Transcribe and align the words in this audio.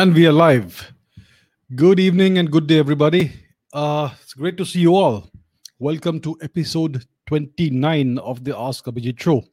And 0.00 0.14
we 0.14 0.26
are 0.26 0.32
live. 0.32 0.94
Good 1.74 2.00
evening 2.00 2.38
and 2.38 2.50
good 2.50 2.66
day, 2.66 2.78
everybody. 2.78 3.32
Uh, 3.70 4.08
it's 4.22 4.32
great 4.32 4.56
to 4.56 4.64
see 4.64 4.80
you 4.80 4.94
all. 4.96 5.30
Welcome 5.78 6.20
to 6.20 6.38
episode 6.40 7.04
29 7.26 8.16
of 8.16 8.42
the 8.42 8.56
Ask 8.56 8.86
Abhijit 8.86 9.20
show. 9.20 9.44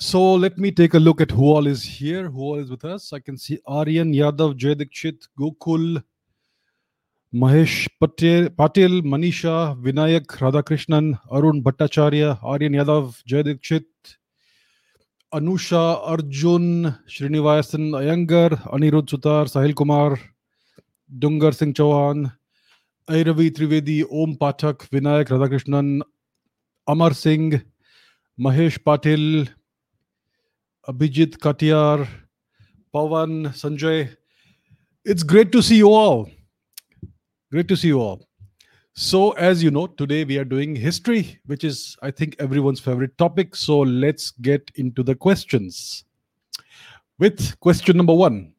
So 0.00 0.32
let 0.32 0.56
me 0.56 0.70
take 0.70 0.94
a 0.94 0.98
look 0.98 1.20
at 1.20 1.30
who 1.30 1.42
all 1.42 1.66
is 1.66 1.82
here, 1.82 2.30
who 2.30 2.40
all 2.40 2.58
is 2.58 2.70
with 2.70 2.86
us. 2.86 3.12
I 3.12 3.18
can 3.18 3.36
see 3.36 3.58
Aryan 3.66 4.14
Yadav, 4.14 4.56
Jay 4.56 4.74
Dikshit, 4.74 5.28
Gokul, 5.38 6.02
Mahesh 7.34 7.86
Patel, 8.00 8.48
Patil, 8.48 9.02
Manisha, 9.02 9.78
Vinayak, 9.78 10.24
Radhakrishnan, 10.38 11.20
Arun 11.30 11.62
Bhattacharya, 11.62 12.38
Aryan 12.42 12.72
Yadav, 12.72 13.22
Jay 13.26 13.42
Dikshit, 15.34 15.40
Anusha, 15.40 16.00
Arjun, 16.06 16.94
Srinivasan 17.08 17.92
Iyengar, 17.92 18.50
Anirudh 18.72 19.08
Sutar, 19.08 19.46
Sahil 19.46 19.74
Kumar, 19.74 20.18
Dungar 21.18 21.54
Singh 21.54 21.74
Chauhan, 21.74 22.32
Airavi 23.08 23.50
Trivedi, 23.50 24.04
Om 24.04 24.36
Pathak, 24.36 24.88
Vinayak 24.90 25.28
Radhakrishnan, 25.28 26.02
Amar 26.86 27.14
Singh, 27.14 27.62
Mahesh 28.38 28.78
Patil, 28.78 29.48
Abhijit 30.88 31.38
Katiyar, 31.38 32.06
Pawan, 32.94 33.48
Sanjay. 33.48 34.16
It's 35.04 35.22
great 35.22 35.52
to 35.52 35.62
see 35.62 35.76
you 35.76 35.92
all. 35.92 36.30
Great 37.50 37.68
to 37.68 37.76
see 37.76 37.88
you 37.88 38.00
all. 38.00 38.26
So, 38.96 39.32
as 39.32 39.60
you 39.60 39.72
know, 39.72 39.88
today 39.88 40.22
we 40.22 40.38
are 40.38 40.44
doing 40.44 40.76
history, 40.76 41.40
which 41.46 41.64
is, 41.64 41.96
I 42.00 42.12
think, 42.12 42.36
everyone's 42.38 42.78
favorite 42.78 43.18
topic. 43.18 43.56
So, 43.56 43.80
let's 43.80 44.30
get 44.30 44.70
into 44.76 45.02
the 45.02 45.16
questions. 45.16 46.04
With 47.18 47.58
question 47.58 47.96
number 47.96 48.14
one. 48.14 48.52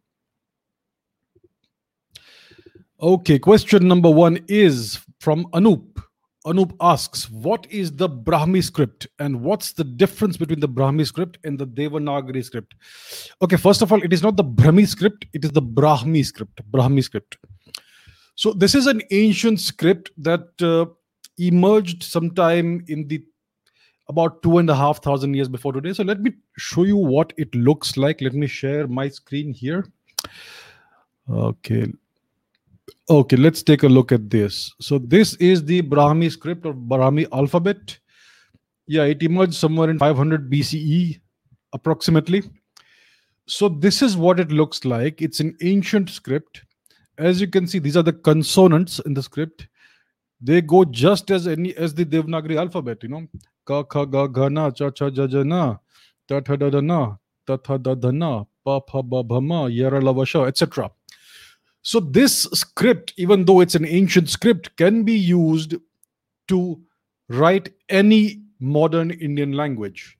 Okay, 3.01 3.39
question 3.39 3.87
number 3.87 4.09
one 4.09 4.39
is 4.49 4.99
from 5.19 5.45
Anoop. 5.53 6.03
Anoop 6.45 6.75
asks, 6.81 7.29
What 7.29 7.65
is 7.71 7.93
the 7.93 8.09
Brahmi 8.09 8.61
script 8.61 9.07
and 9.19 9.41
what's 9.41 9.71
the 9.71 9.85
difference 9.85 10.35
between 10.35 10.59
the 10.59 10.69
Brahmi 10.69 11.05
script 11.05 11.37
and 11.45 11.57
the 11.57 11.65
Devanagari 11.65 12.43
script? 12.43 12.75
Okay, 13.41 13.55
first 13.55 13.81
of 13.81 13.91
all, 13.93 14.03
it 14.03 14.11
is 14.11 14.21
not 14.21 14.35
the 14.35 14.43
Brahmi 14.43 14.85
script, 14.85 15.25
it 15.33 15.45
is 15.45 15.51
the 15.51 15.61
Brahmi 15.61 16.25
script. 16.25 16.61
Brahmi 16.71 17.03
script. 17.03 17.37
So, 18.35 18.53
this 18.53 18.75
is 18.75 18.87
an 18.87 19.01
ancient 19.11 19.59
script 19.59 20.11
that 20.17 20.47
uh, 20.61 20.85
emerged 21.37 22.03
sometime 22.03 22.83
in 22.87 23.07
the 23.07 23.23
about 24.07 24.43
two 24.43 24.59
and 24.59 24.69
a 24.69 24.75
half 24.75 25.01
thousand 25.01 25.33
years 25.33 25.47
before 25.47 25.73
today. 25.73 25.93
So, 25.93 26.03
let 26.03 26.21
me 26.21 26.33
show 26.57 26.83
you 26.83 26.97
what 26.97 27.33
it 27.37 27.53
looks 27.55 27.97
like. 27.97 28.21
Let 28.21 28.33
me 28.33 28.47
share 28.47 28.87
my 28.87 29.09
screen 29.09 29.53
here. 29.53 29.85
Okay, 31.29 31.87
Okay, 33.07 33.35
let's 33.35 33.61
take 33.61 33.83
a 33.83 33.87
look 33.87 34.11
at 34.11 34.31
this. 34.31 34.73
So 34.81 34.97
this 34.97 35.35
is 35.35 35.63
the 35.63 35.83
Brahmi 35.83 36.31
script 36.31 36.65
or 36.65 36.73
Brahmi 36.73 37.27
alphabet. 37.31 37.99
Yeah, 38.87 39.03
it 39.03 39.21
emerged 39.21 39.53
somewhere 39.53 39.91
in 39.91 39.99
500 39.99 40.49
BCE, 40.49 41.19
approximately. 41.73 42.43
So 43.45 43.69
this 43.69 44.01
is 44.01 44.17
what 44.17 44.39
it 44.39 44.51
looks 44.51 44.85
like. 44.85 45.21
It's 45.21 45.39
an 45.39 45.55
ancient 45.61 46.09
script. 46.09 46.63
As 47.17 47.39
you 47.39 47.47
can 47.47 47.67
see, 47.67 47.79
these 47.79 47.97
are 47.97 48.03
the 48.03 48.13
consonants 48.13 48.99
in 48.99 49.13
the 49.13 49.23
script. 49.23 49.67
They 50.41 50.61
go 50.61 50.83
just 50.85 51.31
as 51.31 51.47
any 51.47 51.75
as 51.75 51.93
the 51.93 52.05
Devanagari 52.05 52.57
alphabet. 52.57 53.03
You 53.03 53.09
know, 53.09 53.27
ka 53.65 53.83
kha 53.83 54.05
ga 54.05 54.27
gha 54.27 54.49
na 54.49 54.69
cha 54.71 54.89
cha 54.89 55.09
ja 55.09 55.27
ja 55.27 55.43
na 55.43 55.77
ta 56.27 56.41
tha 56.41 56.57
da 56.57 56.69
da 56.69 56.81
na 56.81 57.15
ta 57.47 57.57
tha 57.57 57.77
da 57.77 57.95
da 57.95 58.11
na 58.11 58.43
pa 58.65 58.79
pha 58.79 59.01
ba 59.01 59.23
bha 59.23 59.39
ma 59.41 59.67
yara 59.67 60.01
la 60.01 60.13
etc. 60.45 60.91
So, 61.85 61.99
this 61.99 62.47
script, 62.53 63.13
even 63.15 63.45
though 63.45 63.61
it's 63.61 63.75
an 63.75 63.85
ancient 63.85 64.27
script, 64.27 64.75
can 64.75 65.03
be 65.03 65.13
used 65.13 65.75
to 66.47 66.81
write 67.29 67.69
any 67.89 68.41
modern 68.59 69.11
Indian 69.11 69.51
language. 69.51 70.17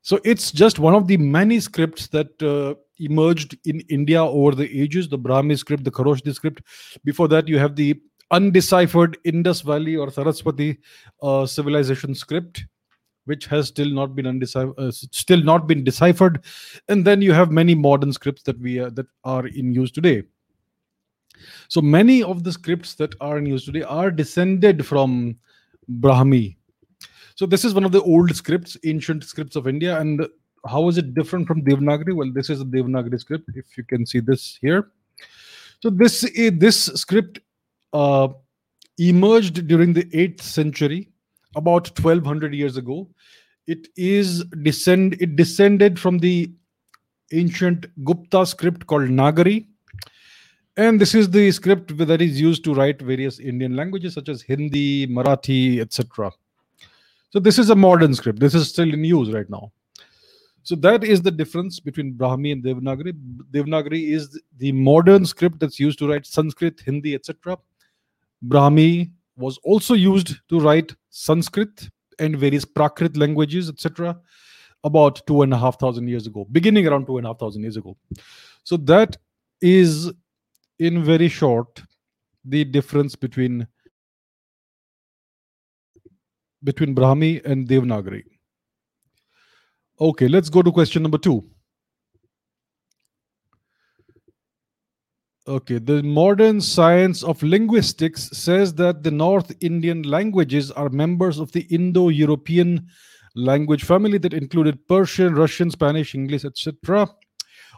So, 0.00 0.18
it's 0.24 0.50
just 0.50 0.78
one 0.78 0.94
of 0.94 1.06
the 1.06 1.18
many 1.18 1.60
scripts 1.60 2.06
that 2.06 2.42
uh, 2.42 2.80
emerged 2.98 3.56
in 3.64 3.80
India 3.88 4.22
over 4.22 4.54
the 4.54 4.82
ages 4.82 5.08
the 5.08 5.18
Brahmi 5.18 5.58
script, 5.58 5.84
the 5.84 5.90
Kharoshthi 5.90 6.34
script. 6.34 6.62
Before 7.04 7.28
that, 7.28 7.48
you 7.48 7.58
have 7.58 7.76
the 7.76 8.00
undeciphered 8.30 9.18
Indus 9.24 9.60
Valley 9.60 9.96
or 9.96 10.10
Saraswati 10.10 10.78
uh, 11.22 11.46
civilization 11.46 12.14
script 12.14 12.64
which 13.26 13.46
has 13.46 13.68
still 13.68 13.88
not 13.88 14.14
been 14.14 14.26
undeciphered, 14.26 14.78
uh, 14.78 14.90
still 14.90 15.42
not 15.42 15.66
been 15.66 15.82
deciphered, 15.82 16.44
and 16.88 17.04
then 17.04 17.22
you 17.22 17.32
have 17.32 17.50
many 17.50 17.74
modern 17.74 18.12
scripts 18.12 18.42
that 18.42 18.58
we 18.60 18.80
uh, 18.80 18.90
that 18.90 19.06
are 19.24 19.46
in 19.46 19.72
use 19.72 19.90
today. 19.90 20.22
So 21.68 21.80
many 21.80 22.22
of 22.22 22.44
the 22.44 22.52
scripts 22.52 22.94
that 22.96 23.14
are 23.20 23.38
in 23.38 23.46
use 23.46 23.64
today 23.64 23.82
are 23.82 24.10
descended 24.10 24.86
from 24.86 25.36
Brahmi. 26.00 26.56
So 27.34 27.46
this 27.46 27.64
is 27.64 27.74
one 27.74 27.84
of 27.84 27.92
the 27.92 28.02
old 28.02 28.34
scripts, 28.36 28.76
ancient 28.84 29.24
scripts 29.24 29.56
of 29.56 29.66
India. 29.66 29.98
And 29.98 30.26
how 30.66 30.88
is 30.88 30.98
it 30.98 31.14
different 31.14 31.46
from 31.46 31.62
Devanagari? 31.62 32.14
Well, 32.14 32.32
this 32.32 32.50
is 32.50 32.60
a 32.60 32.64
Devanagari 32.64 33.20
script. 33.20 33.50
If 33.54 33.76
you 33.76 33.84
can 33.84 34.06
see 34.06 34.20
this 34.20 34.58
here. 34.60 34.90
So 35.80 35.90
this 35.90 36.24
this 36.54 36.86
script 36.86 37.40
uh, 37.92 38.28
emerged 38.98 39.66
during 39.66 39.92
the 39.92 40.04
8th 40.04 40.40
century, 40.40 41.08
about 41.56 41.88
1200 41.98 42.54
years 42.54 42.76
ago. 42.76 43.08
It 43.66 43.88
is 43.96 44.44
descend 44.62 45.16
it 45.20 45.36
descended 45.36 45.98
from 45.98 46.18
the 46.18 46.52
ancient 47.32 47.86
Gupta 48.04 48.44
script 48.44 48.86
called 48.86 49.08
Nagari 49.08 49.66
and 50.76 51.00
this 51.00 51.14
is 51.14 51.30
the 51.30 51.50
script 51.52 51.96
that 51.96 52.20
is 52.20 52.40
used 52.40 52.64
to 52.64 52.74
write 52.74 53.00
various 53.00 53.38
Indian 53.38 53.76
languages 53.76 54.14
such 54.14 54.28
as 54.28 54.42
Hindi, 54.42 55.06
Marathi, 55.06 55.80
etc. 55.80 56.32
So 57.30 57.38
this 57.38 57.58
is 57.58 57.70
a 57.70 57.76
modern 57.76 58.12
script. 58.14 58.40
This 58.40 58.54
is 58.54 58.68
still 58.68 58.92
in 58.92 59.04
use 59.04 59.30
right 59.30 59.48
now. 59.48 59.70
So 60.64 60.74
that 60.76 61.04
is 61.04 61.20
the 61.20 61.30
difference 61.30 61.78
between 61.78 62.14
Brahmi 62.14 62.50
and 62.50 62.64
Devanagari. 62.64 63.12
Devanagari 63.52 64.08
is 64.14 64.40
the 64.56 64.72
modern 64.72 65.26
script 65.26 65.60
that's 65.60 65.78
used 65.78 65.98
to 65.98 66.08
write 66.08 66.24
Sanskrit, 66.24 66.80
Hindi, 66.80 67.14
etc. 67.14 67.58
Brahmi 68.48 69.10
was 69.36 69.58
also 69.58 69.92
used 69.92 70.36
to 70.48 70.60
write 70.60 70.94
Sanskrit 71.10 71.90
and 72.18 72.38
various 72.38 72.64
Prakrit 72.64 73.14
languages, 73.18 73.68
etc. 73.68 74.18
About 74.84 75.20
two 75.26 75.42
and 75.42 75.52
a 75.52 75.58
half 75.58 75.78
thousand 75.78 76.08
years 76.08 76.26
ago, 76.26 76.46
beginning 76.50 76.86
around 76.86 77.06
two 77.06 77.18
and 77.18 77.26
a 77.26 77.30
half 77.30 77.38
thousand 77.38 77.60
years 77.60 77.76
ago. 77.76 77.96
So 78.64 78.78
that 78.78 79.18
is 79.60 80.10
in 80.78 81.04
very 81.04 81.28
short 81.28 81.82
the 82.46 82.64
difference 82.64 83.14
between 83.16 83.66
between 86.62 86.94
Brahmi 86.94 87.44
and 87.44 87.68
Devanagari. 87.68 88.24
Okay, 90.00 90.28
let's 90.28 90.48
go 90.48 90.62
to 90.62 90.72
question 90.72 91.02
number 91.02 91.18
two. 91.18 91.44
Okay, 95.46 95.78
the 95.78 96.02
modern 96.02 96.60
science 96.60 97.22
of 97.22 97.42
linguistics 97.42 98.30
says 98.36 98.74
that 98.74 99.02
the 99.02 99.10
North 99.10 99.54
Indian 99.60 100.02
languages 100.02 100.70
are 100.70 100.88
members 100.88 101.38
of 101.38 101.52
the 101.52 101.62
Indo 101.70 102.08
European 102.08 102.88
language 103.36 103.84
family 103.84 104.16
that 104.18 104.32
included 104.32 104.86
Persian, 104.88 105.34
Russian, 105.34 105.70
Spanish, 105.70 106.14
English, 106.14 106.44
etc 106.44 107.08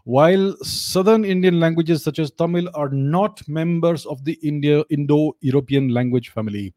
while 0.07 0.57
southern 0.63 1.25
Indian 1.25 1.59
languages 1.59 2.05
such 2.05 2.21
as 2.21 2.31
Tamil 2.31 2.71
are 2.75 2.89
not 2.89 3.43
members 3.49 4.07
of 4.07 4.25
the 4.25 4.39
India 4.41 4.85
Indo-European 4.89 5.89
language 5.89 6.29
family. 6.29 6.73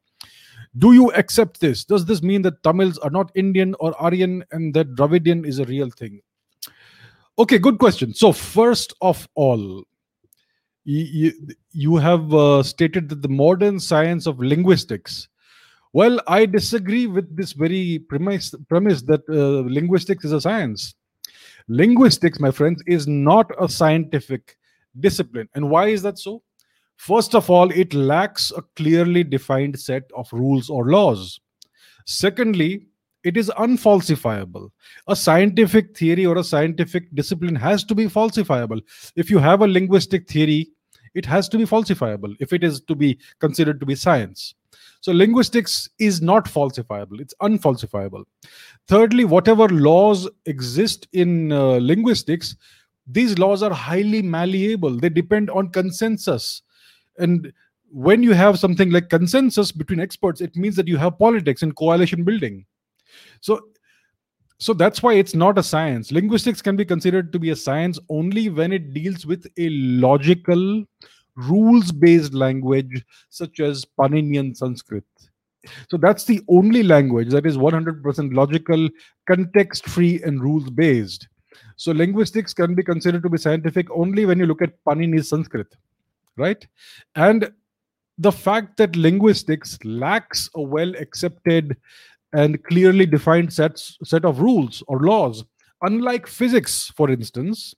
Do 0.77 0.94
you 0.94 1.12
accept 1.13 1.60
this? 1.60 1.83
Does 1.83 2.06
this 2.06 2.21
mean 2.21 2.42
that 2.44 2.62
Tamils 2.63 2.98
are 3.00 3.10
not 3.10 3.31
Indian 3.36 3.75
or 3.80 4.00
Aryan 4.01 4.44
and 4.51 4.74
that 4.75 4.95
Dravidian 4.95 5.45
is 5.45 5.60
a 5.60 5.66
real 5.66 5.89
thing? 5.89 6.21
Okay, 7.39 7.57
good 7.57 7.80
question. 7.80 8.13
So, 8.13 8.31
first 8.31 8.94
of 9.01 9.27
all, 9.33 9.83
you, 10.83 11.33
you 11.71 11.95
have 11.98 12.33
uh, 12.33 12.63
stated 12.63 13.10
that 13.10 13.21
the 13.21 13.30
modern 13.30 13.80
science 13.80 14.25
of 14.25 14.39
linguistics 14.39 15.27
well 15.94 16.19
i 16.27 16.45
disagree 16.45 17.07
with 17.07 17.36
this 17.36 17.54
very 17.54 18.00
premise 18.10 18.54
premise 18.68 19.01
that 19.04 19.22
uh, 19.30 19.68
linguistics 19.69 20.25
is 20.25 20.31
a 20.31 20.42
science 20.42 20.95
linguistics 21.68 22.39
my 22.39 22.51
friends 22.51 22.81
is 22.88 23.07
not 23.07 23.51
a 23.60 23.68
scientific 23.68 24.57
discipline 25.00 25.48
and 25.56 25.69
why 25.69 25.88
is 25.88 26.01
that 26.01 26.18
so 26.18 26.42
first 27.00 27.34
of 27.34 27.50
all 27.50 27.72
it 27.72 27.94
lacks 27.94 28.51
a 28.56 28.62
clearly 28.75 29.24
defined 29.24 29.80
set 29.80 30.04
of 30.16 30.31
rules 30.34 30.69
or 30.69 30.92
laws. 30.92 31.40
Secondly 32.06 32.88
it 33.24 33.38
is 33.38 33.51
unfalsifiable. 33.57 34.69
A 35.07 35.16
scientific 35.16 35.98
theory 35.98 36.25
or 36.25 36.38
a 36.38 36.44
scientific 36.44 37.13
discipline 37.16 37.56
has 37.56 37.84
to 37.86 37.96
be 37.96 38.06
falsifiable. 38.06 38.81
If 39.16 39.30
you 39.30 39.40
have 39.40 39.62
a 39.62 39.68
linguistic 39.68 40.30
theory 40.30 40.68
it 41.16 41.25
has 41.25 41.50
to 41.50 41.57
be 41.57 41.66
falsifiable 41.66 42.36
if 42.40 42.54
it 42.54 42.63
is 42.63 42.81
to 42.81 42.96
be 42.96 43.18
considered 43.40 43.80
to 43.80 43.86
be 43.86 43.96
science. 43.96 44.54
So 45.01 45.13
linguistics 45.13 45.90
is 46.00 46.22
not 46.22 46.46
falsifiable, 46.46 47.22
it's 47.22 47.34
unfalsifiable. 47.42 48.25
Thirdly, 48.88 49.24
whatever 49.24 49.69
laws 49.69 50.30
exist 50.46 51.07
in 51.13 51.54
uh, 51.54 51.80
linguistics, 51.81 52.57
these 53.07 53.40
laws 53.40 53.63
are 53.63 53.74
highly 53.74 54.22
malleable. 54.22 54.98
They 54.98 55.10
depend 55.10 55.50
on 55.50 55.69
consensus 55.69 56.62
and 57.19 57.51
when 57.92 58.21
you 58.21 58.33
have 58.33 58.60
something 58.60 58.92
like 58.92 59.10
consensus 59.10 59.71
between 59.71 60.00
experts 60.00 60.42
it 60.42 60.56
means 60.56 60.75
that 60.75 60.88
you 60.88 60.98
have 60.98 61.18
politics 61.18 61.63
and 61.63 61.75
coalition 61.75 62.24
building. 62.24 62.66
So 63.42 63.62
so 64.62 64.74
that's 64.74 65.01
why 65.01 65.13
it's 65.13 65.33
not 65.33 65.57
a 65.57 65.63
science. 65.63 66.12
Linguistics 66.12 66.62
can 66.62 66.75
be 66.75 66.83
considered 66.83 67.31
to 67.31 67.39
be 67.39 67.51
a 67.51 67.56
science 67.56 67.98
only 68.10 68.50
when 68.50 68.74
it 68.74 68.94
deals 68.94 69.25
with 69.25 69.48
a 69.57 69.69
logical 69.69 70.83
rules 71.36 71.94
based 71.94 72.33
language 72.33 73.06
such 73.30 73.62
as 73.62 73.86
paninian 73.98 74.56
sanskrit. 74.56 75.06
So 75.89 75.98
that's 75.98 76.25
the 76.25 76.42
only 76.50 76.83
language 76.83 77.30
that 77.30 77.45
is 77.45 77.57
100% 77.57 78.33
logical 78.33 78.89
context 79.27 79.86
free 79.86 80.22
and 80.24 80.42
rules 80.42 80.69
based 80.69 81.27
so 81.75 81.94
linguistics 81.94 82.54
can 82.54 82.75
be 82.75 82.83
considered 82.83 83.24
to 83.24 83.30
be 83.30 83.38
scientific 83.38 83.89
only 83.92 84.25
when 84.25 84.38
you 84.38 84.45
look 84.45 84.62
at 84.62 84.83
panini's 84.83 85.30
sanskrit 85.30 85.75
right 86.39 86.68
and 87.15 87.51
the 88.19 88.31
fact 88.31 88.75
that 88.77 88.95
linguistics 88.97 89.77
lacks 89.86 90.50
a 90.56 90.62
well 90.62 90.94
accepted 90.95 91.77
and 92.33 92.63
clearly 92.65 93.06
defined 93.06 93.51
sets, 93.51 93.97
set 94.03 94.25
of 94.25 94.39
rules 94.39 94.83
or 94.88 95.00
laws, 95.00 95.44
unlike 95.81 96.27
physics, 96.27 96.91
for 96.95 97.09
instance, 97.09 97.74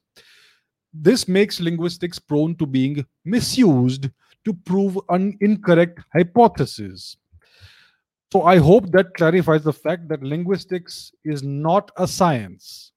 this 0.94 1.28
makes 1.28 1.62
linguistics 1.62 2.20
prone 2.20 2.56
to 2.56 2.66
being 2.66 3.06
misused 3.24 4.10
to 4.44 4.54
prove 4.66 5.00
an 5.10 5.38
incorrect 5.42 6.00
hypothesis. 6.12 7.16
So 8.34 8.44
I 8.44 8.58
hope 8.58 8.92
that 8.92 9.14
clarifies 9.14 9.64
the 9.64 9.74
fact 9.74 10.08
that 10.08 10.24
linguistics 10.24 11.12
is 11.24 11.44
not 11.44 11.92
a 11.98 12.08
science 12.08 12.91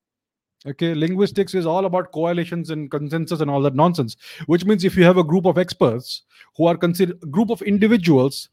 okay 0.67 0.95
linguistics 0.95 1.55
is 1.55 1.67
all 1.67 1.85
about 1.85 2.13
coalitions 2.13 2.71
and 2.71 2.91
consensus 2.91 3.41
and 3.41 3.51
all 3.51 3.63
that 3.63 3.75
nonsense 3.75 4.17
which 4.47 4.65
means 4.65 4.85
if 4.85 4.97
you 4.97 5.05
have 5.05 5.19
a 5.19 5.25
group 5.25 5.47
of 5.47 5.59
experts 5.59 6.23
who 6.57 6.67
are 6.67 6.77
considered 6.77 7.19
group 7.31 7.51
of 7.51 7.63
individuals 7.63 8.49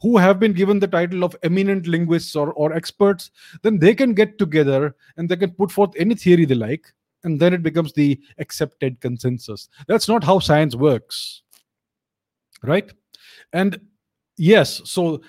who 0.00 0.16
have 0.16 0.40
been 0.40 0.52
given 0.52 0.80
the 0.80 0.88
title 0.88 1.22
of 1.22 1.36
eminent 1.44 1.86
linguists 1.86 2.34
or, 2.34 2.52
or 2.54 2.72
experts 2.72 3.30
then 3.62 3.78
they 3.78 3.94
can 3.94 4.14
get 4.14 4.38
together 4.38 4.94
and 5.16 5.28
they 5.28 5.36
can 5.36 5.50
put 5.52 5.70
forth 5.70 5.90
any 5.96 6.14
theory 6.14 6.44
they 6.44 6.54
like 6.54 6.92
and 7.24 7.38
then 7.38 7.54
it 7.54 7.62
becomes 7.62 7.92
the 7.92 8.20
accepted 8.38 9.00
consensus. 9.00 9.68
That's 9.86 10.08
not 10.08 10.24
how 10.24 10.40
science 10.40 10.74
works 10.74 11.42
right? 12.62 12.92
And 13.52 13.80
yes 14.36 14.80
so 14.84 15.20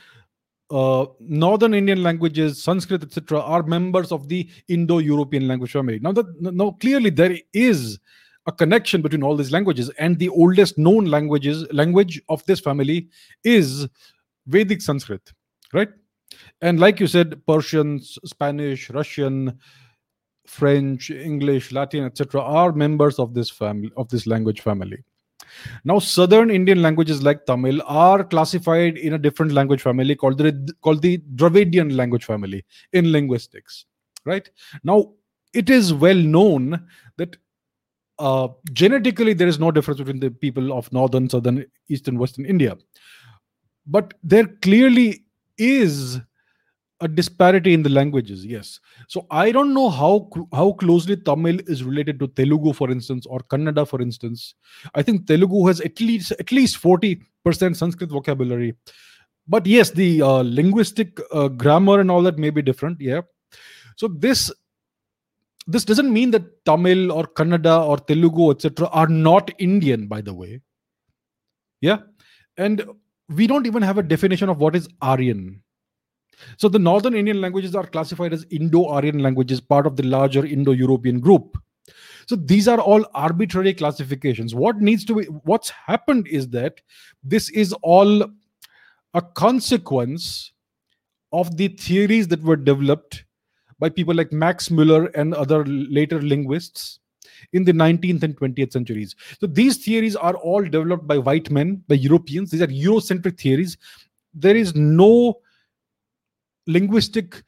uh, 0.74 1.06
northern 1.20 1.76
Indian 1.76 2.02
languages, 2.02 2.64
Sanskrit, 2.64 3.04
etc., 3.04 3.40
are 3.40 3.62
members 3.62 4.12
of 4.12 4.28
the 4.28 4.50
Indo-European 4.70 5.48
language 5.48 5.72
family. 5.72 6.00
Now, 6.00 6.14
that, 6.14 6.26
now 6.42 6.72
clearly 6.72 7.12
there 7.12 7.38
is 7.54 8.00
a 8.48 8.52
connection 8.52 9.04
between 9.04 9.22
all 9.22 9.36
these 9.36 9.52
languages, 9.52 9.92
and 10.00 10.18
the 10.18 10.30
oldest 10.30 10.78
known 10.80 11.06
languages 11.06 11.66
language 11.72 12.20
of 12.28 12.44
this 12.46 12.60
family 12.60 13.08
is 13.44 13.88
Vedic 14.48 14.82
Sanskrit, 14.82 15.32
right? 15.74 15.90
And 16.62 16.80
like 16.80 17.00
you 17.00 17.06
said, 17.06 17.46
Persian, 17.46 18.00
Spanish, 18.02 18.90
Russian, 18.90 19.60
French, 20.48 21.12
English, 21.12 21.72
Latin, 21.72 22.04
etc., 22.04 22.42
are 22.42 22.72
members 22.72 23.20
of 23.20 23.36
this 23.36 23.50
family 23.50 23.92
of 23.96 24.10
this 24.10 24.26
language 24.26 24.62
family. 24.62 25.04
Now, 25.84 26.00
southern 26.00 26.50
Indian 26.50 26.82
languages 26.82 27.24
like 27.24 27.46
Tamil 27.46 27.82
are 27.86 28.24
classified 28.24 28.98
in 28.98 29.14
a 29.14 29.18
different 29.18 29.52
language 29.52 29.82
family 29.82 30.16
called 30.16 30.38
the 30.38 30.74
called 30.82 31.02
the 31.02 31.18
Dravidian 31.36 31.96
language 31.96 32.26
family 32.26 32.66
in 32.94 33.12
linguistics. 33.12 33.86
Right 34.26 34.50
now, 34.84 35.14
it 35.54 35.70
is 35.70 35.94
well 35.94 36.16
known 36.16 36.88
that 37.18 37.38
uh, 38.20 38.48
genetically 38.72 39.34
there 39.34 39.48
is 39.48 39.60
no 39.60 39.72
difference 39.72 40.00
between 40.00 40.20
the 40.20 40.32
people 40.32 40.72
of 40.72 40.92
northern, 40.94 41.30
southern, 41.30 41.66
eastern, 41.90 42.18
western 42.18 42.46
India, 42.46 42.78
but 43.86 44.14
there 44.24 44.48
clearly 44.62 45.26
is 45.58 46.20
a 47.06 47.08
disparity 47.08 47.74
in 47.78 47.84
the 47.86 47.92
languages 47.98 48.46
yes. 48.46 48.80
So 49.14 49.26
i 49.44 49.52
don't 49.56 49.74
know 49.78 49.90
how 50.00 50.14
how 50.60 50.68
closely 50.82 51.16
tamil 51.30 51.60
is 51.74 51.84
related 51.90 52.18
to 52.22 52.28
telugu 52.40 52.74
for 52.80 52.88
instance 52.96 53.26
or 53.26 53.40
kannada 53.54 53.84
for 53.92 54.00
instance. 54.08 54.42
I 55.00 55.04
think 55.08 55.28
telugu 55.32 55.62
has 55.70 55.80
at 55.90 56.00
least 56.08 56.32
at 56.44 56.52
least 56.58 56.82
40% 56.82 57.80
sanskrit 57.82 58.12
vocabulary. 58.18 58.72
But 59.54 59.66
yes 59.76 59.90
the 60.02 60.10
uh, 60.32 60.42
linguistic 60.60 61.20
uh, 61.40 61.50
grammar 61.64 61.98
and 62.04 62.12
all 62.16 62.24
that 62.30 62.38
may 62.46 62.52
be 62.58 62.64
different 62.72 63.00
yeah. 63.12 63.24
So 64.02 64.08
this 64.26 64.52
this 65.74 65.86
doesn't 65.90 66.12
mean 66.18 66.32
that 66.36 66.48
tamil 66.70 67.12
or 67.18 67.26
kannada 67.40 67.76
or 67.92 67.98
telugu 68.12 68.48
etc 68.56 68.90
are 69.02 69.12
not 69.30 69.52
indian 69.70 70.04
by 70.16 70.22
the 70.30 70.36
way. 70.42 70.54
Yeah. 71.90 72.00
And 72.64 72.78
we 73.38 73.46
don't 73.52 73.68
even 73.72 73.84
have 73.90 73.98
a 73.98 74.08
definition 74.14 74.50
of 74.54 74.58
what 74.64 74.76
is 74.80 74.88
aryan 75.12 75.44
so 76.58 76.68
the 76.68 76.80
northern 76.80 77.16
Indian 77.16 77.42
languages 77.42 77.76
are 77.76 77.86
classified 77.86 78.34
as 78.34 78.46
Indo-Aryan 78.50 79.20
languages, 79.20 79.62
part 79.62 79.86
of 79.86 79.96
the 79.96 80.04
larger 80.04 80.46
Indo-European 80.46 81.20
group. 81.20 81.58
So 82.26 82.36
these 82.36 82.68
are 82.68 82.80
all 82.80 83.06
arbitrary 83.14 83.74
classifications. 83.74 84.56
What 84.56 84.78
needs 84.78 85.04
to 85.06 85.16
be, 85.16 85.24
what's 85.26 85.70
happened 85.70 86.28
is 86.28 86.50
that 86.50 86.82
this 87.24 87.50
is 87.50 87.74
all 87.82 88.24
a 89.14 89.22
consequence 89.22 90.54
of 91.32 91.58
the 91.58 91.68
theories 91.70 92.28
that 92.30 92.42
were 92.42 92.56
developed 92.56 93.26
by 93.80 93.90
people 93.90 94.16
like 94.16 94.32
Max 94.32 94.72
Muller 94.72 95.08
and 95.08 95.34
other 95.34 95.66
later 95.66 96.22
linguists 96.22 97.00
in 97.52 97.66
the 97.66 97.74
19th 97.74 98.24
and 98.24 98.38
20th 98.38 98.72
centuries. 98.72 99.16
So 99.42 99.48
these 99.48 99.84
theories 99.84 100.16
are 100.16 100.36
all 100.36 100.64
developed 100.64 101.08
by 101.08 101.18
white 101.18 101.50
men, 101.52 101.84
by 101.88 101.96
Europeans. 101.96 102.52
These 102.52 102.62
are 102.62 102.68
Eurocentric 102.68 103.38
theories. 103.40 103.78
There 104.34 104.56
is 104.56 104.76
no 104.76 105.40
linguistic 106.68 107.44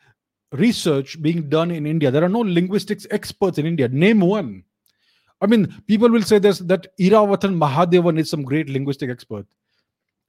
research 0.51 1.21
being 1.21 1.49
done 1.49 1.71
in 1.71 1.85
India. 1.85 2.11
There 2.11 2.23
are 2.23 2.29
no 2.29 2.39
linguistics 2.39 3.07
experts 3.11 3.57
in 3.57 3.65
India. 3.65 3.87
Name 3.87 4.21
one. 4.21 4.63
I 5.41 5.47
mean, 5.47 5.81
people 5.87 6.09
will 6.09 6.21
say 6.21 6.39
this 6.39 6.59
that 6.59 6.87
Iravatham 6.97 7.57
Mahadevan 7.59 8.19
is 8.19 8.29
some 8.29 8.43
great 8.43 8.69
linguistic 8.69 9.09
expert. 9.09 9.45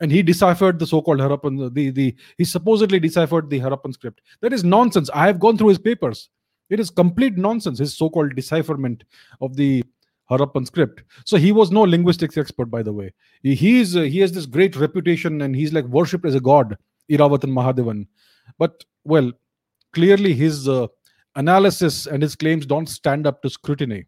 And 0.01 0.13
he 0.13 0.23
deciphered 0.23 0.79
the 0.79 0.87
so-called 0.87 1.21
Harappan, 1.21 1.73
the, 1.73 1.91
the 1.91 2.15
he 2.37 2.45
supposedly 2.45 3.01
deciphered 3.01 3.49
the 3.49 3.61
Harappan 3.61 3.95
script. 3.95 4.21
That 4.43 4.53
is 4.53 4.63
nonsense. 4.63 5.09
I 5.15 5.27
have 5.27 5.41
gone 5.41 5.57
through 5.57 5.69
his 5.69 5.79
papers. 5.79 6.29
It 6.69 6.81
is 6.81 6.91
complete 6.91 7.39
nonsense, 7.39 7.79
his 7.79 7.97
so-called 7.97 8.35
decipherment 8.35 9.05
of 9.41 9.57
the 9.57 9.85
Harappan 10.31 10.67
script. 10.67 11.03
So 11.25 11.37
he 11.37 11.53
was 11.53 11.71
no 11.71 11.83
linguistics 11.83 12.37
expert, 12.37 12.67
by 12.67 12.83
the 12.83 12.93
way. 12.93 13.15
He, 13.43 13.81
is 13.81 13.97
uh, 13.97 14.03
he 14.03 14.19
has 14.19 14.33
this 14.33 14.45
great 14.45 14.77
reputation 14.77 15.41
and 15.43 15.55
he's 15.55 15.73
like 15.73 15.85
worshipped 15.87 16.27
as 16.27 16.35
a 16.35 16.41
god, 16.41 16.77
Iravatham 17.11 17.53
Mahadevan. 17.53 18.07
But, 18.59 18.85
well, 19.05 19.33
clearly 19.93 20.35
his 20.35 20.69
uh, 20.69 20.87
analysis 21.37 22.07
and 22.07 22.23
his 22.23 22.35
claims 22.35 22.67
don't 22.67 22.89
stand 22.89 23.27
up 23.27 23.43
to 23.43 23.51
scrutiny. 23.51 24.07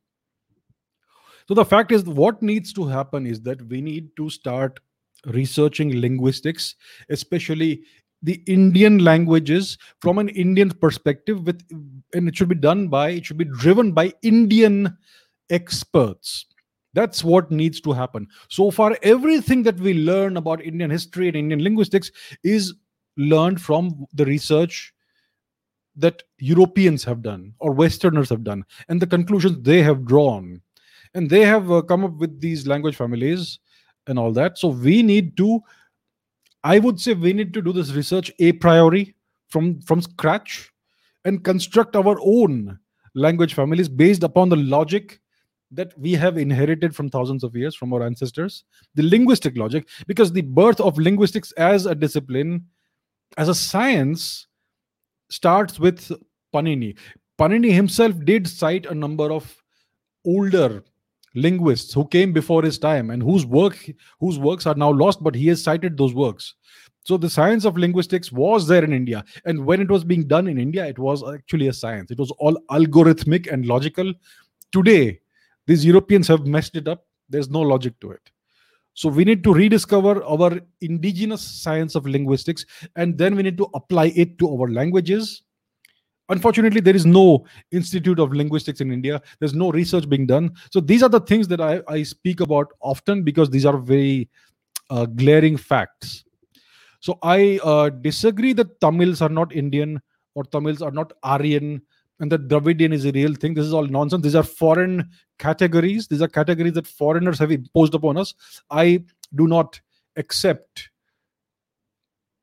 So 1.46 1.54
the 1.54 1.64
fact 1.64 1.92
is, 1.92 2.04
what 2.04 2.42
needs 2.42 2.72
to 2.74 2.86
happen 2.86 3.26
is 3.26 3.40
that 3.42 3.62
we 3.68 3.80
need 3.80 4.10
to 4.16 4.28
start 4.28 4.80
researching 5.26 6.00
linguistics, 6.00 6.74
especially 7.08 7.82
the 8.22 8.42
Indian 8.46 8.98
languages 8.98 9.78
from 10.00 10.18
an 10.18 10.28
Indian 10.28 10.70
perspective, 10.70 11.46
with 11.46 11.62
and 12.14 12.28
it 12.28 12.36
should 12.36 12.48
be 12.48 12.54
done 12.54 12.88
by 12.88 13.10
it 13.10 13.24
should 13.24 13.38
be 13.38 13.44
driven 13.44 13.92
by 13.92 14.12
Indian 14.22 14.96
experts. 15.50 16.46
That's 16.94 17.22
what 17.22 17.50
needs 17.50 17.80
to 17.82 17.92
happen. 17.92 18.26
So 18.48 18.70
far, 18.70 18.96
everything 19.02 19.62
that 19.62 19.78
we 19.78 19.94
learn 19.94 20.36
about 20.36 20.62
Indian 20.62 20.90
history 20.90 21.28
and 21.28 21.36
Indian 21.36 21.62
linguistics 21.62 22.10
is 22.42 22.74
learned 23.18 23.60
from 23.60 24.06
the 24.14 24.24
research 24.24 24.94
that 25.96 26.22
Europeans 26.38 27.04
have 27.04 27.20
done 27.22 27.52
or 27.58 27.72
Westerners 27.72 28.30
have 28.30 28.44
done 28.44 28.64
and 28.88 29.02
the 29.02 29.06
conclusions 29.06 29.58
they 29.60 29.82
have 29.82 30.06
drawn. 30.06 30.62
And 31.14 31.28
they 31.28 31.44
have 31.44 31.70
uh, 31.70 31.82
come 31.82 32.04
up 32.04 32.12
with 32.12 32.40
these 32.40 32.66
language 32.66 32.94
families 32.96 33.58
and 34.06 34.18
all 34.18 34.32
that. 34.32 34.56
So 34.56 34.68
we 34.68 35.02
need 35.02 35.36
to, 35.38 35.60
I 36.62 36.78
would 36.78 37.00
say, 37.00 37.14
we 37.14 37.32
need 37.32 37.52
to 37.54 37.62
do 37.62 37.72
this 37.72 37.92
research 37.92 38.30
a 38.38 38.52
priori 38.52 39.14
from, 39.48 39.80
from 39.80 40.00
scratch 40.00 40.70
and 41.24 41.42
construct 41.42 41.96
our 41.96 42.16
own 42.22 42.78
language 43.14 43.54
families 43.54 43.88
based 43.88 44.22
upon 44.22 44.48
the 44.48 44.56
logic 44.56 45.20
that 45.70 45.98
we 45.98 46.12
have 46.12 46.38
inherited 46.38 46.94
from 46.94 47.10
thousands 47.10 47.42
of 47.42 47.56
years 47.56 47.74
from 47.74 47.92
our 47.92 48.02
ancestors, 48.02 48.64
the 48.94 49.02
linguistic 49.02 49.56
logic, 49.56 49.88
because 50.06 50.32
the 50.32 50.42
birth 50.42 50.80
of 50.80 50.96
linguistics 50.98 51.52
as 51.52 51.86
a 51.86 51.94
discipline 51.94 52.64
as 53.36 53.48
a 53.48 53.54
science 53.54 54.46
starts 55.30 55.78
with 55.78 56.10
Panini. 56.54 56.96
Panini 57.38 57.72
himself 57.72 58.14
did 58.24 58.48
cite 58.48 58.86
a 58.86 58.94
number 58.94 59.30
of 59.30 59.54
older 60.24 60.84
linguists 61.34 61.92
who 61.92 62.06
came 62.08 62.32
before 62.32 62.62
his 62.62 62.78
time 62.78 63.10
and 63.10 63.22
whose 63.22 63.46
work 63.46 63.78
whose 64.18 64.38
works 64.38 64.66
are 64.66 64.74
now 64.74 64.90
lost 64.90 65.22
but 65.22 65.34
he 65.34 65.46
has 65.46 65.62
cited 65.62 65.96
those 65.96 66.14
works 66.14 66.54
so 67.04 67.16
the 67.16 67.30
science 67.30 67.64
of 67.64 67.76
linguistics 67.76 68.32
was 68.32 68.66
there 68.66 68.82
in 68.82 68.92
india 68.92 69.22
and 69.44 69.64
when 69.64 69.80
it 69.80 69.90
was 69.90 70.02
being 70.02 70.26
done 70.26 70.48
in 70.48 70.58
india 70.58 70.86
it 70.86 70.98
was 70.98 71.22
actually 71.32 71.68
a 71.68 71.72
science 71.72 72.10
it 72.10 72.18
was 72.18 72.32
all 72.38 72.58
algorithmic 72.70 73.46
and 73.52 73.66
logical 73.66 74.12
today 74.72 75.20
these 75.68 75.84
Europeans 75.84 76.26
have 76.28 76.46
messed 76.46 76.76
it 76.76 76.88
up. 76.88 77.06
There's 77.28 77.50
no 77.50 77.60
logic 77.60 78.00
to 78.00 78.12
it. 78.12 78.30
So 78.98 79.08
we 79.08 79.24
need 79.24 79.44
to 79.44 79.54
rediscover 79.54 80.24
our 80.24 80.58
indigenous 80.80 81.40
science 81.40 81.94
of 81.94 82.04
linguistics, 82.04 82.66
and 82.96 83.16
then 83.16 83.36
we 83.36 83.44
need 83.44 83.56
to 83.58 83.68
apply 83.74 84.06
it 84.16 84.38
to 84.40 84.48
our 84.50 84.68
languages. 84.68 85.44
Unfortunately, 86.30 86.80
there 86.80 86.96
is 86.96 87.06
no 87.06 87.46
Institute 87.70 88.18
of 88.18 88.32
Linguistics 88.32 88.80
in 88.80 88.90
India. 88.90 89.22
There's 89.38 89.54
no 89.54 89.70
research 89.70 90.08
being 90.08 90.26
done. 90.26 90.50
So 90.72 90.80
these 90.80 91.04
are 91.04 91.08
the 91.08 91.20
things 91.20 91.46
that 91.46 91.60
I, 91.60 91.80
I 91.86 92.02
speak 92.02 92.40
about 92.40 92.72
often 92.80 93.22
because 93.22 93.48
these 93.50 93.64
are 93.64 93.78
very 93.78 94.28
uh, 94.90 95.06
glaring 95.06 95.56
facts. 95.56 96.24
So 96.98 97.20
I 97.22 97.60
uh, 97.62 97.90
disagree 97.90 98.52
that 98.54 98.80
Tamils 98.80 99.22
are 99.22 99.28
not 99.28 99.54
Indian 99.54 100.02
or 100.34 100.42
Tamils 100.42 100.82
are 100.82 100.90
not 100.90 101.12
Aryan 101.22 101.82
and 102.20 102.32
that 102.32 102.48
Dravidian 102.48 102.92
is 102.92 103.04
a 103.04 103.12
real 103.12 103.34
thing. 103.34 103.54
This 103.54 103.66
is 103.66 103.72
all 103.72 103.86
nonsense. 103.86 104.22
These 104.22 104.34
are 104.34 104.42
foreign 104.42 105.08
categories. 105.38 106.08
These 106.08 106.22
are 106.22 106.28
categories 106.28 106.72
that 106.74 106.86
foreigners 106.86 107.38
have 107.38 107.52
imposed 107.52 107.94
upon 107.94 108.16
us. 108.16 108.34
I 108.70 109.04
do 109.34 109.46
not 109.46 109.80
accept, 110.16 110.90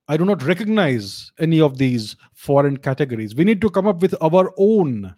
I 0.08 0.18
do 0.18 0.26
not 0.26 0.44
recognize 0.44 1.32
any 1.40 1.60
of 1.60 1.78
these 1.78 2.16
foreign 2.34 2.78
categories. 2.78 3.36
We 3.36 3.44
need 3.44 3.62
to 3.62 3.70
come 3.70 3.88
up 3.88 4.02
with 4.02 4.16
our 4.22 4.54
own 4.58 5.14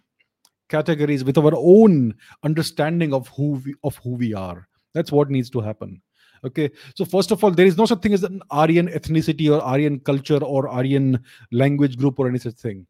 categories, 0.70 1.24
with 1.24 1.38
our 1.38 1.54
own 1.56 2.16
understanding 2.44 3.14
of 3.14 3.28
who 3.30 3.62
we, 3.64 3.76
of 3.84 3.98
who 3.98 4.16
we 4.16 4.34
are. 4.34 4.68
That's 4.94 5.12
what 5.12 5.30
needs 5.30 5.50
to 5.52 5.62
happen. 5.62 6.02
Okay, 6.44 6.70
so 6.96 7.04
first 7.04 7.32
of 7.32 7.44
all, 7.44 7.52
there 7.52 7.66
is 7.66 7.78
no 7.78 7.86
such 7.86 8.02
thing 8.02 8.14
as 8.14 8.24
an 8.24 8.42
Aryan 8.52 8.88
ethnicity 8.90 9.52
or 9.52 9.62
Aryan 9.62 10.00
culture 10.00 10.38
or 10.38 10.68
Aryan 10.68 11.24
language 11.52 11.98
group 11.98 12.20
or 12.20 12.28
any 12.28 12.38
such 12.38 12.56
thing 12.56 12.86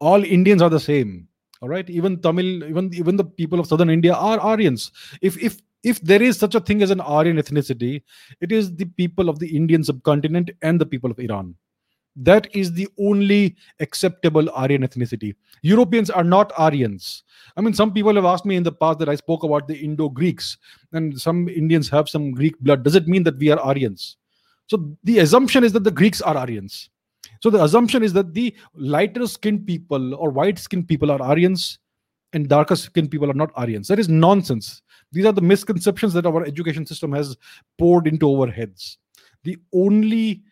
all 0.00 0.24
Indians 0.24 0.62
are 0.62 0.70
the 0.70 0.80
same. 0.80 1.28
All 1.62 1.68
right, 1.68 1.88
even 1.88 2.20
Tamil, 2.20 2.64
even 2.64 2.92
even 2.94 3.16
the 3.16 3.24
people 3.24 3.58
of 3.58 3.66
southern 3.66 3.88
India 3.88 4.12
are 4.12 4.38
Aryans. 4.38 4.92
If 5.22 5.42
if 5.42 5.60
if 5.82 6.00
there 6.00 6.22
is 6.22 6.36
such 6.38 6.54
a 6.54 6.60
thing 6.60 6.82
as 6.82 6.90
an 6.90 7.00
Aryan 7.00 7.36
ethnicity, 7.36 8.02
it 8.40 8.52
is 8.52 8.74
the 8.74 8.84
people 8.84 9.28
of 9.28 9.38
the 9.38 9.56
Indian 9.56 9.82
subcontinent 9.82 10.50
and 10.62 10.80
the 10.80 10.86
people 10.86 11.10
of 11.10 11.18
Iran. 11.18 11.54
That 12.16 12.48
is 12.54 12.72
the 12.72 12.88
only 12.98 13.56
acceptable 13.80 14.50
Aryan 14.50 14.82
ethnicity. 14.82 15.34
Europeans 15.62 16.10
are 16.10 16.24
not 16.24 16.52
Aryans. 16.58 17.22
I 17.56 17.60
mean, 17.60 17.74
some 17.74 17.92
people 17.92 18.14
have 18.14 18.24
asked 18.24 18.46
me 18.46 18.56
in 18.56 18.62
the 18.62 18.72
past 18.72 18.98
that 18.98 19.08
I 19.08 19.14
spoke 19.14 19.44
about 19.44 19.68
the 19.68 19.76
Indo 19.76 20.08
Greeks, 20.08 20.58
and 20.92 21.18
some 21.20 21.48
Indians 21.48 21.88
have 21.90 22.08
some 22.08 22.32
Greek 22.32 22.58
blood. 22.60 22.82
Does 22.82 22.96
it 22.96 23.06
mean 23.06 23.22
that 23.24 23.38
we 23.38 23.50
are 23.50 23.60
Aryans? 23.60 24.16
So 24.66 24.96
the 25.04 25.20
assumption 25.20 25.62
is 25.62 25.72
that 25.72 25.84
the 25.84 25.90
Greeks 25.90 26.20
are 26.20 26.36
Aryans. 26.36 26.90
So 27.42 27.50
the 27.50 27.62
assumption 27.62 28.02
is 28.02 28.12
that 28.14 28.34
the 28.34 28.54
lighter 28.74 29.26
skinned 29.26 29.66
people 29.66 30.14
or 30.14 30.30
white 30.30 30.58
skinned 30.58 30.88
people 30.88 31.10
are 31.10 31.22
Aryans 31.22 31.78
and 32.32 32.48
darker 32.48 32.76
skinned 32.76 33.10
people 33.10 33.30
are 33.30 33.34
not 33.34 33.52
Aryans. 33.56 33.88
That 33.88 33.98
is 33.98 34.08
nonsense. 34.08 34.82
These 35.12 35.24
are 35.24 35.32
the 35.32 35.40
misconceptions 35.40 36.12
that 36.14 36.26
our 36.26 36.44
education 36.44 36.86
system 36.86 37.12
has 37.12 37.36
poured 37.78 38.06
into 38.06 38.28
our 38.34 38.50
heads. 38.50 38.98
The 39.44 39.56
only 39.72 40.42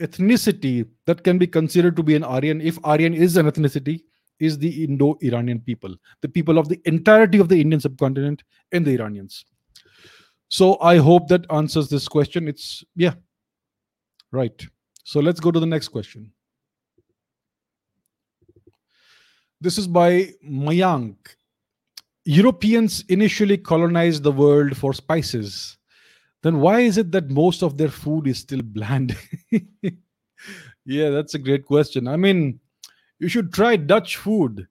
ethnicity 0.00 0.88
that 1.06 1.22
can 1.24 1.38
be 1.38 1.46
considered 1.46 1.96
to 1.96 2.02
be 2.02 2.16
an 2.16 2.24
Aryan, 2.24 2.60
if 2.60 2.78
Aryan 2.84 3.14
is 3.14 3.36
an 3.36 3.46
ethnicity, 3.46 4.02
is 4.38 4.56
the 4.56 4.84
Indo 4.84 5.18
Iranian 5.20 5.60
people, 5.60 5.94
the 6.22 6.28
people 6.28 6.58
of 6.58 6.68
the 6.68 6.80
entirety 6.86 7.38
of 7.38 7.50
the 7.50 7.60
Indian 7.60 7.78
subcontinent 7.78 8.42
and 8.72 8.86
the 8.86 8.92
Iranians. 8.92 9.44
So 10.48 10.80
I 10.80 10.96
hope 10.96 11.28
that 11.28 11.44
answers 11.50 11.90
this 11.90 12.08
question. 12.08 12.48
It's, 12.48 12.82
yeah, 12.96 13.14
right. 14.32 14.66
So 15.04 15.20
let's 15.20 15.40
go 15.40 15.50
to 15.50 15.60
the 15.60 15.66
next 15.66 15.88
question. 15.88 16.32
This 19.60 19.76
is 19.76 19.86
by 19.86 20.32
Mayank. 20.46 21.16
Europeans 22.24 23.04
initially 23.08 23.58
colonized 23.58 24.22
the 24.22 24.32
world 24.32 24.76
for 24.76 24.94
spices. 24.94 25.76
Then 26.42 26.60
why 26.60 26.80
is 26.80 26.96
it 26.96 27.12
that 27.12 27.30
most 27.30 27.62
of 27.62 27.76
their 27.76 27.88
food 27.88 28.26
is 28.26 28.38
still 28.38 28.62
bland? 28.62 29.16
yeah, 30.84 31.10
that's 31.10 31.34
a 31.34 31.38
great 31.38 31.66
question. 31.66 32.08
I 32.08 32.16
mean, 32.16 32.60
you 33.18 33.28
should 33.28 33.52
try 33.52 33.76
Dutch 33.76 34.16
food. 34.16 34.66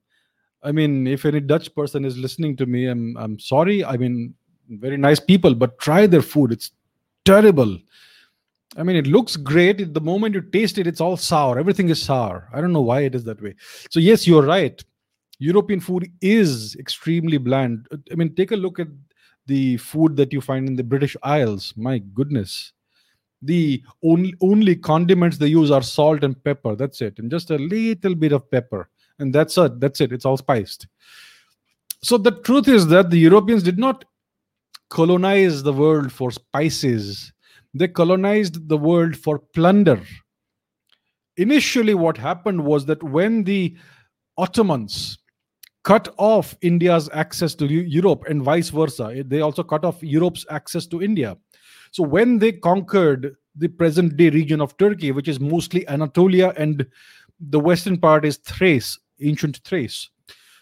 I 0.62 0.72
mean, 0.72 1.06
if 1.06 1.24
any 1.24 1.40
Dutch 1.40 1.74
person 1.74 2.04
is 2.04 2.18
listening 2.18 2.56
to 2.56 2.66
me, 2.66 2.86
I'm 2.86 3.16
I'm 3.16 3.38
sorry. 3.38 3.84
I 3.84 3.96
mean, 3.96 4.34
very 4.68 4.96
nice 4.96 5.20
people, 5.20 5.54
but 5.54 5.78
try 5.78 6.06
their 6.06 6.22
food. 6.22 6.52
It's 6.52 6.72
terrible. 7.24 7.78
I 8.76 8.84
mean, 8.84 8.96
it 8.96 9.06
looks 9.06 9.36
great. 9.36 9.94
The 9.94 10.00
moment 10.00 10.34
you 10.34 10.42
taste 10.42 10.78
it, 10.78 10.86
it's 10.86 11.00
all 11.00 11.16
sour. 11.16 11.58
Everything 11.58 11.88
is 11.88 12.00
sour. 12.00 12.48
I 12.52 12.60
don't 12.60 12.72
know 12.72 12.80
why 12.80 13.00
it 13.00 13.14
is 13.14 13.24
that 13.24 13.42
way. 13.42 13.56
So, 13.90 13.98
yes, 13.98 14.26
you're 14.26 14.42
right. 14.42 14.82
European 15.38 15.80
food 15.80 16.10
is 16.20 16.76
extremely 16.76 17.38
bland. 17.38 17.88
I 18.12 18.14
mean, 18.14 18.34
take 18.34 18.52
a 18.52 18.56
look 18.56 18.78
at 18.78 18.88
the 19.46 19.76
food 19.78 20.16
that 20.16 20.32
you 20.32 20.40
find 20.40 20.68
in 20.68 20.76
the 20.76 20.84
British 20.84 21.16
Isles. 21.22 21.74
My 21.76 21.98
goodness. 21.98 22.72
The 23.42 23.82
only, 24.04 24.34
only 24.40 24.76
condiments 24.76 25.38
they 25.38 25.48
use 25.48 25.70
are 25.70 25.82
salt 25.82 26.22
and 26.22 26.42
pepper. 26.44 26.76
That's 26.76 27.00
it. 27.00 27.18
And 27.18 27.30
just 27.30 27.50
a 27.50 27.56
little 27.56 28.14
bit 28.14 28.32
of 28.32 28.48
pepper. 28.50 28.88
And 29.18 29.34
that's 29.34 29.58
it. 29.58 29.80
That's 29.80 30.00
it. 30.00 30.12
It's 30.12 30.24
all 30.26 30.36
spiced. 30.36 30.86
So, 32.02 32.18
the 32.18 32.32
truth 32.32 32.68
is 32.68 32.86
that 32.88 33.10
the 33.10 33.18
Europeans 33.18 33.62
did 33.62 33.78
not 33.78 34.04
colonize 34.90 35.62
the 35.62 35.72
world 35.72 36.12
for 36.12 36.30
spices 36.30 37.32
they 37.74 37.88
colonized 37.88 38.68
the 38.68 38.76
world 38.76 39.16
for 39.16 39.38
plunder. 39.38 40.02
Initially, 41.36 41.94
what 41.94 42.16
happened 42.16 42.64
was 42.64 42.86
that 42.86 43.02
when 43.02 43.44
the 43.44 43.76
Ottomans 44.36 45.18
cut 45.84 46.12
off 46.18 46.54
India's 46.60 47.08
access 47.12 47.54
to 47.54 47.66
Europe 47.66 48.24
and 48.28 48.42
vice 48.42 48.70
versa, 48.70 49.12
eh, 49.14 49.22
they 49.26 49.40
also 49.40 49.62
cut 49.62 49.84
off 49.84 50.02
Europe's 50.02 50.44
access 50.50 50.86
to 50.86 51.02
India. 51.02 51.36
So, 51.92 52.02
when 52.02 52.38
they 52.38 52.52
conquered 52.52 53.36
the 53.56 53.68
present 53.68 54.16
day 54.16 54.30
region 54.30 54.60
of 54.60 54.76
Turkey, 54.76 55.12
which 55.12 55.28
is 55.28 55.40
mostly 55.40 55.88
Anatolia 55.88 56.52
and 56.56 56.86
the 57.40 57.60
western 57.60 57.98
part 57.98 58.24
is 58.24 58.36
Thrace, 58.38 58.98
ancient 59.20 59.60
Thrace. 59.64 60.08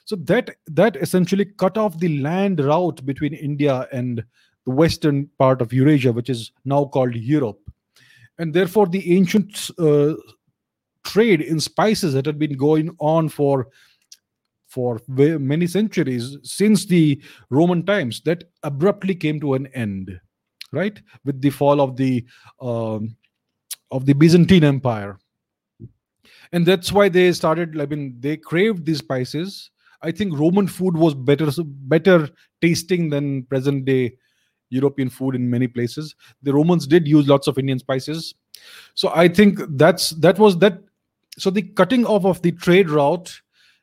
So 0.04 0.16
that 0.16 0.56
that 0.68 0.96
essentially 0.96 1.44
cut 1.44 1.76
off 1.76 1.98
the 1.98 2.20
land 2.20 2.60
route 2.60 3.04
between 3.04 3.34
India 3.34 3.86
and 3.92 4.24
the 4.68 4.74
western 4.74 5.28
part 5.38 5.62
of 5.62 5.72
Eurasia, 5.72 6.12
which 6.12 6.28
is 6.28 6.52
now 6.64 6.84
called 6.84 7.14
Europe. 7.14 7.58
And 8.38 8.52
therefore, 8.52 8.86
the 8.86 9.16
ancient 9.16 9.70
uh, 9.78 10.14
trade 11.04 11.40
in 11.40 11.58
spices 11.58 12.12
that 12.12 12.26
had 12.26 12.38
been 12.38 12.56
going 12.56 12.94
on 13.00 13.30
for 13.30 13.68
for 14.66 15.00
many 15.08 15.66
centuries 15.66 16.36
since 16.42 16.84
the 16.84 17.22
Roman 17.48 17.86
times 17.86 18.20
that 18.26 18.44
abruptly 18.62 19.14
came 19.14 19.40
to 19.40 19.54
an 19.54 19.66
end, 19.68 20.20
right, 20.72 21.00
with 21.24 21.40
the 21.40 21.48
fall 21.48 21.80
of 21.80 21.96
the 21.96 22.26
um, 22.60 23.16
of 23.90 24.04
the 24.04 24.12
Byzantine 24.12 24.64
Empire, 24.64 25.18
and 26.52 26.66
that's 26.66 26.92
why 26.92 27.08
they 27.08 27.32
started. 27.32 27.80
I 27.80 27.86
mean, 27.86 28.16
they 28.20 28.36
craved 28.36 28.84
these 28.84 28.98
spices. 28.98 29.70
I 30.02 30.12
think 30.12 30.38
Roman 30.38 30.68
food 30.68 30.96
was 30.96 31.14
better 31.14 31.50
better 31.66 32.28
tasting 32.60 33.08
than 33.08 33.44
present 33.44 33.86
day 33.86 34.18
European 34.70 35.08
food 35.08 35.34
in 35.34 35.48
many 35.48 35.66
places. 35.66 36.14
The 36.42 36.52
Romans 36.52 36.86
did 36.86 37.06
use 37.06 37.28
lots 37.28 37.46
of 37.46 37.58
Indian 37.58 37.78
spices. 37.78 38.34
So 38.94 39.10
I 39.14 39.28
think 39.28 39.60
that's 39.70 40.10
that 40.10 40.38
was 40.38 40.58
that. 40.58 40.82
So 41.38 41.50
the 41.50 41.62
cutting 41.62 42.04
off 42.04 42.24
of 42.24 42.42
the 42.42 42.52
trade 42.52 42.90
route 42.90 43.40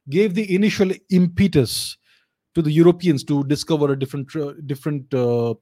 gave 0.10 0.36
the 0.36 0.54
initial 0.54 0.92
impetus 1.10 1.98
to 2.54 2.62
the 2.62 2.72
Europeans 2.72 3.24
to 3.26 3.44
discover 3.46 3.92
a 3.92 4.00
different 4.00 4.36
uh, 4.36 4.54
different 4.66 5.14
uh, 5.14 5.54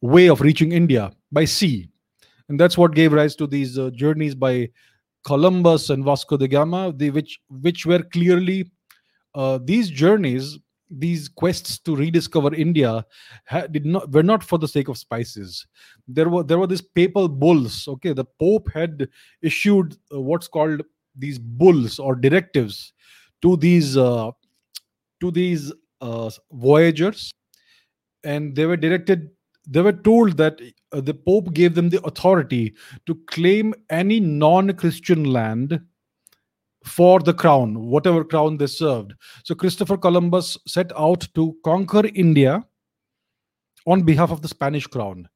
way 0.00 0.28
of 0.28 0.40
reaching 0.40 0.72
India 0.72 1.12
by 1.30 1.44
sea, 1.44 1.88
and 2.48 2.58
that's 2.58 2.78
what 2.78 2.94
gave 2.94 3.12
rise 3.12 3.36
to 3.36 3.46
these 3.46 3.78
uh, 3.78 3.90
journeys 3.90 4.34
by 4.34 4.70
Columbus 5.24 5.90
and 5.90 6.04
Vasco 6.04 6.36
da 6.36 6.46
Gama, 6.46 6.92
the, 6.96 7.10
which 7.10 7.40
which 7.48 7.84
were 7.84 8.02
clearly 8.02 8.70
uh, 9.34 9.58
these 9.62 9.90
journeys 9.90 10.58
these 10.90 11.28
quests 11.28 11.78
to 11.80 11.94
rediscover 11.94 12.54
India 12.54 13.04
ha- 13.46 13.66
did 13.66 13.84
not 13.84 14.10
were 14.12 14.22
not 14.22 14.42
for 14.42 14.58
the 14.58 14.68
sake 14.68 14.88
of 14.88 14.98
spices. 14.98 15.66
There 16.06 16.28
were 16.28 16.42
there 16.42 16.58
were 16.58 16.66
these 16.66 16.82
papal 16.82 17.28
bulls. 17.28 17.86
Okay, 17.88 18.12
the 18.12 18.24
Pope 18.24 18.70
had 18.72 19.08
issued 19.42 19.96
uh, 20.12 20.20
what's 20.20 20.48
called 20.48 20.82
these 21.16 21.38
bulls 21.38 21.98
or 21.98 22.14
directives 22.14 22.92
to 23.42 23.56
these 23.56 23.96
uh, 23.96 24.30
to 25.20 25.30
these 25.30 25.72
uh, 26.00 26.30
voyagers, 26.52 27.30
and 28.24 28.54
they 28.54 28.66
were 28.66 28.76
directed. 28.76 29.30
They 29.70 29.82
were 29.82 29.92
told 29.92 30.38
that 30.38 30.60
uh, 30.92 31.02
the 31.02 31.12
Pope 31.12 31.52
gave 31.52 31.74
them 31.74 31.90
the 31.90 32.02
authority 32.04 32.74
to 33.04 33.14
claim 33.26 33.74
any 33.90 34.18
non-Christian 34.18 35.24
land 35.24 35.78
for 36.88 37.20
the 37.20 37.34
crown, 37.34 37.78
whatever 37.78 38.24
crown 38.24 38.56
they 38.56 38.66
served. 38.66 39.14
So 39.44 39.54
Christopher 39.54 39.96
Columbus 39.96 40.56
set 40.66 40.90
out 40.96 41.28
to 41.34 41.56
conquer 41.64 42.04
India 42.14 42.64
on 43.86 44.02
behalf 44.02 44.30
of 44.30 44.42
the 44.42 44.48
Spanish 44.48 44.86
crown. 44.86 45.28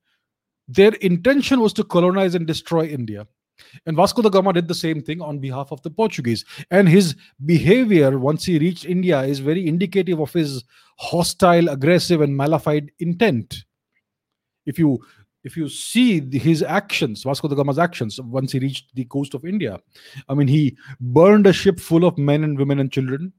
Their 0.68 0.92
intention 0.94 1.61
was 1.61 1.73
to 1.75 1.85
colonize 1.85 2.35
and 2.35 2.47
destroy 2.47 2.87
India. 2.87 3.26
And 3.87 3.97
Vasco 3.97 4.23
da 4.23 4.28
Gama 4.28 4.52
did 4.52 4.68
the 4.68 4.75
same 4.75 5.02
thing 5.02 5.21
on 5.21 5.38
behalf 5.38 5.73
of 5.73 5.82
the 5.82 5.90
Portuguese. 5.90 6.44
And 6.71 6.88
his 6.88 7.14
behavior 7.44 8.18
once 8.18 8.44
he 8.44 8.59
reached 8.59 8.85
India 8.85 9.23
is 9.23 9.38
very 9.38 9.66
indicative 9.66 10.21
of 10.21 10.32
his 10.32 10.64
hostile, 10.99 11.68
aggressive, 11.68 12.21
and 12.21 12.37
malified 12.37 12.90
intent. 12.99 13.64
If 14.66 14.78
you 14.78 15.00
if 15.44 15.56
you 15.56 15.68
see 15.68 16.20
the, 16.20 16.38
his 16.38 16.62
actions, 16.62 17.22
Vasco 17.22 17.49
da 17.49 17.54
Gama's 17.54 17.78
actions, 17.78 18.20
once 18.20 18.52
he 18.52 18.58
reached 18.58 18.94
the 18.94 19.04
coast 19.06 19.34
of 19.34 19.44
India, 19.44 19.80
I 20.28 20.34
mean, 20.34 20.49
he 20.49 20.76
burned 21.00 21.46
a 21.46 21.52
ship 21.52 21.80
full 21.80 22.04
of 22.04 22.18
men 22.18 22.44
and 22.44 22.58
women 22.58 22.78
and 22.78 22.92
children. 22.92 23.32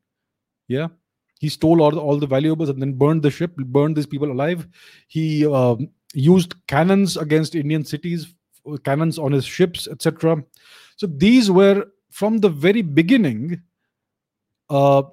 Yeah, 0.68 0.88
he 1.40 1.50
stole 1.50 1.82
all, 1.82 1.98
all 1.98 2.18
the 2.18 2.28
valuables 2.28 2.70
and 2.70 2.82
then 2.82 2.94
burned 2.94 3.22
the 3.22 3.32
ship, 3.32 3.56
burned 3.56 3.96
these 3.96 4.06
people 4.06 4.32
alive. 4.32 4.68
He 5.08 5.46
uh, 5.46 5.76
used 6.14 6.56
cannons 6.68 7.18
against 7.18 7.56
Indian 7.56 7.84
cities, 7.84 8.34
cannons 8.84 9.20
on 9.20 9.32
his 9.32 9.46
ships, 9.46 9.88
etc. 9.88 10.44
So 10.96 11.08
these 11.08 11.52
were 11.52 11.86
from 12.12 12.38
the 12.38 12.50
very 12.50 12.82
beginning 12.82 13.62
uh, 14.70 15.04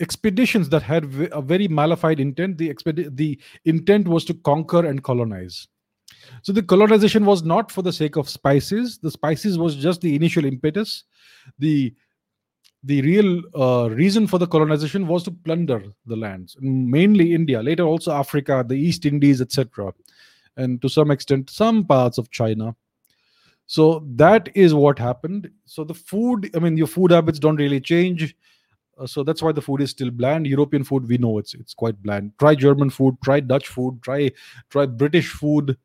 expeditions 0.00 0.68
that 0.68 0.82
had 0.82 1.04
a 1.32 1.42
very 1.42 1.68
malified 1.68 2.20
intent. 2.20 2.58
The 2.58 2.72
expedi- 2.72 3.14
the 3.16 3.40
intent 3.64 4.08
was 4.08 4.24
to 4.26 4.34
conquer 4.34 4.86
and 4.86 5.02
colonize. 5.02 5.68
So 6.42 6.52
the 6.52 6.62
colonization 6.62 7.24
was 7.24 7.42
not 7.42 7.70
for 7.70 7.82
the 7.82 7.92
sake 7.92 8.16
of 8.16 8.28
spices. 8.28 8.98
The 8.98 9.10
spices 9.10 9.58
was 9.58 9.76
just 9.76 10.00
the 10.00 10.14
initial 10.14 10.44
impetus. 10.44 11.04
The 11.58 11.94
the 12.82 13.02
real 13.02 13.42
uh, 13.54 13.90
reason 13.90 14.26
for 14.26 14.38
the 14.38 14.46
colonization 14.46 15.06
was 15.06 15.22
to 15.24 15.30
plunder 15.30 15.84
the 16.06 16.16
lands, 16.16 16.56
mainly 16.60 17.34
India, 17.34 17.62
later 17.62 17.82
also 17.82 18.12
Africa, 18.12 18.64
the 18.66 18.74
East 18.74 19.04
Indies, 19.04 19.42
etc., 19.42 19.92
and 20.56 20.80
to 20.80 20.88
some 20.88 21.10
extent 21.10 21.50
some 21.50 21.84
parts 21.84 22.16
of 22.16 22.30
China. 22.30 22.74
So 23.66 24.04
that 24.16 24.48
is 24.54 24.74
what 24.74 24.98
happened. 24.98 25.50
So 25.64 25.84
the 25.84 25.94
food, 25.94 26.50
I 26.56 26.58
mean, 26.58 26.76
your 26.76 26.86
food 26.86 27.12
habits 27.12 27.38
don't 27.38 27.56
really 27.56 27.80
change. 27.80 28.34
Uh, 28.98 29.06
so 29.06 29.22
that's 29.22 29.42
why 29.42 29.52
the 29.52 29.62
food 29.62 29.80
is 29.80 29.90
still 29.90 30.10
bland. 30.10 30.46
European 30.46 30.82
food, 30.82 31.06
we 31.06 31.18
know 31.18 31.38
it's 31.38 31.54
it's 31.54 31.74
quite 31.74 32.02
bland. 32.02 32.32
Try 32.38 32.54
German 32.54 32.90
food, 32.90 33.16
try 33.22 33.40
Dutch 33.40 33.68
food, 33.68 34.02
try 34.02 34.30
try 34.70 34.86
British 34.86 35.28
food 35.28 35.76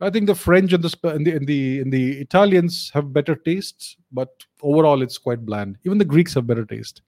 I 0.00 0.10
think 0.10 0.26
the 0.26 0.34
French 0.34 0.72
and 0.72 0.82
the 0.82 1.08
and 1.08 1.26
the 1.26 1.32
and 1.32 1.46
the, 1.46 1.80
and 1.80 1.92
the 1.92 2.18
Italians 2.20 2.90
have 2.94 3.12
better 3.12 3.34
tastes, 3.34 3.96
but 4.12 4.28
overall 4.62 5.02
it's 5.02 5.18
quite 5.18 5.44
bland. 5.44 5.76
Even 5.84 5.98
the 5.98 6.04
Greeks 6.04 6.34
have 6.34 6.46
better 6.46 6.64
taste. 6.64 7.02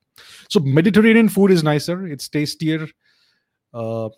So 0.48 0.60
Mediterranean 0.60 1.28
food 1.28 1.52
is 1.52 1.62
nicer; 1.62 2.06
it's 2.08 2.28
tastier, 2.28 2.88
uh, 3.72 4.08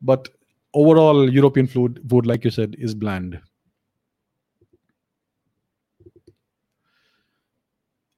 but 0.00 0.28
overall 0.72 1.30
European 1.30 1.66
food, 1.66 2.00
food, 2.08 2.26
like 2.26 2.44
you 2.44 2.50
said, 2.50 2.76
is 2.78 2.94
bland. 2.94 3.38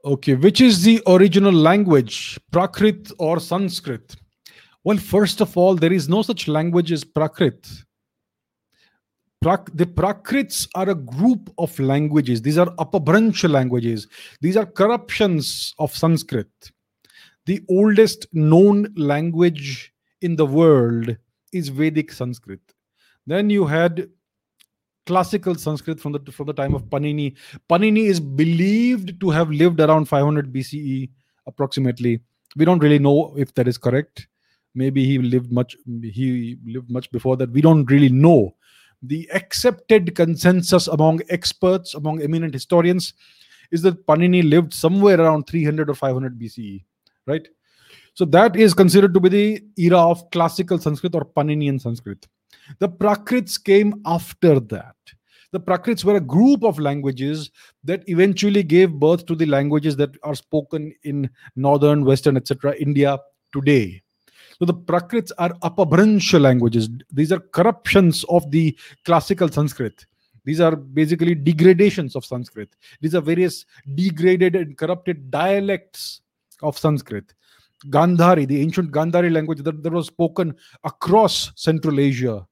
Okay, 0.05 0.35
which 0.35 0.61
is 0.61 0.83
the 0.83 1.03
original 1.07 1.53
language, 1.53 2.38
Prakrit 2.53 3.11
or 3.18 3.40
Sanskrit? 3.40 4.14
Well, 4.85 4.98
first 4.98 5.40
of 5.40 5.57
all, 5.57 5.75
there 5.75 5.94
is 5.94 6.11
no 6.11 6.20
such 6.20 6.46
language 6.46 6.92
as 6.92 7.03
Prakrit 7.03 7.85
the 9.44 9.85
Prakrits 9.85 10.66
are 10.74 10.88
a 10.88 10.94
group 10.94 11.52
of 11.59 11.78
languages. 11.78 12.40
These 12.40 12.57
are 12.57 12.74
Apabhransh 12.76 13.48
languages. 13.48 14.07
These 14.40 14.57
are 14.57 14.64
corruptions 14.64 15.74
of 15.78 15.94
Sanskrit. 15.94 16.48
The 17.44 17.62
oldest 17.68 18.26
known 18.33 18.88
language 18.96 19.92
in 20.22 20.37
the 20.37 20.46
world 20.46 21.14
is 21.52 21.68
Vedic 21.68 22.11
Sanskrit. 22.11 22.61
Then 23.26 23.50
you 23.50 23.66
had 23.66 24.09
classical 25.04 25.54
Sanskrit 25.54 26.00
from 26.00 26.12
the 26.12 26.33
from 26.33 26.46
the 26.46 26.54
time 26.54 26.74
of 26.74 26.85
Panini. 26.85 27.37
Panini 27.68 28.07
is 28.07 28.20
believed 28.20 29.20
to 29.20 29.28
have 29.28 29.50
lived 29.50 29.80
around 29.80 30.07
500 30.07 30.52
BCE 30.54 31.11
approximately. 31.46 32.20
We 32.57 32.64
don't 32.64 32.83
really 32.83 32.98
know 32.98 33.35
if 33.37 33.52
that 33.54 33.68
is 33.68 33.76
correct. 33.76 34.26
Maybe 34.74 35.04
he 35.04 35.18
lived 35.18 35.52
much 35.52 35.76
he 36.02 36.57
lived 36.64 36.90
much 36.90 37.11
before 37.12 37.37
that. 37.37 37.50
We 37.50 37.61
don't 37.61 37.85
really 37.90 38.09
know 38.09 38.54
the 39.07 39.31
accepted 39.33 40.14
consensus 40.14 40.87
among 40.87 41.21
experts, 41.29 41.95
among 41.95 42.23
eminent 42.23 42.55
historians, 42.55 43.14
is 43.71 43.83
that 43.83 44.07
Panini 44.07 44.49
lived 44.49 44.73
somewhere 44.73 45.21
around 45.21 45.47
300 45.47 45.90
or 45.90 45.95
500 45.95 46.38
BCE, 46.38 46.85
right? 47.27 47.47
So 48.14 48.25
that 48.27 48.55
is 48.57 48.75
considered 48.75 49.12
to 49.14 49.21
be 49.21 49.29
the 49.29 49.64
era 49.77 49.99
of 49.99 50.31
classical 50.31 50.79
Sanskrit 50.79 51.14
or 51.14 51.25
Paninian 51.25 51.81
Sanskrit. 51.81 52.27
The 52.79 52.88
Prakrits 52.88 53.62
came 53.62 54.01
after 54.07 54.61
that. 54.61 54.95
The 55.51 55.61
Prakrits 55.61 56.05
were 56.05 56.17
a 56.17 56.21
group 56.21 56.64
of 56.64 56.79
languages 56.79 57.51
that 57.85 58.09
eventually 58.09 58.62
gave 58.62 58.93
birth 58.93 59.27
to 59.27 59.35
the 59.35 59.47
languages 59.47 59.97
that 59.97 60.17
are 60.23 60.35
spoken 60.35 60.93
in 61.03 61.31
northern, 61.57 62.05
western, 62.05 62.37
etc. 62.37 62.75
India 62.77 63.19
today. 63.53 64.03
So 64.59 64.64
the 64.64 64.75
Prakrits 64.75 65.33
are 65.38 65.51
Apabhransh 65.62 66.38
languages. 66.40 66.88
These 67.12 67.33
are 67.33 67.40
corruptions 67.40 68.25
of 68.29 68.51
the 68.51 68.77
classical 69.05 69.49
Sanskrit. 69.49 70.07
These 70.45 70.61
are 70.61 70.77
basically 70.77 71.35
degradations 71.35 72.14
of 72.14 72.25
Sanskrit. 72.25 72.77
These 73.01 73.14
are 73.14 73.21
various 73.21 73.64
degraded 73.95 74.55
and 74.55 74.77
corrupted 74.77 75.31
dialects 75.31 76.21
of 76.62 76.79
Sanskrit. 76.79 77.35
Gandhari, 77.87 78.47
the 78.47 78.61
ancient 78.61 78.93
Gandhari 78.93 79.33
language 79.33 79.62
that, 79.62 79.83
that 79.83 79.93
was 79.93 80.07
spoken 80.07 80.55
across 80.85 81.53
Central 81.57 82.01
Asia, 82.01 82.47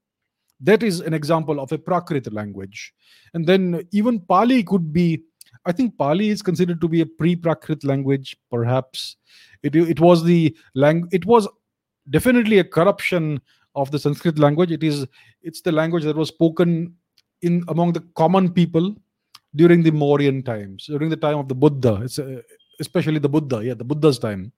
that 0.60 0.82
is 0.82 1.00
an 1.00 1.14
example 1.14 1.60
of 1.60 1.72
a 1.72 1.78
Prakrit 1.78 2.32
language. 2.32 2.94
And 3.34 3.46
then 3.46 3.82
even 3.92 4.20
Pali 4.20 4.62
could 4.62 4.92
be, 4.92 5.22
I 5.66 5.72
think 5.72 5.96
Pali 5.98 6.28
is 6.28 6.42
considered 6.42 6.80
to 6.80 6.88
be 6.88 7.00
a 7.00 7.06
pre-Prakrit 7.06 7.84
language, 7.84 8.36
perhaps. 8.50 9.16
It, 9.62 9.74
it 9.74 10.00
was 10.00 10.24
the 10.24 10.56
language, 10.74 11.12
it 11.12 11.26
was 11.26 11.48
definitely 12.10 12.58
a 12.58 12.64
corruption 12.64 13.40
of 13.74 13.90
the 13.90 13.98
Sanskrit 13.98 14.38
language. 14.38 14.70
It 14.70 14.82
is 14.82 15.06
it's 15.42 15.60
the 15.60 15.72
language 15.72 16.04
that 16.04 16.16
was 16.16 16.28
spoken 16.28 16.94
in 17.42 17.64
among 17.68 17.92
the 17.92 18.04
common 18.14 18.52
people 18.52 18.94
during 19.54 19.82
the 19.82 19.90
Mauryan 19.90 20.44
times, 20.44 20.86
during 20.86 21.10
the 21.10 21.16
time 21.16 21.38
of 21.38 21.48
the 21.48 21.54
Buddha. 21.54 22.00
It's 22.02 22.18
uh, 22.18 22.40
especially 22.80 23.18
the 23.18 23.28
Buddha, 23.28 23.62
yeah, 23.64 23.74
the 23.74 23.84
Buddha's 23.84 24.18
time. 24.18 24.52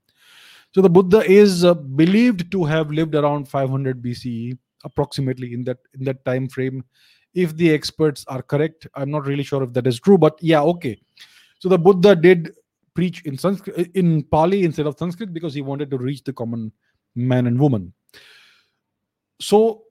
So 0.74 0.82
the 0.82 0.90
Buddha 0.90 1.22
is 1.30 1.64
uh, 1.64 1.74
believed 1.74 2.50
to 2.52 2.64
have 2.64 2.90
lived 2.90 3.14
around 3.14 3.48
500 3.48 4.02
BCE, 4.02 4.58
approximately 4.84 5.54
in 5.54 5.64
that 5.64 5.78
in 5.94 6.04
that 6.04 6.24
time 6.24 6.48
frame. 6.48 6.84
If 7.34 7.56
the 7.56 7.72
experts 7.72 8.24
are 8.28 8.42
correct, 8.42 8.86
I'm 8.94 9.10
not 9.10 9.26
really 9.26 9.42
sure 9.42 9.62
if 9.62 9.72
that 9.72 9.86
is 9.86 9.98
true, 9.98 10.16
but 10.18 10.38
yeah, 10.40 10.62
okay. 10.62 11.00
So 11.58 11.68
the 11.68 11.78
Buddha 11.78 12.14
did 12.14 12.52
preach 12.94 13.22
in 13.24 13.36
Sanskrit 13.36 13.90
in 13.94 14.22
Pali 14.24 14.62
instead 14.64 14.86
of 14.86 14.96
Sanskrit 14.98 15.34
because 15.34 15.52
he 15.54 15.62
wanted 15.62 15.90
to 15.90 15.98
reach 15.98 16.22
the 16.22 16.32
common 16.32 16.70
man 17.14 17.46
and 17.46 17.58
woman. 17.58 17.92
So, 19.40 19.82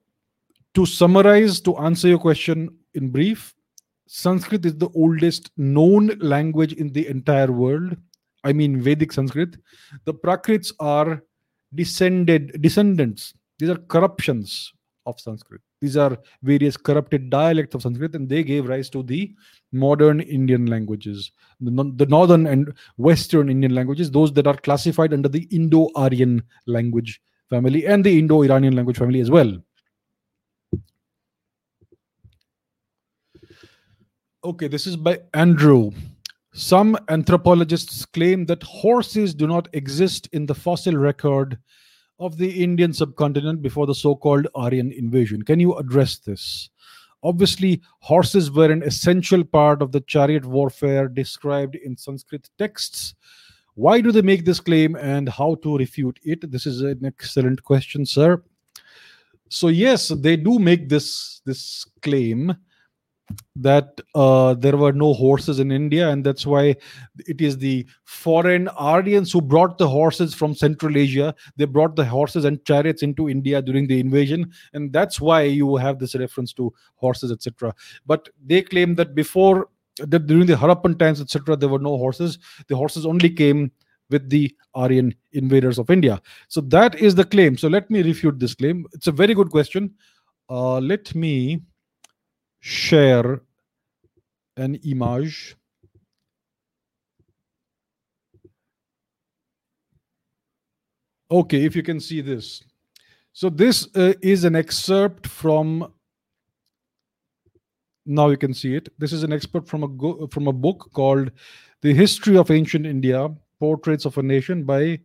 to 0.74 0.84
summarize, 0.84 1.60
to 1.62 1.76
answer 1.76 2.08
your 2.08 2.18
question 2.18 2.76
in 2.94 3.10
brief, 3.10 3.54
Sanskrit 4.06 4.66
is 4.66 4.76
the 4.76 4.90
oldest 4.94 5.50
known 5.56 6.08
language 6.18 6.74
in 6.74 6.92
the 6.92 7.06
entire 7.06 7.50
world. 7.50 7.96
I 8.42 8.52
mean, 8.52 8.80
Vedic 8.80 9.12
Sanskrit. 9.12 9.56
The 10.04 10.14
Prakrits 10.14 10.72
are 10.78 11.22
descended 11.74 12.60
descendants. 12.60 13.34
These 13.58 13.70
are 13.70 13.78
corruptions 13.78 14.73
of 15.06 15.20
Sanskrit. 15.20 15.60
These 15.80 15.96
are 15.96 16.18
various 16.42 16.76
corrupted 16.76 17.30
dialects 17.30 17.74
of 17.74 17.82
Sanskrit, 17.82 18.14
and 18.14 18.28
they 18.28 18.42
gave 18.42 18.68
rise 18.68 18.90
to 18.90 19.02
the 19.02 19.34
modern 19.72 20.20
Indian 20.20 20.66
languages, 20.66 21.32
the, 21.60 21.92
the 21.96 22.06
northern 22.06 22.46
and 22.46 22.72
western 22.96 23.48
Indian 23.48 23.74
languages, 23.74 24.10
those 24.10 24.32
that 24.34 24.46
are 24.46 24.56
classified 24.56 25.12
under 25.12 25.28
the 25.28 25.46
Indo 25.50 25.90
Aryan 25.94 26.42
language 26.66 27.20
family 27.50 27.86
and 27.86 28.04
the 28.04 28.18
Indo 28.18 28.42
Iranian 28.42 28.74
language 28.74 28.98
family 28.98 29.20
as 29.20 29.30
well. 29.30 29.56
Okay, 34.44 34.68
this 34.68 34.86
is 34.86 34.96
by 34.96 35.20
Andrew. 35.32 35.90
Some 36.52 36.96
anthropologists 37.08 38.04
claim 38.04 38.46
that 38.46 38.62
horses 38.62 39.34
do 39.34 39.46
not 39.46 39.68
exist 39.72 40.28
in 40.32 40.46
the 40.46 40.54
fossil 40.54 40.94
record 40.94 41.58
of 42.18 42.36
the 42.36 42.62
Indian 42.62 42.92
subcontinent 42.92 43.62
before 43.62 43.86
the 43.86 43.94
so 43.94 44.14
called 44.14 44.46
Aryan 44.54 44.92
invasion. 44.92 45.42
Can 45.42 45.60
you 45.60 45.74
address 45.76 46.18
this? 46.18 46.70
Obviously, 47.22 47.80
horses 48.00 48.50
were 48.50 48.70
an 48.70 48.82
essential 48.82 49.42
part 49.42 49.80
of 49.80 49.92
the 49.92 50.00
chariot 50.02 50.44
warfare 50.44 51.08
described 51.08 51.74
in 51.74 51.96
Sanskrit 51.96 52.50
texts. 52.58 53.14
Why 53.74 54.00
do 54.00 54.12
they 54.12 54.22
make 54.22 54.44
this 54.44 54.60
claim 54.60 54.94
and 54.96 55.28
how 55.28 55.56
to 55.56 55.78
refute 55.78 56.20
it? 56.22 56.50
This 56.50 56.66
is 56.66 56.82
an 56.82 57.04
excellent 57.04 57.64
question, 57.64 58.04
sir. 58.04 58.42
So, 59.48 59.68
yes, 59.68 60.08
they 60.08 60.36
do 60.36 60.58
make 60.58 60.88
this, 60.88 61.40
this 61.44 61.86
claim 62.02 62.54
that 63.56 64.00
uh, 64.14 64.54
there 64.54 64.76
were 64.76 64.92
no 64.92 65.14
horses 65.14 65.58
in 65.58 65.72
India, 65.72 66.10
and 66.10 66.24
that's 66.24 66.46
why 66.46 66.76
it 67.26 67.40
is 67.40 67.56
the 67.58 67.86
foreign 68.04 68.68
Aryans 68.68 69.32
who 69.32 69.40
brought 69.40 69.78
the 69.78 69.88
horses 69.88 70.34
from 70.34 70.54
Central 70.54 70.96
Asia. 70.96 71.34
They 71.56 71.64
brought 71.64 71.96
the 71.96 72.04
horses 72.04 72.44
and 72.44 72.64
chariots 72.64 73.02
into 73.02 73.28
India 73.28 73.62
during 73.62 73.86
the 73.86 74.00
invasion, 74.00 74.52
and 74.72 74.92
that's 74.92 75.20
why 75.20 75.42
you 75.42 75.76
have 75.76 75.98
this 75.98 76.14
reference 76.14 76.52
to 76.54 76.72
horses, 76.96 77.32
etc. 77.32 77.74
But 78.06 78.28
they 78.44 78.62
claim 78.62 78.94
that 78.96 79.14
before 79.14 79.68
that 79.98 80.26
during 80.26 80.46
the 80.46 80.54
Harappan 80.54 80.98
times, 80.98 81.20
etc., 81.20 81.56
there 81.56 81.68
were 81.68 81.78
no 81.78 81.96
horses. 81.96 82.38
The 82.68 82.76
horses 82.76 83.06
only 83.06 83.30
came 83.30 83.70
with 84.10 84.28
the 84.28 84.54
Aryan 84.74 85.14
invaders 85.32 85.78
of 85.78 85.88
India. 85.88 86.20
So 86.48 86.60
that 86.62 86.96
is 86.96 87.14
the 87.14 87.24
claim. 87.24 87.56
So 87.56 87.68
let 87.68 87.90
me 87.90 88.02
refute 88.02 88.38
this 88.38 88.54
claim. 88.54 88.86
It's 88.92 89.06
a 89.06 89.12
very 89.12 89.34
good 89.34 89.50
question. 89.50 89.94
Uh, 90.50 90.78
let 90.78 91.14
me 91.14 91.62
share 92.64 93.42
an 94.56 94.76
image. 94.86 95.54
Okay, 101.30 101.64
if 101.66 101.76
you 101.76 101.82
can 101.82 102.00
see 102.00 102.22
this. 102.22 102.64
So 103.34 103.50
this 103.50 103.86
uh, 103.94 104.14
is 104.22 104.44
an 104.44 104.56
excerpt 104.56 105.26
from 105.26 105.92
now 108.06 108.30
you 108.30 108.38
can 108.38 108.54
see 108.54 108.74
it. 108.74 108.88
This 108.98 109.12
is 109.12 109.24
an 109.24 109.32
excerpt 109.34 109.68
from 109.68 109.82
a 109.82 109.88
go, 109.88 110.26
from 110.28 110.46
a 110.48 110.52
book 110.52 110.90
called 110.94 111.32
The 111.82 111.92
History 111.92 112.38
of 112.38 112.50
Ancient 112.50 112.86
India: 112.86 113.28
Portraits 113.60 114.06
of 114.06 114.16
a 114.16 114.22
Nation 114.22 114.64
by 114.64 115.00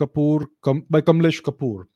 Kapoor 0.00 0.48
by 0.90 1.00
Kamlesh 1.02 1.40
Kapoor. 1.42 1.86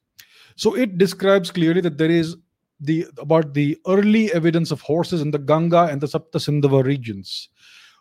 So 0.54 0.76
it 0.76 0.98
describes 0.98 1.50
clearly 1.50 1.80
that 1.80 1.98
there 1.98 2.10
is 2.10 2.36
the 2.80 3.06
about 3.18 3.54
the 3.54 3.78
early 3.86 4.32
evidence 4.32 4.70
of 4.70 4.80
horses 4.80 5.20
in 5.20 5.30
the 5.30 5.38
Ganga 5.38 5.88
and 5.90 6.00
the 6.00 6.06
Sapta 6.06 6.36
Sindhava 6.36 6.84
regions. 6.84 7.48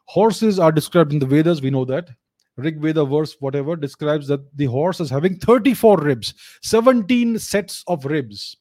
Horses 0.06 0.58
are 0.58 0.72
described 0.72 1.14
in 1.14 1.20
the 1.20 1.26
Vedas, 1.26 1.62
we 1.62 1.70
know 1.70 1.86
that. 1.86 2.10
Rig 2.58 2.80
Veda 2.82 3.06
verse, 3.06 3.38
whatever, 3.40 3.76
describes 3.76 4.28
that 4.28 4.42
the 4.58 4.66
horse 4.66 5.00
is 5.00 5.10
having 5.10 5.38
34 5.40 5.98
ribs, 5.98 6.34
17 6.62 7.40
sets 7.40 7.84
of 7.88 8.06
ribs. 8.06 8.58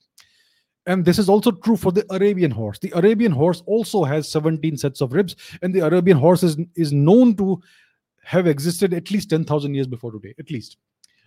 And 0.86 1.04
this 1.04 1.18
is 1.18 1.28
also 1.28 1.50
true 1.50 1.76
for 1.76 1.92
the 1.92 2.06
Arabian 2.10 2.50
horse. 2.50 2.78
The 2.78 2.92
Arabian 2.94 3.32
horse 3.32 3.62
also 3.66 4.04
has 4.04 4.28
17 4.30 4.76
sets 4.76 5.00
of 5.00 5.12
ribs, 5.12 5.36
and 5.62 5.74
the 5.74 5.80
Arabian 5.80 6.16
horse 6.16 6.42
is, 6.42 6.56
is 6.76 6.92
known 6.92 7.36
to 7.36 7.60
have 8.22 8.46
existed 8.46 8.94
at 8.94 9.10
least 9.10 9.30
10,000 9.30 9.74
years 9.74 9.86
before 9.86 10.12
today, 10.12 10.34
at 10.38 10.50
least. 10.50 10.76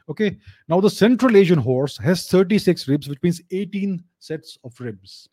Okay, 0.09 0.37
now 0.67 0.81
the 0.81 0.89
Central 0.89 1.37
Asian 1.37 1.59
horse 1.59 1.97
has 1.97 2.27
36 2.27 2.87
ribs, 2.87 3.07
which 3.07 3.21
means 3.21 3.41
18 3.51 4.03
sets 4.19 4.57
of 4.63 4.79
ribs. 4.79 5.29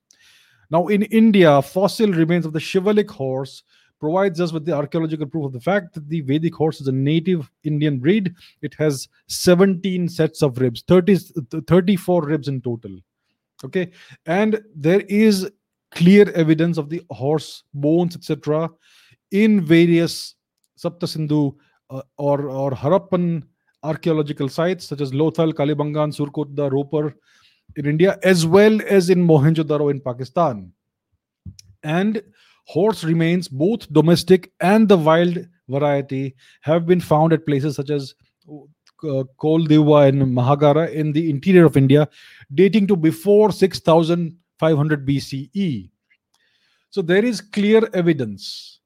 Now, 0.70 0.88
in 0.88 1.02
India, 1.04 1.62
fossil 1.62 2.12
remains 2.12 2.44
of 2.44 2.52
the 2.52 2.58
Shivalik 2.58 3.10
horse 3.10 3.62
provides 4.00 4.40
us 4.40 4.52
with 4.52 4.64
the 4.64 4.72
archaeological 4.72 5.26
proof 5.26 5.46
of 5.46 5.52
the 5.52 5.60
fact 5.60 5.94
that 5.94 6.08
the 6.08 6.20
Vedic 6.20 6.54
horse 6.54 6.80
is 6.80 6.88
a 6.88 6.92
native 6.92 7.50
Indian 7.64 7.98
breed. 7.98 8.34
It 8.62 8.74
has 8.74 9.08
17 9.28 10.08
sets 10.08 10.42
of 10.42 10.58
ribs, 10.58 10.84
30, 10.86 11.16
34 11.66 12.22
ribs 12.22 12.48
in 12.48 12.60
total. 12.60 12.98
Okay, 13.64 13.90
and 14.26 14.60
there 14.74 15.00
is 15.08 15.50
clear 15.90 16.30
evidence 16.30 16.78
of 16.78 16.90
the 16.90 17.02
horse 17.10 17.64
bones, 17.74 18.14
etc., 18.14 18.70
in 19.32 19.64
various 19.64 20.36
Sapta 20.78 21.08
Sindhu 21.08 21.56
uh, 21.90 22.02
or, 22.18 22.48
or 22.48 22.70
Harappan 22.70 23.42
archaeological 23.82 24.48
sites 24.48 24.86
such 24.86 25.00
as 25.00 25.12
Lothal, 25.12 25.52
Kalibangan, 25.52 26.12
Surkota, 26.14 26.70
Ropar 26.70 27.14
in 27.76 27.86
India, 27.86 28.18
as 28.22 28.46
well 28.46 28.80
as 28.88 29.10
in 29.10 29.26
Mohenjo-daro 29.26 29.90
in 29.90 30.00
Pakistan. 30.00 30.72
And 31.82 32.22
horse 32.64 33.04
remains, 33.04 33.48
both 33.48 33.90
domestic 33.92 34.52
and 34.60 34.88
the 34.88 34.96
wild 34.96 35.46
variety, 35.68 36.34
have 36.62 36.86
been 36.86 37.00
found 37.00 37.32
at 37.32 37.46
places 37.46 37.76
such 37.76 37.90
as 37.90 38.14
uh, 38.48 39.24
Koldihwa 39.40 40.08
and 40.08 40.22
Mahagara 40.22 40.90
in 40.92 41.12
the 41.12 41.30
interior 41.30 41.66
of 41.66 41.76
India, 41.76 42.08
dating 42.54 42.86
to 42.88 42.96
before 42.96 43.52
6500 43.52 45.06
BCE. 45.06 45.90
So 46.90 47.02
there 47.02 47.24
is 47.24 47.40
clear 47.40 47.88
evidence 47.94 48.80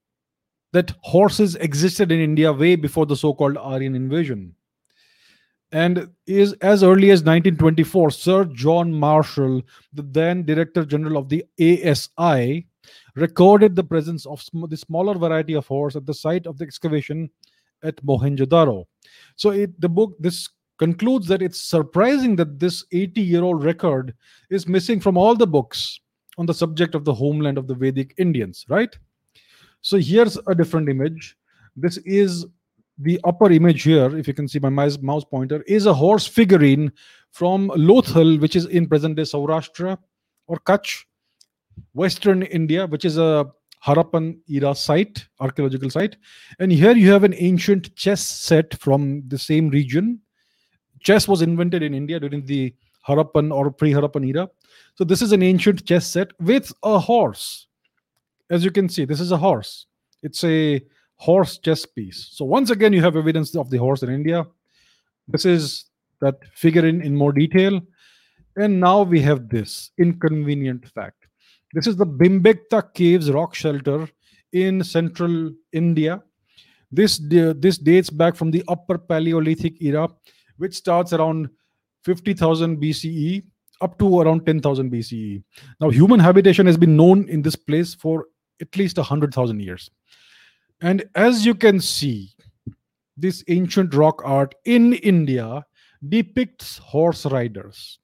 that 0.72 0.92
horses 1.02 1.54
existed 1.56 2.10
in 2.10 2.20
India 2.20 2.52
way 2.52 2.76
before 2.76 3.06
the 3.06 3.16
so 3.16 3.32
called 3.32 3.56
Aryan 3.56 3.94
invasion. 3.94 4.54
And 5.72 6.08
is 6.26 6.52
as 6.60 6.82
early 6.82 7.10
as 7.10 7.20
1924, 7.20 8.10
Sir 8.10 8.44
John 8.44 8.92
Marshall, 8.92 9.62
the 9.94 10.02
then 10.02 10.44
Director 10.44 10.84
General 10.84 11.16
of 11.16 11.30
the 11.30 11.44
ASI, 11.58 12.66
recorded 13.16 13.74
the 13.74 13.84
presence 13.84 14.26
of 14.26 14.42
sm- 14.42 14.66
the 14.68 14.76
smaller 14.76 15.14
variety 15.14 15.54
of 15.54 15.66
horse 15.66 15.96
at 15.96 16.04
the 16.04 16.14
site 16.14 16.46
of 16.46 16.58
the 16.58 16.64
excavation 16.64 17.30
at 17.82 17.96
Mohenjo-daro. 18.04 18.84
So 19.36 19.50
it, 19.50 19.80
the 19.80 19.88
book 19.88 20.14
this 20.20 20.48
concludes 20.78 21.26
that 21.28 21.42
it's 21.42 21.60
surprising 21.60 22.36
that 22.36 22.58
this 22.58 22.84
80 22.92 23.20
year 23.20 23.42
old 23.42 23.64
record 23.64 24.14
is 24.50 24.68
missing 24.68 25.00
from 25.00 25.16
all 25.16 25.34
the 25.34 25.46
books 25.46 26.00
on 26.38 26.46
the 26.46 26.54
subject 26.54 26.94
of 26.94 27.04
the 27.04 27.14
homeland 27.14 27.58
of 27.58 27.66
the 27.66 27.74
Vedic 27.74 28.14
Indians, 28.18 28.64
right? 28.68 28.96
So 29.80 29.98
here's 29.98 30.38
a 30.46 30.54
different 30.54 30.88
image. 30.88 31.36
This 31.76 31.98
is 31.98 32.46
the 32.98 33.20
upper 33.24 33.50
image 33.50 33.82
here, 33.82 34.16
if 34.16 34.28
you 34.28 34.34
can 34.34 34.48
see 34.48 34.58
my 34.58 34.68
mouse 34.68 35.24
pointer, 35.24 35.62
is 35.62 35.86
a 35.86 35.94
horse 35.94 36.26
figurine 36.26 36.92
from 37.30 37.68
Lothal, 37.70 38.40
which 38.40 38.56
is 38.56 38.66
in 38.66 38.86
present 38.86 39.16
day 39.16 39.22
Saurashtra 39.22 39.98
or 40.46 40.58
Kutch, 40.58 41.04
Western 41.94 42.42
India, 42.42 42.86
which 42.86 43.04
is 43.04 43.18
a 43.18 43.50
Harappan 43.84 44.38
era 44.48 44.74
site, 44.74 45.26
archaeological 45.40 45.90
site. 45.90 46.16
And 46.60 46.70
here 46.70 46.92
you 46.92 47.10
have 47.10 47.24
an 47.24 47.34
ancient 47.36 47.94
chess 47.96 48.24
set 48.24 48.78
from 48.78 49.22
the 49.28 49.38
same 49.38 49.70
region. 49.70 50.20
Chess 51.00 51.26
was 51.26 51.42
invented 51.42 51.82
in 51.82 51.94
India 51.94 52.20
during 52.20 52.46
the 52.46 52.74
Harappan 53.06 53.52
or 53.52 53.70
pre 53.70 53.90
Harappan 53.90 54.26
era. 54.26 54.48
So 54.94 55.04
this 55.04 55.22
is 55.22 55.32
an 55.32 55.42
ancient 55.42 55.84
chess 55.84 56.06
set 56.06 56.30
with 56.40 56.72
a 56.82 56.98
horse. 56.98 57.66
As 58.50 58.64
you 58.64 58.70
can 58.70 58.88
see, 58.88 59.04
this 59.04 59.20
is 59.20 59.32
a 59.32 59.36
horse. 59.36 59.86
It's 60.22 60.44
a 60.44 60.80
horse 61.22 61.58
chess 61.58 61.86
piece. 61.86 62.28
So 62.32 62.44
once 62.44 62.70
again, 62.70 62.92
you 62.92 63.02
have 63.02 63.16
evidence 63.16 63.54
of 63.54 63.70
the 63.70 63.78
horse 63.78 64.02
in 64.02 64.10
India. 64.10 64.44
This 65.28 65.44
is 65.44 65.84
that 66.20 66.36
figure 66.52 66.86
in, 66.86 67.00
in 67.00 67.14
more 67.16 67.32
detail. 67.32 67.80
And 68.56 68.80
now 68.80 69.02
we 69.02 69.20
have 69.20 69.48
this 69.48 69.90
inconvenient 69.98 70.88
fact. 70.88 71.26
This 71.74 71.86
is 71.86 71.96
the 71.96 72.06
Bhimbekta 72.06 72.92
Caves 72.94 73.30
rock 73.30 73.54
shelter 73.54 74.08
in 74.52 74.82
central 74.82 75.52
India. 75.72 76.22
This, 76.90 77.20
this 77.28 77.78
dates 77.78 78.10
back 78.10 78.34
from 78.36 78.50
the 78.50 78.64
Upper 78.68 78.98
Paleolithic 78.98 79.80
era, 79.80 80.08
which 80.58 80.74
starts 80.74 81.12
around 81.12 81.48
50,000 82.04 82.82
BCE 82.82 83.44
up 83.80 83.98
to 83.98 84.20
around 84.20 84.44
10,000 84.44 84.90
BCE. 84.92 85.42
Now, 85.80 85.90
human 85.90 86.20
habitation 86.20 86.66
has 86.66 86.76
been 86.76 86.96
known 86.96 87.28
in 87.28 87.42
this 87.42 87.56
place 87.56 87.94
for 87.94 88.26
at 88.60 88.76
least 88.76 88.96
100,000 88.96 89.60
years. 89.60 89.90
And 90.82 91.04
as 91.14 91.46
you 91.46 91.54
can 91.54 91.80
see, 91.80 92.34
this 93.16 93.42
ancient 93.48 93.94
rock 93.94 94.20
art 94.24 94.54
in 94.64 94.94
India 94.94 95.64
depicts 96.08 96.78
horse 96.78 97.24
riders 97.24 98.00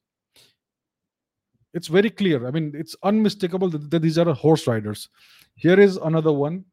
it's 1.74 1.88
very 1.88 2.10
clear. 2.10 2.46
I 2.46 2.50
mean, 2.50 2.72
it's 2.74 2.96
unmistakable 3.02 3.68
that, 3.70 3.90
that 3.90 4.02
these 4.02 4.18
are 4.18 4.32
horse 4.32 4.66
riders. 4.66 5.08
Here 5.54 5.78
is 5.78 5.96
another 5.96 6.32
one. 6.32 6.64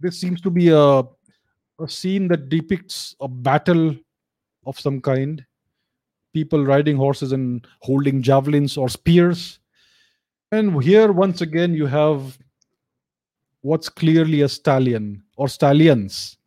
This 0.00 0.18
seems 0.18 0.40
to 0.42 0.50
be 0.50 0.68
a, 0.68 1.02
a 1.80 1.88
scene 1.88 2.28
that 2.28 2.48
depicts 2.48 3.14
a 3.20 3.28
battle 3.28 3.94
of 4.66 4.78
some 4.78 5.00
kind. 5.00 5.44
People 6.32 6.64
riding 6.64 6.96
horses 6.96 7.32
and 7.32 7.66
holding 7.80 8.22
javelins 8.22 8.76
or 8.76 8.88
spears. 8.88 9.58
And 10.50 10.82
here, 10.82 11.12
once 11.12 11.40
again, 11.40 11.74
you 11.74 11.86
have 11.86 12.38
what's 13.60 13.88
clearly 13.88 14.42
a 14.42 14.48
stallion 14.48 15.23
or 15.36 15.48
stallions. 15.48 16.38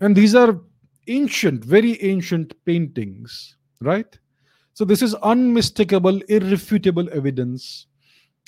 And 0.00 0.16
these 0.16 0.34
are 0.34 0.60
ancient, 1.08 1.64
very 1.64 2.02
ancient 2.02 2.54
paintings, 2.64 3.56
right? 3.80 4.18
So 4.74 4.84
this 4.84 5.02
is 5.02 5.14
unmistakable, 5.16 6.20
irrefutable 6.28 7.08
evidence 7.12 7.86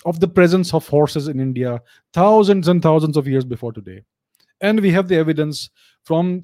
of 0.04 0.20
the 0.20 0.28
presence 0.28 0.74
of 0.74 0.86
horses 0.88 1.28
in 1.28 1.40
India 1.40 1.80
thousands 2.12 2.68
and 2.68 2.82
thousands 2.82 3.16
of 3.16 3.28
years 3.28 3.44
before 3.44 3.72
today. 3.72 4.02
And 4.60 4.80
we 4.80 4.90
have 4.92 5.08
the 5.08 5.16
evidence 5.16 5.70
from 6.04 6.42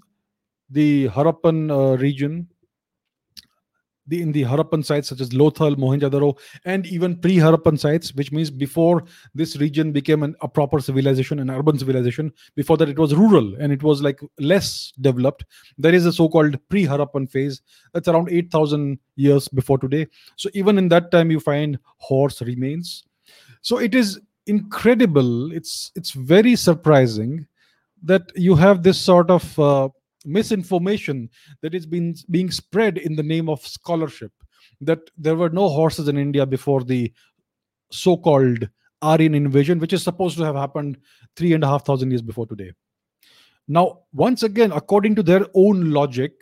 the 0.71 1.09
Harappan 1.09 1.71
uh, 1.71 1.97
region 1.99 2.49
the, 4.11 4.21
in 4.21 4.33
the 4.33 4.43
Harappan 4.43 4.85
sites 4.85 5.09
such 5.09 5.21
as 5.21 5.31
Lothal, 5.31 5.77
Mohenjo-daro, 5.77 6.39
and 6.65 6.85
even 6.87 7.17
pre-Harappan 7.17 7.79
sites, 7.79 8.15
which 8.15 8.33
means 8.33 8.51
before 8.51 9.05
this 9.35 9.57
region 9.57 9.93
became 9.93 10.23
an, 10.23 10.35
a 10.43 10.49
proper 10.49 10.81
civilization, 10.81 11.39
an 11.39 11.49
urban 11.49 11.79
civilization. 11.79 12.33
Before 12.57 12.77
that, 12.77 12.89
it 12.89 12.99
was 12.99 13.15
rural 13.15 13.55
and 13.59 13.73
it 13.73 13.83
was 13.83 14.03
like 14.03 14.21
less 14.39 14.93
developed. 15.01 15.45
There 15.79 15.95
is 15.95 16.05
a 16.07 16.13
so-called 16.13 16.59
pre-Harappan 16.69 17.31
phase 17.31 17.63
that's 17.95 18.09
around 18.09 18.29
8,000 18.31 18.99
years 19.17 19.49
before 19.49 19.79
today. 19.79 20.07
So 20.37 20.51
even 20.55 20.77
in 20.77 20.89
that 20.89 21.11
time, 21.11 21.31
you 21.31 21.41
find 21.41 21.79
horse 21.99 22.43
remains. 22.43 23.05
So 23.63 23.79
it 23.79 23.95
is 23.95 24.21
incredible. 24.47 25.53
It's 25.53 25.93
it's 25.95 26.11
very 26.11 26.57
surprising 26.57 27.47
that 28.03 28.33
you 28.35 28.57
have 28.57 28.83
this 28.83 28.99
sort 28.99 29.31
of 29.31 29.59
uh, 29.59 29.89
misinformation 30.25 31.29
that 31.63 31.75
is 31.75 31.87
being 31.87 32.15
being 32.31 32.51
spread 32.51 32.99
in 32.99 33.17
the 33.17 33.23
name 33.23 33.49
of 33.49 33.67
scholarship 33.67 34.33
that 34.81 34.99
there 35.17 35.37
were 35.37 35.51
no 35.51 35.69
horses 35.69 36.09
in 36.09 36.19
india 36.19 36.45
before 36.45 36.83
the 36.85 37.13
so-called 37.91 38.69
aryan 39.03 39.35
invasion 39.35 39.79
which 39.79 39.93
is 39.93 40.03
supposed 40.03 40.37
to 40.37 40.45
have 40.45 40.55
happened 40.55 40.99
three 41.37 41.55
and 41.55 41.65
a 41.65 41.67
half 41.67 41.87
thousand 41.87 42.11
years 42.11 42.23
before 42.23 42.47
today 42.47 42.71
Now, 43.71 44.01
once 44.13 44.43
again, 44.43 44.73
according 44.73 45.15
to 45.15 45.23
their 45.23 45.47
own 45.55 45.93
logic, 45.93 46.33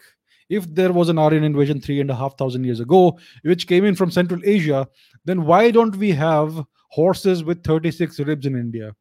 if 0.49 0.67
there 0.75 0.93
was 0.95 1.11
an 1.11 1.19
Aryan 1.19 1.45
invasion 1.45 1.79
three 1.79 2.01
and 2.01 2.11
a 2.11 2.14
half 2.14 2.38
thousand 2.38 2.64
years 2.64 2.81
ago, 2.81 3.19
which 3.43 3.67
came 3.67 3.85
in 3.85 3.95
from 3.95 4.11
Central 4.11 4.41
Asia, 4.45 4.88
then 5.27 5.45
why 5.45 5.71
don't 5.71 5.97
we 5.97 6.11
have 6.12 6.64
horses 6.88 7.45
with 7.45 7.62
36 7.64 8.19
ribs 8.21 8.47
in 8.47 8.57
India? 8.57 8.95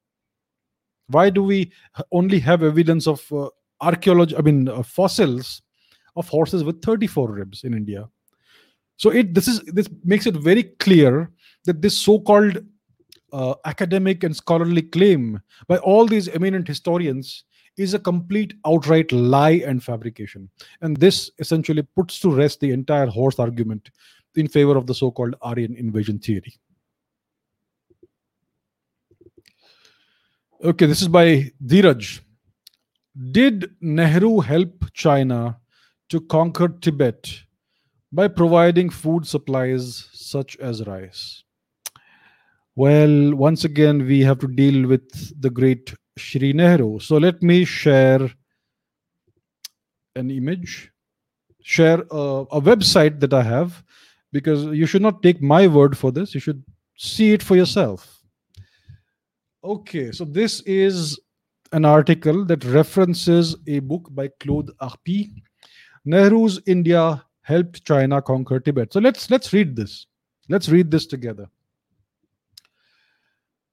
Why 1.08 1.30
do 1.30 1.42
we 1.42 1.72
only 2.12 2.40
have 2.40 2.64
evidence 2.64 3.08
of 3.08 3.24
uh, 3.32 3.48
archaeology, 3.82 4.36
I 4.36 4.42
mean, 4.42 4.68
uh, 4.68 4.84
fossils 4.84 5.62
of 6.16 6.28
horses 6.28 6.64
with 6.64 6.82
34 6.82 7.32
ribs 7.32 7.64
in 7.64 7.74
India? 7.74 8.10
So 8.98 9.12
it 9.12 9.34
this 9.34 9.48
is 9.48 9.62
this 9.62 9.90
makes 10.04 10.26
it 10.26 10.36
very 10.36 10.64
clear 10.80 11.32
that 11.66 11.82
this 11.82 11.98
so-called 11.98 12.58
uh, 13.32 13.54
academic 13.66 14.24
and 14.24 14.36
scholarly 14.36 14.82
claim 14.82 15.40
by 15.68 15.78
all 15.78 16.08
these 16.08 16.28
eminent 16.30 16.68
historians 16.68 17.44
is 17.78 17.94
a 17.94 18.00
complete 18.00 18.56
outright 18.66 19.12
lie 19.12 19.62
and 19.66 19.84
fabrication. 19.84 20.50
And 20.82 20.98
this 20.98 21.30
essentially 21.38 21.84
puts 21.84 22.20
to 22.22 22.32
rest 22.32 22.60
the 22.60 22.72
entire 22.72 23.06
horse 23.06 23.38
argument 23.38 23.92
in 24.36 24.48
favor 24.48 24.78
of 24.78 24.88
the 24.88 24.96
so 24.96 25.12
called 25.12 25.36
Aryan 25.42 25.76
invasion 25.76 26.20
theory. 26.20 26.54
Okay, 30.64 30.88
this 30.88 31.04
is 31.04 31.08
by 31.08 31.52
Dheeraj. 31.64 32.22
Did 33.32 33.72
Nehru 33.82 34.40
help 34.42 34.94
China 34.94 35.60
to 36.10 36.22
conquer 36.22 36.68
Tibet 36.68 37.42
by 38.12 38.28
providing 38.28 38.90
food 38.90 39.26
supplies 39.26 40.08
such 40.14 40.56
as 40.58 40.86
rice? 40.86 41.44
Well, 42.76 43.34
once 43.34 43.64
again, 43.64 44.06
we 44.06 44.22
have 44.22 44.38
to 44.40 44.48
deal 44.48 44.88
with 44.88 45.42
the 45.42 45.50
great 45.50 45.96
Shri 46.16 46.54
Nehru. 46.54 47.00
So 47.00 47.18
let 47.18 47.42
me 47.42 47.66
share 47.66 48.30
an 50.16 50.30
image, 50.30 50.92
share 51.64 52.04
a, 52.12 52.46
a 52.52 52.62
website 52.62 53.20
that 53.22 53.34
I 53.34 53.42
have, 53.42 53.84
because 54.32 54.66
you 54.66 54.86
should 54.86 55.02
not 55.02 55.24
take 55.24 55.42
my 55.42 55.66
word 55.66 55.98
for 55.98 56.12
this. 56.12 56.36
You 56.36 56.40
should 56.40 56.64
see 56.96 57.34
it 57.34 57.42
for 57.42 57.56
yourself. 57.56 58.22
Okay, 59.64 60.12
so 60.12 60.24
this 60.24 60.62
is 60.62 61.20
an 61.72 61.86
article 61.86 62.46
that 62.46 62.64
references 62.66 63.56
a 63.68 63.80
book 63.80 64.10
by 64.12 64.30
Claude 64.40 64.72
Arpi, 64.82 65.32
Nehru's 66.06 66.60
India 66.66 67.24
helped 67.42 67.86
China 67.86 68.22
conquer 68.22 68.60
Tibet. 68.60 68.94
So 68.94 69.00
let's 69.00 69.30
let's 69.30 69.54
read 69.54 69.76
this. 69.76 70.08
Let's 70.50 70.70
read 70.70 70.92
this 70.92 71.06
together. 71.06 71.50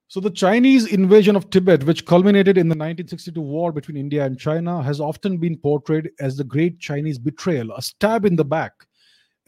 So, 0.08 0.20
the 0.20 0.30
Chinese 0.30 0.86
invasion 0.92 1.34
of 1.34 1.50
Tibet, 1.50 1.82
which 1.82 2.06
culminated 2.06 2.56
in 2.56 2.68
the 2.68 2.74
1962 2.74 3.40
war 3.40 3.72
between 3.72 3.96
India 3.96 4.24
and 4.24 4.38
China, 4.38 4.80
has 4.80 5.00
often 5.00 5.38
been 5.38 5.56
portrayed 5.56 6.10
as 6.20 6.36
the 6.36 6.44
great 6.44 6.78
Chinese 6.78 7.18
betrayal, 7.18 7.72
a 7.72 7.82
stab 7.82 8.24
in 8.24 8.36
the 8.36 8.44
back, 8.44 8.72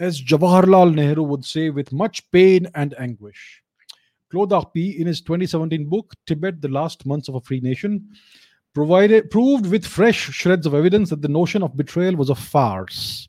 as 0.00 0.20
Jawaharlal 0.20 0.92
Nehru 0.92 1.22
would 1.22 1.44
say, 1.44 1.70
with 1.70 1.92
much 1.92 2.28
pain 2.32 2.66
and 2.74 2.98
anguish. 2.98 3.62
Claude 4.30 4.50
Arpi, 4.50 4.98
in 4.98 5.06
his 5.06 5.20
2017 5.20 5.88
book, 5.88 6.14
Tibet, 6.26 6.60
The 6.60 6.68
Last 6.68 7.06
Months 7.06 7.28
of 7.28 7.36
a 7.36 7.40
Free 7.40 7.60
Nation, 7.60 8.08
provided, 8.74 9.30
proved 9.30 9.66
with 9.66 9.86
fresh 9.86 10.30
shreds 10.30 10.66
of 10.66 10.74
evidence 10.74 11.10
that 11.10 11.22
the 11.22 11.28
notion 11.28 11.62
of 11.62 11.76
betrayal 11.76 12.16
was 12.16 12.30
a 12.30 12.34
farce. 12.34 13.28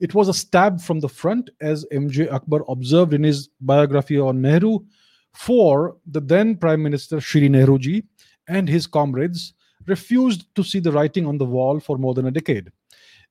It 0.00 0.14
was 0.14 0.28
a 0.28 0.34
stab 0.34 0.80
from 0.80 1.00
the 1.00 1.08
front, 1.08 1.50
as 1.60 1.86
M.J. 1.90 2.28
Akbar 2.28 2.64
observed 2.68 3.14
in 3.14 3.22
his 3.22 3.48
biography 3.60 4.18
on 4.18 4.40
Nehru, 4.40 4.80
for 5.32 5.96
the 6.06 6.20
then 6.20 6.56
Prime 6.56 6.82
Minister 6.82 7.20
Shri 7.20 7.48
Nehruji 7.48 8.04
and 8.48 8.68
his 8.68 8.86
comrades 8.86 9.54
refused 9.86 10.54
to 10.54 10.62
see 10.62 10.80
the 10.80 10.92
writing 10.92 11.26
on 11.26 11.38
the 11.38 11.44
wall 11.44 11.80
for 11.80 11.98
more 11.98 12.14
than 12.14 12.26
a 12.26 12.30
decade. 12.30 12.70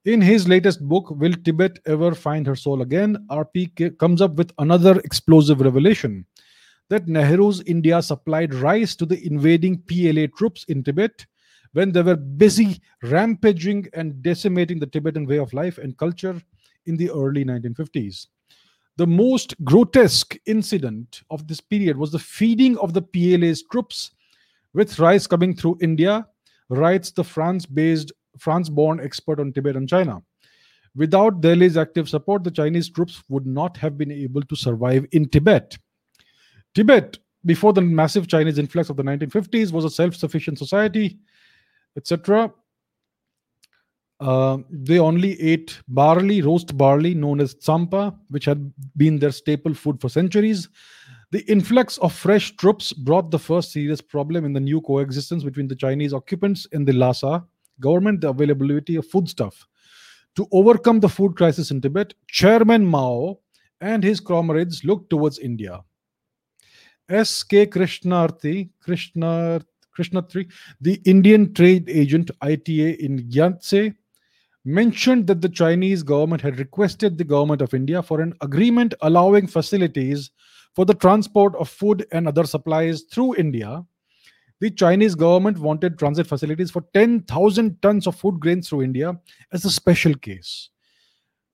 In 0.05 0.21
his 0.21 0.47
latest 0.47 0.87
book, 0.87 1.09
Will 1.09 1.33
Tibet 1.43 1.79
Ever 1.87 2.13
Find 2.13 2.45
Her 2.45 2.55
Soul 2.55 2.83
Again? 2.83 3.25
Arpi 3.31 3.97
comes 3.97 4.21
up 4.21 4.35
with 4.35 4.51
another 4.59 4.99
explosive 4.99 5.61
revelation 5.61 6.25
that 6.89 7.07
Nehru's 7.07 7.61
India 7.61 8.01
supplied 8.01 8.53
rice 8.53 8.95
to 8.95 9.05
the 9.05 9.25
invading 9.25 9.79
PLA 9.87 10.27
troops 10.37 10.65
in 10.65 10.83
Tibet 10.83 11.25
when 11.73 11.91
they 11.91 12.01
were 12.01 12.15
busy 12.15 12.79
rampaging 13.03 13.87
and 13.93 14.21
decimating 14.21 14.79
the 14.79 14.87
Tibetan 14.87 15.25
way 15.25 15.39
of 15.39 15.53
life 15.53 15.77
and 15.77 15.97
culture 15.97 16.41
in 16.85 16.95
the 16.95 17.09
early 17.09 17.43
1950s. 17.43 18.27
The 18.97 19.07
most 19.07 19.55
grotesque 19.65 20.37
incident 20.45 21.23
of 21.29 21.47
this 21.47 21.59
period 21.59 21.97
was 21.97 22.11
the 22.11 22.19
feeding 22.19 22.77
of 22.77 22.93
the 22.93 23.01
PLA's 23.01 23.63
troops 23.63 24.11
with 24.73 24.99
rice 24.99 25.27
coming 25.27 25.55
through 25.55 25.79
India, 25.81 26.25
writes 26.69 27.11
the 27.11 27.23
France 27.23 27.65
based, 27.65 28.11
France 28.37 28.69
born 28.69 28.99
expert 28.99 29.39
on 29.39 29.51
Tibet 29.51 29.75
and 29.75 29.89
China. 29.89 30.21
Without 30.95 31.41
Delhi's 31.41 31.75
active 31.75 32.07
support, 32.07 32.43
the 32.45 32.51
Chinese 32.51 32.89
troops 32.89 33.21
would 33.27 33.45
not 33.45 33.75
have 33.75 33.97
been 33.97 34.11
able 34.11 34.41
to 34.43 34.55
survive 34.55 35.05
in 35.11 35.27
Tibet. 35.27 35.77
Tibet, 36.75 37.17
before 37.45 37.73
the 37.73 37.81
massive 37.81 38.27
Chinese 38.27 38.59
influx 38.59 38.89
of 38.89 38.97
the 38.97 39.03
1950s, 39.03 39.71
was 39.71 39.85
a 39.85 39.89
self 39.89 40.15
sufficient 40.15 40.59
society, 40.59 41.17
etc. 41.97 42.51
Uh, 44.19 44.57
they 44.69 44.99
only 44.99 45.39
ate 45.41 45.81
barley, 45.87 46.41
roast 46.41 46.77
barley, 46.77 47.13
known 47.13 47.41
as 47.41 47.55
tsampa, 47.55 48.15
which 48.29 48.45
had 48.45 48.71
been 48.97 49.19
their 49.19 49.31
staple 49.31 49.73
food 49.73 49.99
for 49.99 50.09
centuries. 50.09 50.69
The 51.31 51.49
influx 51.51 51.97
of 51.97 52.13
fresh 52.13 52.55
troops 52.55 52.93
brought 52.93 53.31
the 53.31 53.39
first 53.39 53.71
serious 53.71 53.99
problem 53.99 54.45
in 54.45 54.53
the 54.53 54.59
new 54.59 54.79
coexistence 54.81 55.43
between 55.43 55.67
the 55.67 55.75
Chinese 55.75 56.13
occupants 56.13 56.67
and 56.71 56.87
the 56.87 56.93
Lhasa 56.93 57.43
government, 57.79 58.21
the 58.21 58.29
availability 58.29 58.95
of 58.95 59.07
foodstuff. 59.07 59.67
To 60.35 60.47
overcome 60.51 60.99
the 60.99 61.09
food 61.09 61.35
crisis 61.35 61.71
in 61.71 61.81
Tibet, 61.81 62.13
Chairman 62.27 62.85
Mao 62.85 63.39
and 63.81 64.03
his 64.03 64.19
comrades 64.19 64.83
looked 64.83 65.09
towards 65.09 65.39
India. 65.39 65.81
S.K. 67.09 67.67
Krishnarthi, 67.67 68.69
Krishna, 68.81 69.61
Krishnatri, 69.97 70.51
the 70.81 71.01
Indian 71.05 71.53
trade 71.53 71.89
agent 71.89 72.31
ITA 72.41 73.03
in 73.03 73.29
Gyantse, 73.29 73.95
mentioned 74.65 75.27
that 75.27 75.41
the 75.41 75.49
Chinese 75.49 76.01
government 76.01 76.41
had 76.41 76.57
requested 76.57 77.17
the 77.17 77.23
government 77.23 77.61
of 77.61 77.73
India 77.73 78.01
for 78.01 78.21
an 78.21 78.33
agreement 78.41 78.95
allowing 79.01 79.45
facilities 79.45 80.31
for 80.73 80.85
the 80.85 80.93
transport 80.95 81.55
of 81.55 81.69
food 81.69 82.05
and 82.11 82.27
other 82.27 82.43
supplies 82.43 83.03
through 83.03 83.35
India. 83.35 83.85
The 84.59 84.71
Chinese 84.71 85.13
government 85.13 85.59
wanted 85.59 85.99
transit 85.99 86.25
facilities 86.25 86.71
for 86.71 86.83
10,000 86.93 87.81
tons 87.81 88.07
of 88.07 88.15
food 88.15 88.39
grains 88.39 88.69
through 88.69 88.81
India 88.81 89.19
as 89.51 89.65
a 89.65 89.69
special 89.69 90.15
case. 90.15 90.69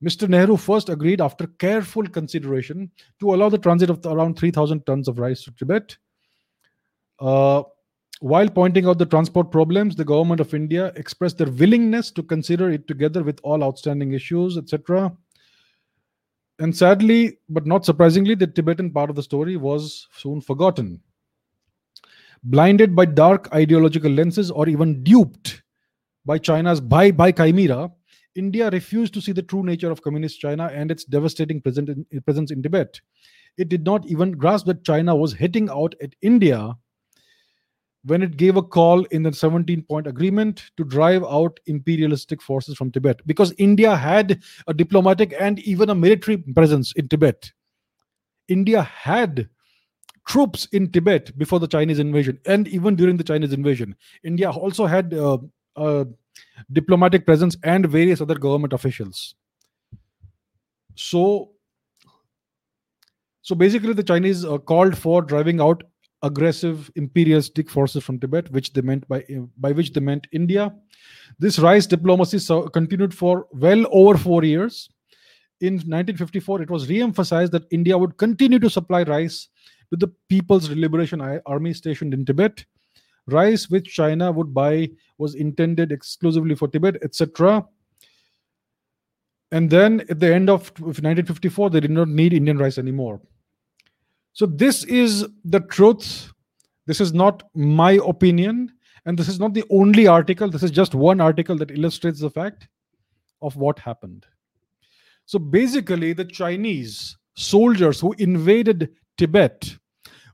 Mr. 0.04 0.28
Nehru 0.28 0.58
first 0.58 0.90
agreed 0.90 1.22
after 1.22 1.46
careful 1.48 2.08
consideration 2.08 2.90
to 3.20 3.34
allow 3.34 3.50
the 3.50 3.58
transit 3.58 3.90
of 3.90 4.04
around 4.06 4.38
3,000 4.38 4.86
tons 4.86 5.08
of 5.08 5.20
rice 5.20 5.44
to 5.44 5.52
Tibet. 5.52 5.96
Uh, 7.20 7.62
while 8.20 8.50
pointing 8.50 8.86
out 8.86 8.98
the 8.98 9.06
transport 9.06 9.52
problems, 9.52 9.96
the 9.96 10.06
government 10.06 10.42
of 10.42 10.54
India 10.54 10.92
expressed 10.96 11.38
their 11.38 11.50
willingness 11.52 12.12
to 12.12 12.24
consider 12.24 12.72
it 12.72 12.88
together 12.88 13.24
with 13.24 13.40
all 13.44 13.64
outstanding 13.64 14.14
issues, 14.14 14.58
etc. 14.58 15.16
And 16.60 16.76
sadly, 16.76 17.40
but 17.50 17.66
not 17.66 17.86
surprisingly, 17.86 18.36
the 18.36 18.48
Tibetan 18.48 18.92
part 18.92 19.10
of 19.10 19.16
the 19.16 19.24
story 19.24 19.58
was 19.58 20.08
soon 20.16 20.42
forgotten. 20.42 21.02
Blinded 22.44 22.96
by 22.96 23.06
dark 23.06 23.50
ideological 23.54 24.12
lenses 24.12 24.50
or 24.50 24.68
even 24.68 25.04
duped 25.04 25.62
by 26.26 26.38
China's 26.38 26.80
Bhai-Bhai 26.80 27.32
chimera, 27.32 27.92
India 28.36 28.70
refused 28.70 29.14
to 29.14 29.22
see 29.22 29.32
the 29.32 29.42
true 29.42 29.64
nature 29.64 29.92
of 29.92 30.02
communist 30.02 30.40
China 30.40 30.70
and 30.74 30.92
its 30.92 31.04
devastating 31.04 31.62
presence 31.62 32.52
in 32.52 32.64
Tibet. 32.64 33.00
It 33.58 33.70
did 33.70 33.84
not 33.84 34.06
even 34.08 34.32
grasp 34.32 34.66
that 34.68 34.86
China 34.86 35.16
was 35.16 35.34
hitting 35.34 35.70
out 35.70 35.96
at 36.02 36.16
India 36.22 36.76
when 38.04 38.22
it 38.24 38.38
gave 38.38 38.56
a 38.56 38.64
call 38.64 39.04
in 39.06 39.24
the 39.24 39.34
17 39.34 39.84
point 39.84 40.08
agreement 40.08 40.72
to 40.78 40.84
drive 40.84 41.24
out 41.24 41.60
imperialistic 41.68 42.42
forces 42.42 42.76
from 42.76 42.92
Tibet 42.92 43.20
because 43.28 43.54
India 43.58 43.96
had 43.96 44.42
a 44.68 44.74
diplomatic 44.74 45.36
and 45.40 45.60
even 45.60 45.90
a 45.90 45.96
military 45.96 46.38
presence 46.38 46.94
in 46.94 47.08
Tibet. 47.08 47.52
India 48.48 48.82
had 48.82 49.50
troops 50.28 50.68
in 50.72 50.92
Tibet 50.92 51.38
before 51.38 51.60
the 51.60 51.68
Chinese 51.68 52.00
invasion 52.00 52.40
and 52.46 52.68
even 52.68 52.96
during 52.96 53.18
the 53.18 53.24
Chinese 53.24 53.54
invasion. 53.54 53.96
India 54.24 54.50
also 54.50 54.86
had 54.86 55.14
uh, 55.14 55.38
a 55.76 56.08
diplomatic 56.72 57.26
presence 57.26 57.58
and 57.64 57.86
various 57.86 58.22
other 58.22 58.36
government 58.36 58.74
officials. 58.74 59.36
So, 60.96 61.52
so 63.42 63.56
basically, 63.56 63.94
the 63.94 64.04
Chinese 64.04 64.46
uh, 64.46 64.58
called 64.58 64.98
for 64.98 65.22
driving 65.22 65.62
out 65.62 65.84
aggressive 66.24 66.92
imperialistic 66.96 67.70
forces 67.70 68.04
from 68.04 68.20
Tibet, 68.20 68.52
which 68.52 68.74
they 68.74 68.82
meant 68.82 69.08
by 69.08 69.26
by 69.58 69.72
which 69.72 69.94
they 69.94 70.00
meant 70.00 70.28
India. 70.32 70.74
This 71.40 71.60
rice 71.60 71.88
diplomacy 71.88 72.40
so 72.40 72.68
continued 72.68 73.14
for 73.14 73.48
well 73.54 73.86
over 73.92 74.18
four 74.18 74.44
years. 74.44 74.90
In 75.62 75.74
1954, 75.76 76.64
it 76.64 76.72
was 76.72 76.90
re-emphasized 76.90 77.52
that 77.52 77.68
India 77.70 77.96
would 77.96 78.18
continue 78.18 78.58
to 78.58 78.70
supply 78.70 79.04
rice 79.04 79.48
to 79.92 79.98
the 79.98 80.08
People's 80.28 80.70
Liberation 80.70 81.22
Army 81.46 81.74
stationed 81.74 82.14
in 82.14 82.26
Tibet. 82.26 82.66
Rice 83.28 83.70
which 83.70 83.94
China 83.94 84.32
would 84.32 84.54
buy 84.54 84.90
was 85.22 85.36
intended 85.36 85.92
exclusively 85.92 86.56
for 86.56 86.68
Tibet, 86.68 86.98
etc. 87.04 87.66
And 89.52 89.70
then 89.70 90.02
at 90.10 90.20
the 90.20 90.34
end 90.34 90.50
of 90.50 90.72
1954, 90.80 91.70
they 91.70 91.80
did 91.80 91.92
not 91.92 92.08
need 92.08 92.34
Indian 92.34 92.58
rice 92.58 92.78
anymore. 92.78 93.22
So 94.34 94.46
this 94.46 94.84
is 94.86 95.28
the 95.46 95.60
truth. 95.60 96.34
This 96.88 97.00
is 97.00 97.14
not 97.14 97.44
my 97.54 98.00
opinion. 98.06 98.72
And 99.06 99.18
this 99.18 99.28
is 99.28 99.40
not 99.40 99.54
the 99.54 99.64
only 99.70 100.08
article. 100.08 100.50
This 100.50 100.64
is 100.64 100.72
just 100.72 100.96
one 100.96 101.22
article 101.22 101.58
that 101.58 101.72
illustrates 101.72 102.20
the 102.20 102.30
fact 102.30 102.68
of 103.42 103.56
what 103.56 103.78
happened. 103.80 104.26
So 105.26 105.38
basically, 105.40 106.14
the 106.14 106.26
Chinese 106.26 107.18
soldiers 107.36 108.00
who 108.00 108.14
invaded 108.18 108.90
Tibet 109.18 109.78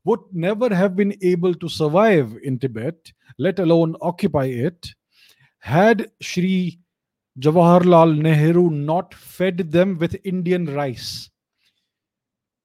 would 0.08 0.22
never 0.32 0.74
have 0.74 0.96
been 0.96 1.14
able 1.22 1.54
to 1.54 1.68
survive 1.68 2.34
in 2.42 2.58
Tibet, 2.58 3.12
let 3.38 3.60
alone 3.60 3.96
occupy 4.02 4.46
it, 4.46 4.88
had 5.60 6.10
Sri 6.22 6.80
Jawaharlal 7.40 8.18
Nehru 8.18 8.70
not 8.70 9.14
fed 9.14 9.70
them 9.72 9.98
with 9.98 10.16
Indian 10.24 10.66
rice. 10.74 11.30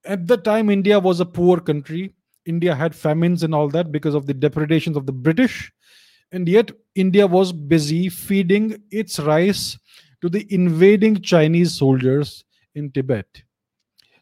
At 0.05 0.29
the 0.29 0.37
time, 0.37 0.71
India 0.71 1.01
was 1.01 1.19
a 1.19 1.27
poor 1.27 1.59
country. 1.61 2.15
India 2.47 2.75
had 2.75 2.95
famines 2.95 3.43
and 3.43 3.55
all 3.55 3.69
that 3.71 3.91
because 3.91 4.15
of 4.15 4.27
the 4.27 4.35
depredations 4.35 4.97
of 4.97 5.07
the 5.07 5.13
British. 5.13 5.73
And 6.31 6.49
yet, 6.49 6.71
India 6.95 7.27
was 7.27 7.53
busy 7.53 8.09
feeding 8.09 8.83
its 8.91 9.19
rice 9.19 9.79
to 10.21 10.29
the 10.29 10.47
invading 10.55 11.21
Chinese 11.21 11.75
soldiers 11.75 12.45
in 12.75 12.93
Tibet. 12.93 13.43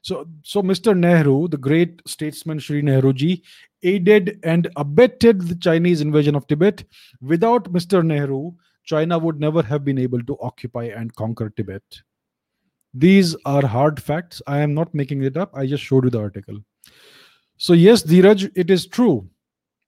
So, 0.02 0.26
so 0.42 0.62
Mr. 0.62 0.96
Nehru, 0.96 1.48
the 1.48 1.58
great 1.58 2.00
statesman 2.06 2.58
Sri 2.58 2.82
Nehruji, 2.82 3.42
aided 3.82 4.40
and 4.42 4.68
abetted 4.76 5.42
the 5.42 5.54
Chinese 5.56 6.00
invasion 6.00 6.34
of 6.34 6.46
Tibet. 6.46 6.84
Without 7.20 7.72
Mr. 7.72 8.04
Nehru, 8.04 8.52
China 8.84 9.18
would 9.18 9.40
never 9.40 9.62
have 9.62 9.84
been 9.84 9.98
able 9.98 10.22
to 10.22 10.38
occupy 10.40 10.84
and 10.84 11.14
conquer 11.14 11.50
Tibet. 11.50 11.82
These 12.94 13.36
are 13.44 13.64
hard 13.64 14.02
facts. 14.02 14.42
I 14.46 14.58
am 14.58 14.74
not 14.74 14.94
making 14.94 15.22
it 15.22 15.36
up. 15.36 15.54
I 15.54 15.66
just 15.66 15.84
showed 15.84 16.04
you 16.04 16.10
the 16.10 16.18
article. 16.20 16.58
So, 17.56 17.74
yes, 17.74 18.02
Dheeraj, 18.02 18.50
it 18.56 18.70
is 18.70 18.86
true. 18.86 19.28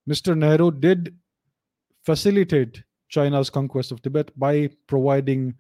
Mr. 0.09 0.37
Nehru 0.37 0.71
did 0.71 1.17
facilitate 2.05 2.83
China's 3.09 3.51
conquest 3.51 3.93
of 3.93 4.03
Tibet 4.03 4.31
by 4.39 4.69
providing 4.87 5.55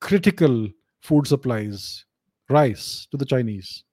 critical 0.00 0.68
food 1.02 1.26
supplies, 1.26 2.04
rice, 2.48 3.06
to 3.10 3.16
the 3.16 3.24
Chinese. 3.24 3.84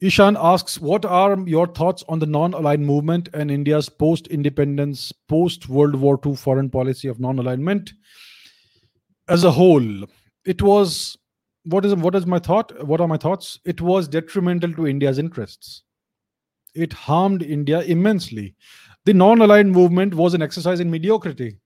Ishan 0.00 0.36
asks, 0.38 0.80
What 0.80 1.04
are 1.04 1.36
your 1.46 1.66
thoughts 1.66 2.04
on 2.08 2.20
the 2.20 2.26
non 2.26 2.54
aligned 2.54 2.86
movement 2.86 3.28
and 3.34 3.50
India's 3.50 3.88
post 3.88 4.28
independence, 4.28 5.12
post 5.28 5.68
World 5.68 5.96
War 5.96 6.20
II 6.24 6.36
foreign 6.36 6.70
policy 6.70 7.08
of 7.08 7.18
non 7.18 7.38
alignment 7.38 7.92
as 9.28 9.42
a 9.42 9.50
whole? 9.50 10.04
It 10.44 10.62
was, 10.62 11.16
what 11.64 11.84
is, 11.84 11.94
what 11.96 12.14
is 12.14 12.26
my 12.26 12.38
thought? 12.38 12.86
What 12.86 13.00
are 13.00 13.08
my 13.08 13.16
thoughts? 13.16 13.58
It 13.64 13.80
was 13.80 14.06
detrimental 14.06 14.72
to 14.74 14.86
India's 14.86 15.18
interests. 15.18 15.82
It 16.74 16.92
harmed 16.92 17.42
India 17.42 17.80
immensely. 17.80 18.54
The 19.04 19.14
non 19.14 19.40
aligned 19.40 19.72
movement 19.72 20.14
was 20.14 20.32
an 20.32 20.42
exercise 20.42 20.78
in 20.78 20.92
mediocrity. 20.92 21.56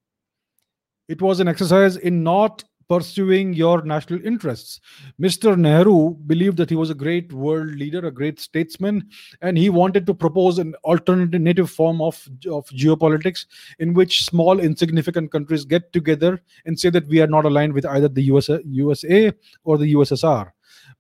It 1.09 1.21
was 1.21 1.41
an 1.41 1.49
exercise 1.49 1.97
in 1.97 2.23
not 2.23 2.65
pursuing 2.93 3.55
your 3.55 3.83
national 3.83 4.25
interests. 4.27 4.79
Mr. 5.19 5.57
Nehru 5.57 6.11
believed 6.27 6.59
that 6.59 6.69
he 6.69 6.77
was 6.77 6.91
a 6.91 6.95
great 6.95 7.33
world 7.33 7.75
leader, 7.77 8.05
a 8.07 8.11
great 8.11 8.39
statesman, 8.39 9.09
and 9.41 9.57
he 9.57 9.71
wanted 9.71 10.05
to 10.05 10.13
propose 10.13 10.59
an 10.59 10.75
alternative 10.85 11.71
form 11.71 12.03
of, 12.03 12.29
of 12.51 12.67
geopolitics 12.67 13.47
in 13.79 13.95
which 13.95 14.27
small, 14.27 14.61
insignificant 14.61 15.33
countries 15.33 15.65
get 15.65 15.91
together 15.95 16.43
and 16.67 16.79
say 16.79 16.91
that 16.91 17.09
we 17.09 17.23
are 17.23 17.27
not 17.27 17.47
aligned 17.47 17.73
with 17.73 17.87
either 17.87 18.09
the 18.09 18.25
USA, 18.25 18.61
USA 18.67 19.33
or 19.65 19.79
the 19.79 19.95
USSR. 19.95 20.51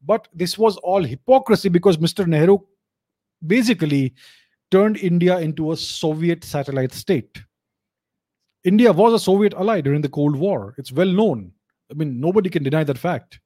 But 0.02 0.28
this 0.32 0.56
was 0.56 0.78
all 0.78 1.04
hypocrisy 1.04 1.68
because 1.68 1.98
Mr. 1.98 2.26
Nehru 2.26 2.58
basically 3.46 4.14
turned 4.70 4.96
India 4.96 5.40
into 5.40 5.72
a 5.72 5.76
Soviet 5.76 6.42
satellite 6.42 6.94
state. 6.94 7.42
India 8.64 8.90
was 8.92 9.12
a 9.12 9.18
Soviet 9.18 9.52
ally 9.52 9.82
during 9.82 10.00
the 10.00 10.08
Cold 10.08 10.36
War. 10.36 10.74
It's 10.78 10.90
well 10.90 11.12
known. 11.12 11.52
I 11.92 11.94
mean, 11.94 12.18
nobody 12.18 12.50
can 12.50 12.62
deny 12.62 12.82
that 12.84 12.98
fact. 12.98 13.38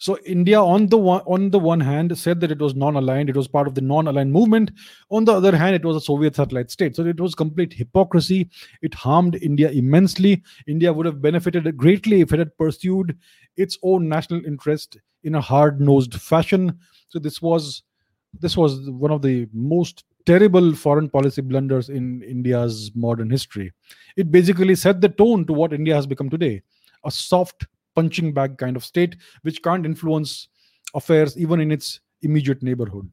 So 0.00 0.16
India, 0.24 0.60
on 0.60 0.86
the 0.86 0.96
one 0.96 1.22
on 1.22 1.50
the 1.50 1.58
one 1.58 1.80
hand, 1.80 2.16
said 2.16 2.40
that 2.40 2.52
it 2.52 2.60
was 2.60 2.76
non-aligned. 2.76 3.28
It 3.28 3.36
was 3.36 3.48
part 3.48 3.66
of 3.66 3.74
the 3.74 3.80
non-aligned 3.80 4.32
movement. 4.32 4.70
On 5.10 5.24
the 5.24 5.32
other 5.32 5.56
hand, 5.56 5.74
it 5.74 5.84
was 5.84 5.96
a 5.96 6.00
Soviet 6.00 6.36
satellite 6.36 6.70
state. 6.70 6.94
So 6.94 7.04
it 7.04 7.18
was 7.18 7.34
complete 7.34 7.72
hypocrisy. 7.72 8.48
It 8.80 8.94
harmed 8.94 9.34
India 9.42 9.70
immensely. 9.70 10.44
India 10.68 10.92
would 10.92 11.06
have 11.06 11.20
benefited 11.20 11.76
greatly 11.76 12.20
if 12.20 12.32
it 12.32 12.38
had 12.38 12.56
pursued 12.56 13.18
its 13.56 13.76
own 13.82 14.08
national 14.08 14.44
interest 14.46 14.98
in 15.24 15.34
a 15.34 15.40
hard-nosed 15.40 16.14
fashion. 16.14 16.78
So 17.08 17.18
this 17.18 17.42
was 17.42 17.82
this 18.38 18.56
was 18.56 18.88
one 18.90 19.10
of 19.10 19.22
the 19.22 19.48
most 19.52 20.04
terrible 20.26 20.76
foreign 20.76 21.08
policy 21.08 21.42
blunders 21.42 21.88
in 21.88 22.22
India's 22.22 22.92
modern 22.94 23.30
history. 23.30 23.72
It 24.16 24.30
basically 24.30 24.76
set 24.76 25.00
the 25.00 25.08
tone 25.08 25.44
to 25.46 25.52
what 25.52 25.72
India 25.72 25.96
has 25.96 26.06
become 26.06 26.30
today 26.30 26.62
a 27.08 27.10
soft 27.10 27.66
punching 27.96 28.32
bag 28.32 28.56
kind 28.58 28.76
of 28.76 28.84
state 28.84 29.16
which 29.42 29.62
can't 29.62 29.84
influence 29.84 30.48
affairs 30.94 31.36
even 31.36 31.60
in 31.60 31.72
its 31.72 32.00
immediate 32.22 32.62
neighborhood. 32.62 33.10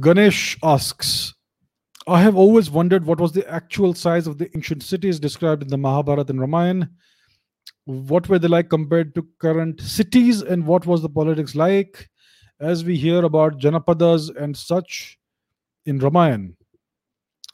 Ganesh 0.00 0.56
asks, 0.62 1.34
I 2.06 2.20
have 2.22 2.36
always 2.36 2.70
wondered 2.70 3.04
what 3.04 3.20
was 3.20 3.32
the 3.32 3.48
actual 3.48 3.94
size 3.94 4.26
of 4.26 4.38
the 4.38 4.50
ancient 4.56 4.82
cities 4.82 5.20
described 5.20 5.62
in 5.62 5.68
the 5.68 5.76
Mahabharata 5.76 6.30
and 6.30 6.40
Ramayana. 6.40 6.90
What 7.84 8.28
were 8.28 8.38
they 8.38 8.48
like 8.48 8.70
compared 8.70 9.14
to 9.14 9.26
current 9.38 9.80
cities, 9.80 10.40
and 10.40 10.66
what 10.66 10.86
was 10.86 11.02
the 11.02 11.08
politics 11.08 11.54
like? 11.54 12.08
As 12.60 12.84
we 12.84 12.96
hear 12.96 13.24
about 13.24 13.58
Janapadas 13.58 14.34
and 14.36 14.56
such 14.56 15.18
in 15.84 15.98
Ramayana. 15.98 16.50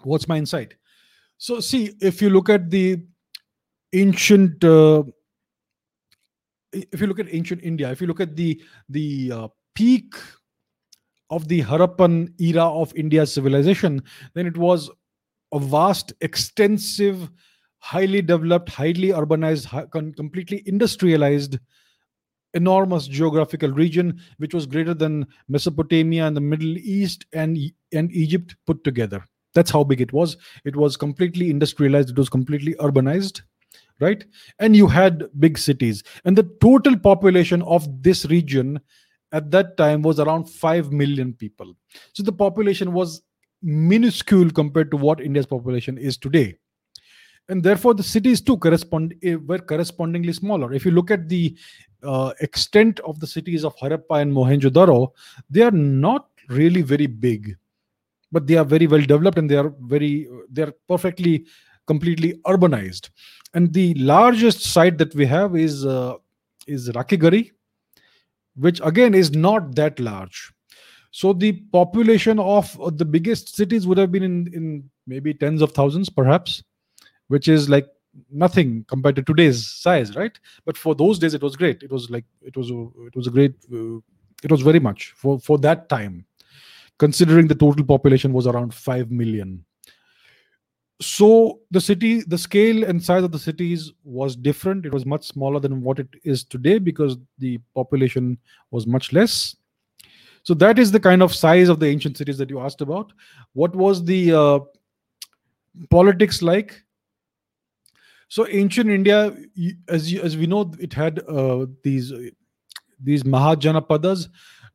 What's 0.03 0.29
my 0.29 0.37
insight? 0.37 0.75
So, 1.39 1.61
see, 1.61 1.95
if 2.01 2.21
you 2.21 2.31
look 2.31 2.49
at 2.49 2.69
the 2.69 2.99
ancient, 3.93 4.63
uh, 4.65 5.05
if 6.73 7.01
you 7.01 7.07
look 7.07 7.21
at 7.21 7.33
ancient 7.33 7.63
India, 7.63 7.91
if 7.91 8.01
you 8.01 8.07
look 8.07 8.21
at 8.21 8.37
the 8.37 8.61
the 8.89 9.33
uh, 9.33 9.49
peak 9.75 10.15
of 11.31 11.47
the 11.47 11.63
Harappan 11.63 12.33
era 12.41 12.65
of 12.65 12.93
India's 12.97 13.33
civilization, 13.33 14.03
then 14.35 14.47
it 14.47 14.57
was 14.57 14.91
a 15.53 15.61
vast, 15.61 16.13
extensive, 16.21 17.31
highly 17.79 18.21
developed, 18.21 18.69
highly 18.69 19.09
urbanized, 19.09 19.67
completely 20.17 20.63
industrialized, 20.67 21.59
enormous 22.55 23.07
geographical 23.07 23.71
region, 23.71 24.21
which 24.39 24.55
was 24.55 24.67
greater 24.67 24.95
than 24.95 25.27
Mesopotamia 25.49 26.27
and 26.27 26.37
the 26.37 26.41
Middle 26.41 26.77
East 26.79 27.27
and, 27.33 27.59
and 27.93 28.11
Egypt 28.13 28.57
put 28.67 28.83
together. 28.85 29.23
That's 29.59 29.73
how 29.73 29.83
big 29.83 30.01
it 30.01 30.13
was. 30.13 30.37
It 30.65 30.77
was 30.77 30.97
completely 30.97 31.51
industrialized, 31.51 32.11
it 32.11 32.17
was 32.17 32.29
completely 32.29 32.75
urbanized, 32.75 33.43
right? 33.99 34.25
And 34.61 34.77
you 34.77 34.87
had 34.87 35.25
big 35.41 35.59
cities. 35.59 36.05
And 36.25 36.39
the 36.39 36.49
total 36.61 36.97
population 36.97 37.63
of 37.63 37.89
this 38.01 38.25
region 38.27 38.79
at 39.33 39.51
that 39.51 39.77
time 39.77 40.03
was 40.03 40.21
around 40.21 40.45
5 40.45 40.93
million 40.93 41.33
people. 41.33 41.75
So 42.13 42.23
the 42.23 42.31
population 42.31 42.93
was 42.93 43.23
minuscule 43.61 44.49
compared 44.53 44.93
to 44.93 44.97
what 44.97 45.21
India's 45.21 45.47
population 45.47 45.99
is 45.99 46.17
today. 46.17 46.57
And 47.49 47.61
therefore, 47.61 47.95
the 47.95 48.05
cities 48.05 48.41
too 48.41 48.59
correspond 48.59 49.17
eh, 49.25 49.39
were 49.45 49.59
correspondingly 49.59 50.35
smaller. 50.35 50.73
If 50.73 50.85
you 50.85 50.93
look 50.93 51.11
at 51.11 51.29
the 51.29 51.59
uh, 52.05 52.33
extent 52.43 53.01
of 53.01 53.19
the 53.19 53.27
cities 53.27 53.65
of 53.65 53.75
Harappa 53.79 54.23
and 54.23 54.33
Mohenjo-daro, 54.33 55.09
they 55.51 55.63
are 55.63 55.73
not 55.73 56.29
really 56.49 56.83
very 56.83 57.09
big 57.09 57.57
but 58.33 58.47
they 58.47 58.57
are 58.57 58.65
very 58.65 58.87
well 58.87 59.01
developed 59.01 59.39
and 59.39 59.51
they 59.51 59.57
are 59.57 59.73
very 59.81 60.29
they 60.51 60.63
are 60.63 60.73
perfectly 60.89 61.47
completely 61.87 62.35
urbanized. 62.47 63.11
And 63.55 63.73
the 63.73 63.95
largest 63.95 64.61
site 64.63 64.99
that 64.99 65.15
we 65.15 65.27
have 65.27 65.57
is 65.57 65.85
uh, 65.87 66.15
is 66.67 66.91
Rakhigarhi 66.91 67.51
which 68.57 68.81
again 68.85 69.15
is 69.15 69.33
not 69.33 69.75
that 69.77 69.99
large. 70.01 70.53
So 71.11 71.33
the 71.33 71.53
population 71.73 72.39
of 72.39 72.77
the 72.99 73.05
biggest 73.05 73.57
cities 73.57 73.87
would 73.87 73.99
have 73.99 74.13
been 74.13 74.23
in 74.23 74.49
in 74.53 74.91
maybe 75.07 75.33
tens 75.33 75.63
of 75.63 75.73
thousands 75.73 76.11
perhaps 76.11 76.63
which 77.29 77.49
is 77.49 77.69
like 77.69 77.87
nothing 78.31 78.85
compared 78.89 79.17
to 79.17 79.23
today's 79.23 79.67
size 79.67 80.15
right? 80.17 80.39
But 80.67 80.77
for 80.77 80.95
those 80.95 81.19
days 81.19 81.35
it 81.35 81.43
was 81.43 81.57
great. 81.57 81.83
It 81.83 81.91
was 81.91 82.11
like 82.11 82.25
it 82.43 82.57
was 82.57 82.71
a, 82.71 82.89
it 83.07 83.17
was 83.17 83.27
a 83.27 83.31
great 83.31 83.55
uh, 83.73 83.99
it 84.43 84.51
was 84.51 84.61
very 84.61 84.81
much 84.81 85.13
for 85.17 85.39
for 85.41 85.59
that 85.59 85.89
time 85.89 86.27
considering 86.99 87.47
the 87.47 87.55
total 87.55 87.85
population 87.85 88.33
was 88.33 88.47
around 88.47 88.75
5 88.75 89.11
million 89.11 89.65
so 91.01 91.61
the 91.71 91.81
city 91.81 92.23
the 92.23 92.39
scale 92.39 92.85
and 92.85 93.03
size 93.03 93.23
of 93.23 93.31
the 93.31 93.39
cities 93.39 93.93
was 94.03 94.35
different 94.35 94.85
it 94.85 94.93
was 94.93 95.07
much 95.07 95.25
smaller 95.25 95.61
than 95.61 95.81
what 95.81 96.01
it 96.01 96.09
is 96.25 96.43
today 96.43 96.79
because 96.79 97.17
the 97.39 97.59
population 97.75 98.37
was 98.71 98.87
much 98.87 99.13
less 99.13 99.55
So 100.49 100.55
that 100.55 100.79
is 100.79 100.91
the 100.91 101.01
kind 101.01 101.23
of 101.23 101.35
size 101.35 101.69
of 101.69 101.79
the 101.79 101.87
ancient 101.87 102.17
cities 102.17 102.39
that 102.39 102.49
you 102.49 102.61
asked 102.61 102.81
about. 102.81 103.13
What 103.53 103.77
was 103.77 104.03
the 104.03 104.33
uh, 104.33 104.61
politics 105.91 106.41
like? 106.41 106.83
So 108.29 108.47
ancient 108.49 108.89
India, 108.89 109.37
as 109.89 110.15
as 110.15 110.39
we 110.39 110.47
know, 110.47 110.73
it 110.79 110.95
had 110.95 111.21
uh, 111.29 111.67
these 111.83 112.15
these 112.99 113.25
Mahajanapadas. 113.25 114.29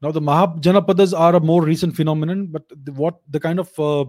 Now 0.04 0.12
the 0.12 0.20
Mahajanapadas 0.20 1.18
are 1.18 1.36
a 1.38 1.39
more 1.39 1.64
recent 1.64 1.95
phenomenon, 1.95 2.47
but 2.47 2.64
the, 2.84 2.91
what 2.91 3.16
the 3.30 3.39
kind 3.39 3.58
of 3.58 3.80
uh, 3.80 4.04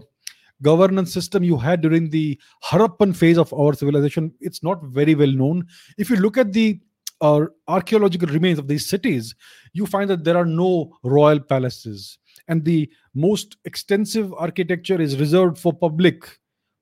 governance 0.61 1.13
system 1.13 1.41
you 1.41 1.55
had 1.55 1.79
during 1.79 2.09
the 2.09 2.37
Harappan 2.65 3.15
phase 3.15 3.37
of 3.37 3.53
our 3.53 3.73
civilization, 3.73 4.33
it's 4.41 4.61
not 4.61 4.83
very 4.83 5.15
well 5.15 5.31
known. 5.31 5.65
If 5.97 6.09
you 6.09 6.17
look 6.17 6.37
at 6.37 6.51
the 6.51 6.81
uh, 7.21 7.45
archaeological 7.69 8.27
remains 8.27 8.59
of 8.59 8.67
these 8.67 8.85
cities, 8.85 9.35
you 9.71 9.85
find 9.85 10.09
that 10.09 10.25
there 10.25 10.35
are 10.35 10.45
no 10.45 10.91
royal 11.03 11.39
palaces, 11.39 12.17
and 12.49 12.65
the 12.65 12.91
most 13.13 13.55
extensive 13.63 14.33
architecture 14.33 14.99
is 15.01 15.17
reserved 15.17 15.57
for 15.57 15.71
public 15.71 16.27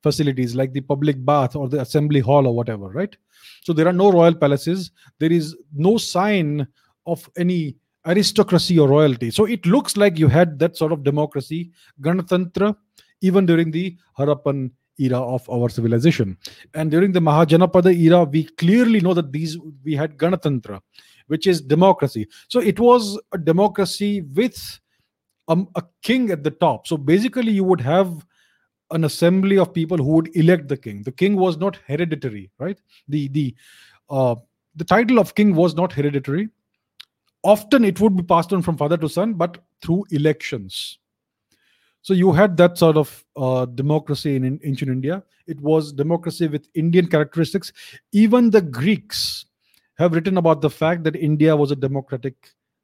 facilities 0.02 0.56
like 0.56 0.74
the 0.74 0.82
public 0.82 1.24
bath 1.24 1.56
or 1.56 1.70
the 1.70 1.80
assembly 1.80 2.20
hall 2.20 2.48
or 2.48 2.56
whatever, 2.56 2.88
right? 2.88 3.16
So 3.62 3.74
there 3.74 3.88
are 3.88 3.94
no 3.94 4.12
royal 4.12 4.34
palaces. 4.34 4.90
There 5.20 5.32
is 5.32 5.56
no 5.72 5.98
sign 5.98 6.68
of 7.06 7.30
any 7.38 7.78
aristocracy 8.06 8.78
or 8.80 8.88
royalty. 8.88 9.32
So 9.32 9.46
it 9.46 9.66
looks 9.66 9.98
like 9.98 10.18
you 10.18 10.28
had 10.28 10.60
that 10.60 10.78
sort 10.78 10.92
of 10.92 11.04
democracy, 11.04 11.72
Ganatantra, 12.02 12.76
even 13.22 13.46
during 13.46 13.72
the 13.72 13.98
Harappan 14.18 14.72
era 15.00 15.20
of 15.20 15.50
our 15.50 15.70
civilization. 15.70 16.38
And 16.74 16.92
during 16.92 17.12
the 17.12 17.20
Mahajanapada 17.20 17.96
era, 17.98 18.24
we 18.26 18.44
clearly 18.44 19.00
know 19.00 19.14
that 19.14 19.32
these 19.32 19.58
we 19.84 19.96
had 19.96 20.18
Ganatantra, 20.18 20.82
which 21.28 21.48
is 21.48 21.62
democracy. 21.62 22.28
So 22.50 22.60
it 22.60 22.80
was 22.80 23.20
a 23.32 23.38
democracy 23.38 24.22
with 24.22 24.80
um, 25.48 25.68
a 25.76 25.84
king 26.02 26.32
at 26.32 26.44
the 26.44 26.52
top. 26.52 26.88
So 26.88 26.98
basically, 26.98 27.52
you 27.52 27.64
would 27.64 27.82
have 27.82 28.26
an 28.92 29.06
assembly 29.06 29.58
of 29.58 29.74
people 29.74 29.98
who 29.98 30.12
would 30.12 30.36
elect 30.36 30.68
the 30.68 30.78
king. 30.78 31.02
The 31.04 31.12
king 31.12 31.36
was 31.36 31.58
not 31.58 31.78
hereditary, 31.88 32.52
right? 32.60 32.80
The 33.08 33.28
the 33.30 33.56
uh, 34.10 34.36
the 34.76 34.84
title 34.84 35.20
of 35.20 35.36
king 35.36 35.56
was 35.56 35.76
not 35.76 35.94
hereditary. 35.94 36.50
Often 37.44 37.86
it 37.86 38.00
would 38.00 38.16
be 38.16 38.24
passed 38.24 38.54
on 38.54 38.62
from 38.62 38.78
father 38.78 38.98
to 38.98 39.10
son, 39.10 39.34
but 39.34 39.58
through 39.82 40.06
elections. 40.12 40.98
So 42.02 42.14
you 42.14 42.34
had 42.34 42.58
that 42.58 42.78
sort 42.78 42.98
of 42.98 43.24
uh, 43.36 43.66
democracy 43.66 44.36
in, 44.36 44.44
in 44.44 44.60
ancient 44.64 44.92
India. 44.92 45.24
It 45.48 45.60
was 45.62 45.94
democracy 45.94 46.48
with 46.48 46.68
Indian 46.74 47.08
characteristics. 47.08 47.72
Even 48.12 48.50
the 48.50 48.62
Greeks 48.62 49.46
have 49.98 50.14
written 50.14 50.38
about 50.38 50.62
the 50.62 50.70
fact 50.70 51.04
that 51.04 51.16
India 51.16 51.56
was 51.56 51.72
a 51.72 51.76
democratic 51.76 52.36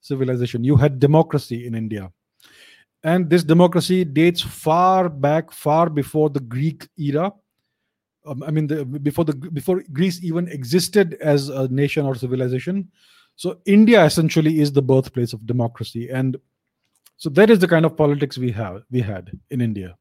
civilization. 0.01 0.63
You 0.63 0.75
had 0.75 0.99
democracy 0.99 1.67
in 1.67 1.75
India. 1.75 2.11
And 3.03 3.29
this 3.29 3.43
democracy 3.43 4.03
dates 4.03 4.41
far 4.41 5.09
back, 5.09 5.51
far 5.51 5.89
before 5.89 6.29
the 6.29 6.41
Greek 6.41 6.87
era. 6.97 7.33
Um, 8.25 8.43
I 8.43 8.51
mean, 8.51 8.67
the, 8.67 8.85
before 8.85 9.25
the 9.25 9.33
before 9.33 9.83
Greece 9.93 10.21
even 10.23 10.47
existed 10.49 11.15
as 11.21 11.49
a 11.49 11.67
nation 11.69 12.05
or 12.05 12.15
civilization. 12.15 12.89
So 13.39 13.61
India 13.65 14.03
essentially 14.03 14.59
is 14.59 14.73
the 14.73 14.81
birthplace 14.81 15.31
of 15.31 15.45
democracy, 15.45 16.09
and 16.09 16.35
so 17.15 17.29
that 17.29 17.49
is 17.49 17.59
the 17.59 17.69
kind 17.69 17.85
of 17.85 17.95
politics 17.95 18.37
we 18.37 18.51
have 18.51 18.83
we 18.91 18.99
had 18.99 19.31
in 19.49 19.61
India 19.61 19.95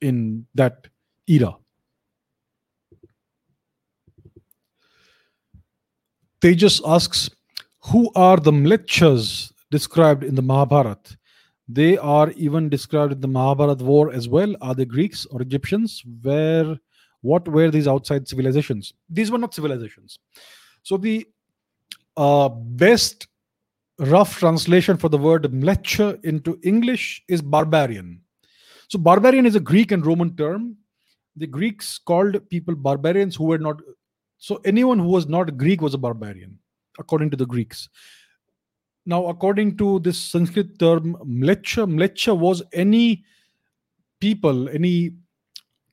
in 0.00 0.46
that 0.54 0.86
era. 1.26 1.56
Tejas 6.40 6.80
asks, 6.86 7.28
who 7.90 8.12
are 8.14 8.36
the 8.36 8.52
mlechas 8.52 9.52
described 9.72 10.22
in 10.22 10.36
the 10.36 10.42
Mahabharata? 10.42 11.16
They 11.66 11.98
are 11.98 12.30
even 12.36 12.68
described 12.68 13.14
in 13.14 13.20
the 13.20 13.26
Mahabharata 13.26 13.82
war 13.82 14.12
as 14.12 14.28
well. 14.28 14.54
Are 14.60 14.76
they 14.76 14.84
Greeks 14.84 15.26
or 15.26 15.42
Egyptians? 15.42 16.04
Where 16.22 16.78
what 17.22 17.48
were 17.48 17.72
these 17.72 17.88
outside 17.88 18.28
civilizations? 18.28 18.94
These 19.10 19.32
were 19.32 19.38
not 19.38 19.54
civilizations. 19.54 20.20
So 20.84 20.96
the 20.96 21.26
uh, 22.16 22.48
best 22.48 23.28
rough 23.98 24.38
translation 24.38 24.96
for 24.96 25.08
the 25.08 25.18
word 25.18 25.44
mlecha 25.44 26.22
into 26.24 26.58
English 26.62 27.22
is 27.28 27.42
barbarian. 27.42 28.20
So, 28.88 28.98
barbarian 28.98 29.46
is 29.46 29.54
a 29.54 29.60
Greek 29.60 29.92
and 29.92 30.04
Roman 30.04 30.36
term. 30.36 30.76
The 31.36 31.46
Greeks 31.46 31.98
called 31.98 32.48
people 32.48 32.74
barbarians 32.74 33.34
who 33.34 33.44
were 33.44 33.58
not. 33.58 33.80
So, 34.38 34.60
anyone 34.64 34.98
who 34.98 35.08
was 35.08 35.26
not 35.26 35.56
Greek 35.56 35.80
was 35.80 35.94
a 35.94 35.98
barbarian, 35.98 36.58
according 36.98 37.30
to 37.30 37.36
the 37.36 37.46
Greeks. 37.46 37.88
Now, 39.06 39.26
according 39.26 39.76
to 39.78 39.98
this 40.00 40.18
Sanskrit 40.18 40.78
term, 40.78 41.16
mlecha, 41.26 41.86
mlecha 41.86 42.36
was 42.36 42.62
any 42.72 43.24
people, 44.20 44.68
any 44.70 45.14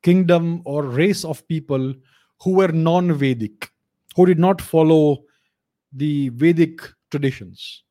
kingdom 0.02 0.62
or 0.66 0.84
race 0.84 1.26
of 1.26 1.46
people 1.48 1.94
who 2.42 2.54
were 2.54 2.70
non 2.70 3.14
Vedic, 3.14 3.70
who 4.16 4.26
did 4.26 4.40
not 4.40 4.62
follow 4.62 5.24
the 5.94 6.30
Vedic 6.30 6.82
traditions. 7.10 7.84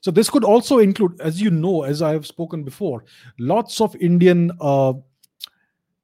So 0.00 0.10
this 0.10 0.28
could 0.28 0.44
also 0.44 0.78
include, 0.78 1.20
as 1.20 1.40
you 1.40 1.50
know, 1.50 1.84
as 1.84 2.02
I 2.02 2.12
have 2.12 2.26
spoken 2.26 2.64
before, 2.64 3.04
lots 3.38 3.80
of 3.80 3.94
Indian 3.96 4.50
uh, 4.60 4.94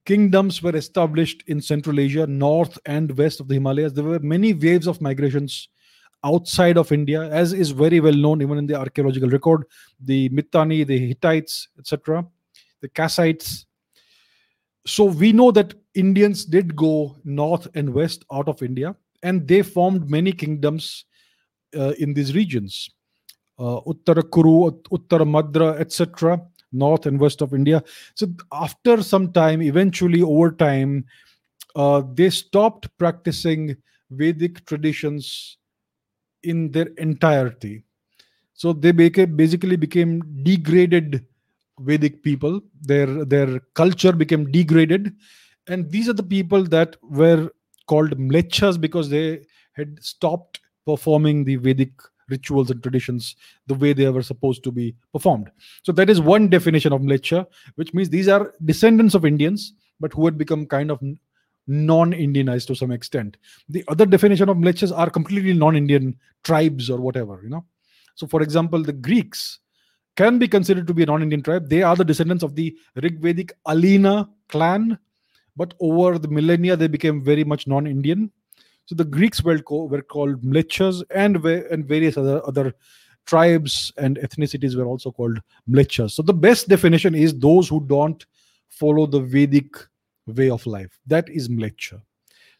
kingdoms 0.06 0.62
were 0.62 0.76
established 0.76 1.42
in 1.48 1.60
Central 1.60 1.98
Asia, 1.98 2.26
north 2.26 2.78
and 2.86 3.16
west 3.18 3.40
of 3.40 3.48
the 3.48 3.54
Himalayas. 3.54 3.92
There 3.92 4.04
were 4.04 4.20
many 4.20 4.54
waves 4.54 4.86
of 4.86 5.00
migrations 5.00 5.68
outside 6.24 6.78
of 6.78 6.92
India, 6.92 7.22
as 7.22 7.52
is 7.52 7.70
very 7.72 8.00
well 8.00 8.14
known 8.14 8.40
even 8.40 8.58
in 8.58 8.66
the 8.66 8.74
archaeological 8.74 9.28
record. 9.28 9.64
The 10.00 10.28
Mitanni, 10.30 10.84
the 10.84 11.08
Hittites, 11.08 11.68
etc., 11.78 12.24
the 12.80 12.88
Kassites. 12.88 13.66
So 14.86 15.04
we 15.04 15.32
know 15.32 15.50
that 15.50 15.74
Indians 15.94 16.44
did 16.44 16.76
go 16.76 17.16
north 17.24 17.66
and 17.74 17.92
west 17.92 18.24
out 18.32 18.48
of 18.48 18.62
India, 18.62 18.94
and 19.24 19.46
they 19.46 19.62
formed 19.62 20.08
many 20.08 20.30
kingdoms 20.30 21.04
in 21.72 22.14
these 22.14 22.34
regions 22.34 22.90
uh, 23.58 23.80
Uttara 23.86 24.22
Kuru, 24.22 24.70
Uttara 24.90 25.26
Madra, 25.26 25.78
etc., 25.80 26.40
north 26.72 27.06
and 27.06 27.18
west 27.18 27.40
of 27.40 27.54
India. 27.54 27.82
So 28.14 28.28
after 28.52 29.02
some 29.02 29.32
time, 29.32 29.62
eventually 29.62 30.22
over 30.22 30.52
time, 30.52 31.04
uh, 31.76 32.02
they 32.14 32.30
stopped 32.30 32.88
practicing 32.98 33.76
Vedic 34.10 34.64
traditions 34.66 35.58
in 36.42 36.70
their 36.70 36.86
entirety. 36.98 37.84
So 38.54 38.72
they 38.72 38.92
became, 38.92 39.36
basically 39.36 39.76
became 39.76 40.42
degraded 40.42 41.24
Vedic 41.80 42.22
people. 42.22 42.60
Their 42.80 43.24
their 43.24 43.60
culture 43.74 44.12
became 44.12 44.50
degraded, 44.50 45.14
and 45.68 45.90
these 45.90 46.08
are 46.08 46.14
the 46.14 46.22
people 46.22 46.64
that 46.64 46.96
were 47.02 47.50
called 47.86 48.18
mlechas 48.18 48.80
because 48.80 49.08
they 49.08 49.46
had 49.72 50.02
stopped 50.02 50.60
performing 50.88 51.44
the 51.44 51.56
Vedic 51.56 51.92
rituals 52.30 52.70
and 52.70 52.82
traditions 52.82 53.36
the 53.66 53.74
way 53.74 53.92
they 53.92 54.08
were 54.08 54.22
supposed 54.22 54.64
to 54.64 54.72
be 54.72 54.94
performed. 55.12 55.50
So 55.82 55.92
that 55.92 56.08
is 56.08 56.20
one 56.20 56.48
definition 56.48 56.94
of 56.94 57.02
mlecha, 57.02 57.46
which 57.74 57.92
means 57.92 58.08
these 58.08 58.28
are 58.28 58.54
descendants 58.64 59.14
of 59.14 59.26
Indians, 59.26 59.74
but 60.00 60.14
who 60.14 60.24
had 60.24 60.38
become 60.38 60.64
kind 60.66 60.90
of 60.90 61.02
non-Indianized 61.66 62.66
to 62.68 62.74
some 62.74 62.90
extent. 62.90 63.36
The 63.68 63.84
other 63.88 64.06
definition 64.06 64.48
of 64.48 64.56
mlechas 64.56 64.96
are 64.96 65.10
completely 65.10 65.52
non-Indian 65.52 66.16
tribes 66.42 66.88
or 66.88 66.98
whatever, 66.98 67.40
you 67.42 67.50
know. 67.50 67.64
So, 68.14 68.26
for 68.26 68.40
example, 68.42 68.82
the 68.82 68.94
Greeks 68.94 69.58
can 70.16 70.38
be 70.38 70.48
considered 70.48 70.86
to 70.86 70.94
be 70.94 71.02
a 71.02 71.06
non-Indian 71.06 71.42
tribe. 71.42 71.68
They 71.68 71.82
are 71.82 71.96
the 71.96 72.04
descendants 72.04 72.42
of 72.42 72.54
the 72.54 72.74
Rigvedic 72.96 73.52
Alina 73.66 74.28
clan, 74.48 74.98
but 75.54 75.74
over 75.80 76.18
the 76.18 76.28
millennia 76.28 76.76
they 76.76 76.88
became 76.88 77.22
very 77.22 77.44
much 77.44 77.66
non-Indian 77.66 78.30
so 78.88 78.94
the 78.94 79.04
Greeks 79.04 79.42
were, 79.42 79.58
called, 79.58 79.90
were 79.90 80.00
called 80.00 80.42
mlechas, 80.42 81.02
and 81.10 81.36
and 81.44 81.86
various 81.86 82.16
other 82.16 82.40
other 82.46 82.74
tribes 83.26 83.92
and 83.98 84.16
ethnicities 84.16 84.76
were 84.76 84.86
also 84.86 85.12
called 85.12 85.38
mlechas. 85.70 86.12
So 86.12 86.22
the 86.22 86.32
best 86.32 86.68
definition 86.68 87.14
is 87.14 87.38
those 87.38 87.68
who 87.68 87.84
don't 87.86 88.24
follow 88.70 89.04
the 89.04 89.20
Vedic 89.20 89.76
way 90.26 90.48
of 90.48 90.66
life. 90.66 90.98
That 91.06 91.28
is 91.28 91.50
mlecha. 91.50 92.00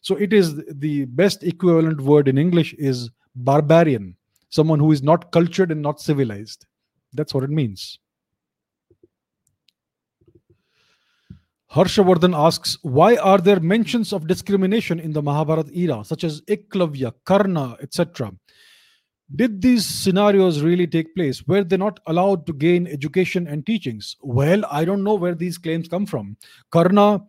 So 0.03 0.17
it 0.17 0.35
is 0.35 0.63
the 0.71 1.07
best 1.07 1.45
equivalent 1.45 2.03
word 2.03 2.29
in 2.29 2.37
English 2.37 2.75
is 2.75 3.09
barbarian, 3.35 4.15
someone 4.51 4.79
who 4.79 4.93
is 4.93 5.03
not 5.03 5.33
cultured 5.33 5.73
and 5.73 5.81
not 5.81 5.99
civilized. 5.99 6.67
That's 7.15 7.33
what 7.33 7.45
it 7.45 7.51
means. 7.51 8.01
Harshavardhan 11.73 12.35
asks, 12.35 12.79
why 12.83 13.17
are 13.17 13.39
there 13.39 13.61
mentions 13.61 14.13
of 14.13 14.27
discrimination 14.27 14.99
in 14.99 15.13
the 15.13 15.23
Mahabharata 15.23 15.71
era, 15.77 16.03
such 16.03 16.25
as 16.25 16.41
Eklavya, 16.43 17.13
Karna, 17.25 17.77
etc.? 17.83 18.33
Did 19.37 19.61
these 19.61 19.85
scenarios 19.85 20.63
really 20.63 20.87
take 20.87 21.15
place? 21.15 21.47
Were 21.47 21.63
they 21.63 21.77
not 21.77 22.01
allowed 22.07 22.47
to 22.47 22.55
gain 22.55 22.87
education 22.87 23.47
and 23.47 23.67
teachings? 23.67 24.17
Well, 24.23 24.65
I 24.71 24.87
don't 24.87 25.05
know 25.05 25.15
where 25.15 25.35
these 25.35 25.59
claims 25.59 25.87
come 25.89 26.07
from. 26.07 26.39
Karna 26.71 27.23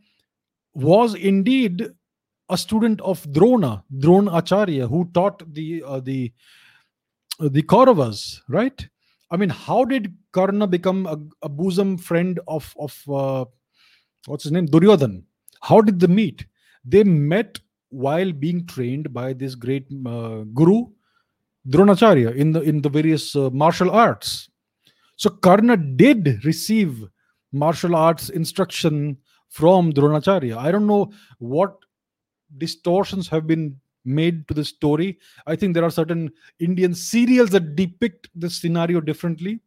was 0.73 1.15
indeed 1.15 1.89
a 2.47 2.57
student 2.57 3.01
of 3.01 3.29
Drona, 3.33 3.83
Drona 3.99 4.31
Acharya, 4.31 4.87
who 4.87 5.09
taught 5.13 5.53
the 5.53 5.83
uh, 5.85 5.99
the 5.99 6.31
uh, 7.41 7.49
the 7.49 7.63
Kauravas, 7.63 8.39
right? 8.47 8.87
I 9.29 9.37
mean, 9.37 9.49
how 9.49 9.83
did 9.83 10.15
Karna 10.31 10.67
become 10.67 11.05
a, 11.05 11.19
a 11.45 11.49
bosom 11.49 11.97
friend 11.97 12.39
of 12.47 12.73
of 12.79 12.97
uh, 13.09 13.45
what's 14.29 14.43
his 14.43 14.51
name, 14.51 14.67
Duryodhan? 14.67 15.23
How 15.61 15.81
did 15.81 15.99
they 15.99 16.07
meet? 16.07 16.45
They 16.85 17.03
met 17.03 17.59
while 17.89 18.31
being 18.31 18.65
trained 18.67 19.11
by 19.13 19.33
this 19.33 19.55
great 19.55 19.87
uh, 20.05 20.43
guru 20.53 20.85
Dronacharya 21.67 22.35
in 22.35 22.51
the 22.51 22.61
in 22.61 22.81
the 22.81 22.89
various 22.89 23.35
uh, 23.35 23.49
martial 23.49 23.91
arts. 23.91 24.49
So 25.15 25.29
Karna 25.29 25.75
did 25.75 26.45
receive 26.45 27.03
martial 27.51 27.95
arts 27.95 28.29
instruction 28.29 29.17
from 29.49 29.91
Dronacharya. 29.91 30.57
I 30.57 30.71
don't 30.71 30.87
know 30.87 31.11
what 31.39 31.75
distortions 32.57 33.27
have 33.27 33.45
been 33.47 33.75
made 34.05 34.47
to 34.47 34.53
the 34.53 34.63
story. 34.63 35.19
I 35.45 35.55
think 35.55 35.73
there 35.73 35.83
are 35.83 35.91
certain 35.91 36.31
Indian 36.59 36.93
serials 36.93 37.49
that 37.49 37.75
depict 37.75 38.29
this 38.33 38.61
scenario 38.61 39.01
differently. 39.01 39.59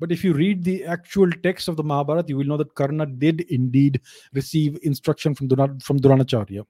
But 0.00 0.12
if 0.12 0.24
you 0.24 0.32
read 0.32 0.64
the 0.64 0.84
actual 0.84 1.30
text 1.42 1.68
of 1.68 1.76
the 1.76 1.84
Mahabharata, 1.84 2.28
you 2.28 2.36
will 2.36 2.46
know 2.46 2.56
that 2.56 2.74
Karna 2.74 3.06
did 3.06 3.42
indeed 3.42 4.00
receive 4.32 4.78
instruction 4.82 5.34
from, 5.34 5.48
Dron- 5.48 5.82
from 5.82 5.98
Dronacharya. 6.00 6.64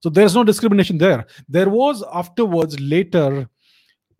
So 0.00 0.10
there's 0.10 0.34
no 0.34 0.44
discrimination 0.44 0.98
there. 0.98 1.26
There 1.48 1.68
was 1.68 2.04
afterwards, 2.12 2.78
later, 2.80 3.48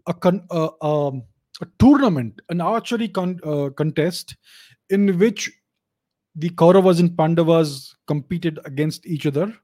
a, 0.06 0.14
con- 0.14 0.46
uh, 0.50 0.70
um, 0.80 1.22
a 1.60 1.66
tournament, 1.78 2.40
an 2.48 2.60
archery 2.60 3.08
con- 3.08 3.40
uh, 3.44 3.70
contest 3.70 4.36
in 4.90 5.18
which 5.18 5.50
the 6.34 6.50
Kauravas 6.50 7.00
and 7.00 7.16
Pandavas 7.16 7.96
competed 8.06 8.58
against 8.64 9.06
each 9.06 9.26
other 9.26 9.54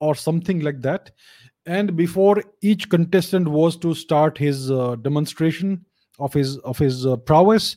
or 0.00 0.14
something 0.14 0.60
like 0.60 0.80
that. 0.82 1.12
And 1.66 1.96
before 1.96 2.42
each 2.62 2.88
contestant 2.88 3.46
was 3.46 3.76
to 3.78 3.94
start 3.94 4.36
his 4.36 4.70
uh, 4.70 4.96
demonstration 4.96 5.84
of 6.20 6.32
his 6.32 6.58
of 6.58 6.78
his 6.78 7.06
uh, 7.06 7.16
prowess, 7.16 7.76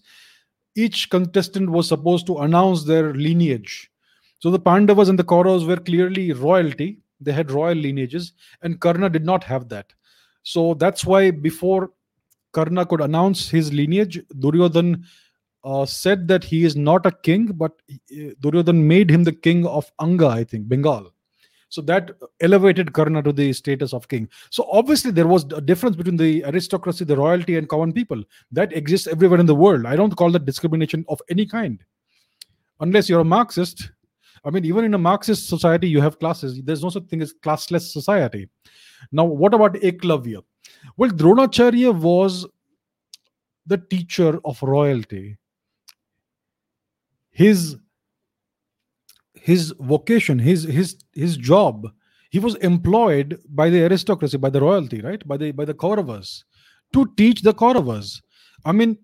each 0.75 1.09
contestant 1.09 1.69
was 1.69 1.87
supposed 1.87 2.27
to 2.27 2.39
announce 2.39 2.83
their 2.83 3.13
lineage. 3.13 3.89
So 4.39 4.51
the 4.51 4.59
Pandavas 4.59 5.09
and 5.09 5.17
the 5.17 5.23
Kauravas 5.23 5.65
were 5.65 5.77
clearly 5.77 6.33
royalty; 6.33 6.99
they 7.21 7.31
had 7.31 7.51
royal 7.51 7.77
lineages, 7.77 8.33
and 8.61 8.79
Karna 8.79 9.09
did 9.09 9.25
not 9.25 9.43
have 9.43 9.69
that. 9.69 9.93
So 10.43 10.73
that's 10.73 11.05
why 11.05 11.31
before 11.31 11.91
Karna 12.51 12.85
could 12.85 13.01
announce 13.01 13.49
his 13.49 13.71
lineage, 13.71 14.19
Duryodhan 14.39 15.03
uh, 15.63 15.85
said 15.85 16.27
that 16.27 16.43
he 16.43 16.65
is 16.65 16.75
not 16.75 17.05
a 17.05 17.11
king, 17.11 17.47
but 17.47 17.71
uh, 17.89 18.35
Duryodhan 18.41 18.83
made 18.83 19.09
him 19.09 19.23
the 19.23 19.31
king 19.31 19.65
of 19.65 19.91
Anga, 20.01 20.27
I 20.27 20.43
think, 20.43 20.67
Bengal. 20.67 21.12
So 21.73 21.81
that 21.81 22.11
elevated 22.39 22.93
Karna 22.93 23.23
to 23.23 23.33
the 23.33 23.51
status 23.51 23.95
of 23.95 24.07
king. 24.07 24.29
So 24.51 24.69
obviously 24.71 25.09
there 25.09 25.25
was 25.25 25.45
a 25.45 25.59
difference 25.59 25.95
between 25.95 26.17
the 26.17 26.45
aristocracy, 26.45 27.03
the 27.03 27.17
royalty, 27.17 27.57
and 27.57 27.67
common 27.67 27.93
people. 27.93 28.23
That 28.51 28.73
exists 28.73 29.07
everywhere 29.07 29.39
in 29.39 29.47
the 29.47 29.55
world. 29.55 29.87
I 29.87 29.95
don't 29.95 30.15
call 30.15 30.29
that 30.33 30.45
discrimination 30.45 31.03
of 31.09 31.19
any 31.31 31.47
kind. 31.47 31.83
Unless 32.79 33.09
you're 33.09 33.21
a 33.21 33.25
Marxist. 33.25 33.89
I 34.45 34.51
mean, 34.51 34.65
even 34.65 34.85
in 34.85 34.93
a 34.93 34.99
Marxist 34.99 35.49
society, 35.49 35.89
you 35.89 35.99
have 35.99 36.19
classes. 36.19 36.61
There's 36.63 36.83
no 36.83 36.89
such 36.89 37.07
thing 37.07 37.23
as 37.23 37.33
classless 37.33 37.91
society. 37.91 38.49
Now, 39.11 39.23
what 39.23 39.55
about 39.55 39.73
Eklavya? 39.73 40.43
Well, 40.95 41.09
Dronacharya 41.09 41.99
was 41.99 42.45
the 43.65 43.79
teacher 43.79 44.39
of 44.45 44.61
royalty. 44.61 45.37
His 47.31 47.77
his 49.43 49.73
vocation, 49.79 50.39
his 50.39 50.63
his 50.63 50.95
his 51.11 51.35
job, 51.35 51.87
he 52.31 52.39
was 52.39 52.55
employed 52.55 53.39
by 53.49 53.69
the 53.69 53.81
aristocracy, 53.83 54.37
by 54.37 54.49
the 54.49 54.61
royalty, 54.61 55.01
right? 55.01 55.27
By 55.27 55.35
the 55.35 55.51
by 55.51 55.65
the 55.65 55.73
Kauravas 55.73 56.45
to 56.93 57.11
teach 57.17 57.41
the 57.41 57.53
Kauravas. 57.53 58.21
I 58.63 58.71
mean, 58.71 58.97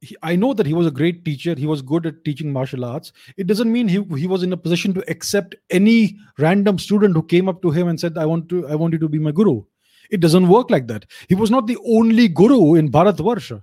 he, 0.00 0.16
I 0.22 0.34
know 0.34 0.52
that 0.52 0.66
he 0.66 0.74
was 0.74 0.88
a 0.88 0.90
great 0.90 1.24
teacher. 1.24 1.54
He 1.56 1.68
was 1.68 1.80
good 1.80 2.06
at 2.06 2.24
teaching 2.24 2.52
martial 2.52 2.84
arts. 2.84 3.12
It 3.36 3.46
doesn't 3.46 3.70
mean 3.70 3.86
he, 3.86 4.02
he 4.18 4.26
was 4.26 4.42
in 4.42 4.52
a 4.52 4.56
position 4.56 4.92
to 4.94 5.08
accept 5.08 5.54
any 5.70 6.18
random 6.38 6.80
student 6.80 7.14
who 7.14 7.22
came 7.22 7.48
up 7.48 7.62
to 7.62 7.70
him 7.70 7.86
and 7.86 8.00
said, 8.00 8.18
"I 8.18 8.26
want 8.26 8.48
to 8.48 8.66
I 8.66 8.74
want 8.74 8.94
you 8.94 8.98
to 8.98 9.08
be 9.08 9.20
my 9.20 9.30
guru." 9.30 9.62
It 10.10 10.20
doesn't 10.20 10.48
work 10.48 10.70
like 10.70 10.88
that. 10.88 11.06
He 11.28 11.36
was 11.36 11.52
not 11.52 11.68
the 11.68 11.78
only 11.86 12.26
guru 12.26 12.74
in 12.74 12.90
Bharatvarsha. 12.90 13.62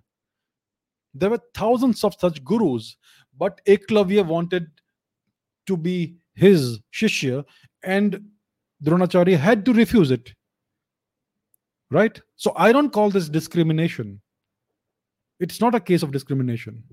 There 1.13 1.29
were 1.29 1.41
thousands 1.53 2.05
of 2.05 2.15
such 2.17 2.41
gurus, 2.45 2.95
but 3.37 3.59
Eklavya 3.65 4.25
wanted 4.25 4.67
to 5.67 5.77
be 5.77 6.15
his 6.33 6.79
shishya 6.93 7.43
and 7.83 8.21
Dronacharya 8.83 9.37
had 9.37 9.65
to 9.65 9.73
refuse 9.73 10.11
it. 10.11 10.33
Right? 11.89 12.19
So 12.35 12.53
I 12.55 12.71
don't 12.71 12.91
call 12.91 13.09
this 13.09 13.29
discrimination. 13.29 14.21
It's 15.39 15.59
not 15.59 15.75
a 15.75 15.79
case 15.79 16.03
of 16.03 16.11
discrimination. 16.11 16.83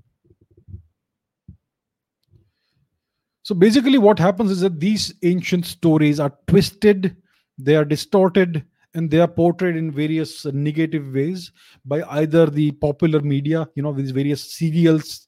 So 3.43 3.55
basically, 3.55 3.97
what 3.97 4.19
happens 4.19 4.51
is 4.51 4.61
that 4.61 4.81
these 4.81 5.15
ancient 5.23 5.65
stories 5.65 6.21
are 6.21 6.35
twisted, 6.49 7.17
they 7.57 7.77
are 7.77 7.85
distorted, 7.85 8.65
and 8.95 9.11
they 9.11 9.21
are 9.21 9.29
portrayed 9.29 9.77
in 9.77 9.91
various 9.91 10.45
negative 10.47 11.15
ways 11.15 11.53
by 11.85 12.03
either 12.11 12.47
the 12.47 12.73
popular 12.73 13.21
media, 13.21 13.69
you 13.75 13.83
know, 13.83 13.93
these 13.93 14.11
various 14.11 14.55
serials, 14.55 15.28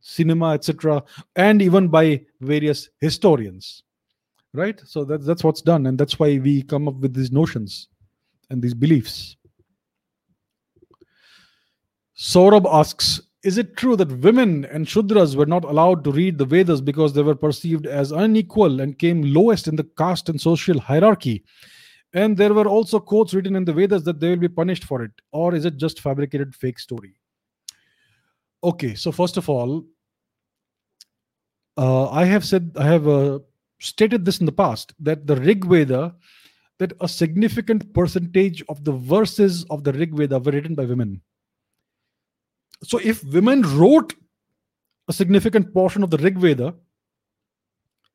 cinema, 0.00 0.52
etc., 0.52 1.02
and 1.36 1.62
even 1.62 1.88
by 1.88 2.24
various 2.40 2.88
historians. 3.00 3.82
Right? 4.52 4.80
So 4.84 5.04
that's 5.04 5.24
that's 5.24 5.44
what's 5.44 5.62
done, 5.62 5.86
and 5.86 5.96
that's 5.98 6.18
why 6.18 6.38
we 6.38 6.62
come 6.62 6.88
up 6.88 6.96
with 6.96 7.14
these 7.14 7.30
notions 7.30 7.88
and 8.50 8.60
these 8.60 8.74
beliefs. 8.74 9.36
Saurabh 12.16 12.66
asks, 12.70 13.22
is 13.42 13.56
it 13.56 13.76
true 13.76 13.96
that 13.96 14.20
women 14.20 14.66
and 14.66 14.86
Shudras 14.86 15.34
were 15.34 15.46
not 15.46 15.64
allowed 15.64 16.04
to 16.04 16.12
read 16.12 16.36
the 16.36 16.44
Vedas 16.44 16.82
because 16.82 17.14
they 17.14 17.22
were 17.22 17.34
perceived 17.34 17.86
as 17.86 18.12
unequal 18.12 18.82
and 18.82 18.98
came 18.98 19.22
lowest 19.22 19.66
in 19.66 19.76
the 19.76 19.88
caste 19.96 20.28
and 20.28 20.38
social 20.38 20.78
hierarchy? 20.78 21.42
And 22.12 22.36
there 22.36 22.52
were 22.52 22.66
also 22.66 23.00
quotes 23.00 23.32
written 23.32 23.56
in 23.56 23.64
the 23.64 23.72
Vedas 23.72 24.02
that 24.04 24.20
they 24.20 24.28
will 24.28 24.36
be 24.36 24.48
punished 24.48 24.84
for 24.84 25.02
it. 25.02 25.12
Or 25.32 25.54
is 25.54 25.64
it 25.64 25.78
just 25.78 26.00
fabricated 26.00 26.54
fake 26.54 26.78
story? 26.78 27.14
Okay, 28.62 28.94
so 28.94 29.10
first 29.10 29.36
of 29.36 29.48
all, 29.48 29.84
uh, 31.76 32.10
I 32.10 32.24
have 32.24 32.44
said, 32.44 32.72
I 32.76 32.84
have 32.84 33.08
uh, 33.08 33.38
stated 33.80 34.24
this 34.24 34.38
in 34.38 34.46
the 34.46 34.52
past 34.52 34.92
that 35.00 35.26
the 35.26 35.36
Rig 35.36 35.64
Veda, 35.64 36.14
that 36.78 36.92
a 37.00 37.08
significant 37.08 37.92
percentage 37.94 38.62
of 38.68 38.84
the 38.84 38.92
verses 38.92 39.64
of 39.70 39.84
the 39.84 39.92
Rig 39.92 40.14
Veda 40.14 40.38
were 40.38 40.52
written 40.52 40.74
by 40.74 40.84
women. 40.84 41.22
So 42.82 42.98
if 42.98 43.22
women 43.24 43.62
wrote 43.62 44.14
a 45.08 45.12
significant 45.12 45.72
portion 45.72 46.02
of 46.02 46.10
the 46.10 46.18
Rig 46.18 46.38
Veda, 46.38 46.74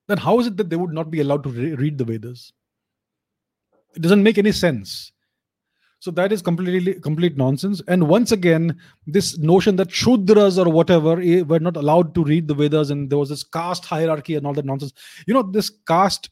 then 0.08 0.18
how 0.18 0.40
is 0.40 0.48
it 0.48 0.58
that 0.58 0.70
they 0.70 0.76
would 0.76 0.94
not 0.94 1.10
be 1.10 1.22
allowed 1.22 1.44
to 1.44 1.50
re- 1.50 1.74
read 1.74 1.98
the 1.98 2.06
Vedas? 2.06 2.54
It 3.96 4.02
doesn't 4.02 4.24
make 4.24 4.38
any 4.38 4.52
sense. 4.52 5.12
So 6.00 6.12
that 6.12 6.32
is 6.32 6.42
completely 6.42 6.96
complete 6.96 7.38
nonsense. 7.38 7.82
And 7.88 8.08
once 8.08 8.32
again, 8.32 8.80
this 9.08 9.38
notion 9.38 9.76
that 9.78 9.90
Shudras 9.90 10.64
or 10.64 10.70
whatever 10.70 11.20
eh, 11.20 11.42
were 11.42 11.60
not 11.60 11.78
allowed 11.78 12.14
to 12.16 12.24
read 12.24 12.48
the 12.48 12.54
Vedas 12.54 12.90
and 12.90 13.10
there 13.10 13.18
was 13.18 13.30
this 13.30 13.44
caste 13.44 13.86
hierarchy 13.86 14.36
and 14.36 14.46
all 14.46 14.54
that 14.54 14.66
nonsense. 14.66 14.94
You 15.26 15.34
know, 15.34 15.42
this 15.42 15.72
caste, 15.88 16.30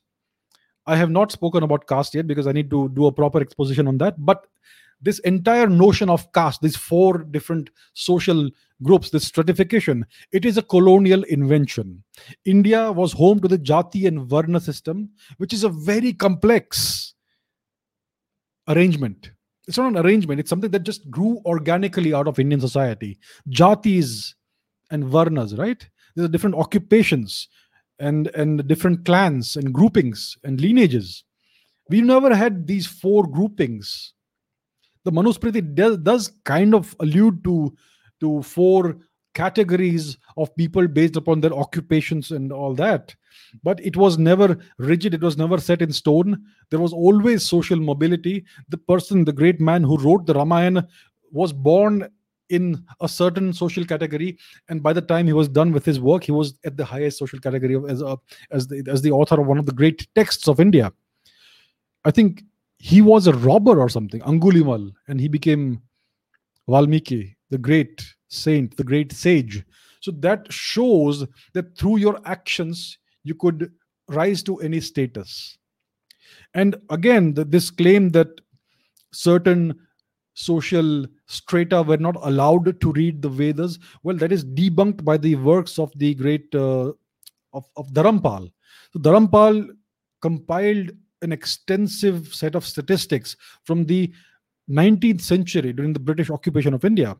I 0.86 0.96
have 0.96 1.10
not 1.10 1.32
spoken 1.32 1.64
about 1.64 1.88
caste 1.88 2.14
yet 2.14 2.28
because 2.28 2.46
I 2.46 2.52
need 2.52 2.70
to 2.70 2.90
do 2.90 3.08
a 3.08 3.12
proper 3.12 3.40
exposition 3.40 3.88
on 3.88 3.98
that. 4.00 4.16
But 4.24 4.46
this 5.02 5.20
entire 5.20 5.68
notion 5.68 6.10
of 6.10 6.32
caste, 6.34 6.62
these 6.62 6.78
four 6.78 7.20
different 7.20 7.70
social 7.94 8.50
groups, 8.82 9.10
this 9.10 9.26
stratification, 9.26 10.06
it 10.32 10.46
is 10.46 10.58
a 10.58 10.62
colonial 10.62 11.24
invention. 11.24 12.04
India 12.46 12.92
was 12.92 13.12
home 13.12 13.40
to 13.42 13.48
the 13.48 13.58
Jati 13.58 14.08
and 14.08 14.22
Varna 14.22 14.60
system, 14.60 15.10
which 15.38 15.54
is 15.54 15.64
a 15.64 15.70
very 15.70 16.14
complex 16.14 17.14
arrangement. 18.68 19.32
It's 19.68 19.78
not 19.78 19.96
an 19.96 20.06
arrangement, 20.06 20.40
it's 20.40 20.50
something 20.50 20.72
that 20.72 20.84
just 20.84 21.10
grew 21.10 21.42
organically 21.46 22.14
out 22.14 22.28
of 22.28 22.40
Indian 22.40 22.60
society. 22.60 23.18
Jatis 23.50 24.34
and 24.92 25.06
Varnas, 25.06 25.58
right? 25.58 25.88
There 26.16 26.26
are 26.26 26.30
different 26.30 26.56
occupations 26.56 27.48
and, 28.00 28.28
and 28.28 28.68
different 28.68 29.06
clans 29.06 29.56
and 29.56 29.74
groupings 29.74 30.38
and 30.44 30.60
lineages. 30.60 31.24
we've 31.90 32.04
never 32.04 32.36
had 32.36 32.68
these 32.68 32.88
four 32.88 33.26
groupings 33.28 34.14
the 35.04 35.12
Manusmriti 35.12 35.76
does, 35.76 35.98
does 35.98 36.32
kind 36.44 36.74
of 36.74 36.96
allude 37.00 37.44
to 37.44 37.76
to 38.22 38.42
four 38.44 38.98
categories 39.34 40.18
of 40.38 40.56
people 40.56 40.88
based 40.88 41.16
upon 41.16 41.42
their 41.42 41.54
occupations 41.54 42.32
and 42.32 42.52
all 42.52 42.74
that. 42.76 43.16
But 43.64 43.84
it 43.86 43.98
was 43.98 44.18
never 44.18 44.58
rigid 44.78 45.14
it 45.14 45.22
was 45.22 45.38
never 45.38 45.58
set 45.58 45.82
in 45.82 45.92
stone. 45.92 46.44
There 46.70 46.80
was 46.80 46.94
always 46.94 47.44
social 47.44 47.80
mobility. 47.80 48.46
The 48.70 48.78
person 48.78 49.26
the 49.26 49.34
great 49.34 49.60
man 49.60 49.84
who 49.84 49.98
wrote 49.98 50.26
the 50.26 50.34
ramayana 50.34 50.88
was 51.32 51.52
born 51.52 52.10
in 52.50 52.84
a 53.02 53.08
certain 53.08 53.54
social 53.54 53.86
category 53.86 54.38
and 54.70 54.84
by 54.84 54.94
the 54.94 55.02
time 55.02 55.26
he 55.26 55.34
was 55.34 55.48
done 55.48 55.72
with 55.72 55.86
his 55.86 56.00
work 56.00 56.24
he 56.24 56.32
was 56.32 56.54
at 56.66 56.78
the 56.78 56.86
highest 56.86 57.18
social 57.18 57.40
category 57.40 57.74
of, 57.74 57.90
as 57.90 58.02
a, 58.02 58.18
as 58.52 58.68
the 58.68 58.84
as 58.88 59.02
the 59.02 59.12
author 59.12 59.40
of 59.40 59.48
one 59.48 59.58
of 59.58 59.66
the 59.66 59.72
great 59.72 60.08
texts 60.14 60.48
of 60.48 60.60
india. 60.60 60.92
I 62.06 62.12
think 62.12 62.44
he 62.78 63.02
was 63.02 63.28
a 63.28 63.34
robber 63.34 63.80
or 63.80 63.90
something 63.90 64.22
angulimal 64.22 64.92
and 65.08 65.20
he 65.20 65.30
became 65.30 65.82
valmiki 66.68 67.36
the 67.50 67.58
great 67.58 68.06
saint, 68.34 68.76
the 68.78 68.84
great 68.84 69.12
sage. 69.12 69.64
So 70.02 70.12
that 70.12 70.52
shows 70.52 71.26
that 71.54 71.78
through 71.78 71.98
your 71.98 72.20
actions, 72.26 72.98
you 73.24 73.36
could 73.36 73.72
rise 74.10 74.44
to 74.44 74.58
any 74.58 74.82
status. 74.82 75.58
And 76.54 76.76
again, 76.90 77.34
the, 77.34 77.46
this 77.46 77.70
claim 77.70 78.10
that 78.10 78.28
certain 79.12 79.80
social 80.34 81.06
strata 81.28 81.84
were 81.84 81.98
not 81.98 82.16
allowed 82.22 82.80
to 82.82 82.92
read 82.94 83.22
the 83.22 83.30
Vedas, 83.30 83.80
well, 84.04 84.18
that 84.18 84.32
is 84.32 84.44
debunked 84.44 85.04
by 85.04 85.18
the 85.18 85.36
works 85.36 85.80
of 85.80 85.92
the 85.96 86.14
great 86.16 86.54
uh, 86.56 86.92
of, 87.54 87.66
of 87.78 87.88
Dharampal. 87.94 88.52
So 88.92 89.00
Dharampal 89.00 89.70
compiled 90.22 90.92
an 91.22 91.32
extensive 91.32 92.34
set 92.34 92.56
of 92.56 92.66
statistics 92.66 93.36
from 93.64 93.86
the 93.86 94.12
19th 94.70 95.22
century 95.22 95.74
during 95.74 95.94
the 95.94 96.00
British 96.00 96.30
occupation 96.30 96.74
of 96.74 96.84
India. 96.86 97.16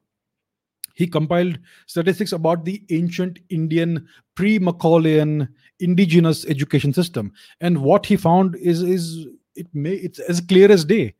He 0.94 1.08
compiled 1.08 1.60
statistics 1.88 2.32
about 2.32 2.66
the 2.66 2.84
ancient 2.90 3.40
Indian 3.50 4.08
pre-Macaulayan 4.36 5.48
indigenous 5.80 6.46
education 6.46 6.94
system, 6.94 7.34
and 7.62 7.82
what 7.82 8.06
he 8.06 8.16
found 8.16 8.56
is 8.56 8.82
is 8.82 9.28
it 9.56 9.68
may 9.74 9.94
it's 9.94 10.20
as 10.20 10.40
clear 10.40 10.72
as 10.72 10.86
day. 10.86 11.14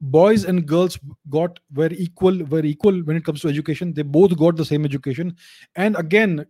Boys 0.00 0.44
and 0.44 0.66
girls 0.66 0.98
got 1.28 1.58
were 1.74 1.90
equal 1.90 2.44
were 2.44 2.64
equal 2.64 3.00
when 3.04 3.16
it 3.16 3.24
comes 3.24 3.40
to 3.40 3.48
education. 3.48 3.94
They 3.94 4.02
both 4.02 4.36
got 4.36 4.56
the 4.56 4.64
same 4.64 4.84
education, 4.84 5.36
and 5.76 5.96
again, 5.96 6.46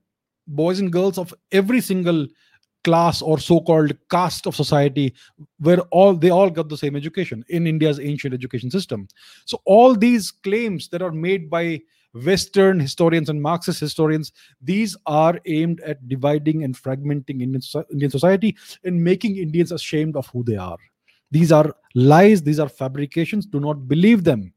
boys 0.47 0.81
and 0.81 0.93
girls 0.93 1.19
of 1.19 1.35
every 1.53 1.81
single 1.81 2.27
class 2.85 3.21
or 3.21 3.39
so-called 3.39 3.93
caste 4.11 4.47
of 4.47 4.55
society 4.57 5.13
where 5.59 5.81
all 5.91 6.15
they 6.15 6.31
all 6.31 6.49
got 6.49 6.69
the 6.69 6.77
same 6.77 6.95
education 6.95 7.45
in 7.49 7.67
india's 7.67 7.99
ancient 7.99 8.33
education 8.33 8.71
system 8.71 9.09
so 9.47 9.61
all 9.65 9.97
these 9.97 10.31
claims 10.31 10.89
that 10.89 11.03
are 11.03 11.11
made 11.11 11.51
by 11.51 11.81
western 12.15 12.81
historians 12.81 13.29
and 13.29 13.41
marxist 13.41 13.81
historians 13.81 14.33
these 14.63 14.97
are 15.07 15.39
aimed 15.45 15.81
at 15.81 16.09
dividing 16.09 16.65
and 16.65 16.75
fragmenting 16.75 17.43
indian, 17.43 17.61
indian 17.93 18.11
society 18.11 18.57
and 18.85 19.03
making 19.03 19.37
indians 19.37 19.73
ashamed 19.73 20.17
of 20.17 20.27
who 20.29 20.43
they 20.43 20.57
are. 20.57 20.79
These 21.31 21.53
are 21.53 21.75
lies 21.95 22.43
these 22.43 22.59
are 22.59 22.69
fabrications. 22.69 23.45
Do 23.45 23.61
not 23.61 23.87
believe 23.87 24.25
them. 24.25 24.53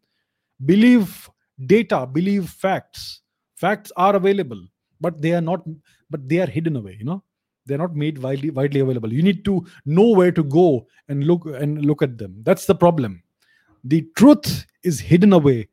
Believe 0.66 1.30
data 1.66 2.06
believe 2.06 2.50
facts. 2.50 3.22
Facts 3.56 3.92
are 3.98 4.16
available 4.16 4.62
but 5.02 5.22
they 5.22 5.34
are 5.34 5.42
not 5.42 5.66
but 6.10 6.28
they 6.30 6.40
are 6.40 6.48
hidden 6.48 6.76
away 6.78 6.96
you 6.98 7.06
know? 7.06 7.24
They're 7.66 7.78
not 7.78 7.96
made 7.96 8.18
widely 8.18 8.50
widely 8.50 8.80
available. 8.80 9.12
You 9.12 9.22
need 9.22 9.44
to 9.46 9.66
know 9.86 10.08
where 10.08 10.32
to 10.32 10.44
go 10.44 10.88
and 11.10 11.26
look 11.26 11.46
and 11.46 11.86
look 11.86 12.02
at 12.02 12.18
them. 12.18 12.38
That's 12.44 12.66
the 12.66 12.76
problem. 12.76 13.22
The 13.84 14.08
truth 14.16 14.66
is 14.84 15.00
hidden 15.00 15.34
away 15.34 15.68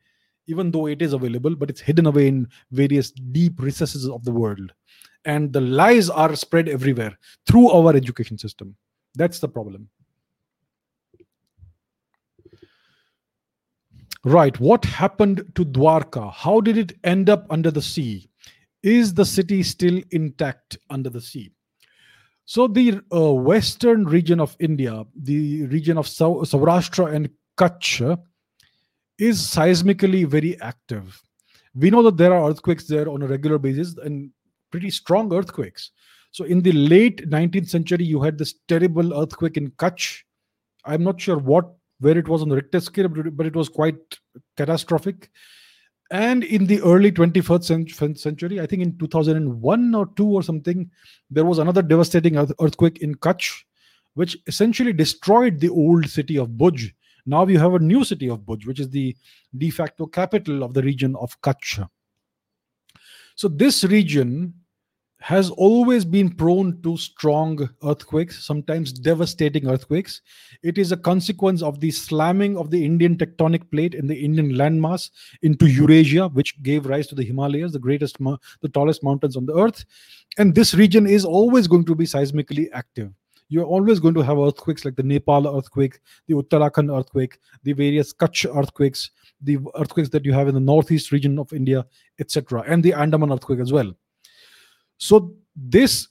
even 0.49 0.71
though 0.71 0.87
it 0.87 1.01
is 1.01 1.13
available 1.13 1.55
but 1.55 1.71
it's 1.71 1.81
hidden 1.81 2.07
away 2.07 2.27
in 2.27 2.49
various 2.73 3.11
deep 3.11 3.61
recesses 3.61 4.09
of 4.09 4.25
the 4.25 4.33
world. 4.33 4.73
And 5.25 5.53
the 5.53 5.61
lies 5.61 6.11
are 6.11 6.35
spread 6.35 6.69
everywhere 6.69 7.17
through 7.47 7.71
our 7.71 7.95
education 7.95 8.39
system. 8.39 8.77
That's 9.15 9.39
the 9.39 9.49
problem. 9.49 9.89
Right 14.25 14.59
what 14.59 14.85
happened 14.85 15.45
to 15.55 15.65
dwarka? 15.65 16.33
How 16.33 16.61
did 16.61 16.77
it 16.77 16.93
end 17.05 17.31
up 17.31 17.47
under 17.51 17.71
the 17.71 17.83
sea? 17.83 18.29
Is 18.83 19.15
the 19.15 19.25
city 19.25 19.63
still 19.63 20.03
intact 20.11 20.79
under 20.91 21.11
the 21.11 21.21
sea? 21.21 21.53
So 22.45 22.67
the 22.67 23.01
uh, 23.13 23.35
western 23.35 24.05
region 24.05 24.41
of 24.41 24.57
India, 24.59 25.05
the 25.15 25.67
region 25.67 25.99
of 25.99 26.09
Sau- 26.09 26.41
Saurashtra 26.45 27.13
and 27.13 27.29
Kutch, 27.59 28.01
is 29.19 29.41
seismically 29.41 30.27
very 30.27 30.61
active. 30.61 31.21
We 31.75 31.91
know 31.91 32.03
that 32.03 32.17
there 32.17 32.33
are 32.33 32.51
earthquakes 32.51 32.87
there 32.87 33.09
on 33.09 33.23
a 33.23 33.27
regular 33.27 33.59
basis 33.59 33.97
and 33.99 34.31
pretty 34.71 34.91
strong 34.91 35.33
earthquakes. 35.33 35.91
So 36.31 36.45
in 36.45 36.63
the 36.63 36.73
late 36.73 37.29
19th 37.29 37.69
century, 37.69 38.05
you 38.05 38.23
had 38.23 38.39
this 38.39 38.55
terrible 38.69 39.19
earthquake 39.21 39.57
in 39.57 39.71
Kutch. 39.73 40.23
I'm 40.85 41.03
not 41.03 41.21
sure 41.21 41.39
what 41.39 41.75
where 42.01 42.17
it 42.17 42.29
was 42.29 42.43
on 42.43 42.49
the 42.49 42.55
Richter 42.55 42.81
scale, 42.81 43.09
but 43.09 43.47
it 43.47 43.57
was 43.57 43.69
quite 43.69 43.99
catastrophic 44.57 45.31
and 46.11 46.45
in 46.45 46.67
the 46.67 46.81
early 46.83 47.13
21st 47.13 48.19
century 48.19 48.61
i 48.61 48.67
think 48.67 48.83
in 48.83 48.97
2001 48.99 49.95
or 49.95 50.09
2 50.17 50.27
or 50.27 50.43
something 50.43 50.91
there 51.31 51.45
was 51.45 51.59
another 51.59 51.83
devastating 51.83 52.37
earthquake 52.37 52.99
in 52.99 53.15
kutch 53.15 53.65
which 54.15 54.37
essentially 54.47 54.93
destroyed 54.93 55.61
the 55.61 55.69
old 55.69 56.09
city 56.09 56.39
of 56.39 56.49
bhuj 56.49 56.93
now 57.35 57.47
you 57.47 57.59
have 57.59 57.75
a 57.75 57.85
new 57.91 58.05
city 58.11 58.29
of 58.35 58.41
bhuj 58.51 58.67
which 58.71 58.81
is 58.85 58.91
the 58.97 59.07
de 59.65 59.71
facto 59.81 60.07
capital 60.21 60.63
of 60.69 60.75
the 60.79 60.83
region 60.83 61.17
of 61.27 61.41
kutch 61.49 61.75
so 63.43 63.49
this 63.49 63.85
region 63.85 64.33
has 65.21 65.51
always 65.51 66.05
been 66.05 66.31
prone 66.31 66.81
to 66.83 66.97
strong 66.97 67.69
earthquakes, 67.85 68.45
sometimes 68.45 68.93
devastating 68.93 69.69
earthquakes. 69.69 70.23
It 70.63 70.79
is 70.79 70.93
a 70.93 70.97
consequence 70.97 71.61
of 71.61 71.81
the 71.81 71.91
slamming 71.91 72.57
of 72.57 72.71
the 72.71 72.85
Indian 72.85 73.17
tectonic 73.17 73.69
plate 73.71 73.95
and 73.95 74.09
the 74.09 74.15
Indian 74.17 74.53
landmass 74.53 75.11
into 75.43 75.67
Eurasia, 75.67 76.29
which 76.29 76.61
gave 76.63 76.87
rise 76.87 77.09
to 77.09 77.17
the 77.17 77.25
Himalayas, 77.25 77.73
the 77.73 77.81
greatest, 77.81 78.19
the 78.19 78.69
tallest 78.73 79.03
mountains 79.03 79.37
on 79.37 79.45
the 79.45 79.57
earth. 79.57 79.85
And 80.37 80.55
this 80.55 80.75
region 80.75 81.07
is 81.07 81.25
always 81.25 81.67
going 81.67 81.85
to 81.87 81.97
be 81.97 82.05
seismically 82.05 82.69
active. 82.73 83.13
You're 83.49 83.65
always 83.65 83.99
going 83.99 84.15
to 84.15 84.21
have 84.21 84.39
earthquakes 84.39 84.85
like 84.85 84.97
the 84.97 85.03
Nepal 85.03 85.57
earthquake, 85.57 86.01
the 86.27 86.35
Uttarakhand 86.35 86.97
earthquake, 86.97 87.39
the 87.63 87.73
various 87.73 88.13
Kutch 88.13 88.45
earthquakes, 88.55 89.11
the 89.41 89.59
earthquakes 89.77 90.11
that 90.11 90.25
you 90.25 90.33
have 90.33 90.49
in 90.49 90.55
the 90.55 90.61
northeast 90.61 91.13
region 91.13 91.39
of 91.39 91.53
India, 91.53 91.87
etc., 92.21 92.65
and 92.67 92.83
the 92.83 92.93
Andaman 92.93 93.33
earthquake 93.33 93.61
as 93.61 93.73
well 93.73 93.93
so 94.99 95.35
this 95.57 96.09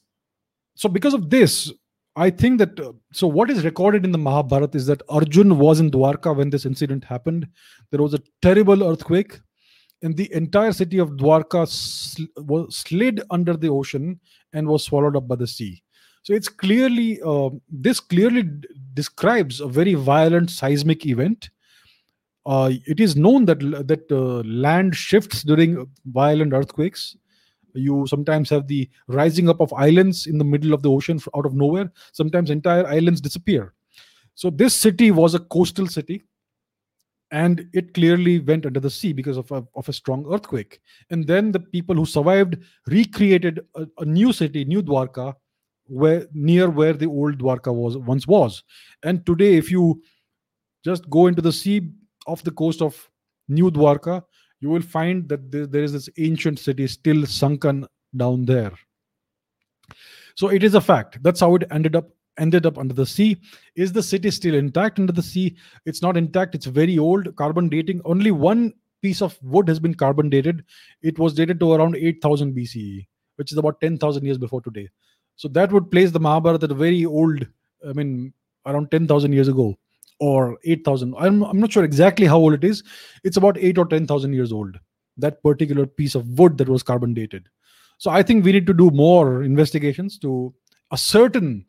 so 0.76 0.90
because 0.90 1.14
of 1.14 1.30
this 1.30 1.72
i 2.16 2.30
think 2.30 2.58
that 2.58 2.80
uh, 2.80 2.92
so 3.12 3.28
what 3.28 3.50
is 3.50 3.64
recorded 3.64 4.06
in 4.06 4.12
the 4.12 4.18
mahabharata 4.18 4.76
is 4.76 4.86
that 4.86 5.02
arjun 5.10 5.58
was 5.58 5.80
in 5.80 5.92
dwarka 5.92 6.36
when 6.36 6.50
this 6.50 6.66
incident 6.66 7.04
happened 7.04 7.48
there 7.92 8.02
was 8.02 8.14
a 8.14 8.22
terrible 8.42 8.84
earthquake 8.84 9.40
and 10.04 10.16
the 10.16 10.32
entire 10.34 10.72
city 10.72 10.98
of 10.98 11.12
dwarka 11.12 11.68
sl- 11.68 12.24
was 12.38 12.78
slid 12.78 13.22
under 13.30 13.56
the 13.56 13.70
ocean 13.70 14.20
and 14.54 14.68
was 14.68 14.84
swallowed 14.84 15.16
up 15.16 15.28
by 15.28 15.36
the 15.36 15.48
sea 15.48 15.84
so 16.24 16.34
it's 16.34 16.50
clearly 16.50 17.22
uh, 17.22 17.50
this 17.70 18.00
clearly 18.00 18.44
d- 18.44 18.68
describes 18.94 19.62
a 19.62 19.68
very 19.68 19.94
violent 19.94 20.50
seismic 20.50 21.06
event. 21.06 21.50
Uh, 22.46 22.72
it 22.86 23.00
is 23.00 23.16
known 23.16 23.46
that 23.46 23.60
that 23.60 24.12
uh, 24.12 24.42
land 24.48 24.96
shifts 24.96 25.44
during 25.44 25.88
violent 26.06 26.54
earthquakes. 26.54 27.18
You 27.74 28.08
sometimes 28.08 28.50
have 28.50 28.68
the 28.68 28.90
rising 29.08 29.50
up 29.50 29.62
of 29.62 29.72
islands 29.74 30.26
in 30.26 30.38
the 30.38 30.44
middle 30.46 30.74
of 30.74 30.82
the 30.82 30.90
ocean 30.90 31.20
out 31.36 31.46
of 31.46 31.54
nowhere. 31.54 31.92
Sometimes 32.12 32.50
entire 32.50 32.88
islands 32.88 33.22
disappear. 33.22 33.74
So 34.36 34.50
this 34.50 34.76
city 34.76 35.12
was 35.12 35.36
a 35.36 35.40
coastal 35.40 35.88
city 35.88 36.24
and 37.32 37.68
it 37.74 37.94
clearly 37.94 38.40
went 38.40 38.66
under 38.66 38.80
the 38.80 38.90
sea 38.90 39.12
because 39.14 39.38
of 39.38 39.52
a, 39.52 39.64
of 39.76 39.90
a 39.90 39.94
strong 39.94 40.26
earthquake. 40.32 40.80
And 41.10 41.28
then 41.28 41.52
the 41.52 41.60
people 41.60 41.96
who 41.96 42.06
survived 42.06 42.58
recreated 42.88 43.60
a, 43.76 43.88
a 44.00 44.06
new 44.06 44.32
city 44.32 44.64
new 44.66 44.82
dwarka 44.82 45.36
where 45.88 46.28
near 46.34 46.70
where 46.70 46.94
the 46.94 47.06
old 47.06 47.38
dwarka 47.38 47.74
was 47.74 47.98
once 47.98 48.28
was. 48.28 48.64
And 49.04 49.26
today 49.26 49.56
if 49.56 49.72
you 49.72 50.02
just 50.84 51.10
go 51.10 51.28
into 51.28 51.42
the 51.42 51.52
sea 51.52 51.92
off 52.26 52.44
the 52.44 52.52
coast 52.52 52.82
of 52.82 53.10
new 53.48 53.72
dwarka 53.72 54.24
you 54.60 54.70
will 54.70 54.82
find 54.82 55.30
that 55.30 55.52
there 55.52 55.84
is 55.84 55.94
this 55.94 56.10
ancient 56.18 56.60
city 56.60 56.88
still 56.88 57.26
sunken 57.26 57.86
down 58.16 58.46
there. 58.46 58.72
So 60.36 60.50
it 60.50 60.64
is 60.64 60.74
a 60.76 60.82
fact. 60.82 61.22
That's 61.22 61.40
how 61.40 61.56
it 61.56 61.64
ended 61.72 61.96
up 61.96 62.10
ended 62.40 62.66
up 62.66 62.78
under 62.78 62.94
the 62.94 63.06
sea. 63.06 63.38
Is 63.76 63.92
the 63.92 64.04
city 64.04 64.30
still 64.30 64.56
intact 64.56 65.00
under 65.00 65.14
the 65.14 65.24
sea? 65.24 65.56
It's 65.86 66.02
not 66.02 66.18
intact. 66.18 66.54
It's 66.54 66.68
very 66.68 66.98
old. 67.00 67.36
Carbon 67.36 67.70
dating 67.70 68.02
only 68.06 68.32
one 68.32 68.74
piece 69.02 69.22
of 69.22 69.38
wood 69.42 69.68
has 69.68 69.80
been 69.80 69.94
carbon 69.94 70.30
dated. 70.30 70.64
It 71.02 71.18
was 71.18 71.34
dated 71.34 71.60
to 71.60 71.74
around 71.74 71.96
8000 71.96 72.56
bce 72.56 73.08
which 73.38 73.52
is 73.52 73.58
about 73.58 73.80
10000 73.80 74.26
years 74.26 74.38
before 74.38 74.62
today 74.62 74.90
so 75.38 75.48
that 75.48 75.72
would 75.72 75.90
place 75.90 76.12
the 76.12 76.20
mahabharata 76.20 76.66
at 76.66 76.72
a 76.72 76.82
very 76.86 77.06
old 77.06 77.48
i 77.90 77.94
mean 77.94 78.34
around 78.66 78.92
10000 78.92 79.32
years 79.32 79.48
ago 79.48 79.78
or 80.20 80.58
8000 80.66 81.16
I'm, 81.18 81.44
I'm 81.44 81.60
not 81.60 81.72
sure 81.72 81.84
exactly 81.84 82.26
how 82.26 82.38
old 82.38 82.54
it 82.54 82.64
is. 82.64 82.84
It's 83.24 83.38
about 83.38 83.58
8 83.58 83.78
or 83.78 83.86
10000 83.86 84.34
years 84.34 84.52
old 84.52 84.80
that 85.18 85.42
particular 85.42 85.86
piece 85.86 86.16
of 86.16 86.28
wood 86.40 86.58
that 86.58 86.70
was 86.70 86.84
carbon 86.84 87.14
dated. 87.14 87.50
So 87.98 88.12
i 88.12 88.22
think 88.22 88.44
we 88.44 88.52
need 88.52 88.68
to 88.68 88.74
do 88.74 88.90
more 88.92 89.44
investigations 89.44 90.18
to 90.20 90.54
ascertain 90.92 91.66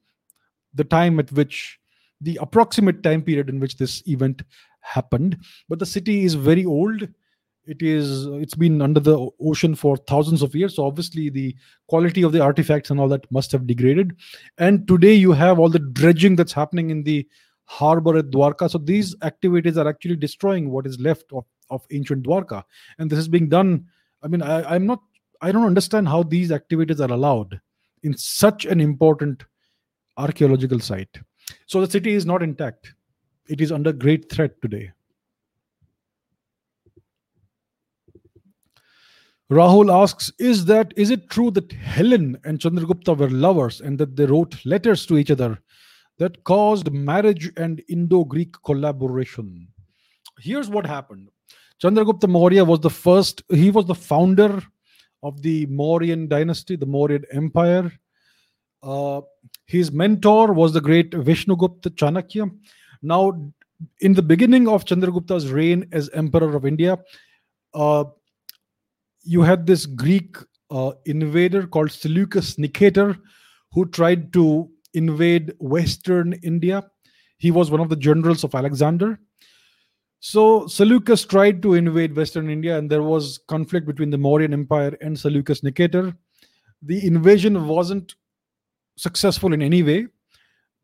the 0.74 0.84
time 0.84 1.18
at 1.18 1.32
which 1.32 1.78
the 2.20 2.38
approximate 2.40 3.02
time 3.02 3.22
period 3.22 3.48
in 3.48 3.60
which 3.60 3.76
this 3.76 4.02
event 4.06 4.42
happened. 4.80 5.38
But 5.68 5.78
the 5.78 5.86
city 5.86 6.24
is 6.24 6.34
very 6.34 6.64
old 6.64 7.08
it 7.68 7.82
is 7.82 8.26
it's 8.42 8.54
been 8.54 8.80
under 8.80 8.98
the 8.98 9.30
ocean 9.40 9.74
for 9.74 9.96
thousands 9.96 10.42
of 10.42 10.54
years 10.54 10.76
so 10.76 10.86
obviously 10.86 11.28
the 11.28 11.54
quality 11.86 12.22
of 12.22 12.32
the 12.32 12.40
artifacts 12.40 12.90
and 12.90 12.98
all 12.98 13.08
that 13.08 13.30
must 13.30 13.52
have 13.52 13.66
degraded 13.66 14.16
and 14.56 14.88
today 14.88 15.12
you 15.12 15.32
have 15.32 15.58
all 15.58 15.68
the 15.68 15.78
dredging 15.78 16.34
that's 16.34 16.52
happening 16.52 16.90
in 16.90 17.02
the 17.02 17.26
harbor 17.68 18.16
at 18.16 18.30
Dwarka. 18.30 18.70
So 18.70 18.78
these 18.78 19.14
activities 19.22 19.76
are 19.76 19.86
actually 19.86 20.16
destroying 20.16 20.70
what 20.70 20.86
is 20.86 20.98
left 20.98 21.32
of, 21.32 21.44
of 21.70 21.86
ancient 21.92 22.24
Dwarka. 22.24 22.64
And 22.98 23.08
this 23.10 23.18
is 23.18 23.28
being 23.28 23.48
done. 23.48 23.84
I 24.22 24.28
mean, 24.28 24.42
I, 24.42 24.74
I'm 24.74 24.86
not, 24.86 25.00
I 25.42 25.52
don't 25.52 25.66
understand 25.66 26.08
how 26.08 26.22
these 26.22 26.50
activities 26.50 27.00
are 27.00 27.12
allowed 27.12 27.60
in 28.02 28.16
such 28.16 28.64
an 28.64 28.80
important 28.80 29.44
archaeological 30.16 30.80
site. 30.80 31.20
So 31.66 31.82
the 31.82 31.90
city 31.90 32.14
is 32.14 32.24
not 32.26 32.42
intact. 32.42 32.94
It 33.48 33.60
is 33.60 33.70
under 33.70 33.92
great 33.92 34.30
threat 34.30 34.60
today. 34.62 34.90
Rahul 39.50 39.90
asks, 39.90 40.30
is 40.38 40.66
that 40.66 40.92
is 40.96 41.10
it 41.10 41.30
true 41.30 41.50
that 41.52 41.72
Helen 41.72 42.38
and 42.44 42.58
Chandragupta 42.58 43.16
were 43.16 43.30
lovers 43.30 43.80
and 43.80 43.98
that 43.98 44.14
they 44.14 44.26
wrote 44.26 44.56
letters 44.66 45.06
to 45.06 45.16
each 45.16 45.30
other 45.30 45.58
that 46.18 46.44
caused 46.44 46.92
marriage 46.92 47.50
and 47.56 47.82
Indo-Greek 47.88 48.54
collaboration? 48.64 49.68
Here's 50.38 50.68
what 50.68 50.84
happened. 50.84 51.30
Chandragupta 51.82 52.28
Maurya 52.28 52.64
was 52.64 52.80
the 52.80 52.90
first, 52.90 53.42
he 53.48 53.70
was 53.70 53.86
the 53.86 53.94
founder 53.94 54.62
of 55.22 55.40
the 55.40 55.66
Mauryan 55.66 56.28
dynasty, 56.28 56.76
the 56.76 56.86
Mauryan 56.86 57.24
Empire. 57.32 57.90
Uh, 58.82 59.22
his 59.64 59.90
mentor 59.90 60.52
was 60.52 60.72
the 60.72 60.80
great 60.80 61.10
Vishnugupta 61.12 61.90
Chanakya. 61.90 62.50
Now, 63.00 63.50
in 64.00 64.12
the 64.12 64.22
beginning 64.22 64.68
of 64.68 64.84
Chandragupta's 64.84 65.50
reign 65.50 65.88
as 65.92 66.10
Emperor 66.10 66.54
of 66.54 66.66
India, 66.66 66.98
uh, 67.74 68.04
you 69.28 69.42
had 69.42 69.66
this 69.66 69.84
Greek 69.84 70.36
uh, 70.70 70.92
invader 71.04 71.66
called 71.66 71.92
Seleucus 71.92 72.56
Nicator 72.56 73.18
who 73.72 73.84
tried 73.84 74.32
to 74.32 74.70
invade 74.94 75.52
Western 75.58 76.32
India. 76.42 76.82
He 77.36 77.50
was 77.50 77.70
one 77.70 77.80
of 77.80 77.90
the 77.90 77.96
generals 77.96 78.42
of 78.42 78.54
Alexander. 78.54 79.20
So 80.20 80.66
Seleucus 80.66 81.26
tried 81.26 81.60
to 81.62 81.74
invade 81.74 82.16
Western 82.16 82.48
India, 82.48 82.78
and 82.78 82.90
there 82.90 83.02
was 83.02 83.38
conflict 83.48 83.86
between 83.86 84.10
the 84.10 84.16
Mauryan 84.16 84.52
Empire 84.52 84.96
and 85.02 85.16
Seleucus 85.16 85.60
Nicator. 85.60 86.16
The 86.82 87.06
invasion 87.06 87.68
wasn't 87.68 88.14
successful 88.96 89.52
in 89.52 89.60
any 89.60 89.82
way, 89.82 90.06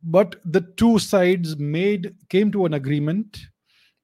but 0.03 0.37
the 0.45 0.61
two 0.77 0.99
sides 0.99 1.57
made 1.57 2.15
came 2.29 2.53
to 2.53 2.67
an 2.67 2.75
agreement. 2.75 3.39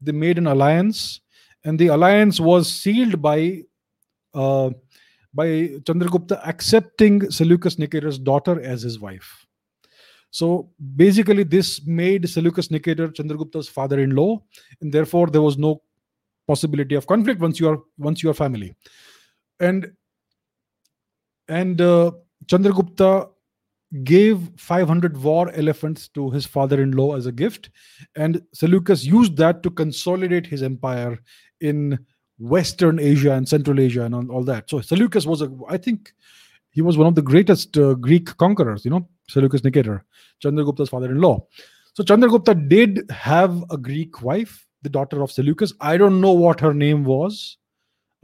They 0.01 0.13
made 0.13 0.39
an 0.39 0.47
alliance, 0.47 1.21
and 1.65 1.79
the 1.79 1.89
alliance 1.89 2.41
was 2.41 2.73
sealed 2.73 3.21
by 3.21 3.65
uh, 4.35 4.71
by 5.33 5.47
Chandragupta 5.85 6.41
accepting 6.47 7.31
Seleucus 7.31 7.77
Nicator's 7.77 8.19
daughter 8.19 8.61
as 8.61 8.83
his 8.83 8.99
wife. 8.99 9.47
So 10.31 10.71
basically, 10.97 11.43
this 11.43 11.85
made 11.87 12.29
Seleucus 12.29 12.69
Nicator 12.69 13.13
Chandragupta's 13.13 13.69
father-in-law, 13.69 14.41
and 14.81 14.93
therefore 14.93 15.27
there 15.27 15.43
was 15.43 15.59
no 15.59 15.83
possibility 16.47 16.95
of 16.95 17.07
conflict 17.07 17.41
once 17.41 17.61
you 17.61 17.69
are 17.69 17.79
once 17.99 18.23
you 18.23 18.31
are 18.31 18.35
family. 18.35 18.75
And 19.59 19.93
and 21.49 21.81
uh, 21.81 22.13
Chandragupta 22.47 23.29
gave 24.05 24.39
500 24.57 25.21
war 25.21 25.51
elephants 25.55 26.07
to 26.09 26.31
his 26.31 26.47
father-in-law 26.47 27.17
as 27.17 27.27
a 27.27 27.33
gift, 27.33 27.71
and 28.15 28.41
Seleucus 28.55 29.05
used 29.05 29.37
that 29.37 29.65
to 29.65 29.71
consolidate 29.71 30.47
his 30.47 30.63
empire 30.63 31.19
in 31.61 31.99
Western 32.41 32.99
Asia 32.99 33.33
and 33.33 33.49
Central 33.49 33.79
Asia 33.79 34.03
and 34.03 34.31
all, 34.31 34.43
that. 34.45 34.69
So 34.69 34.81
Seleucus 34.81 35.27
was 35.27 35.43
a, 35.43 35.51
I 35.69 35.77
think, 35.77 36.13
he 36.71 36.83
was 36.83 36.97
one 36.97 37.07
of 37.07 37.15
the 37.15 37.23
greatest 37.23 37.77
uh, 37.77 37.95
Greek 37.95 38.37
conquerors. 38.37 38.85
You 38.85 38.93
know, 38.93 39.09
Seleucus 39.29 39.61
Nicator, 39.61 40.03
Chandragupta's 40.43 40.89
father-in-law. 40.89 41.47
So 41.95 42.03
Chandragupta 42.03 42.69
did 42.69 43.11
have 43.11 43.65
a 43.71 43.77
Greek 43.77 44.23
wife, 44.23 44.67
the 44.83 44.89
daughter 44.89 45.23
of 45.23 45.33
Seleucus. 45.33 45.75
I 45.81 45.97
don't 45.97 46.21
know 46.21 46.33
what 46.33 46.61
her 46.61 46.73
name 46.73 47.05
was. 47.05 47.59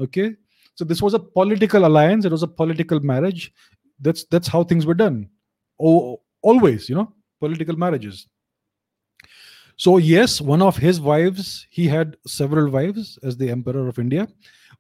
Okay, 0.01 0.35
so 0.75 0.85
this 0.85 1.03
was 1.03 1.15
a 1.15 1.19
political 1.19 1.87
alliance. 1.87 2.25
It 2.25 2.33
was 2.33 2.43
a 2.43 2.49
political 2.49 3.01
marriage. 3.01 3.53
That's 4.01 4.25
that's 4.25 4.47
how 4.47 4.63
things 4.63 4.87
were 4.87 4.95
done. 4.95 5.29
Oh, 5.81 6.21
always, 6.43 6.89
you 6.89 6.95
know, 6.95 7.13
political 7.41 7.77
marriages. 7.77 8.29
So, 9.77 9.99
yes, 9.99 10.41
one 10.41 10.63
of 10.63 10.77
his 10.77 11.01
wives, 11.01 11.67
he 11.71 11.87
had 11.87 12.17
several 12.27 12.71
wives 12.71 13.19
as 13.23 13.37
the 13.37 13.51
emperor 13.51 13.89
of 13.89 13.99
India. 13.99 14.27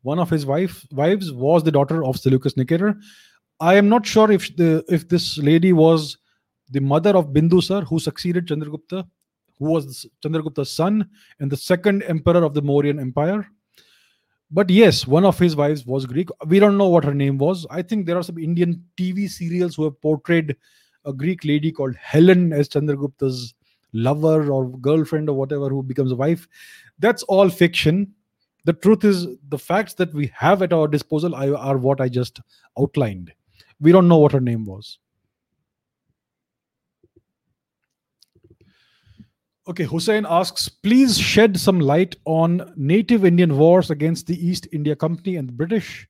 One 0.02 0.18
of 0.18 0.30
his 0.30 0.46
wife, 0.46 0.86
wives 0.90 1.32
was 1.32 1.62
the 1.62 1.70
daughter 1.70 2.04
of 2.04 2.18
Seleucus 2.18 2.54
Nicator. 2.54 2.98
I 3.60 3.74
am 3.74 3.88
not 3.88 4.06
sure 4.06 4.30
if 4.30 4.54
the 4.56 4.84
if 4.88 5.08
this 5.08 5.38
lady 5.38 5.72
was 5.72 6.18
the 6.70 6.80
mother 6.80 7.16
of 7.16 7.32
Bindusar 7.32 7.84
who 7.84 7.98
succeeded 7.98 8.46
Chandragupta, 8.46 9.06
who 9.58 9.70
was 9.70 10.06
Chandragupta's 10.22 10.70
son 10.70 11.08
and 11.40 11.50
the 11.50 11.56
second 11.56 12.02
emperor 12.04 12.44
of 12.44 12.54
the 12.54 12.62
Mauryan 12.62 13.00
Empire. 13.00 13.46
But 14.50 14.70
yes, 14.70 15.06
one 15.06 15.24
of 15.24 15.38
his 15.38 15.56
wives 15.56 15.84
was 15.86 16.06
Greek. 16.06 16.28
We 16.46 16.58
don't 16.58 16.78
know 16.78 16.88
what 16.88 17.04
her 17.04 17.14
name 17.14 17.36
was. 17.38 17.66
I 17.70 17.82
think 17.82 18.06
there 18.06 18.16
are 18.16 18.22
some 18.22 18.38
Indian 18.38 18.84
TV 18.96 19.28
serials 19.28 19.74
who 19.74 19.84
have 19.84 20.00
portrayed 20.00 20.56
a 21.04 21.12
Greek 21.12 21.44
lady 21.44 21.72
called 21.72 21.96
Helen 21.96 22.52
as 22.52 22.68
Chandragupta's 22.68 23.54
lover 23.96 24.50
or 24.50 24.68
girlfriend 24.78 25.28
or 25.28 25.36
whatever 25.36 25.68
who 25.68 25.82
becomes 25.82 26.12
a 26.12 26.16
wife 26.16 26.46
that's 26.98 27.22
all 27.24 27.48
fiction 27.48 28.12
the 28.64 28.72
truth 28.72 29.04
is 29.04 29.26
the 29.48 29.58
facts 29.58 29.94
that 29.94 30.12
we 30.12 30.30
have 30.34 30.62
at 30.62 30.72
our 30.72 30.88
disposal 30.88 31.34
are 31.34 31.78
what 31.78 32.00
i 32.00 32.08
just 32.08 32.40
outlined 32.78 33.32
we 33.80 33.92
don't 33.92 34.08
know 34.08 34.18
what 34.18 34.32
her 34.32 34.40
name 34.40 34.64
was 34.64 34.98
Okay, 39.68 39.82
Hussein 39.82 40.24
asks, 40.28 40.68
please 40.68 41.18
shed 41.18 41.58
some 41.58 41.80
light 41.80 42.14
on 42.24 42.72
native 42.76 43.24
Indian 43.24 43.58
wars 43.58 43.90
against 43.90 44.28
the 44.28 44.46
East 44.46 44.68
India 44.70 44.94
Company 44.94 45.36
and 45.36 45.48
the 45.48 45.52
British. 45.52 46.06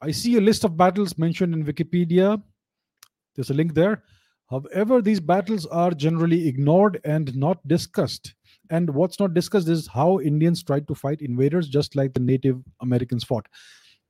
I 0.00 0.12
see 0.12 0.36
a 0.36 0.40
list 0.40 0.62
of 0.62 0.76
battles 0.76 1.18
mentioned 1.18 1.54
in 1.54 1.64
Wikipedia. 1.64 2.40
There's 3.34 3.50
a 3.50 3.54
link 3.54 3.74
there. 3.74 4.04
However, 4.54 5.02
these 5.02 5.18
battles 5.18 5.66
are 5.66 5.90
generally 5.90 6.46
ignored 6.46 7.00
and 7.04 7.34
not 7.34 7.66
discussed. 7.66 8.34
And 8.70 8.88
what's 8.88 9.18
not 9.18 9.34
discussed 9.34 9.68
is 9.68 9.88
how 9.88 10.20
Indians 10.20 10.62
tried 10.62 10.86
to 10.86 10.94
fight 10.94 11.22
invaders 11.22 11.68
just 11.68 11.96
like 11.96 12.14
the 12.14 12.20
Native 12.20 12.62
Americans 12.80 13.24
fought. 13.24 13.46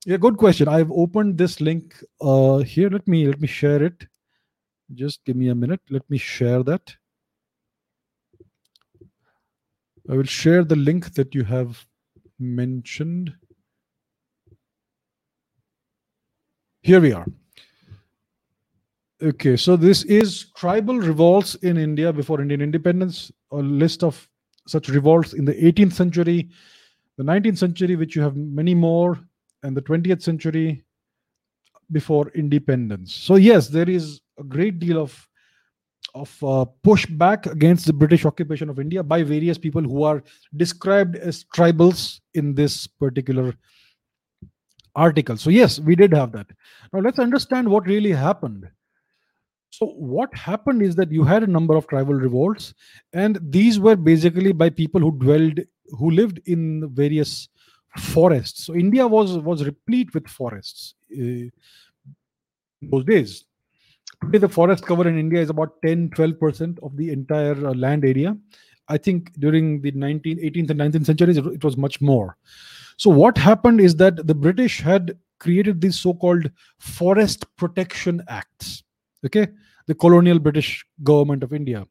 Yeah, 0.05 0.18
good 0.18 0.36
question. 0.36 0.68
I've 0.68 0.92
opened 0.92 1.38
this 1.38 1.62
link 1.62 1.97
uh, 2.20 2.59
here. 2.59 2.90
Let 2.90 3.09
me 3.09 3.26
let 3.26 3.40
me 3.40 3.49
share 3.49 3.82
it. 3.82 4.07
Just 4.92 5.24
give 5.24 5.34
me 5.34 5.49
a 5.49 5.55
minute. 5.55 5.80
Let 5.88 6.09
me 6.11 6.18
share 6.18 6.62
that. 6.64 6.95
I 10.11 10.14
will 10.14 10.24
share 10.24 10.62
the 10.62 10.76
link 10.76 11.14
that 11.14 11.34
you 11.34 11.45
have 11.45 11.86
mentioned. 12.38 13.32
Here 16.82 17.01
we 17.01 17.14
are. 17.14 17.26
Okay, 19.25 19.57
so 19.57 19.75
this 19.75 20.03
is 20.03 20.51
tribal 20.55 20.99
revolts 20.99 21.55
in 21.55 21.79
India 21.79 22.12
before 22.12 22.43
Indian 22.43 22.61
independence, 22.61 23.33
a 23.53 23.57
list 23.57 24.05
of 24.05 24.29
such 24.68 24.91
revolts 24.91 25.33
in 25.33 25.47
the 25.47 25.55
18th 25.55 25.95
century, 25.95 26.51
the 27.16 27.25
19th 27.25 27.57
century, 27.57 27.97
which 27.97 28.14
you 28.14 28.20
have 28.20 28.37
many 28.37 28.75
more, 28.75 29.18
and 29.62 29.75
the 29.75 29.81
20th 29.81 30.20
century 30.20 30.85
before 31.91 32.31
independence. 32.35 33.14
So 33.14 33.37
yes, 33.37 33.68
there 33.68 33.89
is 33.89 34.20
a 34.39 34.45
great 34.45 34.79
deal 34.79 35.01
of 35.01 35.27
of 36.14 36.45
uh, 36.45 36.66
pushback 36.85 37.51
against 37.51 37.87
the 37.87 37.93
British 37.95 38.27
occupation 38.27 38.68
of 38.68 38.79
India 38.79 39.03
by 39.03 39.22
various 39.22 39.57
people 39.57 39.83
who 39.83 40.03
are 40.03 40.22
described 40.55 41.16
as 41.16 41.45
tribals 41.45 42.20
in 42.35 42.55
this 42.55 42.87
particular 42.87 43.55
article. 44.95 45.39
So 45.39 45.49
yes, 45.49 45.81
we 45.81 45.97
did 45.97 46.12
have 46.12 46.31
that. 46.33 46.47
Now 46.93 47.01
let's 47.01 47.18
understand 47.18 47.68
what 47.68 47.87
really 47.87 48.12
happened. 48.12 48.68
So 49.79 49.87
what 49.87 50.33
happened 50.35 50.83
is 50.83 50.95
that 50.97 51.11
you 51.11 51.25
had 51.25 51.43
a 51.43 51.49
number 51.49 51.75
of 51.75 51.89
tribal 51.89 52.14
revolts, 52.14 52.75
and 53.12 53.41
these 53.43 53.81
were 53.81 53.97
basically 53.97 54.53
by 54.53 54.70
people 54.70 55.01
who 55.01 55.11
dwelled, 55.18 55.59
who 55.99 56.11
lived 56.11 56.41
in 56.47 56.89
various 56.95 57.49
forests. 57.99 58.64
So 58.64 58.75
India 58.77 59.05
was 59.07 59.37
was 59.39 59.64
replete 59.64 60.14
with 60.14 60.29
forests 60.29 60.95
uh, 61.12 61.49
those 62.83 63.05
days. 63.05 63.47
Today, 64.22 64.39
the 64.39 64.49
forest 64.49 64.87
cover 64.87 65.09
in 65.09 65.18
India 65.18 65.41
is 65.41 65.51
about 65.51 65.83
10 65.83 66.11
12% 66.11 66.79
of 66.85 66.97
the 66.97 67.11
entire 67.11 67.66
uh, 67.66 67.75
land 67.75 68.05
area. 68.05 68.37
I 68.89 68.97
think 68.97 69.33
during 69.41 69.81
the 69.81 69.91
19th, 69.91 70.41
18th, 70.45 70.70
and 70.70 70.81
19th 70.81 71.07
centuries, 71.07 71.37
it, 71.39 71.47
it 71.47 71.64
was 71.64 71.77
much 71.77 72.01
more. 72.01 72.37
So, 72.97 73.11
what 73.11 73.37
happened 73.37 73.81
is 73.81 73.97
that 73.97 74.25
the 74.25 74.35
British 74.37 74.81
had 74.81 75.18
created 75.41 75.81
these 75.81 75.99
so 75.99 76.14
called 76.14 76.49
Forest 76.79 77.45
Protection 77.57 78.22
Acts 78.29 78.85
okay 79.25 79.49
the 79.87 79.95
colonial 79.95 80.39
british 80.39 80.85
government 81.03 81.43
of 81.43 81.53
india. 81.53 81.87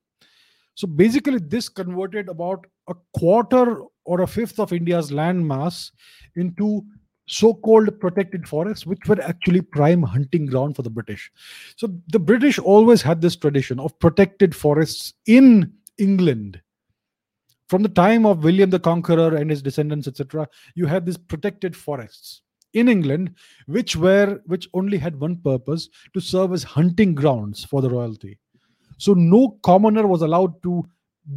So 0.76 0.88
basically 0.88 1.40
this 1.40 1.70
converted 1.70 2.30
about 2.30 2.66
a 2.88 2.96
quarter 3.16 3.84
or 4.06 4.22
a 4.22 4.28
fifth 4.28 4.60
of 4.60 4.74
india's 4.74 5.12
land 5.12 5.48
mass 5.48 5.92
into 6.36 6.84
so-called 7.28 8.00
protected 8.02 8.48
forests 8.48 8.86
which 8.86 9.00
were 9.08 9.22
actually 9.22 9.62
prime 9.62 10.04
hunting 10.04 10.46
ground 10.46 10.76
for 10.76 10.82
the 10.82 10.90
british. 10.90 11.32
So 11.78 11.88
the 12.08 12.20
british 12.20 12.60
always 12.60 13.02
had 13.02 13.22
this 13.22 13.36
tradition 13.36 13.80
of 13.80 13.98
protected 14.00 14.56
forests 14.56 15.14
in 15.26 15.72
england. 15.98 16.62
From 17.70 17.82
the 17.82 17.90
time 17.90 18.26
of 18.26 18.44
William 18.44 18.70
the 18.70 18.80
Conqueror 18.80 19.36
and 19.36 19.50
his 19.50 19.62
descendants, 19.62 20.08
etc., 20.08 20.48
you 20.76 20.86
had 20.86 21.06
these 21.06 21.18
protected 21.18 21.76
forests 21.76 22.42
in 22.74 22.90
England, 22.90 23.36
which 23.68 23.96
were 23.96 24.42
which 24.46 24.68
only 24.74 24.98
had 24.98 25.20
one 25.20 25.38
purpose 25.38 25.90
to 26.14 26.20
serve 26.20 26.54
as 26.54 26.64
hunting 26.64 27.14
grounds 27.16 27.64
for 27.64 27.82
the 27.82 27.90
royalty. 27.90 28.38
So 28.98 29.14
no 29.14 29.60
commoner 29.64 30.08
was 30.08 30.22
allowed 30.22 30.62
to 30.64 30.84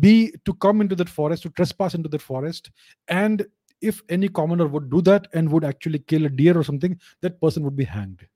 be 0.01 0.35
to 0.45 0.55
come 0.55 0.81
into 0.81 0.97
that 0.97 1.09
forest, 1.09 1.43
to 1.45 1.51
trespass 1.51 1.95
into 1.95 2.09
that 2.09 2.23
forest, 2.23 2.71
and 3.09 3.47
if 3.81 4.03
any 4.09 4.29
commoner 4.29 4.67
would 4.67 4.91
do 4.91 5.01
that 5.03 5.29
and 5.35 5.51
would 5.51 5.65
actually 5.65 5.99
kill 6.01 6.25
a 6.27 6.29
deer 6.31 6.59
or 6.59 6.65
something, 6.65 6.99
that 7.21 7.41
person 7.41 7.63
would 7.63 7.77
be 7.77 7.85
hanged. 7.85 8.27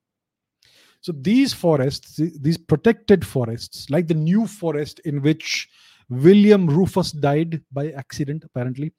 So 1.01 1.11
these 1.11 1.51
forests, 1.51 2.15
these 2.17 2.57
protected 2.57 3.25
forests, 3.25 3.89
like 3.89 4.07
the 4.07 4.13
New 4.13 4.45
Forest 4.45 4.99
in 4.99 5.21
which 5.21 5.67
William 6.09 6.67
Rufus 6.67 7.11
died 7.11 7.61
by 7.71 7.91
accident, 7.91 8.43
apparently, 8.43 8.93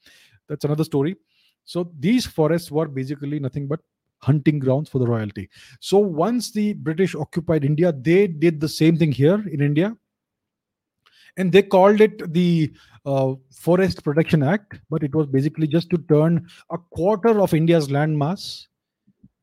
that's 0.48 0.64
another 0.64 0.84
story. 0.84 1.16
So 1.64 1.92
these 2.00 2.26
forests 2.26 2.72
were 2.72 2.88
basically 2.88 3.38
nothing 3.38 3.68
but 3.68 3.80
hunting 4.22 4.58
grounds 4.58 4.88
for 4.88 4.98
the 4.98 5.06
royalty. 5.06 5.48
So 5.80 5.98
once 5.98 6.52
the 6.52 6.74
British 6.74 7.14
occupied 7.14 7.64
India, 7.64 7.92
they 7.92 8.26
did 8.26 8.60
the 8.60 8.68
same 8.68 8.96
thing 8.96 9.12
here 9.12 9.44
in 9.48 9.60
India. 9.60 9.96
And 11.36 11.50
they 11.50 11.62
called 11.62 12.00
it 12.00 12.32
the 12.32 12.72
uh, 13.06 13.34
Forest 13.50 14.04
Protection 14.04 14.42
Act, 14.42 14.80
but 14.90 15.02
it 15.02 15.14
was 15.14 15.26
basically 15.26 15.66
just 15.66 15.90
to 15.90 15.98
turn 16.08 16.46
a 16.70 16.78
quarter 16.78 17.40
of 17.40 17.54
India's 17.54 17.88
landmass 17.88 18.66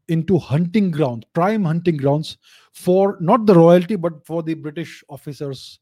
into 0.08 0.38
hunting 0.38 0.92
grounds, 0.92 1.26
prime 1.34 1.64
hunting 1.64 1.98
grounds 1.98 2.38
for 2.74 3.18
not 3.20 3.46
the 3.46 3.56
royalty, 3.56 3.96
but 3.96 4.26
for 4.26 4.44
the 4.44 4.54
British 4.54 5.04
officers, 5.10 5.80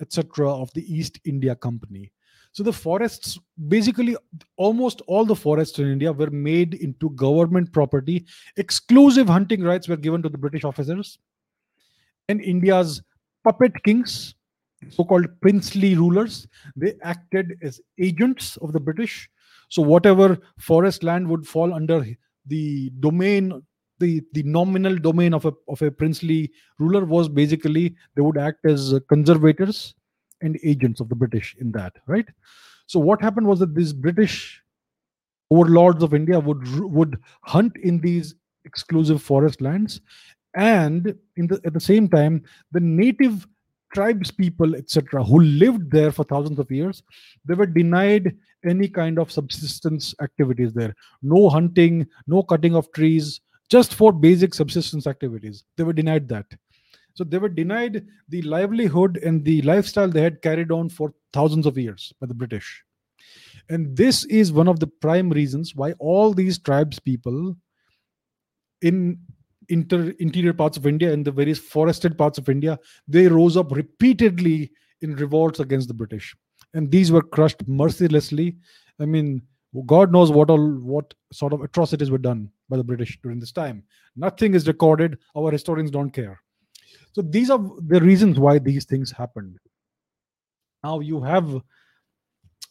etc., 0.00 0.50
of 0.50 0.72
the 0.74 0.94
East 0.94 1.20
India 1.24 1.54
Company. 1.54 2.12
So 2.52 2.62
the 2.64 2.72
forests, 2.72 3.38
basically, 3.68 4.16
almost 4.56 5.02
all 5.06 5.24
the 5.24 5.36
forests 5.36 5.78
in 5.78 5.90
India 5.90 6.12
were 6.12 6.30
made 6.30 6.74
into 6.74 7.10
government 7.10 7.72
property. 7.72 8.26
Exclusive 8.56 9.28
hunting 9.28 9.62
rights 9.62 9.88
were 9.88 9.96
given 9.96 10.22
to 10.22 10.28
the 10.28 10.38
British 10.38 10.64
officers. 10.64 11.18
And 12.28 12.40
India's 12.40 13.02
puppet 13.44 13.72
kings, 13.84 14.34
so-called 14.88 15.26
princely 15.40 15.94
rulers, 15.94 16.48
they 16.74 16.94
acted 17.02 17.56
as 17.62 17.80
agents 17.98 18.56
of 18.58 18.72
the 18.72 18.80
British. 18.80 19.30
So 19.68 19.82
whatever 19.82 20.38
forest 20.58 21.04
land 21.04 21.28
would 21.28 21.46
fall 21.46 21.72
under 21.72 22.04
the 22.46 22.90
domain 22.98 23.62
the 24.00 24.22
the 24.32 24.42
nominal 24.42 24.96
domain 24.96 25.34
of 25.34 25.44
a 25.44 25.52
of 25.68 25.82
a 25.82 25.90
princely 25.90 26.50
ruler 26.78 27.04
was 27.04 27.28
basically 27.28 27.94
they 28.16 28.22
would 28.22 28.38
act 28.38 28.64
as 28.64 28.94
conservators 29.08 29.94
and 30.42 30.58
agents 30.64 31.00
of 31.00 31.08
the 31.08 31.14
british 31.14 31.56
in 31.58 31.72
that 31.72 31.94
right? 32.06 32.28
So 32.86 32.98
what 32.98 33.22
happened 33.22 33.46
was 33.46 33.60
that 33.60 33.74
these 33.74 33.92
british 33.92 34.62
overlords 35.50 36.02
of 36.02 36.14
india 36.14 36.38
would 36.38 36.66
would 36.80 37.18
hunt 37.42 37.76
in 37.82 38.00
these 38.00 38.34
exclusive 38.64 39.22
forest 39.22 39.60
lands 39.60 40.00
and 40.54 41.14
in 41.36 41.46
the 41.46 41.60
at 41.64 41.72
the 41.72 41.80
same 41.80 42.08
time 42.08 42.42
the 42.72 42.80
native 42.80 43.46
tribes 43.94 44.30
people 44.30 44.76
etc 44.76 45.22
who 45.24 45.40
lived 45.40 45.90
there 45.90 46.12
for 46.12 46.24
thousands 46.24 46.58
of 46.58 46.70
years 46.70 47.02
they 47.44 47.54
were 47.54 47.66
denied 47.66 48.32
any 48.64 48.88
kind 48.88 49.18
of 49.18 49.32
subsistence 49.32 50.14
activities 50.20 50.72
there. 50.72 50.94
No 51.22 51.48
hunting 51.48 52.06
no 52.26 52.42
cutting 52.42 52.74
of 52.74 52.90
trees 52.92 53.40
just 53.68 53.94
for 53.94 54.12
basic 54.12 54.52
subsistence 54.52 55.06
activities. 55.06 55.64
They 55.76 55.84
were 55.84 55.92
denied 55.92 56.28
that 56.28 56.46
so 57.20 57.24
they 57.24 57.38
were 57.38 57.50
denied 57.50 58.02
the 58.30 58.40
livelihood 58.42 59.18
and 59.18 59.44
the 59.44 59.60
lifestyle 59.62 60.08
they 60.08 60.22
had 60.22 60.40
carried 60.40 60.72
on 60.72 60.88
for 60.88 61.12
thousands 61.34 61.66
of 61.66 61.76
years 61.76 62.14
by 62.18 62.26
the 62.26 62.40
british 62.42 62.82
and 63.68 63.94
this 63.94 64.24
is 64.24 64.52
one 64.52 64.68
of 64.68 64.80
the 64.80 64.86
prime 64.86 65.28
reasons 65.28 65.74
why 65.74 65.92
all 65.98 66.32
these 66.32 66.58
tribes 66.58 66.98
people 66.98 67.54
in 68.80 69.18
inter, 69.68 70.14
interior 70.18 70.54
parts 70.54 70.78
of 70.78 70.86
India, 70.86 71.12
in 71.12 71.22
the 71.22 71.30
various 71.30 71.58
forested 71.58 72.18
parts 72.18 72.38
of 72.38 72.48
India, 72.48 72.78
they 73.06 73.28
rose 73.28 73.56
up 73.56 73.70
repeatedly 73.70 74.70
in 75.02 75.14
revolts 75.16 75.60
against 75.60 75.88
the 75.88 75.94
British, 75.94 76.34
and 76.74 76.90
these 76.90 77.12
were 77.12 77.22
crushed 77.22 77.66
mercilessly. 77.68 78.56
I 78.98 79.04
mean, 79.04 79.42
God 79.86 80.10
knows 80.10 80.30
what 80.30 80.50
all 80.50 80.72
what 80.80 81.14
sort 81.32 81.52
of 81.52 81.62
atrocities 81.62 82.10
were 82.10 82.18
done 82.18 82.50
by 82.70 82.78
the 82.78 82.84
British 82.84 83.18
during 83.22 83.38
this 83.38 83.52
time. 83.52 83.84
Nothing 84.16 84.54
is 84.54 84.66
recorded. 84.66 85.18
Our 85.36 85.50
historians 85.50 85.90
don't 85.90 86.10
care. 86.10 86.40
So 87.12 87.22
these 87.22 87.50
are 87.50 87.58
the 87.58 88.00
reasons 88.00 88.38
why 88.38 88.58
these 88.58 88.84
things 88.84 89.10
happened. 89.10 89.58
Now 90.84 91.00
you 91.00 91.20
have 91.22 91.60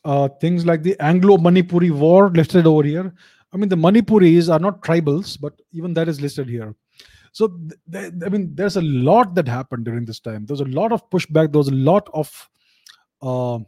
uh, 0.05 0.29
things 0.41 0.65
like 0.65 0.81
the 0.81 0.95
Anglo-Manipuri 0.99 1.91
War 1.91 2.29
listed 2.29 2.65
over 2.65 2.83
here. 2.83 3.13
I 3.53 3.57
mean, 3.57 3.69
the 3.69 3.75
Manipuris 3.75 4.51
are 4.51 4.59
not 4.59 4.81
tribals, 4.81 5.39
but 5.39 5.59
even 5.71 5.93
that 5.95 6.07
is 6.07 6.21
listed 6.21 6.47
here. 6.47 6.75
So, 7.31 7.59
th- 7.91 8.13
I 8.25 8.29
mean, 8.29 8.55
there's 8.55 8.77
a 8.77 8.81
lot 8.81 9.35
that 9.35 9.47
happened 9.47 9.85
during 9.85 10.05
this 10.05 10.19
time. 10.19 10.45
There 10.45 10.53
was 10.53 10.61
a 10.61 10.65
lot 10.65 10.91
of 10.91 11.07
pushback. 11.09 11.51
There 11.51 11.59
was 11.59 11.67
a 11.67 11.75
lot 11.75 12.09
of 12.13 12.49
uh, 13.21 13.59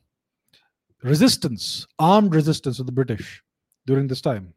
resistance, 1.03 1.85
armed 1.99 2.33
resistance 2.33 2.79
of 2.79 2.85
the 2.85 2.91
British 2.91 3.43
during 3.85 4.07
this 4.07 4.21
time. 4.21 4.53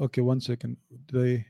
Okay, 0.00 0.20
one 0.20 0.40
second. 0.40 0.76
They. 1.12 1.46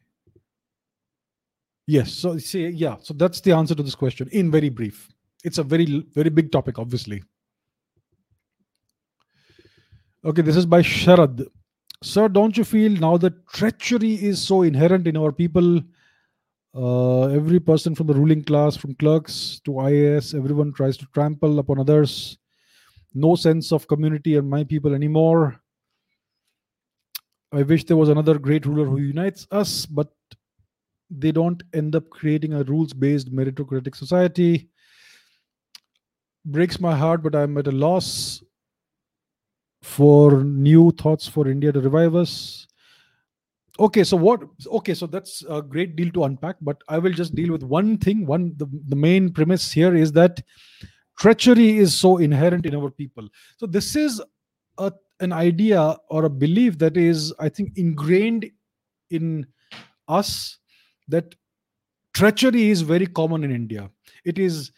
Yes. 1.87 2.13
So 2.13 2.39
see, 2.39 2.69
yeah. 2.69 2.97
So 3.03 3.15
that's 3.15 3.41
the 3.41 3.53
answer 3.53 3.75
to 3.75 3.83
this 3.83 3.95
question 3.95 4.29
in 4.33 4.51
very 4.51 4.69
brief. 4.69 5.09
It's 5.45 5.59
a 5.59 5.63
very, 5.63 6.05
very 6.15 6.31
big 6.31 6.51
topic, 6.51 6.79
obviously. 6.79 7.23
Okay, 10.25 10.41
this 10.41 10.57
is 10.57 10.65
by 10.65 10.81
Sharad. 10.81 11.47
Sir, 12.03 12.29
don't 12.29 12.57
you 12.57 12.65
feel 12.65 12.93
now 12.93 13.19
that 13.19 13.47
treachery 13.49 14.15
is 14.15 14.41
so 14.41 14.63
inherent 14.63 15.07
in 15.07 15.17
our 15.17 15.33
people? 15.33 15.83
Uh, 16.75 17.29
every 17.29 17.61
person 17.61 17.95
from 17.95 18.07
the 18.07 18.15
ruling 18.15 18.43
class, 18.43 18.77
from 18.77 18.95
clerks 18.95 19.61
to 19.65 19.73
IAS, 19.73 20.35
everyone 20.35 20.73
tries 20.73 20.97
to 20.97 21.07
trample 21.13 21.59
upon 21.59 21.79
others. 21.79 22.39
No 23.13 23.37
sense 23.37 23.71
of 23.71 23.87
community 23.87 24.37
and 24.37 24.49
my 24.49 24.65
people 24.65 24.95
anymore. 24.95 25.61
I 27.53 27.63
wish 27.63 27.85
there 27.85 27.97
was 27.97 28.09
another 28.09 28.39
great 28.39 28.67
ruler 28.67 28.87
who 28.87 28.99
unites 28.99 29.47
us, 29.53 29.87
but 29.87 30.13
they 31.19 31.33
don't 31.33 31.63
end 31.73 31.97
up 31.97 32.09
creating 32.11 32.55
a 32.55 32.63
rules 32.65 32.93
based 32.93 33.35
meritocratic 33.35 33.97
society. 33.97 34.69
Breaks 36.45 36.79
my 36.79 36.95
heart, 36.95 37.23
but 37.23 37.35
I'm 37.35 37.57
at 37.57 37.67
a 37.67 37.73
loss 37.73 38.43
for 39.83 40.45
new 40.45 40.91
thoughts 40.93 41.29
for 41.29 41.49
India 41.49 41.73
to 41.73 41.81
revive 41.81 42.15
us. 42.15 42.67
Okay, 43.79 44.05
so 44.05 44.17
what? 44.17 44.43
Okay, 44.67 44.95
so 44.95 45.07
that's 45.07 45.43
a 45.49 45.61
great 45.61 45.97
deal 45.97 46.11
to 46.13 46.25
unpack, 46.25 46.57
but 46.61 46.81
I 46.89 46.99
will 46.99 47.13
just 47.13 47.35
deal 47.35 47.51
with 47.51 47.63
one 47.63 47.99
thing. 47.99 48.25
One, 48.25 48.55
the, 48.57 48.67
the 48.89 48.97
main 48.97 49.33
premise 49.33 49.73
here 49.73 49.95
is 49.95 50.13
that 50.13 50.41
treachery 51.19 51.79
is 51.79 51.95
so 51.95 52.19
inherent 52.19 52.67
in 52.67 52.75
our 52.77 52.91
people. 52.91 53.29
So 53.57 53.67
this 53.67 53.97
is 53.97 54.23
a, 54.79 54.93
an 55.21 55.33
idea 55.33 55.97
or 56.09 56.25
a 56.25 56.31
belief 56.31 56.79
that 56.79 56.97
is, 56.97 57.35
I 57.41 57.49
think, 57.49 57.73
ingrained 57.77 58.51
in 59.11 59.47
us 60.09 60.59
that 61.09 61.35
treachery 62.13 62.71
is 62.71 62.83
very 62.83 63.07
common 63.07 63.45
in 63.45 63.51
India. 63.51 63.91
It 64.25 64.39
is 64.39 64.71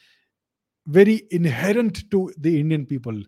very 0.87 1.27
inherent 1.31 2.11
to 2.11 2.33
the 2.39 2.61
Indian 2.61 2.87
people 2.87 3.21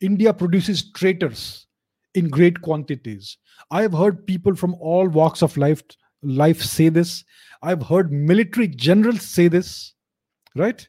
India 0.00 0.32
produces 0.32 0.90
traitors 0.92 1.66
in 2.14 2.28
great 2.28 2.60
quantities. 2.62 3.36
I've 3.70 3.92
heard 3.92 4.26
people 4.26 4.54
from 4.54 4.74
all 4.80 5.08
walks 5.08 5.42
of 5.42 5.56
life 5.56 5.82
life 6.22 6.60
say 6.62 6.88
this. 6.88 7.24
I've 7.62 7.82
heard 7.82 8.12
military 8.12 8.68
generals 8.68 9.22
say 9.22 9.48
this, 9.48 9.94
right? 10.54 10.86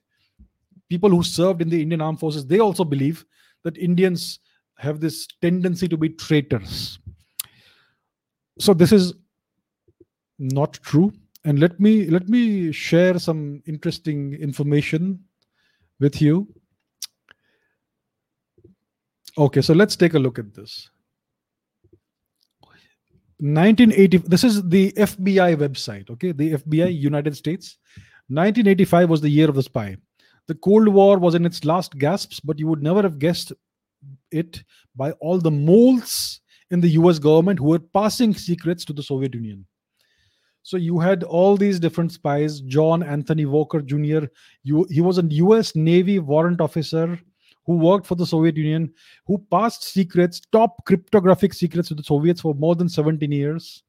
People 0.89 1.09
who 1.09 1.23
served 1.23 1.61
in 1.61 1.69
the 1.69 1.81
Indian 1.81 2.01
armed 2.01 2.19
forces, 2.19 2.45
they 2.45 2.59
also 2.59 2.83
believe 2.83 3.23
that 3.63 3.77
Indians 3.77 4.39
have 4.77 4.99
this 4.99 5.27
tendency 5.41 5.87
to 5.87 5.95
be 5.95 6.09
traitors. 6.09 6.99
So 8.59 8.73
this 8.73 8.91
is 8.91 9.13
not 10.39 10.73
true. 10.73 11.13
And 11.43 11.59
let 11.59 11.79
me 11.79 12.07
let 12.07 12.29
me 12.29 12.71
share 12.71 13.17
some 13.17 13.63
interesting 13.65 14.33
information 14.33 15.23
with 15.99 16.21
you. 16.21 16.47
Okay, 19.37 19.61
so 19.61 19.73
let's 19.73 19.95
take 19.95 20.13
a 20.13 20.19
look 20.19 20.37
at 20.37 20.53
this. 20.53 20.89
1980 23.39 24.17
this 24.29 24.43
is 24.43 24.61
the 24.69 24.91
FBI 24.91 25.55
website, 25.55 26.11
okay? 26.11 26.31
The 26.31 26.53
FBI 26.53 26.95
United 26.95 27.35
States. 27.35 27.77
1985 28.27 29.09
was 29.09 29.21
the 29.21 29.29
year 29.29 29.49
of 29.49 29.55
the 29.55 29.63
spy. 29.63 29.97
The 30.47 30.55
Cold 30.55 30.87
War 30.89 31.17
was 31.17 31.33
in 31.33 31.45
its 31.45 31.65
last 31.65 31.97
gasps, 31.97 32.39
but 32.39 32.59
you 32.59 32.67
would 32.67 32.83
never 32.83 33.01
have 33.01 33.17
guessed 33.17 33.51
it 34.31 34.63
by 34.95 35.11
all 35.13 35.39
the 35.39 35.51
moles 35.51 36.39
in 36.69 36.81
the 36.81 36.89
US 36.89 37.17
government 37.17 37.57
who 37.59 37.65
were 37.65 37.79
passing 37.79 38.33
secrets 38.33 38.85
to 38.85 38.93
the 38.93 39.03
Soviet 39.03 39.33
Union. 39.33 39.65
So 40.63 40.77
you 40.77 40.99
had 40.99 41.23
all 41.23 41.57
these 41.57 41.79
different 41.79 42.11
spies. 42.11 42.61
John 42.61 43.01
Anthony 43.03 43.45
Walker 43.45 43.81
Jr. 43.81 44.25
You, 44.63 44.85
he 44.89 45.01
was 45.01 45.17
a 45.17 45.23
U.S. 45.23 45.75
Navy 45.75 46.19
warrant 46.19 46.61
officer 46.61 47.19
who 47.65 47.77
worked 47.77 48.05
for 48.05 48.15
the 48.15 48.25
Soviet 48.25 48.57
Union, 48.57 48.91
who 49.25 49.37
passed 49.51 49.83
secrets, 49.83 50.41
top 50.51 50.83
cryptographic 50.85 51.53
secrets 51.53 51.87
to 51.89 51.95
the 51.95 52.03
Soviets 52.03 52.41
for 52.41 52.53
more 52.55 52.75
than 52.75 52.89
17 52.89 53.31
years, 53.31 53.83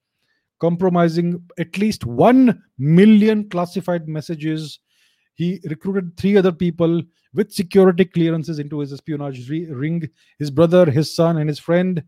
compromising 0.61 1.43
at 1.59 1.77
least 1.79 2.05
1 2.05 2.63
million 2.79 3.49
classified 3.49 4.09
messages. 4.09 4.81
He 5.35 5.61
recruited 5.69 6.17
three 6.17 6.37
other 6.37 6.53
people 6.53 7.03
with 7.35 7.53
security 7.53 8.05
clearances 8.05 8.59
into 8.59 8.79
his 8.79 8.93
espionage 8.93 9.49
re- 9.49 9.67
ring 9.67 10.09
his 10.39 10.51
brother, 10.51 10.91
his 10.91 11.15
son, 11.15 11.39
and 11.39 11.49
his 11.49 11.59
friend, 11.59 12.03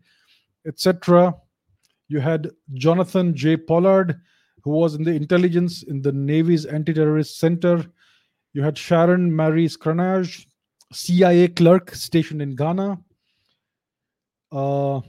etc. 0.67 1.35
You 2.07 2.19
had 2.19 2.51
Jonathan 2.75 3.35
J. 3.35 3.57
Pollard, 3.57 4.21
who 4.65 4.71
was 4.71 4.95
in 4.95 5.03
the 5.03 5.11
intelligence 5.11 5.83
in 5.83 6.01
the 6.01 6.11
Navy's 6.11 6.65
anti 6.65 6.91
terrorist 6.91 7.39
center. 7.39 7.85
You 8.53 8.63
had 8.63 8.75
Sharon 8.77 9.33
Marie 9.33 9.67
Scranage, 9.67 10.47
CIA 10.91 11.47
clerk 11.49 11.93
stationed 11.93 12.41
in 12.41 12.55
Ghana. 12.55 12.97
Uh, 14.51 15.01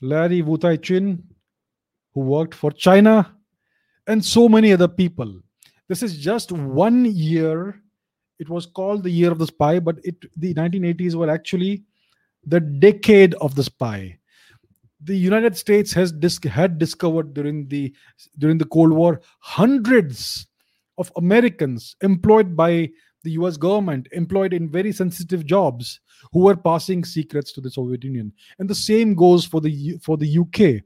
Larry 0.00 0.42
Wutai 0.42 0.82
Chin, 0.82 1.22
who 2.14 2.20
worked 2.20 2.54
for 2.54 2.70
China, 2.70 3.36
and 4.06 4.24
so 4.24 4.48
many 4.48 4.72
other 4.72 4.88
people. 4.88 5.40
This 5.88 6.02
is 6.02 6.16
just 6.16 6.50
one 6.50 7.04
year. 7.04 7.82
It 8.38 8.48
was 8.48 8.64
called 8.64 9.02
the 9.02 9.10
year 9.10 9.30
of 9.30 9.38
the 9.38 9.46
spy, 9.46 9.80
but 9.80 9.96
it 10.02 10.16
the 10.36 10.54
1980s 10.54 11.14
were 11.14 11.30
actually 11.30 11.82
the 12.46 12.60
decade 12.60 13.34
of 13.34 13.54
the 13.54 13.64
spy. 13.64 14.18
The 15.04 15.16
United 15.16 15.56
States 15.56 15.92
has 15.92 16.12
dis- 16.12 16.42
had 16.44 16.78
discovered 16.78 17.34
during 17.34 17.68
the 17.68 17.94
during 18.38 18.58
the 18.58 18.64
Cold 18.64 18.92
War 18.92 19.20
hundreds 19.40 20.46
of 20.98 21.12
Americans 21.16 21.96
employed 22.02 22.56
by 22.56 22.90
the 23.22 23.32
US 23.32 23.56
government, 23.56 24.08
employed 24.12 24.52
in 24.52 24.70
very 24.70 24.92
sensitive 24.92 25.44
jobs, 25.44 26.00
who 26.32 26.40
were 26.40 26.56
passing 26.56 27.04
secrets 27.04 27.52
to 27.52 27.60
the 27.60 27.70
Soviet 27.70 28.04
Union. 28.04 28.32
And 28.58 28.68
the 28.68 28.74
same 28.74 29.14
goes 29.14 29.44
for 29.44 29.60
the 29.60 29.98
for 30.02 30.16
the 30.16 30.38
UK. 30.38 30.84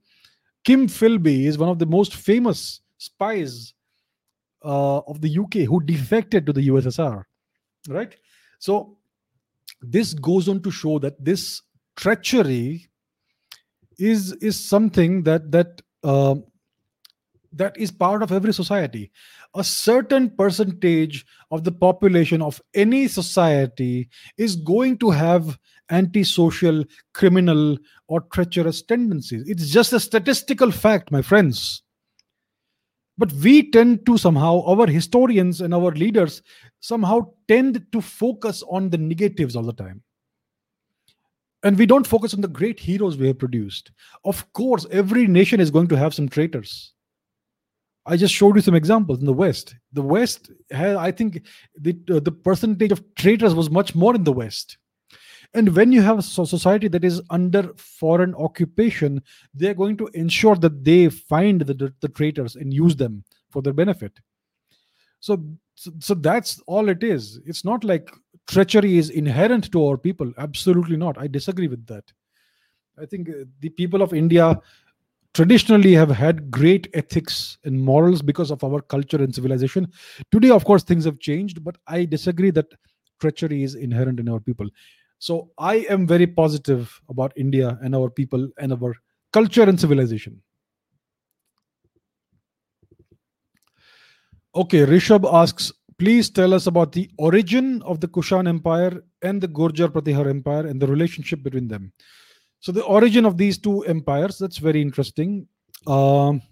Kim 0.64 0.86
Philby 0.86 1.46
is 1.46 1.58
one 1.58 1.68
of 1.68 1.78
the 1.78 1.86
most 1.86 2.14
famous 2.14 2.80
spies 2.98 3.74
uh, 4.64 4.98
of 4.98 5.20
the 5.20 5.38
UK 5.38 5.68
who 5.68 5.80
defected 5.80 6.46
to 6.46 6.52
the 6.52 6.68
USSR. 6.68 7.24
Right? 7.88 8.16
So 8.58 8.98
this 9.80 10.14
goes 10.14 10.48
on 10.48 10.62
to 10.62 10.70
show 10.70 10.98
that 10.98 11.24
this 11.24 11.62
treachery 11.96 12.87
is 13.98 14.32
is 14.34 14.58
something 14.58 15.22
that 15.24 15.50
that 15.50 15.82
uh, 16.04 16.36
that 17.52 17.76
is 17.76 17.90
part 17.90 18.22
of 18.22 18.32
every 18.32 18.52
society. 18.52 19.10
A 19.54 19.64
certain 19.64 20.30
percentage 20.30 21.24
of 21.50 21.64
the 21.64 21.72
population 21.72 22.42
of 22.42 22.60
any 22.74 23.08
society 23.08 24.08
is 24.36 24.56
going 24.56 24.98
to 24.98 25.10
have 25.10 25.58
antisocial 25.90 26.84
criminal 27.14 27.76
or 28.08 28.20
treacherous 28.32 28.82
tendencies. 28.82 29.48
It's 29.48 29.70
just 29.70 29.92
a 29.92 30.00
statistical 30.00 30.70
fact 30.70 31.10
my 31.10 31.22
friends. 31.22 31.82
But 33.16 33.32
we 33.32 33.70
tend 33.70 34.06
to 34.06 34.16
somehow 34.16 34.62
our 34.64 34.86
historians 34.86 35.60
and 35.60 35.74
our 35.74 35.90
leaders 35.90 36.42
somehow 36.80 37.32
tend 37.48 37.84
to 37.90 38.00
focus 38.00 38.62
on 38.70 38.90
the 38.90 38.98
negatives 38.98 39.56
all 39.56 39.64
the 39.64 39.72
time 39.72 40.02
and 41.64 41.76
we 41.76 41.86
don't 41.86 42.06
focus 42.06 42.34
on 42.34 42.40
the 42.40 42.48
great 42.48 42.78
heroes 42.78 43.16
we 43.16 43.26
have 43.26 43.38
produced 43.38 43.90
of 44.24 44.50
course 44.52 44.86
every 44.90 45.26
nation 45.26 45.60
is 45.60 45.70
going 45.70 45.88
to 45.88 45.96
have 45.96 46.14
some 46.14 46.28
traitors 46.28 46.92
I 48.08 48.16
just 48.16 48.34
showed 48.34 48.56
you 48.56 48.62
some 48.62 48.74
examples 48.74 49.18
in 49.20 49.26
the 49.26 49.34
West. 49.34 49.76
The 49.92 50.00
West, 50.00 50.50
had, 50.70 50.96
I 50.96 51.10
think, 51.10 51.42
the 51.76 51.94
uh, 52.10 52.20
the 52.20 52.32
percentage 52.32 52.90
of 52.90 53.04
traitors 53.16 53.54
was 53.54 53.68
much 53.68 53.94
more 53.94 54.14
in 54.14 54.24
the 54.24 54.32
West. 54.32 54.78
And 55.54 55.74
when 55.74 55.92
you 55.92 56.02
have 56.02 56.18
a 56.18 56.22
society 56.22 56.88
that 56.88 57.04
is 57.04 57.22
under 57.30 57.72
foreign 57.76 58.34
occupation, 58.34 59.22
they 59.54 59.68
are 59.68 59.74
going 59.74 59.96
to 59.98 60.08
ensure 60.08 60.56
that 60.56 60.84
they 60.84 61.08
find 61.08 61.62
the, 61.62 61.74
the, 61.74 61.94
the 62.00 62.08
traitors 62.08 62.56
and 62.56 62.72
use 62.72 62.96
them 62.96 63.24
for 63.50 63.62
their 63.62 63.72
benefit. 63.72 64.18
So, 65.20 65.42
so, 65.74 65.90
so 66.00 66.14
that's 66.14 66.60
all 66.66 66.88
it 66.90 67.02
is. 67.02 67.40
It's 67.46 67.64
not 67.64 67.82
like 67.82 68.10
treachery 68.48 68.96
is 68.96 69.10
inherent 69.10 69.70
to 69.72 69.86
our 69.86 69.96
people. 69.96 70.32
Absolutely 70.38 70.96
not. 70.96 71.18
I 71.18 71.26
disagree 71.26 71.68
with 71.68 71.86
that. 71.86 72.04
I 73.00 73.06
think 73.06 73.28
uh, 73.28 73.44
the 73.60 73.68
people 73.68 74.02
of 74.02 74.12
India 74.12 74.58
traditionally 75.34 75.92
have 75.94 76.10
had 76.10 76.50
great 76.50 76.88
ethics 76.94 77.58
and 77.64 77.80
morals 77.80 78.22
because 78.22 78.50
of 78.50 78.64
our 78.64 78.80
culture 78.80 79.22
and 79.22 79.32
civilization. 79.34 79.86
Today, 80.32 80.50
of 80.50 80.64
course, 80.64 80.82
things 80.82 81.04
have 81.04 81.20
changed, 81.20 81.62
but 81.62 81.76
I 81.86 82.04
disagree 82.06 82.50
that 82.52 82.66
treachery 83.20 83.62
is 83.62 83.74
inherent 83.74 84.18
in 84.18 84.28
our 84.28 84.40
people. 84.40 84.68
So 85.18 85.50
I 85.58 85.86
am 85.90 86.06
very 86.06 86.26
positive 86.26 87.00
about 87.08 87.32
India 87.36 87.78
and 87.82 87.94
our 87.94 88.10
people 88.10 88.48
and 88.58 88.72
our 88.72 88.94
culture 89.32 89.62
and 89.62 89.78
civilization. 89.78 90.42
Okay, 94.54 94.78
Rishabh 94.86 95.28
asks, 95.32 95.72
please 95.98 96.30
tell 96.30 96.54
us 96.54 96.66
about 96.66 96.92
the 96.92 97.10
origin 97.18 97.82
of 97.82 98.00
the 98.00 98.08
Kushan 98.08 98.48
Empire 98.48 99.02
and 99.22 99.40
the 99.40 99.48
Gurjar 99.48 99.88
Pratihar 99.88 100.28
Empire 100.28 100.66
and 100.66 100.80
the 100.80 100.86
relationship 100.86 101.42
between 101.42 101.68
them. 101.68 101.92
So 102.60 102.72
the 102.72 102.84
origin 102.84 103.24
of 103.24 103.36
these 103.36 103.58
two 103.58 103.82
empires, 103.84 104.38
that's 104.38 104.58
very 104.58 104.80
interesting. 104.80 105.46
Um, 105.86 106.42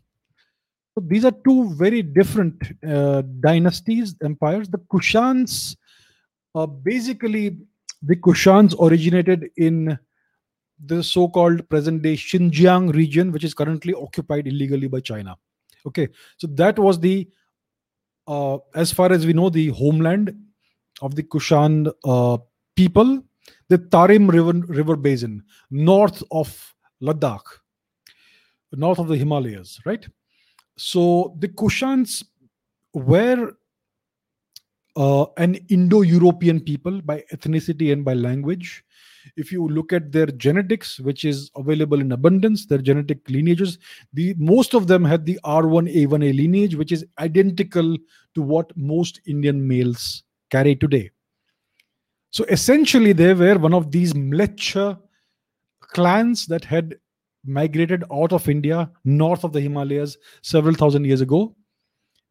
so 0.94 1.00
these 1.00 1.24
are 1.24 1.34
two 1.44 1.74
very 1.74 2.02
different 2.02 2.62
uh, 2.86 3.22
dynasties, 3.40 4.14
empires. 4.22 4.68
The 4.68 4.78
Kushans, 4.78 5.76
uh, 6.54 6.66
basically, 6.66 7.58
the 8.02 8.16
Kushans 8.16 8.74
originated 8.80 9.50
in 9.56 9.98
the 10.84 11.02
so-called 11.02 11.68
present-day 11.68 12.14
Xinjiang 12.14 12.94
region, 12.94 13.32
which 13.32 13.44
is 13.44 13.54
currently 13.54 13.94
occupied 13.94 14.46
illegally 14.46 14.88
by 14.88 15.00
China. 15.00 15.36
Okay, 15.86 16.08
so 16.36 16.46
that 16.48 16.78
was 16.78 16.98
the, 17.00 17.28
uh, 18.26 18.58
as 18.74 18.92
far 18.92 19.12
as 19.12 19.26
we 19.26 19.32
know, 19.32 19.50
the 19.50 19.68
homeland 19.68 20.34
of 21.02 21.14
the 21.14 21.22
Kushan 21.22 21.92
uh, 22.04 22.38
people 22.74 23.22
the 23.68 23.78
Tarim 23.78 24.30
River, 24.30 24.52
River 24.66 24.96
Basin, 24.96 25.42
north 25.70 26.22
of 26.30 26.74
Ladakh, 27.02 27.44
north 28.72 28.98
of 28.98 29.08
the 29.08 29.16
Himalayas, 29.16 29.80
right? 29.84 30.06
So 30.76 31.34
the 31.38 31.48
Kushans 31.48 32.24
were 32.92 33.52
uh, 34.96 35.26
an 35.36 35.56
Indo 35.68 36.02
European 36.02 36.60
people 36.60 37.00
by 37.02 37.24
ethnicity 37.32 37.92
and 37.92 38.04
by 38.04 38.14
language. 38.14 38.84
If 39.36 39.50
you 39.52 39.68
look 39.68 39.92
at 39.92 40.12
their 40.12 40.26
genetics, 40.26 41.00
which 41.00 41.24
is 41.24 41.50
available 41.56 42.00
in 42.00 42.12
abundance, 42.12 42.66
their 42.66 42.78
genetic 42.78 43.28
lineages, 43.28 43.78
the 44.12 44.34
most 44.38 44.74
of 44.74 44.86
them 44.86 45.04
had 45.04 45.26
the 45.26 45.38
R1A1A 45.44 46.36
lineage, 46.36 46.76
which 46.76 46.92
is 46.92 47.04
identical 47.18 47.96
to 48.34 48.42
what 48.42 48.76
most 48.76 49.20
Indian 49.26 49.66
males 49.66 50.22
carry 50.50 50.76
today. 50.76 51.10
So 52.30 52.44
essentially, 52.44 53.12
they 53.12 53.34
were 53.34 53.58
one 53.58 53.74
of 53.74 53.90
these 53.90 54.12
Mleccha 54.12 54.98
clans 55.80 56.46
that 56.46 56.64
had 56.64 56.96
migrated 57.44 58.04
out 58.12 58.32
of 58.32 58.48
India, 58.48 58.90
north 59.04 59.44
of 59.44 59.52
the 59.52 59.60
Himalayas, 59.60 60.16
several 60.42 60.74
thousand 60.74 61.04
years 61.04 61.20
ago. 61.20 61.54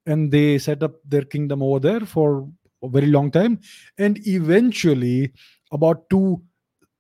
And 0.06 0.32
they 0.32 0.60
set 0.60 0.84
up 0.84 0.94
their 1.06 1.24
kingdom 1.24 1.64
over 1.64 1.80
there 1.80 2.02
for 2.02 2.48
a 2.84 2.90
very 2.90 3.08
long 3.08 3.32
time. 3.32 3.60
And 3.98 4.20
eventually, 4.28 5.32
about 5.72 6.08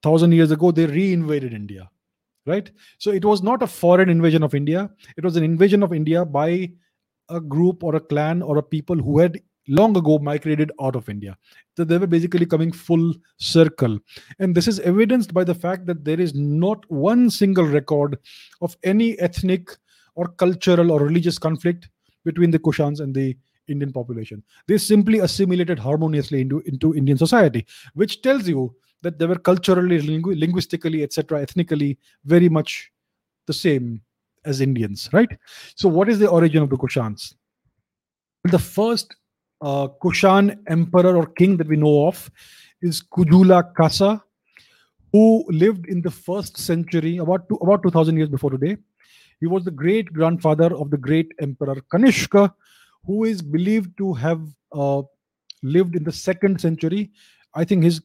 2,000 0.05 0.31
years 0.31 0.51
ago, 0.51 0.71
they 0.71 0.85
re-invaded 0.85 1.53
India. 1.53 1.89
Right? 2.45 2.69
So 2.99 3.11
it 3.11 3.25
was 3.25 3.41
not 3.41 3.63
a 3.63 3.67
foreign 3.67 4.07
invasion 4.07 4.43
of 4.43 4.53
India. 4.53 4.89
It 5.17 5.23
was 5.23 5.35
an 5.35 5.43
invasion 5.43 5.81
of 5.81 5.93
India 5.93 6.23
by 6.23 6.71
a 7.29 7.39
group 7.41 7.83
or 7.83 7.95
a 7.95 7.99
clan 7.99 8.43
or 8.43 8.57
a 8.57 8.63
people 8.63 8.95
who 8.95 9.17
had 9.17 9.41
long 9.67 9.97
ago 9.97 10.19
migrated 10.19 10.71
out 10.79 10.95
of 10.95 11.09
India. 11.09 11.35
So 11.75 11.83
they 11.83 11.97
were 11.97 12.05
basically 12.05 12.45
coming 12.45 12.71
full 12.71 13.15
circle. 13.37 13.97
And 14.37 14.53
this 14.53 14.67
is 14.67 14.79
evidenced 14.81 15.33
by 15.33 15.43
the 15.43 15.55
fact 15.55 15.87
that 15.87 16.05
there 16.05 16.21
is 16.21 16.35
not 16.35 16.85
one 16.91 17.31
single 17.31 17.65
record 17.65 18.19
of 18.61 18.77
any 18.83 19.19
ethnic 19.19 19.75
or 20.13 20.27
cultural 20.27 20.91
or 20.91 20.99
religious 20.99 21.39
conflict 21.39 21.89
between 22.23 22.51
the 22.51 22.59
Kushans 22.59 22.99
and 22.99 23.11
the 23.15 23.35
Indian 23.67 23.91
population. 23.91 24.43
They 24.67 24.77
simply 24.77 25.17
assimilated 25.19 25.79
harmoniously 25.79 26.41
into, 26.41 26.59
into 26.61 26.93
Indian 26.93 27.17
society, 27.17 27.65
which 27.95 28.21
tells 28.21 28.47
you 28.47 28.75
that 29.05 29.19
they 29.19 29.27
were 29.27 29.37
culturally, 29.37 29.99
lingu- 30.01 30.37
linguistically, 30.43 31.03
etc., 31.03 31.41
ethnically 31.41 31.97
very 32.25 32.49
much 32.49 32.91
the 33.45 33.53
same 33.53 34.01
as 34.43 34.61
Indians, 34.61 35.09
right? 35.13 35.29
So, 35.75 35.87
what 35.87 36.09
is 36.09 36.19
the 36.19 36.27
origin 36.27 36.63
of 36.63 36.69
the 36.69 36.77
Kushans? 36.77 37.35
The 38.43 38.59
first 38.59 39.15
uh, 39.61 39.87
Kushan 40.03 40.57
emperor 40.67 41.15
or 41.15 41.27
king 41.27 41.57
that 41.57 41.67
we 41.67 41.77
know 41.77 42.07
of 42.07 42.29
is 42.81 43.01
Kujula 43.01 43.73
Kasa, 43.75 44.23
who 45.11 45.45
lived 45.49 45.87
in 45.87 46.01
the 46.01 46.11
first 46.11 46.57
century, 46.57 47.17
about 47.17 47.47
two, 47.47 47.55
about 47.61 47.83
2000 47.83 48.17
years 48.17 48.29
before 48.29 48.51
today. 48.51 48.77
He 49.39 49.47
was 49.47 49.63
the 49.65 49.71
great 49.71 50.11
grandfather 50.13 50.75
of 50.75 50.89
the 50.89 50.97
great 50.97 51.31
emperor 51.39 51.75
Kanishka, 51.93 52.53
who 53.05 53.23
is 53.25 53.41
believed 53.41 53.97
to 53.97 54.13
have 54.13 54.41
uh, 54.71 55.01
lived 55.61 55.95
in 55.95 56.03
the 56.03 56.11
second 56.11 56.59
century. 56.59 57.11
I 57.53 57.63
think 57.63 57.83
his 57.83 58.01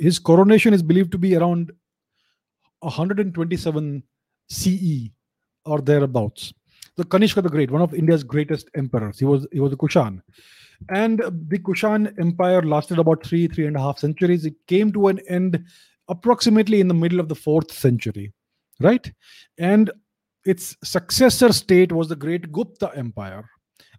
his 0.00 0.18
coronation 0.18 0.72
is 0.72 0.82
believed 0.82 1.12
to 1.12 1.18
be 1.18 1.36
around 1.36 1.72
127 2.80 4.02
CE 4.48 5.10
or 5.64 5.80
thereabouts. 5.80 6.52
The 6.96 7.04
Kanishka 7.04 7.42
the 7.42 7.48
Great, 7.48 7.70
one 7.70 7.82
of 7.82 7.94
India's 7.94 8.24
greatest 8.24 8.68
emperors. 8.74 9.18
He 9.18 9.24
was 9.24 9.46
he 9.52 9.60
was 9.60 9.72
a 9.72 9.76
Kushan. 9.76 10.22
And 10.88 11.18
the 11.18 11.58
Kushan 11.58 12.18
Empire 12.18 12.62
lasted 12.62 12.98
about 12.98 13.24
three, 13.24 13.46
three 13.46 13.66
and 13.66 13.76
a 13.76 13.80
half 13.80 13.98
centuries. 13.98 14.46
It 14.46 14.54
came 14.66 14.90
to 14.92 15.08
an 15.08 15.20
end 15.28 15.62
approximately 16.08 16.80
in 16.80 16.88
the 16.88 16.94
middle 16.94 17.20
of 17.20 17.28
the 17.28 17.34
fourth 17.34 17.70
century, 17.70 18.32
right? 18.80 19.10
And 19.58 19.90
its 20.46 20.76
successor 20.82 21.52
state 21.52 21.92
was 21.92 22.08
the 22.08 22.16
great 22.16 22.50
Gupta 22.50 22.90
Empire, 22.96 23.44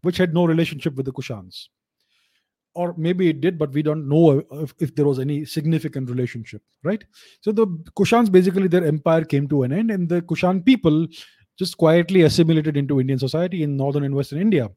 which 0.02 0.18
had 0.18 0.34
no 0.34 0.46
relationship 0.46 0.96
with 0.96 1.06
the 1.06 1.14
Kushans. 1.14 1.68
Or 2.74 2.96
maybe 2.98 3.28
it 3.28 3.42
did, 3.42 3.58
but 3.58 3.74
we 3.74 3.82
don't 3.82 4.08
know 4.08 4.44
if, 4.52 4.74
if 4.80 4.96
there 4.96 5.06
was 5.06 5.20
any 5.20 5.44
significant 5.44 6.10
relationship, 6.10 6.62
right? 6.84 7.04
So 7.42 7.52
the 7.52 7.68
Kushans 7.98 8.32
basically 8.32 8.70
their 8.70 8.86
empire 8.86 9.26
came 9.26 9.48
to 9.50 9.64
an 9.64 9.74
end, 9.74 9.92
and 9.92 10.08
the 10.08 10.22
Kushan 10.22 10.66
people 10.66 11.08
just 11.60 11.78
quietly 11.78 12.22
assimilated 12.22 12.78
into 12.78 13.02
Indian 13.02 13.20
society 13.20 13.64
in 13.64 13.76
northern 13.76 14.06
and 14.06 14.16
western 14.16 14.40
India. 14.40 14.70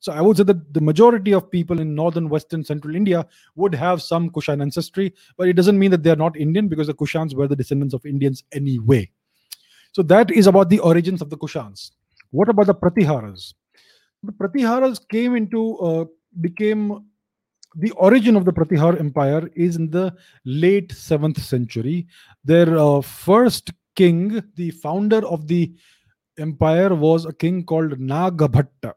So 0.00 0.12
I 0.12 0.20
would 0.20 0.36
say 0.36 0.44
that 0.44 0.74
the 0.74 0.80
majority 0.80 1.32
of 1.32 1.50
people 1.50 1.80
in 1.80 1.94
northern, 1.94 2.28
western, 2.28 2.64
central 2.64 2.94
India 2.94 3.26
would 3.56 3.74
have 3.74 4.02
some 4.02 4.30
Kushan 4.30 4.60
ancestry, 4.62 5.14
but 5.36 5.48
it 5.48 5.54
doesn't 5.54 5.78
mean 5.78 5.90
that 5.90 6.02
they 6.02 6.10
are 6.10 6.16
not 6.16 6.36
Indian 6.36 6.68
because 6.68 6.86
the 6.86 6.94
Kushans 6.94 7.34
were 7.34 7.48
the 7.48 7.56
descendants 7.56 7.94
of 7.94 8.04
Indians 8.04 8.44
anyway. 8.52 9.10
So 9.92 10.02
that 10.02 10.30
is 10.30 10.46
about 10.46 10.70
the 10.70 10.78
origins 10.80 11.22
of 11.22 11.30
the 11.30 11.36
Kushans. 11.36 11.92
What 12.30 12.48
about 12.48 12.66
the 12.66 12.74
Pratiharas? 12.74 13.54
The 14.22 14.32
Pratiharas 14.32 15.00
came 15.08 15.34
into 15.34 15.78
uh, 15.78 16.04
became 16.40 17.04
the 17.74 17.90
origin 17.92 18.36
of 18.36 18.44
the 18.44 18.52
Pratihar 18.52 18.98
Empire 18.98 19.50
is 19.54 19.76
in 19.76 19.90
the 19.90 20.14
late 20.44 20.92
seventh 20.92 21.40
century. 21.40 22.06
Their 22.44 22.78
uh, 22.78 23.00
first 23.00 23.72
king, 23.94 24.42
the 24.54 24.70
founder 24.70 25.26
of 25.26 25.46
the 25.46 25.74
empire, 26.38 26.94
was 26.94 27.26
a 27.26 27.32
king 27.32 27.64
called 27.64 27.98
Nagabhatta. 27.98 28.94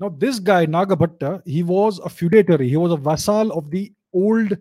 Now, 0.00 0.08
this 0.08 0.38
guy, 0.38 0.66
Nagabhatta, 0.66 1.42
he 1.46 1.62
was 1.62 1.98
a 2.00 2.08
feudatory, 2.08 2.68
he 2.68 2.76
was 2.76 2.92
a 2.92 2.96
vassal 2.96 3.52
of 3.52 3.70
the 3.70 3.92
old 4.12 4.56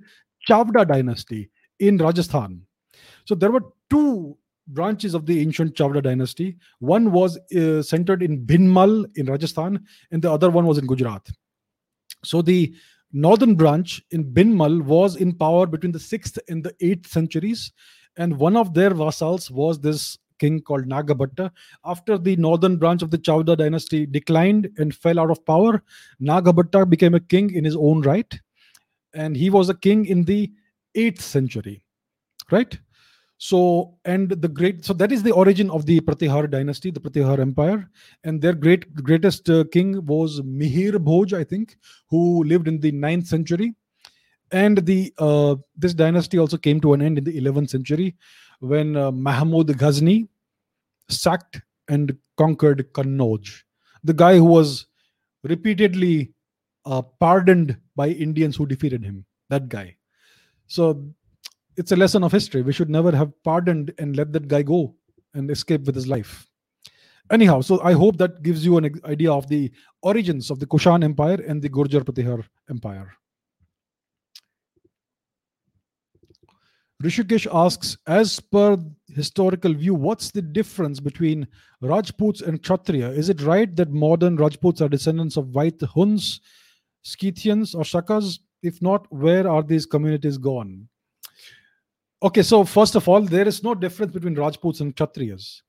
Chavda 0.48 0.88
dynasty 0.88 1.50
in 1.80 1.98
Rajasthan. 1.98 2.62
So 3.26 3.36
there 3.36 3.52
were 3.52 3.64
two 3.90 4.38
branches 4.68 5.14
of 5.14 5.26
the 5.26 5.42
ancient 5.42 5.76
Chavda 5.76 6.02
dynasty. 6.02 6.58
One 6.80 7.12
was 7.12 7.38
uh, 7.56 7.82
centered 7.82 8.24
in 8.24 8.46
Bhinmal 8.46 9.06
in 9.16 9.26
Rajasthan, 9.26 9.86
and 10.12 10.22
the 10.22 10.32
other 10.32 10.50
one 10.50 10.66
was 10.66 10.78
in 10.78 10.88
Gujarat. 10.88 11.30
So 12.24 12.42
the 12.42 12.74
northern 13.14 13.56
branch 13.56 14.04
in 14.12 14.26
Bhinmal 14.34 14.82
was 14.82 15.16
in 15.16 15.34
power 15.34 15.66
between 15.66 15.92
the 15.92 16.00
6th 16.00 16.40
and 16.50 16.64
the 16.64 16.74
8th 16.82 17.08
centuries, 17.08 17.72
and 18.18 18.38
one 18.38 18.58
of 18.58 18.74
their 18.74 18.94
vassals 18.94 19.50
was 19.50 19.80
this 19.80 20.18
king 20.40 20.60
called 20.62 20.86
Nagabhatta. 20.86 21.52
After 21.86 22.18
the 22.18 22.36
northern 22.36 22.78
branch 22.78 23.02
of 23.02 23.12
the 23.12 23.18
Chavda 23.18 23.58
dynasty 23.58 24.06
declined 24.06 24.70
and 24.78 24.94
fell 24.94 25.20
out 25.20 25.32
of 25.32 25.46
power, 25.46 25.82
Nagabhatta 26.22 26.90
became 26.90 27.14
a 27.14 27.20
king 27.20 27.54
in 27.54 27.64
his 27.64 27.76
own 27.76 28.02
right. 28.02 28.40
And 29.14 29.38
he 29.38 29.50
was 29.50 29.70
a 29.70 29.76
king 29.76 30.06
in 30.06 30.24
the 30.24 30.52
8th 30.98 31.22
century, 31.22 31.84
right? 32.52 32.78
So, 33.38 33.98
and 34.06 34.30
the 34.30 34.48
great, 34.48 34.86
so 34.86 34.94
that 34.94 35.12
is 35.12 35.22
the 35.22 35.32
origin 35.32 35.70
of 35.70 35.86
the 35.86 36.00
Pratihar 36.00 36.50
dynasty, 36.50 36.92
the 36.92 37.00
Pratihar 37.00 37.40
empire. 37.40 37.90
And 38.24 38.42
their 38.42 38.54
great, 38.54 38.94
greatest 38.96 39.50
uh, 39.50 39.66
king 39.66 40.06
was 40.06 40.40
Mihir 40.42 40.94
Bhoj, 40.94 41.34
I 41.34 41.44
think, 41.44 41.78
who 42.10 42.44
lived 42.44 42.68
in 42.68 42.80
the 42.80 42.92
9th 42.92 43.28
century. 43.28 43.76
And 44.52 44.78
the 44.86 45.12
uh, 45.18 45.56
this 45.76 45.96
dynasty 45.96 46.38
also 46.38 46.58
came 46.58 46.80
to 46.82 46.94
an 46.94 47.02
end 47.02 47.18
in 47.18 47.24
the 47.24 47.42
11th 47.42 47.72
century 47.72 48.16
when 48.60 48.96
uh, 48.96 49.12
Mahmud 49.12 49.76
Ghazni 49.78 50.28
sacked 51.10 51.60
and 51.88 52.16
conquered 52.38 52.94
Kannauj. 52.94 53.64
The 54.04 54.14
guy 54.14 54.36
who 54.38 54.46
was 54.46 54.86
repeatedly 55.44 56.34
uh, 56.86 57.02
pardoned 57.20 57.78
by 57.96 58.10
Indians 58.10 58.56
who 58.56 58.66
defeated 58.66 59.04
him. 59.04 59.26
That 59.50 59.70
guy. 59.70 59.96
So 60.68 61.04
it's 61.78 61.92
a 61.92 61.96
lesson 61.96 62.24
of 62.24 62.32
history. 62.32 62.62
We 62.62 62.74
should 62.74 62.90
never 62.90 63.16
have 63.16 63.32
pardoned 63.44 63.94
and 63.98 64.16
let 64.16 64.34
that 64.34 64.48
guy 64.48 64.62
go 64.62 64.96
and 65.34 65.50
escape 65.50 65.86
with 65.86 65.96
his 65.96 66.08
life. 66.08 66.48
Anyhow, 67.32 67.62
so 67.62 67.82
I 67.82 67.94
hope 67.94 68.18
that 68.18 68.44
gives 68.44 68.66
you 68.66 68.78
an 68.78 69.00
idea 69.06 69.32
of 69.32 69.48
the 69.48 69.72
origins 70.02 70.52
of 70.52 70.60
the 70.60 70.68
Kushan 70.68 71.04
Empire 71.04 71.42
and 71.48 71.62
the 71.62 71.70
Gurjar 71.70 72.02
Pratihar 72.02 72.44
Empire. 72.70 73.14
Rishikesh 77.02 77.48
asks, 77.52 77.98
as 78.08 78.40
per 78.40 78.78
historical 79.10 79.74
view, 79.74 79.94
what's 79.94 80.32
the 80.32 80.42
difference 80.42 81.00
between 81.02 81.48
Rajputs 81.82 82.42
and 82.42 82.62
Kshatriya? 82.62 83.10
Is 83.10 83.30
it 83.30 83.42
right 83.42 83.74
that 83.76 83.92
modern 83.92 84.38
Rajputs 84.38 84.80
are 84.82 84.88
descendants 84.88 85.36
of 85.36 85.50
white 85.50 85.82
Huns, 85.82 86.40
Scythians, 87.02 87.76
or 87.76 87.84
Shakas? 87.84 88.40
If 88.62 88.82
not, 88.82 89.12
where 89.12 89.50
are 89.50 89.64
these 89.64 89.86
communities 89.86 90.38
gone? 90.38 90.88
Okay, 92.24 92.42
so 92.42 92.64
first 92.64 92.96
of 92.96 93.10
all, 93.10 93.22
there 93.22 93.46
is 93.46 93.64
no 93.64 93.76
difference 93.76 94.14
between 94.14 94.36
Rajputs 94.36 94.80
and 94.80 94.96
Kshatriyas. 94.96 95.62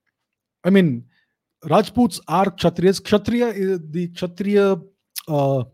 I 0.63 0.71
mean, 0.71 1.05
Rajputs 1.69 2.21
are 2.29 2.47
Kshatriyas. 2.47 3.03
Kshatriya 3.03 3.49
is 3.49 3.81
the 3.91 4.07
Kshatriya 4.09 4.77
uh, 5.27 5.65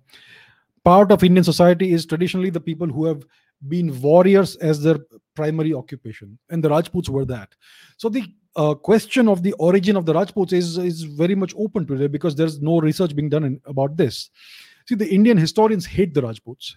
part 0.82 1.12
of 1.12 1.23
Indian 1.23 1.44
society 1.44 1.93
is 1.93 2.07
traditionally 2.07 2.48
the 2.48 2.61
people 2.61 2.86
who 2.86 3.05
have 3.05 3.27
been 3.69 4.01
warriors 4.01 4.57
as 4.57 4.82
their 4.82 4.98
primary 5.36 5.74
occupation, 5.74 6.39
and 6.48 6.65
the 6.65 6.70
Rajputs 6.70 7.11
were 7.11 7.27
that. 7.27 7.55
So 7.98 8.09
the 8.09 8.24
uh, 8.57 8.74
question 8.74 9.28
of 9.28 9.43
the 9.43 9.52
origin 9.55 9.97
of 9.97 10.07
the 10.07 10.15
Rajputs 10.15 10.55
is 10.55 10.78
is 10.78 11.02
very 11.02 11.35
much 11.35 11.55
open 11.59 11.86
today 11.86 12.07
because 12.07 12.35
there's 12.35 12.62
no 12.62 12.81
research 12.81 13.15
being 13.15 13.28
done 13.28 13.44
in, 13.44 13.61
about 13.66 13.98
this. 13.98 14.31
See, 14.89 14.94
the 14.94 15.09
Indian 15.09 15.36
historians 15.36 15.85
hate 15.85 16.15
the 16.15 16.23
Rajputs 16.23 16.74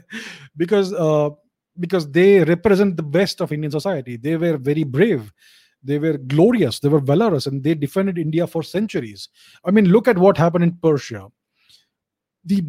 because 0.56 0.94
uh, 0.94 1.30
because 1.78 2.10
they 2.10 2.44
represent 2.44 2.96
the 2.96 3.02
best 3.02 3.40
of 3.40 3.52
Indian 3.52 3.70
society. 3.70 4.16
They 4.16 4.36
were 4.36 4.56
very 4.56 4.84
brave. 4.84 5.32
They 5.82 5.98
were 5.98 6.18
glorious. 6.18 6.78
They 6.78 6.88
were 6.88 7.00
valorous, 7.00 7.46
and 7.46 7.62
they 7.62 7.74
defended 7.74 8.18
India 8.18 8.46
for 8.46 8.62
centuries. 8.62 9.28
I 9.64 9.70
mean, 9.70 9.86
look 9.86 10.06
at 10.06 10.18
what 10.18 10.36
happened 10.36 10.64
in 10.64 10.78
Persia. 10.82 11.28
The 12.44 12.64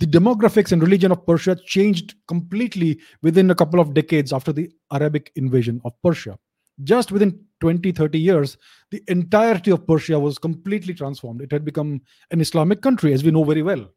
the 0.00 0.06
demographics 0.06 0.70
and 0.70 0.80
religion 0.80 1.10
of 1.10 1.26
Persia 1.26 1.56
changed 1.66 2.14
completely 2.28 3.00
within 3.22 3.50
a 3.50 3.54
couple 3.54 3.80
of 3.80 3.94
decades 3.94 4.32
after 4.32 4.52
the 4.52 4.70
Arabic 4.92 5.32
invasion 5.34 5.80
of 5.84 5.92
Persia. 6.02 6.38
Just 6.84 7.10
within 7.10 7.44
20, 7.60 7.90
30 7.90 8.20
years, 8.20 8.56
the 8.92 9.02
entirety 9.08 9.72
of 9.72 9.84
Persia 9.86 10.18
was 10.18 10.38
completely 10.38 10.94
transformed. 10.94 11.40
It 11.40 11.50
had 11.50 11.64
become 11.64 12.00
an 12.30 12.40
Islamic 12.40 12.80
country, 12.80 13.12
as 13.12 13.24
we 13.24 13.32
know 13.32 13.42
very 13.42 13.62
well. 13.62 13.88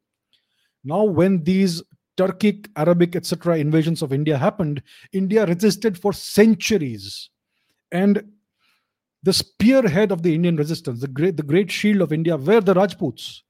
Now, 0.84 1.04
when 1.04 1.44
these 1.44 1.84
Turkic, 2.18 2.68
Arabic, 2.76 3.16
etc. 3.16 3.58
invasions 3.58 4.02
of 4.02 4.14
India 4.14 4.38
happened, 4.38 4.82
India 5.14 5.46
resisted 5.46 5.98
for 5.98 6.14
centuries. 6.14 7.30
And 7.92 8.32
the 9.24 9.34
spearhead 9.34 10.12
of 10.12 10.24
the 10.24 10.34
Indian 10.34 10.56
resistance, 10.56 11.02
the 11.02 11.08
great, 11.08 11.38
the 11.38 11.44
great 11.44 11.72
shield 11.72 12.02
of 12.02 12.12
India, 12.12 12.38
were 12.38 12.62
the 12.62 12.74
Rajputs. 12.74 13.44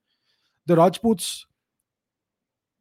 The 0.65 0.75
Rajputs 0.75 1.45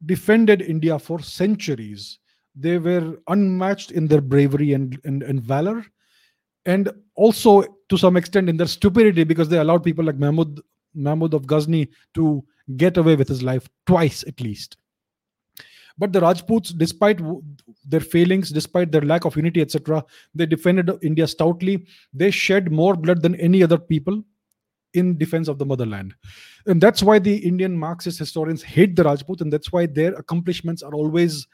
defended 0.05 0.61
India 0.61 0.99
for 0.99 1.21
centuries. 1.21 2.19
They 2.55 2.77
were 2.77 3.17
unmatched 3.27 3.91
in 3.91 4.07
their 4.07 4.21
bravery 4.21 4.73
and, 4.73 4.99
and, 5.05 5.23
and 5.23 5.41
valor, 5.41 5.85
and 6.65 6.89
also 7.15 7.63
to 7.89 7.97
some 7.97 8.17
extent 8.17 8.49
in 8.49 8.57
their 8.57 8.67
stupidity 8.67 9.23
because 9.23 9.49
they 9.49 9.57
allowed 9.57 9.83
people 9.83 10.03
like 10.03 10.17
Mahmud, 10.17 10.61
Mahmud 10.93 11.33
of 11.33 11.47
Ghazni 11.47 11.89
to 12.13 12.43
get 12.77 12.97
away 12.97 13.15
with 13.15 13.27
his 13.27 13.41
life 13.41 13.69
twice 13.85 14.23
at 14.27 14.39
least. 14.41 14.77
But 16.01 16.13
the 16.13 16.21
Rajputs, 16.21 16.71
despite 16.71 17.21
their 17.85 17.99
failings, 17.99 18.49
despite 18.49 18.91
their 18.91 19.03
lack 19.03 19.23
of 19.23 19.35
unity, 19.35 19.61
etc., 19.61 20.03
they 20.33 20.47
defended 20.47 20.89
India 21.03 21.27
stoutly. 21.27 21.85
They 22.11 22.31
shed 22.31 22.71
more 22.71 22.95
blood 22.95 23.21
than 23.21 23.35
any 23.35 23.61
other 23.61 23.77
people 23.77 24.23
in 24.95 25.15
defense 25.19 25.47
of 25.47 25.59
the 25.59 25.65
motherland. 25.65 26.15
And 26.65 26.81
that's 26.81 27.03
why 27.03 27.19
the 27.19 27.35
Indian 27.35 27.77
Marxist 27.77 28.17
historians 28.17 28.63
hate 28.63 28.95
the 28.95 29.03
Rajput, 29.03 29.41
and 29.41 29.53
that's 29.53 29.71
why 29.71 29.85
their 29.85 30.15
accomplishments 30.15 30.81
are 30.81 30.95
always 30.95 31.45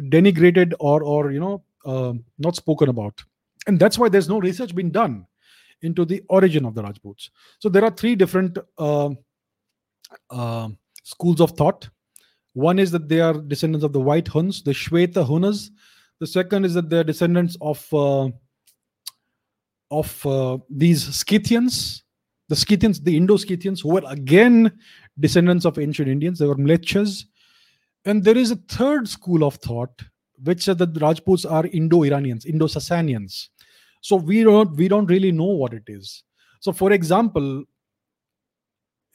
denigrated 0.00 0.72
or, 0.80 1.02
or 1.02 1.30
you 1.30 1.40
know, 1.40 1.62
uh, 1.84 2.14
not 2.38 2.56
spoken 2.56 2.88
about. 2.88 3.22
And 3.66 3.78
that's 3.78 3.98
why 3.98 4.08
there's 4.08 4.26
no 4.26 4.40
research 4.40 4.74
being 4.74 4.90
done 4.90 5.26
into 5.82 6.06
the 6.06 6.22
origin 6.30 6.64
of 6.64 6.74
the 6.74 6.82
Rajputs. 6.82 7.28
So 7.58 7.68
there 7.68 7.84
are 7.84 7.90
three 7.90 8.14
different 8.14 8.56
uh, 8.78 9.10
uh, 10.30 10.70
schools 11.02 11.42
of 11.42 11.50
thought. 11.50 11.90
One 12.54 12.78
is 12.78 12.90
that 12.90 13.08
they 13.08 13.20
are 13.20 13.34
descendants 13.34 13.84
of 13.84 13.92
the 13.92 14.00
white 14.00 14.28
Huns, 14.28 14.62
the 14.62 14.72
Shweta 14.72 15.26
Hunas. 15.26 15.70
The 16.20 16.26
second 16.26 16.64
is 16.64 16.74
that 16.74 16.90
they 16.90 16.98
are 16.98 17.04
descendants 17.04 17.56
of 17.60 17.86
uh, 17.92 18.28
of 19.90 20.26
uh, 20.26 20.58
these 20.70 21.02
Scythians, 21.14 22.02
the 22.48 22.56
Scythians, 22.56 23.00
the 23.00 23.16
Indo-Scythians, 23.16 23.80
who 23.80 23.90
were 23.90 24.02
again 24.06 24.72
descendants 25.18 25.64
of 25.64 25.78
ancient 25.78 26.08
Indians. 26.08 26.38
They 26.38 26.46
were 26.46 26.56
Mlecchas. 26.56 27.24
And 28.04 28.24
there 28.24 28.36
is 28.36 28.50
a 28.50 28.56
third 28.56 29.08
school 29.08 29.44
of 29.44 29.56
thought, 29.56 30.02
which 30.42 30.64
says 30.64 30.76
that 30.78 30.92
the 30.94 31.00
Rajputs 31.00 31.44
are 31.44 31.66
Indo-Iranians, 31.66 32.46
Indo-Sasanians. 32.46 33.48
So 34.00 34.16
we 34.16 34.42
don't 34.42 34.76
we 34.76 34.88
don't 34.88 35.06
really 35.06 35.30
know 35.30 35.44
what 35.44 35.72
it 35.72 35.84
is. 35.86 36.24
So, 36.60 36.72
for 36.72 36.92
example, 36.92 37.64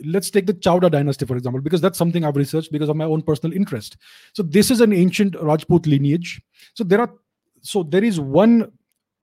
let's 0.06 0.30
take 0.30 0.46
the 0.46 0.54
Chavda 0.54 0.92
dynasty, 0.92 1.26
for 1.26 1.36
example, 1.36 1.62
because 1.62 1.82
that's 1.82 1.98
something 1.98 2.24
I've 2.24 2.36
researched 2.36 2.72
because 2.72 2.90
of 2.90 2.96
my 2.96 3.06
own 3.06 3.22
personal 3.22 3.56
interest. 3.56 3.98
So, 4.34 4.44
this 4.44 4.72
is 4.72 4.82
an 4.82 4.94
ancient 4.94 5.36
Rajput 5.36 5.86
lineage. 5.88 6.42
So, 6.74 6.84
there 6.84 7.02
are 7.02 7.12
so 7.62 7.84
there 7.84 8.04
is 8.04 8.20
one. 8.20 8.72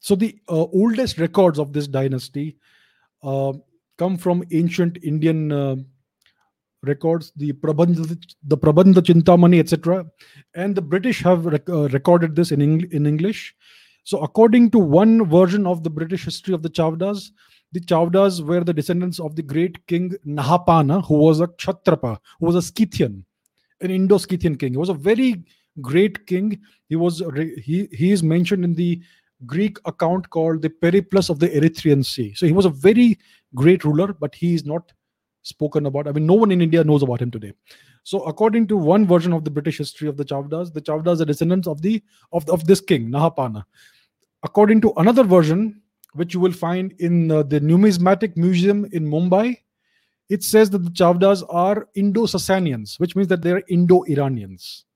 So, 0.01 0.15
the 0.15 0.37
uh, 0.49 0.67
oldest 0.73 1.19
records 1.19 1.59
of 1.59 1.73
this 1.73 1.87
dynasty 1.87 2.57
uh, 3.23 3.53
come 3.99 4.17
from 4.17 4.45
ancient 4.53 4.99
Indian 5.03 5.53
uh, 5.53 5.77
records, 6.83 7.33
the 7.37 7.53
Prabandha, 7.53 8.23
the 8.43 8.59
Prabandha 8.59 9.01
Chintamani, 9.01 9.59
etc. 9.61 10.05
And 10.55 10.75
the 10.75 10.83
British 10.83 11.23
have 11.23 11.47
rec- 11.47 11.69
uh, 11.69 11.89
recorded 11.89 12.37
this 12.37 12.53
in, 12.53 12.61
Eng- 12.61 12.89
in 12.91 13.07
English. 13.07 13.55
So, 14.05 14.19
according 14.19 14.71
to 14.73 14.79
one 14.79 15.27
version 15.27 15.67
of 15.67 15.83
the 15.83 15.91
British 15.91 16.25
history 16.25 16.53
of 16.53 16.63
the 16.63 16.69
Chavdas, 16.69 17.31
the 17.75 17.81
Chavdas 17.81 18.41
were 18.41 18.63
the 18.63 18.73
descendants 18.73 19.19
of 19.19 19.35
the 19.35 19.43
great 19.43 19.85
king 19.89 20.15
Nahapana, 20.25 21.05
who 21.05 21.17
was 21.17 21.41
a 21.41 21.49
Kshatrapa, 21.49 22.19
who 22.39 22.47
was 22.47 22.55
a 22.55 22.63
Scythian, 22.63 23.25
an 23.81 23.91
Indo-Scythian 23.91 24.57
king. 24.57 24.73
He 24.73 24.79
was 24.79 24.89
a 24.89 24.95
very 24.95 25.45
great 25.81 26.25
king. 26.29 26.61
He 26.89 26.95
was 26.95 27.21
he 27.63 27.89
he 27.91 28.13
is 28.13 28.23
mentioned 28.23 28.65
in 28.65 28.75
the 28.75 29.03
Greek 29.45 29.79
account 29.87 30.31
called 30.31 30.63
the 30.63 30.71
Periplus 30.71 31.29
of 31.31 31.41
the 31.41 31.49
Erythraean 31.49 32.07
Sea. 32.07 32.33
So 32.35 32.47
he 32.47 32.53
was 32.53 32.65
a 32.65 32.71
very 32.71 33.19
great 33.57 33.85
ruler, 33.85 34.13
but 34.13 34.37
he 34.37 34.55
is 34.55 34.65
not 34.65 34.93
spoken 35.43 35.87
about. 35.87 36.07
I 36.07 36.13
mean, 36.13 36.27
no 36.27 36.35
one 36.35 36.53
in 36.53 36.63
India 36.63 36.85
knows 36.85 37.03
about 37.03 37.21
him 37.21 37.33
today. 37.33 37.53
So, 38.05 38.23
according 38.23 38.69
to 38.69 38.77
one 38.77 39.05
version 39.05 39.33
of 39.33 39.45
the 39.45 39.51
British 39.51 39.79
history 39.79 40.09
of 40.09 40.17
the 40.17 40.25
Chavdas, 40.25 40.73
the 40.73 40.81
Chavdas 40.81 41.21
are 41.21 41.25
descendants 41.25 41.67
of 41.67 41.83
the 41.83 42.01
of, 42.33 42.49
of 42.49 42.67
this 42.67 42.81
king 42.81 43.11
Nahapana. 43.11 43.65
According 44.45 44.81
to 44.83 44.93
another 44.99 45.25
version, 45.25 45.81
which 46.15 46.33
you 46.35 46.41
will 46.41 46.53
find 46.53 46.93
in 46.99 47.31
uh, 47.31 47.43
the 47.43 47.61
Numismatic 47.61 48.37
Museum 48.37 48.87
in 48.93 49.05
Mumbai, 49.05 49.59
it 50.29 50.43
says 50.43 50.71
that 50.71 50.79
the 50.79 50.91
Chavdas 50.91 51.45
are 51.51 51.89
Indo-Sasanians, 51.95 52.99
which 52.99 53.15
means 53.15 53.29
that 53.29 53.43
they 53.43 53.53
are 53.53 53.63
Indo-Iranians. 53.69 54.87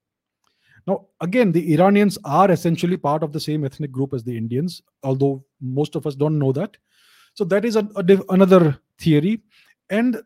Now, 0.87 1.07
again, 1.21 1.53
the 1.53 1.75
Iranians 1.75 2.17
are 2.25 2.51
essentially 2.51 2.97
part 2.97 3.23
of 3.23 3.33
the 3.33 3.41
same 3.41 3.65
ethnic 3.65 3.93
group 3.93 4.15
as 4.15 4.25
the 4.25 4.37
Indians, 4.37 4.81
although 5.03 5.45
most 5.61 5.97
of 5.97 6.07
us 6.07 6.15
don't 6.15 6.39
know 6.39 6.53
that. 6.53 6.79
So 7.35 7.45
that 7.45 7.65
is 7.65 7.77
a, 7.77 7.87
another 8.31 8.79
theory, 8.99 9.43
and 9.91 10.23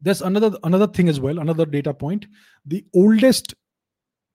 there's 0.00 0.22
another 0.22 0.56
another 0.62 0.86
thing 0.86 1.08
as 1.08 1.18
well, 1.18 1.40
another 1.40 1.66
data 1.66 1.92
point. 1.92 2.26
The 2.64 2.84
oldest, 2.94 3.54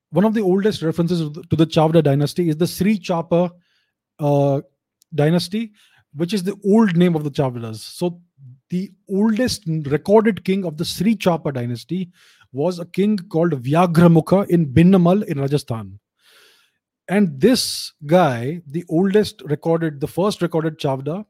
one 0.09 0.25
of 0.25 0.33
the 0.33 0.41
oldest 0.41 0.81
references 0.81 1.21
to 1.49 1.55
the 1.55 1.65
Chavda 1.65 2.03
dynasty 2.03 2.49
is 2.49 2.57
the 2.57 2.67
Sri 2.67 2.99
Chapa 2.99 3.51
uh, 4.19 4.61
dynasty, 5.15 5.71
which 6.13 6.33
is 6.33 6.43
the 6.43 6.57
old 6.65 6.95
name 6.95 7.15
of 7.15 7.23
the 7.23 7.31
Chavdas. 7.31 7.77
So 7.77 8.21
the 8.69 8.91
oldest 9.09 9.63
recorded 9.67 10.43
king 10.43 10.65
of 10.65 10.77
the 10.77 10.85
Sri 10.85 11.15
Chapa 11.15 11.51
dynasty 11.51 12.11
was 12.51 12.79
a 12.79 12.85
king 12.85 13.17
called 13.17 13.51
Vyaghramukha 13.63 14.47
in 14.49 14.65
Binnamal 14.67 15.23
in 15.25 15.39
Rajasthan. 15.39 15.99
And 17.07 17.39
this 17.39 17.91
guy, 18.05 18.61
the 18.67 18.85
oldest 18.89 19.41
recorded, 19.45 19.99
the 19.99 20.07
first 20.07 20.41
recorded 20.41 20.79
Chavda, 20.79 21.25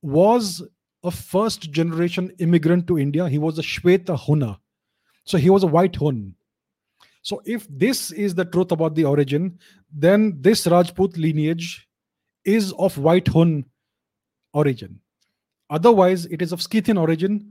was 0.00 0.62
a 1.04 1.10
first 1.10 1.70
generation 1.70 2.32
immigrant 2.38 2.86
to 2.88 2.98
India. 2.98 3.28
He 3.28 3.38
was 3.38 3.58
a 3.58 3.62
Shweta 3.62 4.18
Huna. 4.18 4.58
So 5.24 5.38
he 5.38 5.50
was 5.50 5.62
a 5.62 5.68
white 5.68 5.96
Hun. 5.96 6.34
So 7.22 7.40
if 7.44 7.66
this 7.68 8.10
is 8.10 8.34
the 8.34 8.44
truth 8.44 8.72
about 8.72 8.96
the 8.96 9.04
origin, 9.04 9.58
then 9.92 10.36
this 10.40 10.66
Rajput 10.66 11.16
lineage 11.16 11.86
is 12.44 12.72
of 12.72 12.98
white 12.98 13.28
Hun 13.28 13.64
origin. 14.52 15.00
Otherwise, 15.70 16.26
it 16.26 16.42
is 16.42 16.52
of 16.52 16.60
Scythian 16.60 16.98
origin, 16.98 17.50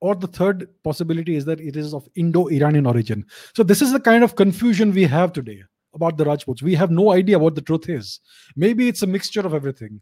or 0.00 0.14
the 0.14 0.28
third 0.28 0.68
possibility 0.84 1.34
is 1.34 1.44
that 1.44 1.60
it 1.60 1.76
is 1.76 1.92
of 1.92 2.08
Indo-Iranian 2.14 2.86
origin. 2.86 3.24
So 3.56 3.64
this 3.64 3.82
is 3.82 3.90
the 3.90 3.98
kind 3.98 4.22
of 4.22 4.36
confusion 4.36 4.92
we 4.92 5.04
have 5.04 5.32
today 5.32 5.64
about 5.94 6.16
the 6.16 6.24
Rajputs. 6.24 6.62
We 6.62 6.76
have 6.76 6.90
no 6.90 7.10
idea 7.10 7.38
what 7.38 7.56
the 7.56 7.62
truth 7.62 7.88
is. 7.88 8.20
Maybe 8.54 8.86
it's 8.86 9.02
a 9.02 9.08
mixture 9.08 9.40
of 9.40 9.54
everything, 9.54 10.00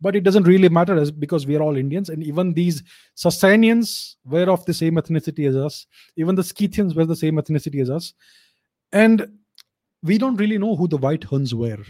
but 0.00 0.16
it 0.16 0.24
doesn't 0.24 0.48
really 0.48 0.68
matter 0.68 0.98
as 0.98 1.12
because 1.12 1.46
we 1.46 1.54
are 1.54 1.62
all 1.62 1.76
Indians, 1.76 2.08
and 2.08 2.24
even 2.24 2.54
these 2.54 2.82
Sasanians 3.16 4.16
were 4.24 4.50
of 4.50 4.64
the 4.64 4.74
same 4.74 4.96
ethnicity 4.96 5.48
as 5.48 5.54
us. 5.54 5.86
Even 6.16 6.34
the 6.34 6.42
Scythians 6.42 6.96
were 6.96 7.06
the 7.06 7.14
same 7.14 7.36
ethnicity 7.36 7.80
as 7.80 7.90
us, 7.90 8.14
and 8.92 9.28
we 10.02 10.18
don't 10.18 10.36
really 10.36 10.58
know 10.58 10.74
who 10.74 10.88
the 10.88 10.96
white 10.96 11.22
Huns 11.22 11.54
were 11.54 11.84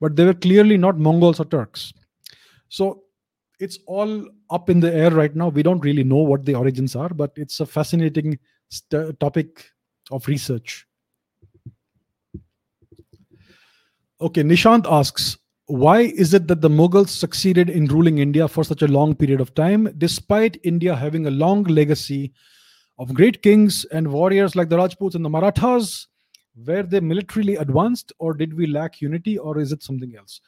but 0.00 0.16
they 0.16 0.24
were 0.24 0.34
clearly 0.34 0.76
not 0.76 0.98
Mongols 0.98 1.40
or 1.40 1.44
Turks. 1.44 1.92
So 2.68 3.02
it's 3.60 3.78
all 3.86 4.28
up 4.50 4.70
in 4.70 4.80
the 4.80 4.92
air 4.92 5.10
right 5.10 5.34
now. 5.34 5.48
We 5.48 5.62
don't 5.62 5.80
really 5.80 6.04
know 6.04 6.18
what 6.18 6.44
the 6.44 6.54
origins 6.54 6.94
are, 6.94 7.08
but 7.08 7.32
it's 7.36 7.60
a 7.60 7.66
fascinating 7.66 8.38
st- 8.68 9.18
topic 9.18 9.64
of 10.10 10.26
research. 10.28 10.86
Okay, 14.20 14.42
Nishant 14.42 14.84
asks, 14.90 15.38
why 15.66 16.00
is 16.00 16.34
it 16.34 16.48
that 16.48 16.60
the 16.60 16.68
Mughals 16.68 17.10
succeeded 17.10 17.68
in 17.68 17.86
ruling 17.86 18.18
India 18.18 18.48
for 18.48 18.64
such 18.64 18.82
a 18.82 18.88
long 18.88 19.14
period 19.14 19.40
of 19.40 19.54
time, 19.54 19.92
despite 19.98 20.58
India 20.64 20.96
having 20.96 21.26
a 21.26 21.30
long 21.30 21.62
legacy 21.64 22.32
of 22.98 23.14
great 23.14 23.42
kings 23.42 23.84
and 23.92 24.10
warriors 24.10 24.56
like 24.56 24.70
the 24.70 24.78
Rajputs 24.78 25.14
and 25.14 25.24
the 25.24 25.28
Marathas? 25.28 26.08
Were 26.66 26.82
they 26.82 27.00
militarily 27.00 27.56
advanced 27.56 28.12
or 28.18 28.34
did 28.34 28.54
we 28.54 28.66
lack 28.66 29.00
unity 29.00 29.38
or 29.38 29.58
is 29.58 29.72
it 29.72 29.82
something 29.82 30.16
else? 30.16 30.40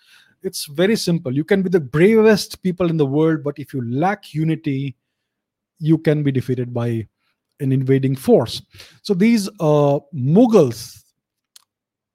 It's 0.42 0.66
very 0.66 0.96
simple. 0.96 1.34
You 1.34 1.44
can 1.44 1.62
be 1.62 1.68
the 1.68 1.80
bravest 1.80 2.62
people 2.62 2.88
in 2.90 2.96
the 2.96 3.06
world 3.06 3.44
but 3.44 3.58
if 3.58 3.74
you 3.74 3.88
lack 3.90 4.34
unity 4.34 4.96
you 5.78 5.98
can 5.98 6.22
be 6.22 6.32
defeated 6.32 6.72
by 6.72 7.06
an 7.60 7.72
invading 7.72 8.16
force. 8.16 8.62
So 9.02 9.14
these 9.14 9.48
uh, 9.60 9.98
mughals 10.14 11.04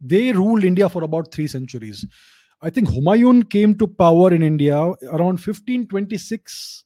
they 0.02 0.32
ruled 0.32 0.64
india 0.64 0.88
for 0.90 1.04
about 1.04 1.32
3 1.32 1.48
centuries. 1.48 2.06
I 2.62 2.70
think 2.70 2.90
humayun 2.90 3.50
came 3.50 3.76
to 3.76 3.88
power 3.88 4.34
in 4.34 4.44
india 4.44 4.76
around 4.78 5.40
1526 5.40 6.84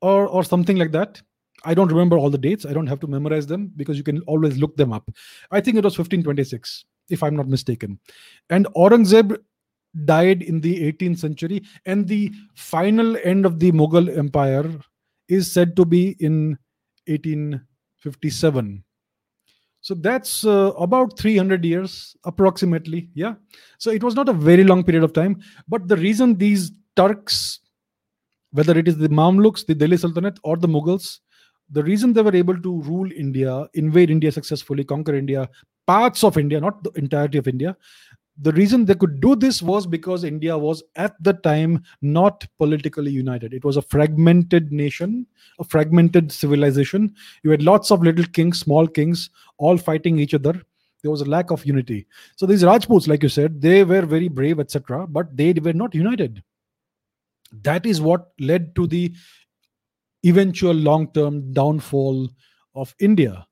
or 0.00 0.26
or 0.26 0.44
something 0.44 0.76
like 0.76 0.92
that 0.92 1.22
I 1.64 1.74
don't 1.74 1.88
remember 1.88 2.18
all 2.18 2.30
the 2.30 2.38
dates. 2.38 2.66
I 2.66 2.72
don't 2.72 2.86
have 2.86 3.00
to 3.00 3.06
memorize 3.06 3.46
them 3.46 3.70
because 3.76 3.96
you 3.96 4.04
can 4.04 4.20
always 4.22 4.58
look 4.58 4.76
them 4.76 4.92
up. 4.92 5.08
I 5.50 5.60
think 5.60 5.76
it 5.76 5.84
was 5.84 5.98
1526, 5.98 6.84
if 7.10 7.22
I'm 7.22 7.36
not 7.36 7.48
mistaken. 7.48 7.98
And 8.50 8.66
Aurangzeb 8.76 9.36
died 10.04 10.42
in 10.42 10.60
the 10.60 10.92
18th 10.92 11.18
century, 11.18 11.62
and 11.86 12.08
the 12.08 12.32
final 12.54 13.16
end 13.24 13.46
of 13.46 13.58
the 13.58 13.72
Mughal 13.72 14.16
Empire 14.16 14.70
is 15.28 15.50
said 15.50 15.76
to 15.76 15.84
be 15.84 16.16
in 16.20 16.58
1857. 17.06 18.84
So 19.82 19.94
that's 19.94 20.44
uh, 20.46 20.72
about 20.78 21.18
300 21.18 21.64
years 21.64 22.16
approximately. 22.24 23.10
Yeah. 23.14 23.34
So 23.78 23.90
it 23.90 24.02
was 24.02 24.14
not 24.14 24.28
a 24.28 24.32
very 24.32 24.62
long 24.62 24.84
period 24.84 25.02
of 25.02 25.12
time. 25.12 25.42
But 25.66 25.88
the 25.88 25.96
reason 25.96 26.38
these 26.38 26.70
Turks, 26.94 27.58
whether 28.52 28.78
it 28.78 28.86
is 28.86 28.96
the 28.96 29.08
Mamluks, 29.08 29.66
the 29.66 29.74
Delhi 29.74 29.96
Sultanate, 29.96 30.38
or 30.44 30.56
the 30.56 30.68
Mughals, 30.68 31.18
the 31.70 31.82
reason 31.82 32.12
they 32.12 32.22
were 32.22 32.36
able 32.36 32.60
to 32.60 32.82
rule 32.82 33.10
India, 33.12 33.66
invade 33.74 34.10
India 34.10 34.32
successfully, 34.32 34.84
conquer 34.84 35.14
India, 35.14 35.48
parts 35.86 36.22
of 36.24 36.36
India, 36.36 36.60
not 36.60 36.82
the 36.82 36.90
entirety 36.90 37.38
of 37.38 37.48
India, 37.48 37.76
the 38.40 38.52
reason 38.52 38.84
they 38.84 38.94
could 38.94 39.20
do 39.20 39.36
this 39.36 39.62
was 39.62 39.86
because 39.86 40.24
India 40.24 40.56
was 40.56 40.82
at 40.96 41.14
the 41.22 41.34
time 41.34 41.82
not 42.00 42.46
politically 42.58 43.10
united. 43.10 43.52
It 43.52 43.64
was 43.64 43.76
a 43.76 43.82
fragmented 43.82 44.72
nation, 44.72 45.26
a 45.58 45.64
fragmented 45.64 46.32
civilization. 46.32 47.14
You 47.42 47.50
had 47.50 47.62
lots 47.62 47.90
of 47.90 48.02
little 48.02 48.24
kings, 48.24 48.58
small 48.60 48.86
kings, 48.86 49.30
all 49.58 49.76
fighting 49.76 50.18
each 50.18 50.34
other. 50.34 50.60
There 51.02 51.10
was 51.10 51.20
a 51.20 51.26
lack 51.26 51.50
of 51.50 51.66
unity. 51.66 52.06
So 52.36 52.46
these 52.46 52.64
Rajputs, 52.64 53.06
like 53.06 53.22
you 53.22 53.28
said, 53.28 53.60
they 53.60 53.84
were 53.84 54.02
very 54.02 54.28
brave, 54.28 54.60
etc., 54.60 55.06
but 55.06 55.36
they 55.36 55.52
were 55.52 55.72
not 55.72 55.94
united. 55.94 56.42
That 57.62 57.84
is 57.84 58.00
what 58.00 58.32
led 58.40 58.74
to 58.76 58.86
the 58.86 59.12
eventual 60.24 60.74
long 60.74 61.12
term 61.12 61.52
downfall 61.52 62.28
of 62.74 62.94
India. 63.00 63.46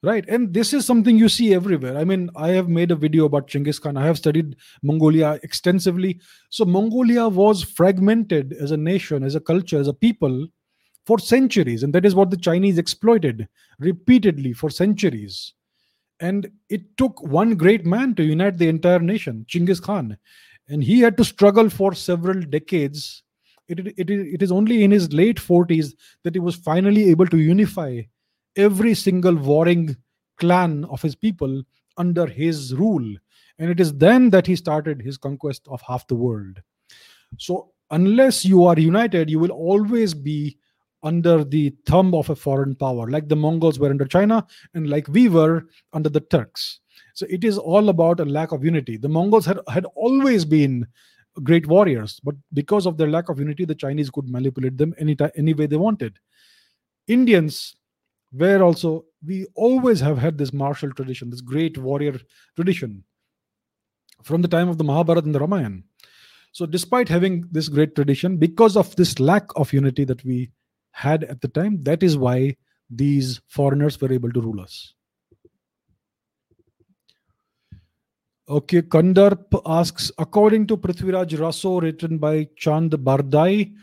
Right. 0.00 0.24
And 0.28 0.54
this 0.54 0.72
is 0.72 0.86
something 0.86 1.18
you 1.18 1.28
see 1.28 1.52
everywhere. 1.52 1.98
I 1.98 2.04
mean, 2.04 2.30
I 2.36 2.50
have 2.50 2.68
made 2.68 2.92
a 2.92 2.96
video 2.96 3.24
about 3.24 3.48
Chinggis 3.48 3.80
Khan. 3.80 3.96
I 3.96 4.06
have 4.06 4.16
studied 4.16 4.54
Mongolia 4.80 5.40
extensively. 5.42 6.20
So, 6.50 6.64
Mongolia 6.64 7.26
was 7.26 7.64
fragmented 7.64 8.52
as 8.52 8.70
a 8.70 8.76
nation, 8.76 9.24
as 9.24 9.34
a 9.34 9.40
culture, 9.40 9.80
as 9.80 9.88
a 9.88 9.92
people 9.92 10.46
for 11.04 11.18
centuries. 11.18 11.82
And 11.82 11.92
that 11.94 12.06
is 12.06 12.14
what 12.14 12.30
the 12.30 12.36
Chinese 12.36 12.78
exploited 12.78 13.48
repeatedly 13.80 14.52
for 14.52 14.70
centuries. 14.70 15.54
And 16.20 16.48
it 16.68 16.96
took 16.96 17.20
one 17.20 17.56
great 17.56 17.84
man 17.84 18.14
to 18.16 18.22
unite 18.22 18.58
the 18.58 18.68
entire 18.68 19.00
nation, 19.00 19.46
Chinggis 19.48 19.82
Khan. 19.82 20.16
And 20.68 20.84
he 20.84 21.00
had 21.00 21.16
to 21.16 21.24
struggle 21.24 21.68
for 21.68 21.92
several 21.92 22.40
decades 22.42 23.24
it, 23.68 23.86
it, 23.98 24.10
it 24.10 24.42
is 24.42 24.50
only 24.50 24.82
in 24.82 24.90
his 24.90 25.12
late 25.12 25.36
40s 25.36 25.94
that 26.24 26.34
he 26.34 26.40
was 26.40 26.56
finally 26.56 27.10
able 27.10 27.26
to 27.26 27.38
unify 27.38 28.00
every 28.56 28.94
single 28.94 29.34
warring 29.34 29.96
clan 30.38 30.84
of 30.86 31.02
his 31.02 31.14
people 31.14 31.62
under 31.96 32.26
his 32.26 32.74
rule. 32.74 33.16
And 33.58 33.70
it 33.70 33.80
is 33.80 33.92
then 33.94 34.30
that 34.30 34.46
he 34.46 34.56
started 34.56 35.02
his 35.02 35.18
conquest 35.18 35.66
of 35.68 35.82
half 35.82 36.06
the 36.06 36.14
world. 36.14 36.60
So, 37.38 37.72
unless 37.90 38.44
you 38.44 38.64
are 38.64 38.78
united, 38.78 39.28
you 39.28 39.38
will 39.38 39.50
always 39.50 40.14
be 40.14 40.58
under 41.02 41.44
the 41.44 41.74
thumb 41.86 42.14
of 42.14 42.30
a 42.30 42.36
foreign 42.36 42.74
power, 42.74 43.08
like 43.10 43.28
the 43.28 43.36
Mongols 43.36 43.78
were 43.78 43.90
under 43.90 44.04
China 44.04 44.46
and 44.74 44.90
like 44.90 45.06
we 45.08 45.28
were 45.28 45.66
under 45.92 46.08
the 46.08 46.20
Turks. 46.20 46.80
So, 47.14 47.26
it 47.28 47.44
is 47.44 47.58
all 47.58 47.88
about 47.88 48.20
a 48.20 48.24
lack 48.24 48.52
of 48.52 48.64
unity. 48.64 48.96
The 48.96 49.08
Mongols 49.08 49.44
had, 49.44 49.58
had 49.68 49.84
always 49.94 50.44
been 50.44 50.86
great 51.42 51.66
warriors, 51.66 52.20
but 52.22 52.34
because 52.52 52.86
of 52.86 52.96
their 52.96 53.08
lack 53.08 53.28
of 53.28 53.38
unity, 53.38 53.64
the 53.64 53.74
Chinese 53.74 54.10
could 54.10 54.28
manipulate 54.28 54.76
them 54.76 54.94
any, 54.98 55.14
time, 55.14 55.30
any 55.36 55.54
way 55.54 55.66
they 55.66 55.76
wanted. 55.76 56.18
Indians 57.06 57.76
were 58.32 58.62
also, 58.62 59.04
we 59.24 59.46
always 59.54 60.00
have 60.00 60.18
had 60.18 60.38
this 60.38 60.52
martial 60.52 60.92
tradition, 60.92 61.30
this 61.30 61.40
great 61.40 61.78
warrior 61.78 62.20
tradition 62.56 63.04
from 64.22 64.42
the 64.42 64.48
time 64.48 64.68
of 64.68 64.78
the 64.78 64.84
Mahabharata 64.84 65.24
and 65.24 65.34
the 65.34 65.40
Ramayana. 65.40 65.80
So, 66.52 66.66
despite 66.66 67.08
having 67.08 67.44
this 67.50 67.68
great 67.68 67.94
tradition, 67.94 68.36
because 68.36 68.76
of 68.76 68.94
this 68.96 69.20
lack 69.20 69.44
of 69.56 69.72
unity 69.72 70.04
that 70.04 70.24
we 70.24 70.50
had 70.92 71.24
at 71.24 71.40
the 71.40 71.48
time, 71.48 71.82
that 71.84 72.02
is 72.02 72.16
why 72.16 72.56
these 72.90 73.40
foreigners 73.46 74.00
were 74.00 74.12
able 74.12 74.32
to 74.32 74.40
rule 74.40 74.60
us. 74.60 74.94
Okay, 78.50 78.80
Kandarp 78.80 79.60
asks 79.66 80.10
According 80.16 80.68
to 80.68 80.78
Prithviraj 80.78 81.36
Raso, 81.36 81.82
written 81.82 82.16
by 82.16 82.48
Chand 82.56 82.92
Bardai, 82.92 83.74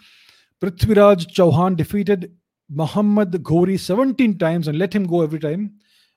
Prithviraj 0.59 1.27
Chauhan 1.27 1.75
defeated 1.75 2.31
Muhammad 2.71 3.31
Ghori 3.43 3.79
17 3.79 4.39
times 4.39 4.67
and 4.67 4.79
let 4.79 4.91
him 4.91 5.05
go 5.05 5.21
every 5.21 5.37
time. 5.37 5.73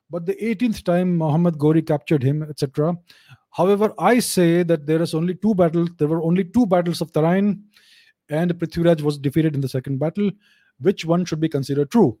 But 0.09 0.25
the 0.25 0.33
18th 0.33 0.81
time, 0.83 1.15
Muhammad 1.15 1.59
Ghori 1.59 1.85
captured 1.85 2.23
him, 2.23 2.41
etc. 2.41 2.97
However, 3.51 3.93
I 3.99 4.17
say 4.17 4.63
that 4.63 4.87
there 4.87 5.03
is 5.03 5.13
only 5.13 5.35
two 5.35 5.53
battles. 5.53 5.89
There 5.99 6.07
were 6.07 6.23
only 6.23 6.43
two 6.43 6.65
battles 6.65 7.01
of 7.01 7.11
Tarain, 7.11 7.61
and 8.29 8.51
Prithviraj 8.55 9.01
was 9.01 9.19
defeated 9.19 9.53
in 9.53 9.61
the 9.61 9.69
second 9.69 9.99
battle. 9.99 10.31
Which 10.79 11.05
one 11.05 11.23
should 11.23 11.39
be 11.39 11.49
considered 11.49 11.91
true? 11.91 12.17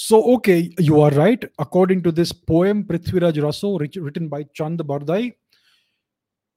So, 0.00 0.22
okay, 0.34 0.72
you 0.78 1.00
are 1.00 1.10
right. 1.10 1.44
According 1.58 2.04
to 2.04 2.12
this 2.12 2.30
poem, 2.30 2.84
Prithviraj 2.84 3.34
Raso, 3.42 3.80
written 3.80 4.28
by 4.28 4.44
Chand 4.54 4.78
Bardai, 4.78 5.34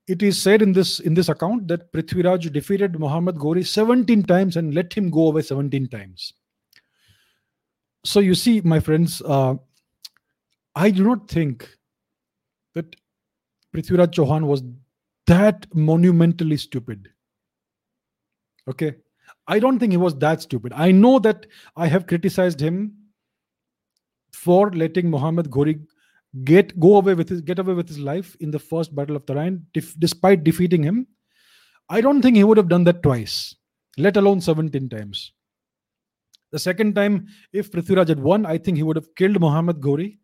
it 0.08 0.22
is 0.22 0.40
said 0.40 0.62
in 0.62 0.74
this 0.74 1.00
in 1.00 1.16
this 1.16 1.28
account 1.28 1.68
that 1.68 1.92
Prithviraj 1.92 2.52
defeated 2.54 3.00
Muhammad 3.00 3.38
Ghori 3.38 3.66
17 3.66 4.22
times 4.26 4.58
and 4.58 4.76
let 4.76 4.94
him 4.94 5.10
go 5.10 5.30
away 5.30 5.42
17 5.42 5.88
times. 5.88 6.34
So 8.06 8.20
you 8.20 8.36
see, 8.36 8.62
my 8.62 8.80
friends, 8.80 9.24
uh, 9.24 9.56
I 10.76 10.92
do 10.92 11.04
not 11.04 11.28
think 11.28 11.68
that 12.76 12.96
Prithviraj 13.74 14.12
Chauhan 14.12 14.44
was 14.44 14.62
that 15.26 15.66
monumentally 15.74 16.58
stupid. 16.58 17.10
Okay. 18.68 18.98
I 19.48 19.58
don't 19.58 19.80
think 19.80 19.94
he 19.94 19.98
was 19.98 20.16
that 20.20 20.44
stupid. 20.44 20.74
I 20.76 20.92
know 20.92 21.18
that 21.18 21.48
I 21.76 21.88
have 21.88 22.06
criticized 22.06 22.60
him 22.60 23.01
for 24.34 24.72
letting 24.72 25.10
Muhammad 25.10 25.50
Ghori 25.50 25.82
get 26.44 26.80
go 26.80 26.98
away 26.98 27.14
with 27.14 27.30
his 27.30 27.42
get 27.42 27.60
away 27.60 27.74
with 27.74 27.88
his 27.88 28.00
life 28.00 28.36
in 28.40 28.52
the 28.52 28.60
first 28.60 28.96
battle 28.96 29.16
of 29.16 29.26
Tarain, 29.26 29.62
dif- 29.74 29.96
despite 30.00 30.44
defeating 30.44 30.84
him. 30.84 31.08
I 31.90 32.00
don't 32.00 32.22
think 32.22 32.38
he 32.38 32.44
would 32.44 32.58
have 32.58 32.70
done 32.70 32.86
that 32.86 33.04
twice, 33.04 33.56
let 33.98 34.16
alone 34.16 34.40
17 34.40 34.88
times. 34.88 35.34
The 36.52 36.60
second 36.60 36.96
time, 36.96 37.28
if 37.54 37.72
Prithviraj 37.72 38.10
had 38.10 38.20
won, 38.20 38.46
I 38.46 38.58
think 38.58 38.78
he 38.78 38.84
would 38.84 38.96
have 38.96 39.14
killed 39.16 39.40
Muhammad 39.40 39.82
Ghori. 39.82 40.18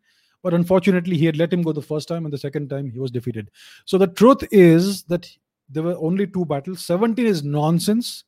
But 0.44 0.54
unfortunately, 0.54 1.18
he 1.18 1.26
had 1.26 1.38
let 1.38 1.52
him 1.52 1.62
go 1.62 1.74
the 1.74 1.82
first 1.82 2.08
time, 2.08 2.26
and 2.26 2.34
the 2.34 2.38
second 2.38 2.70
time 2.70 2.90
he 2.90 3.00
was 3.00 3.12
defeated. 3.12 3.50
So 3.86 3.98
the 3.98 4.08
truth 4.08 4.44
is 4.52 5.04
that 5.04 5.30
there 5.70 5.84
were 5.84 5.98
only 5.98 6.28
two 6.28 6.46
battles. 6.46 6.86
17 6.86 7.26
is 7.26 7.44
nonsense. 7.44 8.24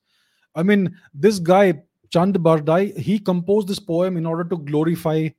I 0.55 0.63
mean, 0.63 0.97
this 1.13 1.39
guy, 1.39 1.81
Chand 2.11 2.35
Bardai, 2.35 2.97
he 2.97 3.19
composed 3.19 3.67
this 3.67 3.79
poem 3.79 4.17
in 4.17 4.25
order 4.25 4.43
to 4.45 4.57
glorify 4.57 5.29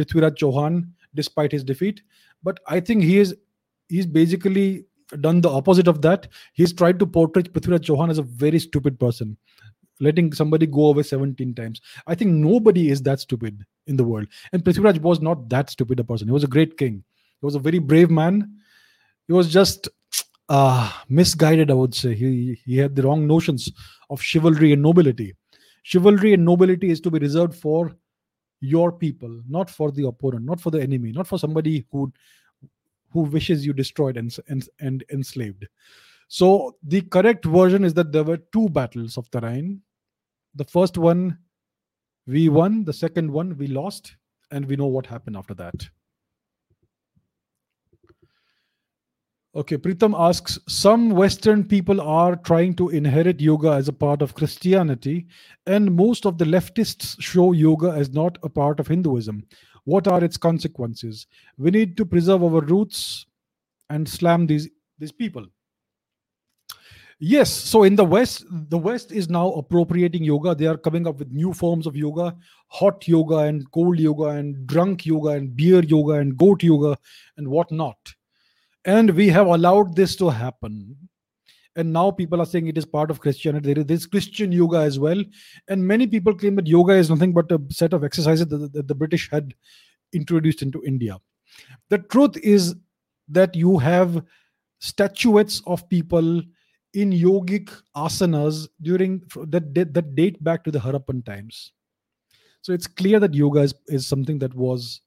Prithviraj 0.00 0.36
Chauhan 0.36 0.88
despite 1.14 1.52
his 1.52 1.64
defeat. 1.64 2.02
But 2.42 2.60
I 2.66 2.80
think 2.80 3.02
he 3.02 3.18
is 3.18 3.36
he's 3.88 4.06
basically 4.06 4.86
done 5.20 5.40
the 5.40 5.50
opposite 5.50 5.88
of 5.88 6.02
that. 6.02 6.28
He's 6.52 6.72
tried 6.72 6.98
to 7.00 7.06
portray 7.06 7.42
Prithviraj 7.42 7.80
Chauhan 7.80 8.10
as 8.10 8.18
a 8.18 8.22
very 8.22 8.58
stupid 8.58 8.98
person, 8.98 9.36
letting 10.00 10.32
somebody 10.32 10.66
go 10.66 10.86
away 10.86 11.02
17 11.02 11.54
times. 11.54 11.80
I 12.06 12.14
think 12.14 12.30
nobody 12.30 12.90
is 12.90 13.02
that 13.02 13.20
stupid 13.20 13.64
in 13.86 13.96
the 13.96 14.04
world. 14.04 14.28
And 14.52 14.64
Prithviraj 14.64 15.00
was 15.00 15.20
not 15.20 15.48
that 15.48 15.70
stupid 15.70 16.00
a 16.00 16.04
person. 16.04 16.28
He 16.28 16.32
was 16.32 16.44
a 16.44 16.48
great 16.48 16.78
king. 16.78 17.04
He 17.40 17.46
was 17.46 17.54
a 17.54 17.60
very 17.60 17.78
brave 17.78 18.10
man. 18.10 18.56
He 19.26 19.32
was 19.32 19.52
just 19.52 19.88
uh, 20.48 20.92
misguided, 21.08 21.70
I 21.70 21.74
would 21.74 21.94
say. 21.94 22.14
He, 22.14 22.60
he 22.64 22.76
had 22.78 22.96
the 22.96 23.02
wrong 23.02 23.26
notions 23.26 23.70
of 24.08 24.22
chivalry 24.22 24.72
and 24.72 24.82
nobility. 24.82 25.34
Chivalry 25.82 26.34
and 26.34 26.44
nobility 26.44 26.90
is 26.90 27.00
to 27.00 27.10
be 27.10 27.18
reserved 27.18 27.54
for 27.54 27.96
your 28.60 28.92
people, 28.92 29.40
not 29.48 29.70
for 29.70 29.90
the 29.90 30.06
opponent, 30.06 30.44
not 30.44 30.60
for 30.60 30.70
the 30.70 30.80
enemy, 30.80 31.12
not 31.12 31.26
for 31.26 31.38
somebody 31.38 31.86
who 31.90 32.12
who 33.12 33.22
wishes 33.22 33.66
you 33.66 33.72
destroyed 33.72 34.16
and, 34.16 34.36
and, 34.48 34.68
and 34.78 35.04
enslaved. 35.10 35.66
So 36.28 36.76
the 36.84 37.00
correct 37.00 37.44
version 37.44 37.82
is 37.84 37.92
that 37.94 38.12
there 38.12 38.22
were 38.22 38.36
two 38.36 38.68
battles 38.68 39.16
of 39.16 39.28
Tarain. 39.32 39.80
The 40.54 40.64
first 40.64 40.96
one 40.96 41.38
we 42.26 42.48
won, 42.48 42.84
the 42.84 42.92
second 42.92 43.30
one 43.32 43.56
we 43.58 43.66
lost, 43.66 44.14
and 44.52 44.64
we 44.66 44.76
know 44.76 44.86
what 44.86 45.06
happened 45.06 45.36
after 45.36 45.54
that. 45.54 45.74
Okay, 49.52 49.76
Pritam 49.76 50.14
asks 50.16 50.60
Some 50.68 51.10
Western 51.10 51.64
people 51.64 52.00
are 52.00 52.36
trying 52.36 52.72
to 52.76 52.90
inherit 52.90 53.40
yoga 53.40 53.72
as 53.72 53.88
a 53.88 53.92
part 53.92 54.22
of 54.22 54.36
Christianity, 54.36 55.26
and 55.66 55.96
most 55.96 56.24
of 56.24 56.38
the 56.38 56.44
leftists 56.44 57.20
show 57.20 57.50
yoga 57.50 57.88
as 57.88 58.12
not 58.12 58.38
a 58.44 58.48
part 58.48 58.78
of 58.78 58.86
Hinduism. 58.86 59.44
What 59.86 60.06
are 60.06 60.22
its 60.22 60.36
consequences? 60.36 61.26
We 61.58 61.72
need 61.72 61.96
to 61.96 62.06
preserve 62.06 62.44
our 62.44 62.60
roots 62.60 63.26
and 63.88 64.08
slam 64.08 64.46
these, 64.46 64.68
these 65.00 65.10
people. 65.10 65.46
Yes, 67.18 67.50
so 67.50 67.82
in 67.82 67.96
the 67.96 68.04
West, 68.04 68.44
the 68.48 68.78
West 68.78 69.10
is 69.10 69.28
now 69.28 69.48
appropriating 69.54 70.22
yoga. 70.22 70.54
They 70.54 70.66
are 70.66 70.78
coming 70.78 71.08
up 71.08 71.18
with 71.18 71.32
new 71.32 71.52
forms 71.52 71.88
of 71.88 71.96
yoga 71.96 72.36
hot 72.68 73.08
yoga, 73.08 73.38
and 73.38 73.68
cold 73.72 73.98
yoga, 73.98 74.26
and 74.26 74.64
drunk 74.64 75.04
yoga, 75.04 75.30
and 75.30 75.56
beer 75.56 75.82
yoga, 75.82 76.20
and 76.20 76.36
goat 76.36 76.62
yoga, 76.62 76.96
and 77.36 77.48
whatnot 77.48 77.98
and 78.84 79.10
we 79.10 79.28
have 79.28 79.46
allowed 79.46 79.96
this 79.96 80.16
to 80.16 80.28
happen. 80.28 80.96
And 81.76 81.92
now 81.92 82.10
people 82.10 82.40
are 82.40 82.46
saying 82.46 82.66
it 82.66 82.78
is 82.78 82.84
part 82.84 83.10
of 83.10 83.20
christianity. 83.20 83.72
There 83.72 83.82
is 83.82 83.86
this 83.86 84.06
christian 84.06 84.50
yoga 84.50 84.78
as 84.78 84.98
well. 84.98 85.22
And 85.68 85.86
many 85.86 86.06
people 86.06 86.34
claim 86.34 86.56
that 86.56 86.66
yoga 86.66 86.94
is 86.94 87.10
nothing 87.10 87.32
but 87.32 87.50
a 87.52 87.60
set 87.70 87.92
of 87.92 88.04
exercises 88.04 88.46
that, 88.48 88.72
that 88.72 88.88
the 88.88 88.94
british 88.94 89.30
had 89.30 89.54
introduced 90.12 90.62
into 90.62 90.82
india. 90.84 91.18
The 91.88 91.98
truth 91.98 92.36
is 92.38 92.74
that 93.28 93.54
you 93.54 93.78
have 93.78 94.24
statuettes 94.80 95.62
of 95.66 95.88
people 95.88 96.42
in 96.94 97.12
yogic 97.12 97.70
asanas 97.96 98.66
during 98.82 99.22
that 99.46 99.72
that 99.74 100.14
date 100.16 100.42
back 100.42 100.64
to 100.64 100.72
the 100.72 100.78
harappan 100.80 101.24
times. 101.24 101.72
So 102.62 102.72
it's 102.72 102.86
clear 102.86 103.20
that 103.20 103.32
yoga 103.32 103.60
is, 103.60 103.74
is 103.86 104.06
something 104.06 104.38
that 104.40 104.54
was 104.54 105.00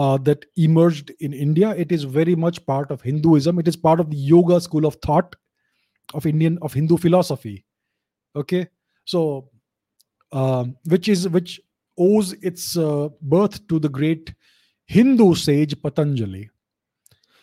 uh, 0.00 0.16
that 0.16 0.46
emerged 0.56 1.12
in 1.20 1.34
India. 1.34 1.70
It 1.70 1.92
is 1.92 2.04
very 2.04 2.34
much 2.34 2.64
part 2.64 2.90
of 2.90 3.02
Hinduism. 3.02 3.58
It 3.58 3.68
is 3.68 3.76
part 3.76 4.00
of 4.00 4.10
the 4.10 4.16
yoga 4.16 4.60
school 4.60 4.86
of 4.86 4.96
thought 5.06 5.36
of 6.14 6.26
Indian 6.26 6.58
of 6.62 6.72
Hindu 6.72 6.96
philosophy. 6.96 7.64
Okay, 8.34 8.68
so 9.04 9.50
uh, 10.32 10.64
which 10.84 11.08
is 11.08 11.28
which 11.28 11.60
owes 11.98 12.32
its 12.52 12.78
uh, 12.78 13.10
birth 13.20 13.60
to 13.68 13.78
the 13.78 13.90
great 13.98 14.32
Hindu 14.86 15.34
sage 15.34 15.76
Patanjali. 15.82 16.48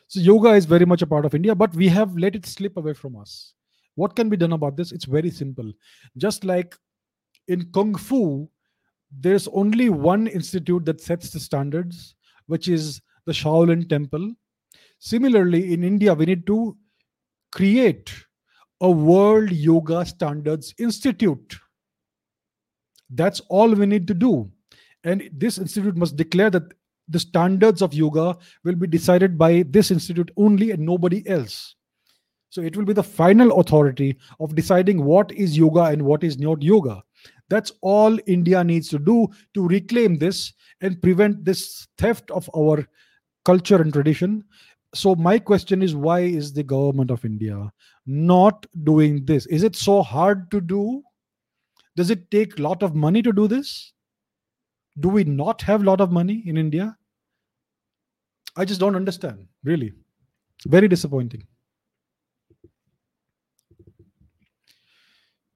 So 0.08 0.20
yoga 0.20 0.54
is 0.54 0.66
very 0.66 0.86
much 0.86 1.02
a 1.04 1.08
part 1.14 1.26
of 1.26 1.36
India, 1.36 1.54
but 1.54 1.76
we 1.76 1.88
have 1.90 2.18
let 2.18 2.36
it 2.36 2.46
slip 2.46 2.78
away 2.78 2.94
from 2.94 3.18
us. 3.18 3.54
What 3.96 4.16
can 4.16 4.30
be 4.30 4.38
done 4.38 4.54
about 4.54 4.78
this? 4.78 4.92
It's 4.92 5.06
very 5.06 5.30
simple. 5.30 5.72
Just 6.18 6.44
like 6.44 6.76
in 7.48 7.66
Kung 7.72 7.96
Fu, 7.96 8.50
there's 9.12 9.48
only 9.50 9.90
one 9.90 10.28
institute 10.28 10.86
that 10.86 11.02
sets 11.02 11.30
the 11.30 11.40
standards 11.40 12.16
which 12.48 12.68
is 12.68 13.02
the 13.26 13.32
Shaolin 13.32 13.88
Temple. 13.88 14.34
Similarly, 15.00 15.74
in 15.74 15.84
India, 15.84 16.14
we 16.14 16.26
need 16.26 16.48
to 16.48 16.76
create 17.52 18.12
a 18.82 18.90
World 18.90 19.52
Yoga 19.52 20.06
Standards 20.06 20.74
Institute. 20.80 21.56
That's 23.10 23.40
all 23.50 23.74
we 23.74 23.86
need 23.86 24.08
to 24.08 24.14
do. 24.14 24.52
And 25.04 25.30
this 25.32 25.58
institute 25.58 25.96
must 25.96 26.18
declare 26.18 26.50
that 26.50 26.74
the 27.08 27.20
standards 27.20 27.82
of 27.82 27.94
yoga 27.94 28.38
will 28.64 28.76
be 28.76 28.88
decided 28.88 29.38
by 29.38 29.64
this 29.70 29.92
institute 29.92 30.30
only 30.36 30.72
and 30.72 30.86
nobody 30.86 31.28
else. 31.30 31.76
So 32.50 32.62
it 32.62 32.76
will 32.76 32.86
be 32.86 32.94
the 32.94 33.04
final 33.04 33.60
authority 33.60 34.18
of 34.40 34.56
deciding 34.56 35.04
what 35.04 35.32
is 35.32 35.58
yoga 35.58 35.84
and 35.84 36.02
what 36.02 36.24
is 36.24 36.38
not 36.38 36.62
yoga. 36.62 37.04
That's 37.50 37.72
all 37.82 38.18
India 38.28 38.64
needs 38.64 38.90
to 38.90 39.00
do 39.00 39.28
to 39.54 39.68
reclaim 39.68 40.18
this 40.18 40.54
and 40.82 41.02
prevent 41.02 41.46
this 41.46 41.88
theft 41.98 42.30
of 42.32 42.50
our 42.56 42.86
culture 43.46 43.82
and 43.82 43.94
tradition. 43.94 44.44
So 44.94 45.16
my 45.16 45.40
question 45.40 45.82
is, 45.82 45.96
why 45.96 46.22
is 46.22 46.54
the 46.54 46.64
government 46.64 47.12
of 47.12 47.24
India 47.26 47.72
not 48.06 48.66
doing 48.84 49.26
this? 49.26 49.46
Is 49.48 49.64
it 49.64 49.76
so 49.76 50.02
hard 50.02 50.50
to 50.52 50.62
do? 50.62 51.02
Does 51.96 52.10
it 52.10 52.30
take 52.32 52.58
a 52.58 52.62
lot 52.62 52.84
of 52.84 52.96
money 52.96 53.22
to 53.22 53.32
do 53.32 53.48
this? 53.48 53.94
Do 55.00 55.10
we 55.10 55.24
not 55.24 55.62
have 55.62 55.82
a 55.82 55.86
lot 55.86 56.02
of 56.02 56.12
money 56.12 56.44
in 56.46 56.58
India? 56.58 56.98
I 58.56 58.66
just 58.66 58.80
don't 58.80 58.96
understand, 58.96 59.48
really. 59.64 59.94
Very 60.66 60.88
disappointing. 60.88 61.46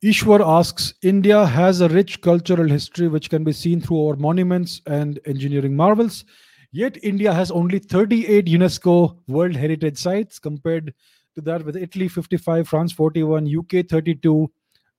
Ishwar 0.03 0.41
asks 0.43 0.95
India 1.03 1.45
has 1.45 1.79
a 1.79 1.87
rich 1.87 2.21
cultural 2.21 2.67
history 2.67 3.07
which 3.07 3.29
can 3.29 3.43
be 3.43 3.53
seen 3.53 3.79
through 3.79 4.07
our 4.07 4.15
monuments 4.15 4.81
and 4.87 5.19
engineering 5.27 5.75
marvels. 5.75 6.25
Yet 6.71 6.97
India 7.03 7.31
has 7.31 7.51
only 7.51 7.77
38 7.77 8.47
UNESCO 8.47 9.15
World 9.27 9.55
Heritage 9.55 9.99
Sites 9.99 10.39
compared 10.39 10.91
to 11.35 11.41
that 11.41 11.63
with 11.63 11.75
Italy 11.75 12.07
55, 12.07 12.67
France 12.67 12.91
41, 12.93 13.47
UK 13.55 13.85
32, 13.87 14.51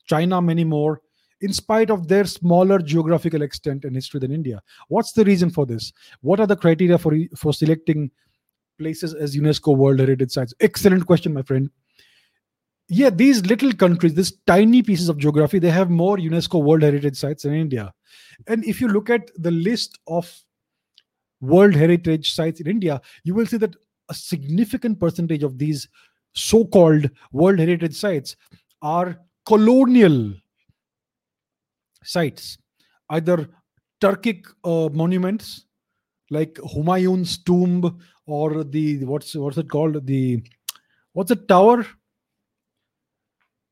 China 0.06 0.40
many 0.40 0.62
more, 0.62 1.00
in 1.40 1.52
spite 1.52 1.90
of 1.90 2.06
their 2.06 2.24
smaller 2.24 2.78
geographical 2.78 3.42
extent 3.42 3.84
and 3.84 3.96
history 3.96 4.20
than 4.20 4.30
India. 4.30 4.62
What's 4.86 5.10
the 5.10 5.24
reason 5.24 5.50
for 5.50 5.66
this? 5.66 5.92
What 6.20 6.38
are 6.38 6.46
the 6.46 6.54
criteria 6.54 6.96
for, 6.96 7.12
for 7.36 7.52
selecting 7.52 8.08
places 8.78 9.14
as 9.14 9.34
UNESCO 9.34 9.76
World 9.76 9.98
Heritage 9.98 10.30
Sites? 10.30 10.54
Excellent 10.60 11.06
question, 11.06 11.34
my 11.34 11.42
friend 11.42 11.70
yeah, 12.92 13.08
these 13.08 13.46
little 13.46 13.72
countries, 13.72 14.14
these 14.14 14.32
tiny 14.46 14.82
pieces 14.82 15.08
of 15.08 15.16
geography, 15.16 15.58
they 15.58 15.70
have 15.70 15.88
more 15.88 16.18
UNESCO 16.18 16.62
World 16.62 16.82
Heritage 16.82 17.16
sites 17.16 17.46
in 17.46 17.54
India. 17.54 17.92
And 18.46 18.62
if 18.66 18.82
you 18.82 18.88
look 18.88 19.08
at 19.08 19.30
the 19.36 19.50
list 19.50 19.98
of 20.06 20.30
World 21.40 21.74
Heritage 21.74 22.32
sites 22.34 22.60
in 22.60 22.66
India, 22.66 23.00
you 23.24 23.34
will 23.34 23.46
see 23.46 23.56
that 23.56 23.74
a 24.10 24.14
significant 24.14 25.00
percentage 25.00 25.42
of 25.42 25.56
these 25.56 25.88
so 26.34 26.66
called 26.66 27.10
World 27.32 27.58
Heritage 27.58 27.94
sites 27.94 28.36
are 28.82 29.18
colonial 29.46 30.34
sites, 32.04 32.58
either 33.08 33.48
Turkic 34.02 34.44
uh, 34.64 34.92
monuments 34.92 35.64
like 36.30 36.54
Humayun's 36.56 37.38
tomb 37.38 38.00
or 38.26 38.64
the 38.64 39.04
what's 39.04 39.34
what's 39.34 39.56
it 39.56 39.70
called 39.70 40.06
the 40.06 40.42
what's 41.12 41.28
the 41.30 41.36
tower 41.36 41.86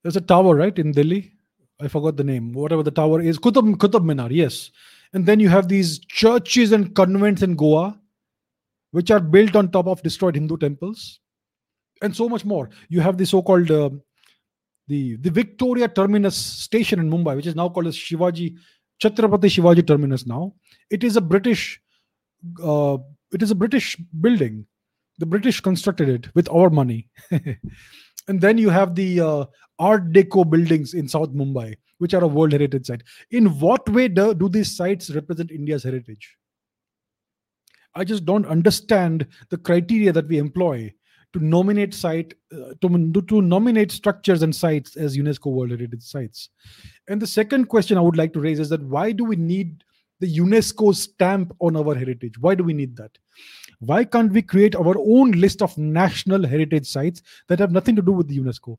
there's 0.03 0.17
a 0.17 0.21
tower, 0.21 0.55
right, 0.57 0.79
in 0.79 0.93
Delhi. 0.93 1.33
I 1.81 1.89
forgot 1.89 2.17
the 2.17 2.25
name. 2.25 2.53
Whatever 2.53 2.83
the 2.83 2.91
tower 2.91 3.21
is, 3.21 3.39
Qutub, 3.39 3.77
Qutub 3.77 4.05
Minar, 4.05 4.31
yes. 4.31 4.71
And 5.13 5.27
then 5.27 5.41
you 5.41 5.49
have 5.49 5.69
these 5.69 5.99
churches 5.99 6.73
and 6.73 6.95
convents 6.95 7.43
in 7.43 7.57
Goa, 7.57 7.99
which 8.93 9.11
are 9.11 9.21
built 9.21 9.57
on 9.57 9.71
top 9.71 9.87
of 9.87 10.03
destroyed 10.03 10.35
Hindu 10.35 10.57
temples, 10.59 11.21
and 12.03 12.15
so 12.15 12.29
much 12.29 12.45
more. 12.45 12.71
You 12.89 13.01
have 13.01 13.17
the 13.17 13.27
so-called 13.27 13.71
uh, 13.71 13.91
the 14.89 15.17
the 15.17 15.31
Victoria 15.31 15.89
Terminus 15.89 16.37
station 16.37 17.01
in 17.01 17.11
Mumbai, 17.11 17.37
which 17.37 17.47
is 17.47 17.57
now 17.57 17.69
called 17.69 17.87
as 17.87 17.97
Shivaji 17.97 18.57
Chhatrapati 19.03 19.49
Shivaji 19.49 19.87
Terminus. 19.87 20.27
Now 20.27 20.55
it 20.91 21.03
is 21.03 21.17
a 21.17 21.21
British 21.21 21.81
uh, 22.63 22.99
it 23.33 23.43
is 23.43 23.51
a 23.51 23.55
British 23.55 23.97
building. 24.21 24.67
The 25.19 25.27
British 25.27 25.61
constructed 25.61 26.09
it 26.09 26.35
with 26.35 26.49
our 26.51 26.71
money. 26.71 27.09
and 28.31 28.40
then 28.40 28.57
you 28.59 28.70
have 28.70 28.94
the 28.94 29.20
uh, 29.20 29.44
Art 29.81 30.12
Deco 30.12 30.48
buildings 30.48 30.94
in 30.94 31.09
South 31.09 31.31
Mumbai, 31.35 31.74
which 31.98 32.15
are 32.15 32.23
a 32.23 32.28
World 32.28 32.52
Heritage 32.52 32.86
Site. 32.86 33.02
In 33.32 33.59
what 33.59 33.89
way 33.89 34.07
do, 34.07 34.32
do 34.35 34.48
these 34.48 34.77
sites 34.77 35.11
represent 35.11 35.51
India's 35.51 35.82
heritage? 35.82 36.36
I 37.97 38.05
just 38.05 38.24
don't 38.24 38.47
understand 38.47 39.27
the 39.48 39.59
criteria 39.59 40.12
that 40.12 40.28
we 40.28 40.39
employ 40.39 40.94
to 41.32 41.44
nominate 41.44 41.93
site 41.93 42.35
uh, 42.52 42.74
to, 42.81 43.23
to 43.23 43.43
nominate 43.43 43.90
structures 43.90 44.43
and 44.43 44.55
sites 44.55 44.97
as 44.97 45.16
UNESCO 45.16 45.47
World 45.47 45.70
Heritage 45.70 46.02
Sites. 46.02 46.51
And 47.09 47.20
the 47.20 47.27
second 47.27 47.65
question 47.65 47.98
I 47.98 48.02
would 48.02 48.16
like 48.16 48.32
to 48.35 48.40
raise 48.40 48.61
is 48.61 48.69
that 48.69 48.82
why 48.85 49.11
do 49.11 49.24
we 49.24 49.35
need 49.35 49.82
the 50.20 50.39
UNESCO 50.39 50.94
stamp 50.94 51.52
on 51.59 51.77
our 51.77 51.97
heritage? 51.97 52.39
Why 52.39 52.55
do 52.55 52.62
we 52.62 52.74
need 52.74 52.97
that? 52.97 53.19
Why 53.81 54.05
can't 54.05 54.32
we 54.32 54.43
create 54.43 54.74
our 54.74 54.94
own 54.97 55.32
list 55.32 55.62
of 55.62 55.77
national 55.77 56.47
heritage 56.47 56.86
sites 56.86 57.23
that 57.48 57.59
have 57.59 57.73
nothing 57.73 57.97
to 57.97 58.02
do 58.02 58.12
with 58.12 58.28
the 58.28 58.39
UNESCO? 58.39 58.78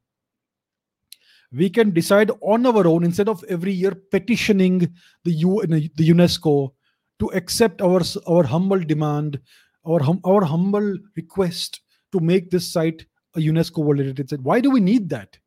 we 1.53 1.69
can 1.69 1.91
decide 1.91 2.31
on 2.41 2.65
our 2.65 2.87
own 2.87 3.03
instead 3.03 3.27
of 3.27 3.43
every 3.49 3.73
year 3.73 3.93
petitioning 4.11 4.79
the, 5.23 5.31
U, 5.31 5.61
the 5.67 6.09
UNESCO 6.09 6.71
to 7.19 7.27
accept 7.33 7.81
our, 7.81 8.01
our 8.27 8.43
humble 8.43 8.79
demand, 8.79 9.39
our, 9.85 9.99
hum, 9.99 10.21
our 10.23 10.43
humble 10.43 10.97
request 11.15 11.81
to 12.11 12.19
make 12.19 12.49
this 12.49 12.71
site 12.71 13.05
a 13.35 13.39
UNESCO 13.39 13.83
World 13.83 13.99
Heritage 13.99 14.29
Site. 14.29 14.41
Why 14.41 14.59
do 14.59 14.69
we 14.69 14.79
need 14.79 15.09
that? 15.09 15.37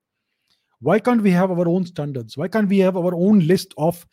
Why 0.81 0.99
can't 0.99 1.23
we 1.23 1.31
have 1.31 1.51
our 1.51 1.67
own 1.67 1.87
standards? 1.87 2.37
Why 2.37 2.49
can't 2.49 2.69
we 2.69 2.79
have 2.79 2.97
our 2.97 3.15
own 3.15 3.41
list 3.41 3.73
of 3.79 4.07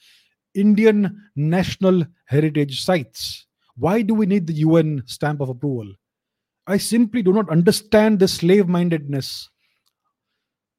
Indian 0.54 1.30
national 1.36 2.06
heritage 2.26 2.84
sites? 2.84 3.48
Why 3.82 4.04
do 4.04 4.14
we 4.14 4.28
need 4.28 4.46
the 4.46 4.62
UN 4.68 5.02
stamp 5.08 5.42
of 5.42 5.50
approval? 5.50 5.92
I 6.68 6.78
simply 6.78 7.24
do 7.24 7.34
not 7.34 7.50
understand 7.50 8.20
the 8.20 8.28
slave 8.28 8.68
mindedness 8.68 9.50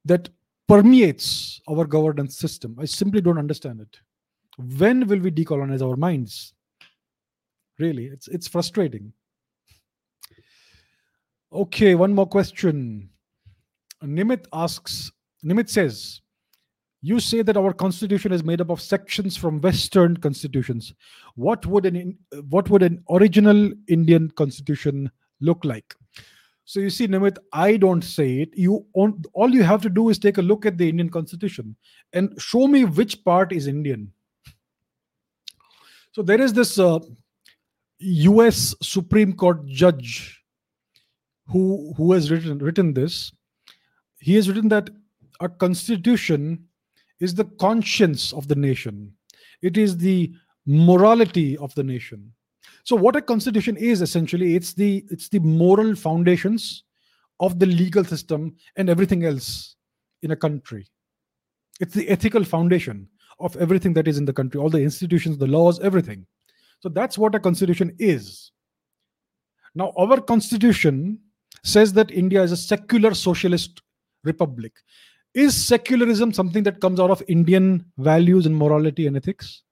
that 0.05 0.29
permeates 0.69 1.59
our 1.69 1.83
governance 1.83 2.37
system. 2.37 2.77
I 2.79 2.85
simply 2.85 3.19
don't 3.19 3.37
understand 3.37 3.81
it. 3.81 3.97
When 4.77 5.05
will 5.05 5.19
we 5.19 5.31
decolonize 5.31 5.85
our 5.85 5.97
minds? 5.97 6.53
Really, 7.77 8.05
it's 8.05 8.29
it's 8.29 8.47
frustrating. 8.47 9.11
Okay, 11.51 11.95
one 11.95 12.13
more 12.13 12.27
question. 12.27 13.09
Nimit 14.01 14.45
asks, 14.53 15.11
Nimit 15.43 15.69
says, 15.69 16.21
you 17.05 17.19
say 17.19 17.41
that 17.41 17.57
our 17.57 17.73
constitution 17.73 18.31
is 18.31 18.43
made 18.43 18.61
up 18.61 18.69
of 18.69 18.81
sections 18.81 19.37
from 19.37 19.59
western 19.61 20.15
constitutions 20.17 20.93
what 21.35 21.65
would 21.65 21.85
an 21.85 22.17
what 22.49 22.69
would 22.69 22.83
an 22.83 23.03
original 23.09 23.71
indian 23.87 24.29
constitution 24.31 25.11
look 25.41 25.65
like 25.65 25.95
so 26.65 26.79
you 26.79 26.89
see, 26.89 27.07
Nimit, 27.07 27.37
I 27.51 27.75
don't 27.77 28.03
say 28.03 28.41
it. 28.41 28.49
You 28.53 28.85
all 28.93 29.53
you 29.53 29.63
have 29.63 29.81
to 29.81 29.89
do 29.89 30.09
is 30.09 30.17
take 30.17 30.37
a 30.37 30.41
look 30.41 30.65
at 30.65 30.77
the 30.77 30.87
Indian 30.87 31.09
Constitution 31.09 31.75
and 32.13 32.33
show 32.41 32.67
me 32.67 32.85
which 32.85 33.23
part 33.25 33.51
is 33.51 33.67
Indian. 33.67 34.11
So 36.13 36.21
there 36.21 36.39
is 36.39 36.53
this 36.53 36.79
uh, 36.79 36.99
U.S. 37.99 38.75
Supreme 38.81 39.33
Court 39.33 39.65
judge 39.65 40.41
who 41.47 41.93
who 41.97 42.13
has 42.13 42.31
written 42.31 42.59
written 42.59 42.93
this. 42.93 43.33
He 44.19 44.35
has 44.35 44.47
written 44.47 44.69
that 44.69 44.89
a 45.41 45.49
constitution 45.49 46.69
is 47.23 47.33
the 47.33 47.45
conscience 47.59 48.33
of 48.33 48.47
the 48.47 48.55
nation. 48.55 49.13
It 49.61 49.77
is 49.77 49.97
the 49.97 50.33
morality 50.65 51.57
of 51.57 51.73
the 51.75 51.83
nation. 51.83 52.31
So 52.83 52.95
what 52.95 53.15
a 53.15 53.21
constitution 53.21 53.77
is 53.77 54.01
essentially 54.01 54.55
it's 54.55 54.73
the 54.73 55.05
it's 55.09 55.29
the 55.29 55.39
moral 55.39 55.95
foundations 55.95 56.83
of 57.39 57.59
the 57.59 57.65
legal 57.65 58.03
system 58.03 58.55
and 58.75 58.89
everything 58.89 59.25
else 59.25 59.75
in 60.21 60.31
a 60.31 60.35
country. 60.35 60.87
It's 61.79 61.93
the 61.93 62.07
ethical 62.09 62.43
foundation 62.43 63.07
of 63.39 63.55
everything 63.57 63.93
that 63.93 64.07
is 64.07 64.17
in 64.17 64.25
the 64.25 64.33
country 64.33 64.59
all 64.59 64.69
the 64.69 64.81
institutions 64.81 65.37
the 65.37 65.47
laws 65.47 65.79
everything. 65.79 66.25
So 66.79 66.89
that's 66.89 67.17
what 67.17 67.35
a 67.35 67.39
constitution 67.39 67.95
is. 67.99 68.51
Now 69.75 69.93
our 69.97 70.19
constitution 70.21 71.19
says 71.63 71.93
that 71.93 72.11
india 72.11 72.41
is 72.41 72.51
a 72.51 72.57
secular 72.57 73.13
socialist 73.13 73.81
republic 74.23 74.73
is 75.33 75.55
secularism 75.65 76.31
something 76.31 76.63
that 76.63 76.79
comes 76.79 76.99
out 76.99 77.11
of 77.11 77.23
indian 77.27 77.85
values 77.97 78.45
and 78.45 78.55
morality 78.55 79.07
and 79.07 79.17
ethics 79.17 79.63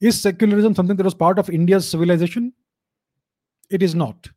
is 0.00 0.20
secularism 0.20 0.74
something 0.74 0.96
that 0.96 1.04
was 1.04 1.14
part 1.14 1.38
of 1.38 1.48
India's 1.50 1.88
civilization? 1.88 2.52
It 3.70 3.82
is 3.82 3.94
not. 3.94 4.28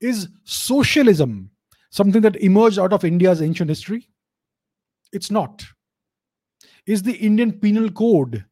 Is 0.00 0.28
socialism 0.44 1.50
something 1.90 2.20
that 2.22 2.36
emerged 2.36 2.78
out 2.78 2.92
of 2.92 3.04
India's 3.04 3.42
ancient 3.42 3.70
history? 3.70 4.08
It's 5.12 5.30
not. 5.30 5.64
Is 6.86 7.02
the 7.02 7.14
Indian 7.14 7.52
Penal 7.52 7.90
Code 7.90 8.44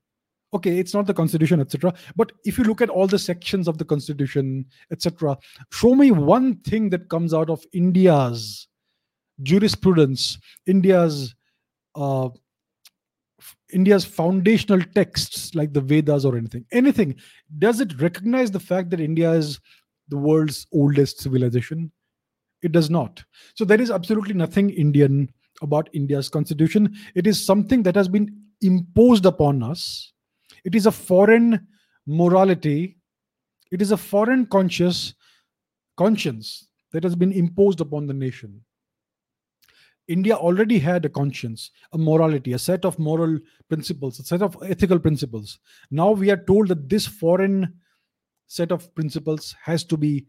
okay 0.53 0.79
it's 0.79 0.95
not 0.95 1.07
the 1.07 1.13
constitution 1.13 1.61
etc 1.61 1.93
but 2.15 2.31
if 2.45 2.57
you 2.57 2.63
look 2.63 2.81
at 2.81 2.89
all 2.89 3.09
the 3.09 3.19
sections 3.19 3.67
of 3.67 3.79
the 3.79 3.85
constitution 3.85 4.65
etc 4.93 5.37
show 5.73 5.93
me 5.97 6.13
one 6.13 6.55
thing 6.61 6.89
that 6.89 7.09
comes 7.09 7.35
out 7.35 7.51
of 7.51 7.65
india's 7.73 8.69
jurisprudence 9.43 10.39
india's 10.67 11.35
uh, 11.95 12.29
India's 13.73 14.05
foundational 14.05 14.81
texts 14.95 15.55
like 15.55 15.73
the 15.73 15.81
Vedas 15.81 16.25
or 16.25 16.37
anything, 16.37 16.65
anything, 16.73 17.17
does 17.59 17.81
it 17.81 18.01
recognize 18.01 18.51
the 18.51 18.61
fact 18.61 18.91
that 18.91 19.01
India 19.01 19.33
is 19.33 19.61
the 20.09 20.17
world's 20.17 20.67
oldest 20.73 21.21
civilization? 21.21 21.91
It 22.63 22.73
does 22.73 22.91
not. 22.91 23.23
So 23.55 23.65
there 23.65 23.81
is 23.81 23.91
absolutely 23.91 24.35
nothing 24.35 24.71
Indian 24.71 25.31
about 25.63 25.91
India's 25.93 26.29
constitution. 26.29 26.97
It 27.15 27.27
is 27.27 27.45
something 27.45 27.83
that 27.83 27.97
has 27.97 28.09
been 28.09 28.35
imposed 28.61 29.27
upon 29.27 29.63
us. 29.63 30.13
It 30.65 30.75
is 30.75 30.87
a 30.87 30.93
foreign 30.93 31.67
morality. 32.07 32.97
It 33.73 33.83
is 33.83 33.91
a 33.91 33.97
foreign 33.97 34.47
conscious 34.47 35.15
conscience 35.97 36.69
that 36.93 37.03
has 37.03 37.15
been 37.15 37.33
imposed 37.33 37.81
upon 37.81 38.07
the 38.07 38.15
nation. 38.15 38.63
India 40.09 40.35
already 40.35 40.79
had 40.79 41.05
a 41.05 41.09
conscience, 41.09 41.71
a 41.93 41.99
morality, 41.99 42.53
a 42.53 42.59
set 42.59 42.85
of 42.85 42.99
moral 42.99 43.39
principles, 43.69 44.21
a 44.21 44.23
set 44.25 44.43
of 44.43 44.57
ethical 44.63 44.99
principles. 44.99 45.59
Now 45.91 46.13
we 46.13 46.31
are 46.31 46.37
told 46.37 46.69
that 46.69 46.89
this 46.89 47.07
foreign 47.07 47.73
set 48.47 48.71
of 48.71 48.95
principles 48.95 49.55
has 49.63 49.85
to 49.85 49.97
be 49.97 50.27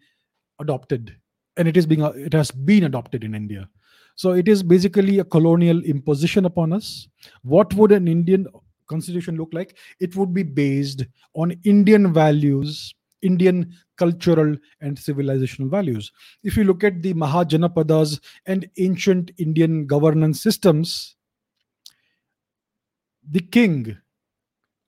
adopted, 0.60 1.16
and 1.58 1.68
it 1.68 1.78
is 1.78 1.86
being 1.86 2.02
it 2.02 2.34
has 2.34 2.49
been 2.52 2.86
adopted 2.86 3.24
in 3.24 3.36
India. 3.36 3.70
So 4.16 4.32
it 4.32 4.48
is 4.48 4.64
basically 4.64 5.20
a 5.20 5.24
colonial 5.24 5.84
imposition 5.84 6.45
upon 6.45 6.74
us. 6.74 7.08
What 7.44 7.72
would 7.76 7.91
an 7.91 8.08
Indian 8.08 8.48
constitution 8.88 9.38
look 9.38 9.49
like? 9.54 9.78
It 9.99 10.16
would 10.16 10.34
be 10.34 10.41
based 10.41 11.06
on 11.36 11.54
Indian 11.66 12.12
values, 12.12 12.95
Indian 13.22 13.73
cultural 13.98 14.56
and 14.81 14.98
civilizational 14.98 15.69
values. 15.69 16.11
If 16.44 16.56
you 16.56 16.64
look 16.64 16.84
at 16.84 17.02
the 17.02 17.14
Mahajanapadas 17.14 18.19
and 18.45 18.69
ancient 18.77 19.31
Indian 19.38 19.88
governance 19.88 20.41
systems, 20.41 21.15
the 23.30 23.39
king 23.39 23.98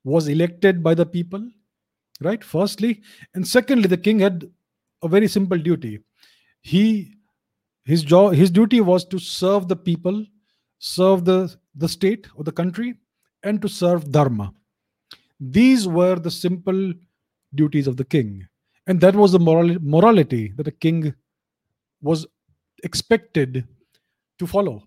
was 0.04 0.28
elected 0.28 0.82
by 0.82 0.94
the 0.94 1.06
people, 1.06 1.46
right? 2.20 2.42
Firstly. 2.42 3.02
And 3.34 3.46
secondly, 3.46 3.88
the 3.88 3.98
king 3.98 4.18
had 4.18 4.50
a 5.02 5.08
very 5.08 5.28
simple 5.28 5.58
duty. 5.58 6.00
He 6.62 7.14
his 7.84 8.02
job 8.02 8.34
his 8.34 8.50
duty 8.50 8.80
was 8.80 9.04
to 9.06 9.18
serve 9.18 9.68
the 9.68 9.76
people, 9.76 10.24
serve 10.78 11.24
the, 11.24 11.54
the 11.74 11.88
state 11.88 12.28
or 12.34 12.44
the 12.44 12.52
country, 12.52 12.94
and 13.42 13.60
to 13.62 13.68
serve 13.68 14.10
Dharma. 14.10 14.52
These 15.40 15.88
were 15.88 16.16
the 16.16 16.30
simple 16.30 16.92
duties 17.54 17.86
of 17.86 17.96
the 17.96 18.04
king. 18.04 18.46
And 18.86 19.00
that 19.00 19.14
was 19.14 19.32
the 19.32 19.38
moral, 19.38 19.76
morality 19.80 20.52
that 20.56 20.68
a 20.68 20.72
king 20.72 21.14
was 22.02 22.26
expected 22.82 23.66
to 24.38 24.46
follow. 24.46 24.84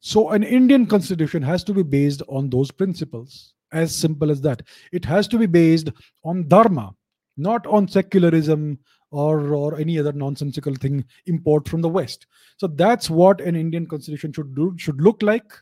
So, 0.00 0.30
an 0.30 0.42
Indian 0.42 0.86
constitution 0.86 1.42
has 1.42 1.64
to 1.64 1.74
be 1.74 1.82
based 1.82 2.22
on 2.28 2.48
those 2.50 2.70
principles. 2.70 3.54
As 3.70 3.94
simple 3.94 4.30
as 4.30 4.40
that. 4.42 4.62
It 4.92 5.04
has 5.04 5.28
to 5.28 5.38
be 5.38 5.44
based 5.44 5.90
on 6.24 6.48
dharma, 6.48 6.94
not 7.36 7.66
on 7.66 7.86
secularism 7.86 8.78
or, 9.10 9.52
or 9.52 9.78
any 9.78 9.98
other 9.98 10.12
nonsensical 10.12 10.74
thing 10.74 11.04
import 11.26 11.68
from 11.68 11.82
the 11.82 11.88
West. 11.88 12.26
So 12.56 12.66
that's 12.66 13.10
what 13.10 13.40
an 13.40 13.56
Indian 13.56 13.86
constitution 13.86 14.32
should 14.32 14.54
do 14.54 14.74
should 14.78 15.00
look 15.00 15.22
like. 15.22 15.52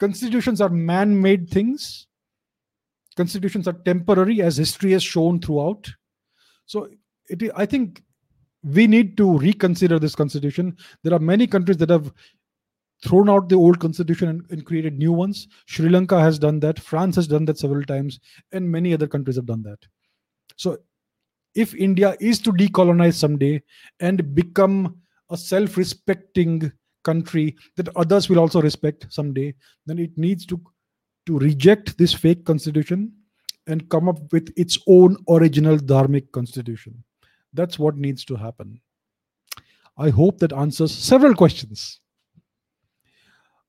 Constitutions 0.00 0.60
are 0.60 0.70
man-made 0.70 1.50
things 1.50 2.06
constitutions 3.14 3.68
are 3.68 3.72
temporary 3.72 4.42
as 4.42 4.56
history 4.56 4.92
has 4.92 5.02
shown 5.02 5.40
throughout. 5.40 5.88
So 6.66 6.88
it, 7.28 7.50
i 7.56 7.66
think 7.66 8.02
we 8.62 8.86
need 8.86 9.16
to 9.18 9.38
reconsider 9.38 9.98
this 9.98 10.14
constitution. 10.14 10.76
There 11.02 11.12
are 11.12 11.18
many 11.18 11.46
countries 11.46 11.76
that 11.78 11.90
have 11.90 12.12
thrown 13.04 13.28
out 13.28 13.48
the 13.50 13.56
old 13.56 13.78
constitution 13.78 14.28
and, 14.28 14.44
and, 14.50 14.64
created 14.64 14.98
new 14.98 15.12
ones. 15.12 15.48
Sri 15.66 15.90
lanka 15.90 16.18
has 16.18 16.38
done 16.38 16.60
that. 16.60 16.80
France 16.80 17.16
has 17.16 17.26
done 17.26 17.44
that 17.44 17.58
several 17.58 17.82
times 17.82 18.20
and 18.52 18.70
many 18.70 18.94
other 18.94 19.06
countries 19.06 19.36
have 19.36 19.44
done 19.44 19.62
that. 19.64 19.78
So 20.56 20.78
if 21.54 21.74
india 21.74 22.16
is 22.20 22.38
to 22.40 22.52
decolonize 22.52 23.14
someday 23.14 23.62
and 24.00 24.34
become 24.34 24.96
a 25.30 25.36
self-respecting 25.36 26.70
country 27.04 27.56
that 27.76 27.94
others 27.96 28.28
will 28.28 28.38
also 28.38 28.60
respect 28.60 29.06
someday 29.10 29.54
then 29.86 29.98
it 29.98 30.16
needs 30.16 30.46
to 30.46 30.60
to 31.26 31.38
reject 31.38 31.96
this 31.98 32.12
fake 32.12 32.44
constitution 32.44 33.12
and 33.66 33.88
come 33.88 34.08
up 34.08 34.32
with 34.32 34.52
its 34.56 34.78
own 34.86 35.16
original 35.28 35.76
dharmic 35.78 36.30
constitution. 36.32 37.02
That's 37.52 37.78
what 37.78 37.96
needs 37.96 38.24
to 38.26 38.36
happen. 38.36 38.80
I 39.96 40.10
hope 40.10 40.38
that 40.40 40.52
answers 40.52 40.92
several 40.92 41.34
questions. 41.34 42.00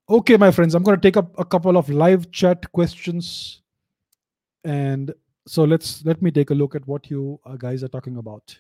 Okay, 0.10 0.38
my 0.38 0.52
friends, 0.52 0.76
I'm 0.76 0.84
going 0.84 0.98
to 0.98 1.02
take 1.02 1.18
up 1.18 1.34
a 1.40 1.46
couple 1.46 1.78
of 1.78 1.90
live 1.90 2.32
chat 2.32 2.72
questions. 2.72 3.62
And 4.64 5.14
so 5.48 5.64
let's 5.64 6.04
let 6.06 6.22
me 6.22 6.32
take 6.32 6.50
a 6.50 6.56
look 6.56 6.76
at 6.76 6.88
what 6.88 7.10
you 7.10 7.40
uh, 7.46 7.56
guys 7.56 7.84
are 7.84 7.88
talking 7.88 8.18
about. 8.18 8.58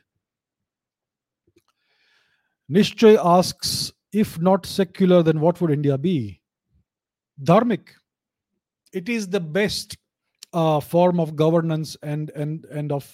Nishchay 2.72 3.20
asks, 3.24 3.92
if 4.12 4.40
not 4.40 4.66
secular, 4.66 5.22
then 5.22 5.40
what 5.40 5.60
would 5.62 5.72
India 5.72 5.98
be? 5.98 6.42
Dharmic 7.44 7.90
it 8.96 9.10
is 9.10 9.28
the 9.28 9.40
best 9.40 9.98
uh, 10.54 10.80
form 10.80 11.20
of 11.20 11.36
governance 11.36 11.98
and 12.02 12.30
and 12.32 12.66
and 12.66 12.92
of 12.92 13.06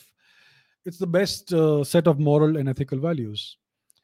it's 0.86 0.98
the 0.98 1.08
best 1.08 1.54
uh, 1.54 1.84
set 1.84 2.08
of 2.08 2.20
moral 2.20 2.58
and 2.58 2.70
ethical 2.70 3.00
values. 3.00 3.58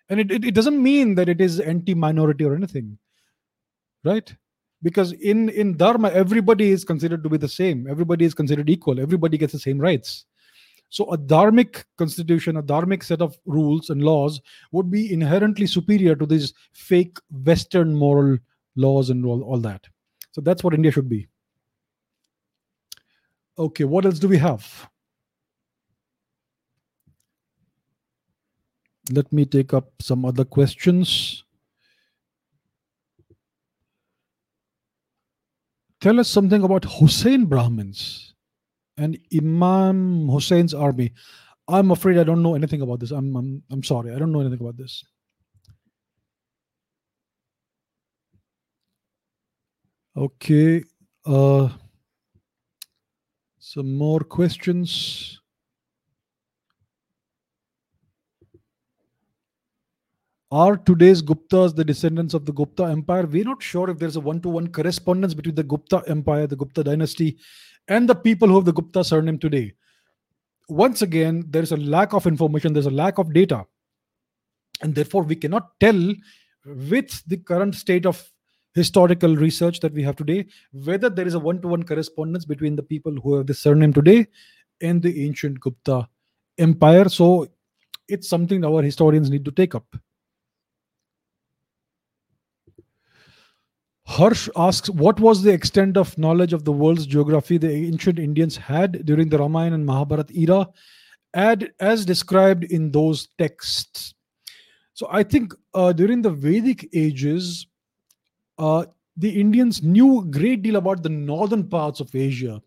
And 0.10 0.20
it, 0.20 0.32
it, 0.32 0.46
it 0.46 0.56
doesn't 0.56 0.82
mean 0.82 1.16
that 1.16 1.28
it 1.28 1.42
is 1.42 1.60
anti-minority 1.60 2.46
or 2.46 2.56
anything 2.56 2.98
right? 4.04 4.36
Because 4.84 5.12
in 5.14 5.50
in 5.50 5.76
dharma 5.76 6.10
everybody 6.10 6.70
is 6.70 6.84
considered 6.84 7.24
to 7.24 7.30
be 7.30 7.38
the 7.38 7.48
same. 7.48 7.88
Everybody 7.90 8.26
is 8.26 8.34
considered 8.34 8.70
equal. 8.70 9.00
Everybody 9.00 9.38
gets 9.38 9.54
the 9.54 9.60
same 9.60 9.80
rights. 9.80 10.26
So 10.90 11.12
a 11.12 11.18
dharmic 11.18 11.84
constitution 11.98 12.58
a 12.58 12.64
dharmic 12.64 13.04
set 13.04 13.22
of 13.22 13.38
rules 13.46 13.90
and 13.90 14.02
laws 14.04 14.40
would 14.72 14.90
be 14.90 15.12
inherently 15.12 15.68
superior 15.68 16.16
to 16.16 16.26
these 16.26 16.54
fake 16.74 17.18
western 17.44 17.94
moral 17.94 18.38
laws 18.76 19.10
and 19.10 19.26
all, 19.26 19.42
all 19.44 19.60
that. 19.60 19.86
So 20.32 20.42
that's 20.42 20.64
what 20.64 20.74
india 20.76 20.92
should 20.92 21.10
be 21.10 21.28
Okay, 23.60 23.86
what 23.86 24.06
else 24.06 24.20
do 24.20 24.28
we 24.28 24.38
have? 24.38 24.88
Let 29.12 29.32
me 29.32 29.46
take 29.46 29.74
up 29.74 29.90
some 30.02 30.26
other 30.26 30.46
questions. 30.46 31.44
Tell 36.00 36.20
us 36.20 36.30
something 36.30 36.62
about 36.62 36.86
Hussein 36.86 37.46
Brahmins 37.46 38.36
and 38.98 39.18
Imam 39.34 40.30
Hussein's 40.30 40.74
army. 40.74 41.14
I'm 41.68 41.92
afraid 41.92 42.18
I 42.18 42.24
don't 42.24 42.44
know 42.44 42.54
anything 42.54 42.82
about 42.82 43.00
this. 43.00 43.12
I'm, 43.12 43.36
I'm, 43.36 43.64
I'm 43.72 43.84
sorry. 43.84 44.14
I 44.14 44.20
don't 44.20 44.32
know 44.32 44.42
anything 44.42 44.60
about 44.60 44.78
this. 44.78 45.04
Okay. 50.16 50.84
Uh, 51.26 51.70
some 53.68 53.98
more 53.98 54.22
questions. 54.22 55.42
Are 60.50 60.78
today's 60.78 61.22
Guptas 61.22 61.76
the 61.76 61.84
descendants 61.84 62.34
of 62.34 62.46
the 62.46 62.54
Gupta 62.54 62.84
Empire? 62.86 63.26
We're 63.26 63.44
not 63.44 63.62
sure 63.62 63.90
if 63.90 63.98
there's 64.00 64.16
a 64.16 64.22
one 64.22 64.40
to 64.42 64.50
one 64.50 64.68
correspondence 64.68 65.34
between 65.34 65.56
the 65.56 65.64
Gupta 65.64 66.02
Empire, 66.08 66.48
the 66.48 66.56
Gupta 66.56 66.82
dynasty, 66.82 67.38
and 67.90 68.08
the 68.08 68.16
people 68.16 68.48
who 68.48 68.56
have 68.56 68.64
the 68.64 68.72
Gupta 68.72 69.04
surname 69.04 69.38
today. 69.38 69.74
Once 70.70 71.02
again, 71.02 71.44
there 71.50 71.62
is 71.62 71.74
a 71.74 71.78
lack 71.78 72.14
of 72.14 72.26
information, 72.26 72.72
there's 72.72 72.86
a 72.86 72.90
lack 72.90 73.18
of 73.18 73.34
data. 73.34 73.66
And 74.82 74.96
therefore, 74.96 75.24
we 75.24 75.36
cannot 75.36 75.78
tell 75.82 76.16
with 76.66 77.22
the 77.28 77.36
current 77.36 77.76
state 77.76 78.06
of 78.06 78.32
historical 78.78 79.36
research 79.36 79.80
that 79.82 79.94
we 79.94 80.04
have 80.04 80.16
today, 80.16 80.46
whether 80.72 81.10
there 81.10 81.28
is 81.28 81.34
a 81.34 81.40
one 81.40 81.62
to 81.62 81.68
one 81.68 81.84
correspondence 81.84 82.46
between 82.46 82.76
the 82.76 82.84
people 82.84 83.12
who 83.12 83.36
have 83.36 83.48
the 83.48 83.54
surname 83.54 83.94
today 83.94 84.28
and 84.82 85.02
the 85.02 85.26
ancient 85.26 85.60
Gupta 85.60 86.08
empire. 86.58 87.10
So 87.10 87.48
it's 88.08 88.30
something 88.30 88.64
our 88.64 88.82
historians 88.82 89.30
need 89.30 89.46
to 89.46 89.52
take 89.52 89.76
up. 89.76 89.86
Harsh 94.06 94.48
asks, 94.56 94.90
what 94.90 95.20
was 95.20 95.44
the 95.44 95.52
extent 95.52 95.98
of 95.98 96.18
knowledge 96.18 96.54
of 96.54 96.64
the 96.64 96.72
world's 96.72 97.06
geography 97.06 97.58
the 97.58 97.70
ancient 97.70 98.18
Indians 98.18 98.56
had 98.56 99.06
during 99.06 99.28
the 99.28 99.38
Ramayana 99.38 99.76
and 99.76 99.86
Mahabharata 99.86 100.34
era, 100.34 100.68
as 101.34 102.06
described 102.06 102.64
in 102.64 102.90
those 102.90 103.28
texts? 103.38 104.14
So 104.94 105.08
I 105.12 105.24
think 105.24 105.54
uh, 105.74 105.92
during 105.92 106.22
the 106.22 106.32
Vedic 106.32 106.90
ages, 106.94 107.67
uh, 108.58 108.86
the 109.16 109.40
Indians 109.40 109.82
knew 109.82 110.20
a 110.20 110.26
great 110.26 110.62
deal 110.62 110.76
about 110.76 111.04
the 111.04 111.10
northern 111.10 111.68
parts 111.68 112.00
of 112.00 112.14
Asia 112.16 112.62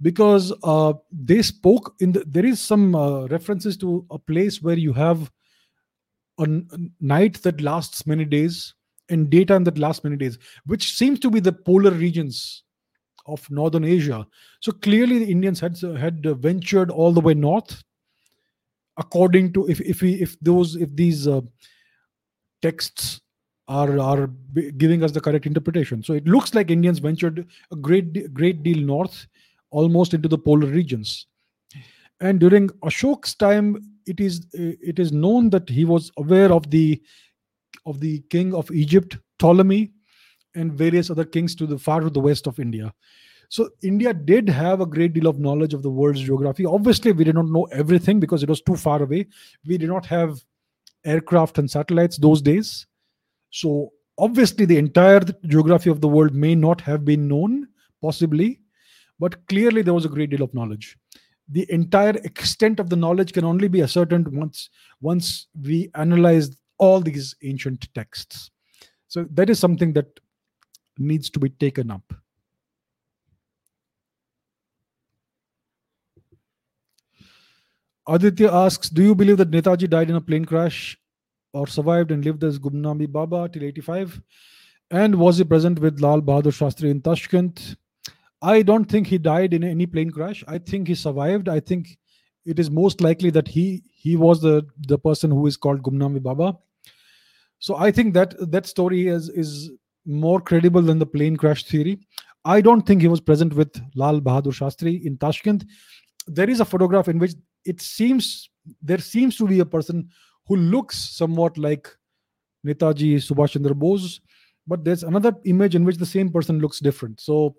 because 0.00 0.52
uh, 0.64 0.92
they 1.10 1.42
spoke 1.42 1.94
in 2.00 2.12
the, 2.12 2.24
there 2.26 2.44
is 2.44 2.60
some 2.60 2.94
uh, 2.94 3.26
references 3.26 3.76
to 3.78 4.04
a 4.10 4.18
place 4.18 4.60
where 4.60 4.76
you 4.76 4.92
have 4.92 5.30
a, 6.38 6.46
night 7.00 7.42
that 7.42 7.60
lasts 7.60 8.06
many 8.06 8.24
days 8.24 8.74
and 9.08 9.30
daytime 9.30 9.64
that 9.64 9.78
lasts 9.78 10.04
many 10.04 10.16
days 10.16 10.38
which 10.66 10.96
seems 10.96 11.18
to 11.20 11.30
be 11.30 11.40
the 11.40 11.52
polar 11.52 11.90
regions 11.90 12.64
of 13.26 13.48
northern 13.50 13.84
asia. 13.84 14.26
So 14.60 14.72
clearly 14.72 15.18
the 15.20 15.30
indians 15.30 15.60
had 15.60 15.78
had 15.78 16.24
ventured 16.40 16.90
all 16.90 17.12
the 17.12 17.20
way 17.20 17.34
north 17.34 17.82
according 18.96 19.52
to 19.54 19.68
if 19.68 19.80
if 19.80 20.02
we 20.02 20.14
if 20.14 20.38
those 20.40 20.76
if 20.76 20.94
these 20.94 21.28
uh, 21.28 21.40
texts 22.60 23.21
are 23.72 23.98
are 23.98 24.26
giving 24.76 25.02
us 25.02 25.12
the 25.12 25.20
correct 25.20 25.46
interpretation. 25.46 26.02
So 26.02 26.14
it 26.14 26.26
looks 26.26 26.54
like 26.54 26.70
Indians 26.70 26.98
ventured 26.98 27.46
a 27.70 27.76
great 27.76 28.34
great 28.34 28.62
deal 28.62 28.78
north, 28.78 29.26
almost 29.70 30.14
into 30.14 30.28
the 30.28 30.38
polar 30.38 30.68
regions. 30.68 31.26
And 32.20 32.38
during 32.38 32.68
Ashok's 32.90 33.34
time, 33.34 33.76
it 34.06 34.20
is 34.20 34.46
eh, 34.54 34.74
it 34.92 34.98
is 34.98 35.12
known 35.12 35.50
that 35.50 35.68
he 35.68 35.84
was 35.84 36.12
aware 36.18 36.52
of 36.52 36.70
the 36.70 37.02
of 37.86 38.00
the 38.00 38.20
king 38.36 38.54
of 38.54 38.70
Egypt, 38.70 39.18
Ptolemy, 39.38 39.90
and 40.54 40.72
various 40.72 41.10
other 41.10 41.24
kings 41.24 41.54
to 41.56 41.66
the 41.66 41.78
far 41.78 42.00
to 42.00 42.10
the 42.10 42.20
west 42.20 42.46
of 42.46 42.60
India. 42.60 42.92
So 43.48 43.68
India 43.82 44.14
did 44.14 44.48
have 44.48 44.80
a 44.80 44.86
great 44.86 45.12
deal 45.12 45.26
of 45.26 45.38
knowledge 45.38 45.74
of 45.74 45.82
the 45.82 45.90
world's 45.90 46.22
geography. 46.22 46.64
Obviously, 46.64 47.12
we 47.12 47.24
did 47.24 47.34
not 47.34 47.48
know 47.48 47.64
everything 47.64 48.20
because 48.20 48.42
it 48.42 48.48
was 48.48 48.62
too 48.62 48.76
far 48.76 49.02
away. 49.02 49.26
We 49.66 49.76
did 49.78 49.90
not 49.90 50.06
have 50.06 50.38
aircraft 51.04 51.58
and 51.58 51.70
satellites 51.70 52.16
those 52.16 52.40
days. 52.40 52.86
So 53.52 53.92
obviously, 54.18 54.64
the 54.64 54.78
entire 54.78 55.20
geography 55.46 55.90
of 55.90 56.00
the 56.00 56.08
world 56.08 56.34
may 56.34 56.54
not 56.54 56.80
have 56.80 57.04
been 57.04 57.28
known, 57.28 57.68
possibly, 58.00 58.60
but 59.20 59.46
clearly 59.46 59.82
there 59.82 59.94
was 59.94 60.06
a 60.06 60.08
great 60.08 60.30
deal 60.30 60.42
of 60.42 60.54
knowledge. 60.54 60.96
The 61.50 61.70
entire 61.70 62.16
extent 62.24 62.80
of 62.80 62.88
the 62.88 62.96
knowledge 62.96 63.32
can 63.34 63.44
only 63.44 63.68
be 63.68 63.82
ascertained 63.82 64.26
once 64.28 64.70
once 65.02 65.48
we 65.62 65.90
analyze 65.94 66.56
all 66.78 67.00
these 67.00 67.34
ancient 67.42 67.92
texts. 67.94 68.50
So 69.08 69.26
that 69.34 69.50
is 69.50 69.58
something 69.58 69.92
that 69.92 70.18
needs 70.96 71.28
to 71.30 71.38
be 71.38 71.50
taken 71.50 71.90
up. 71.90 72.14
Aditya 78.08 78.50
asks, 78.50 78.88
do 78.88 79.02
you 79.02 79.14
believe 79.14 79.36
that 79.36 79.50
Netaji 79.50 79.90
died 79.90 80.08
in 80.08 80.16
a 80.16 80.20
plane 80.20 80.44
crash 80.44 80.98
or 81.52 81.66
survived 81.66 82.10
and 82.10 82.24
lived 82.24 82.44
as 82.44 82.58
Gumnami 82.58 83.10
Baba 83.10 83.48
till 83.48 83.64
85? 83.64 84.20
And 84.90 85.14
was 85.14 85.38
he 85.38 85.44
present 85.44 85.78
with 85.78 86.00
Lal 86.00 86.20
Bahadur 86.20 86.52
Shastri 86.52 86.90
in 86.90 87.00
Tashkent? 87.00 87.76
I 88.42 88.62
don't 88.62 88.84
think 88.84 89.06
he 89.06 89.18
died 89.18 89.54
in 89.54 89.64
any 89.64 89.86
plane 89.86 90.10
crash. 90.10 90.44
I 90.48 90.58
think 90.58 90.88
he 90.88 90.94
survived. 90.94 91.48
I 91.48 91.60
think 91.60 91.96
it 92.44 92.58
is 92.58 92.70
most 92.70 93.00
likely 93.00 93.30
that 93.30 93.48
he 93.48 93.84
he 93.90 94.16
was 94.16 94.40
the 94.40 94.66
the 94.88 94.98
person 94.98 95.30
who 95.30 95.46
is 95.46 95.56
called 95.56 95.82
Gumnami 95.82 96.22
Baba. 96.22 96.56
So 97.60 97.76
I 97.76 97.92
think 97.92 98.14
that 98.14 98.34
that 98.50 98.66
story 98.66 99.06
is 99.06 99.28
is 99.28 99.70
more 100.04 100.40
credible 100.40 100.82
than 100.82 100.98
the 100.98 101.06
plane 101.06 101.36
crash 101.36 101.64
theory. 101.64 102.00
I 102.44 102.60
don't 102.60 102.84
think 102.84 103.00
he 103.00 103.08
was 103.08 103.20
present 103.20 103.54
with 103.54 103.80
Lal 103.94 104.20
Bahadur 104.20 104.52
Shastri 104.52 105.04
in 105.04 105.16
Tashkent. 105.16 105.64
There 106.26 106.50
is 106.50 106.58
a 106.58 106.64
photograph 106.64 107.08
in 107.08 107.18
which 107.18 107.34
it 107.64 107.80
seems 107.80 108.50
there 108.80 108.98
seems 108.98 109.36
to 109.36 109.46
be 109.46 109.60
a 109.60 109.66
person 109.66 110.08
who 110.46 110.56
looks 110.56 110.98
somewhat 110.98 111.56
like 111.58 111.88
Netaji 112.66 113.16
Subhash 113.16 113.52
Chandra 113.52 113.74
Bose, 113.74 114.20
but 114.66 114.84
there's 114.84 115.02
another 115.02 115.32
image 115.44 115.74
in 115.74 115.84
which 115.84 115.96
the 115.96 116.06
same 116.06 116.30
person 116.30 116.58
looks 116.58 116.80
different. 116.80 117.20
So 117.20 117.56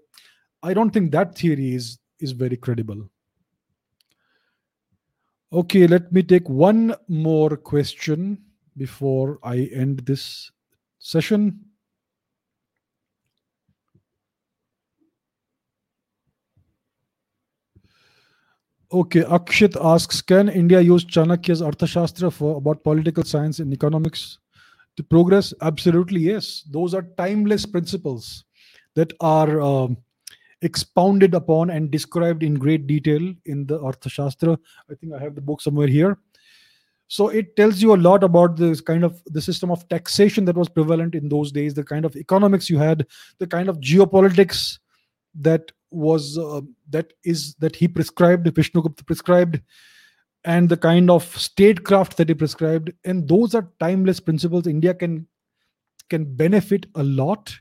I 0.62 0.74
don't 0.74 0.92
think 0.92 1.12
that 1.12 1.38
theory 1.38 1.76
is 1.76 2.00
is 2.20 2.32
very 2.32 2.56
credible. 2.56 3.10
Okay, 5.52 5.86
let 5.86 6.12
me 6.12 6.24
take 6.24 6.50
one 6.50 6.96
more 7.08 7.56
question 7.56 8.40
before 8.78 9.40
I 9.44 9.70
end 9.74 10.00
this 10.00 10.52
session. 11.00 11.60
Okay, 18.94 19.24
Akshit 19.24 19.76
asks, 19.84 20.22
can 20.22 20.50
India 20.50 20.80
use 20.80 21.04
Chanakya's 21.04 21.64
Arthashastra 21.64 22.32
for 22.32 22.58
about 22.58 22.84
political 22.84 23.24
science 23.24 23.58
and 23.58 23.74
economics 23.74 24.38
to 24.98 25.04
progress? 25.04 25.52
Absolutely, 25.64 26.20
yes. 26.20 26.62
Those 26.70 26.94
are 26.94 27.02
timeless 27.18 27.66
principles 27.66 28.46
that 28.94 29.12
are 29.20 29.60
um, 29.60 29.98
expounded 30.62 31.34
upon 31.34 31.72
and 31.72 31.90
described 31.90 32.44
in 32.44 32.54
great 32.54 32.86
detail 32.86 33.34
in 33.46 33.66
the 33.66 33.80
Arthashastra. 33.80 34.60
I 34.92 34.94
think 34.94 35.14
I 35.14 35.20
have 35.20 35.34
the 35.34 35.42
book 35.42 35.62
somewhere 35.62 35.88
here. 35.88 36.20
So 37.08 37.30
it 37.30 37.56
tells 37.56 37.82
you 37.82 37.96
a 37.96 37.98
lot 37.98 38.24
about 38.24 38.58
this 38.58 38.80
kind 38.80 39.04
of 39.04 39.20
the 39.26 39.42
system 39.42 39.72
of 39.72 39.90
taxation 39.90 40.46
that 40.46 40.56
was 40.56 40.70
prevalent 40.70 41.16
in 41.16 41.30
those 41.30 41.52
days, 41.52 41.74
the 41.74 41.84
kind 41.84 42.06
of 42.06 42.16
economics 42.16 42.70
you 42.70 42.78
had, 42.78 43.08
the 43.40 43.48
kind 43.48 43.70
of 43.70 43.80
geopolitics 43.80 44.78
that 45.42 45.72
was 45.94 46.38
uh, 46.38 46.62
that 46.90 47.14
is 47.24 47.56
that 47.56 47.76
he 47.76 47.88
prescribed 47.88 48.48
Vishnugupta 48.48 49.06
prescribed 49.06 49.62
and 50.46 50.68
the 50.68 50.78
kind 50.78 51.10
of 51.10 51.24
statecraft 51.38 52.18
that 52.18 52.30
he 52.30 52.36
prescribed. 52.36 52.92
And 53.06 53.28
those 53.28 53.56
are 53.56 53.72
timeless 53.80 54.20
principles. 54.20 54.68
India 54.68 54.94
can 54.94 55.28
can 56.10 56.36
benefit 56.36 56.86
a 56.96 57.04
lot 57.04 57.56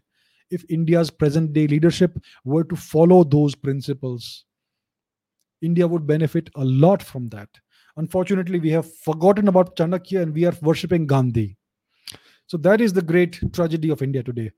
if 0.51 0.65
india's 0.69 1.11
present 1.11 1.53
day 1.53 1.67
leadership 1.67 2.19
were 2.45 2.65
to 2.65 2.77
follow 2.77 3.25
those 3.25 3.55
principles. 3.55 4.45
India 5.63 5.87
would 5.87 6.07
benefit 6.07 6.51
a 6.57 6.65
lot 6.65 7.03
from 7.03 7.29
that. 7.29 7.49
Unfortunately 7.97 8.59
we 8.59 8.71
have 8.71 8.93
forgotten 8.97 9.49
about 9.49 9.77
chanakya 9.77 10.23
and 10.23 10.35
we 10.35 10.45
are 10.45 10.55
worshipping 10.61 11.07
gandhi. 11.07 11.57
So 12.47 12.57
that 12.59 12.81
is 12.81 12.93
the 12.93 13.01
great 13.01 13.41
tragedy 13.53 13.91
of 13.91 14.03
india 14.03 14.23
today. 14.23 14.51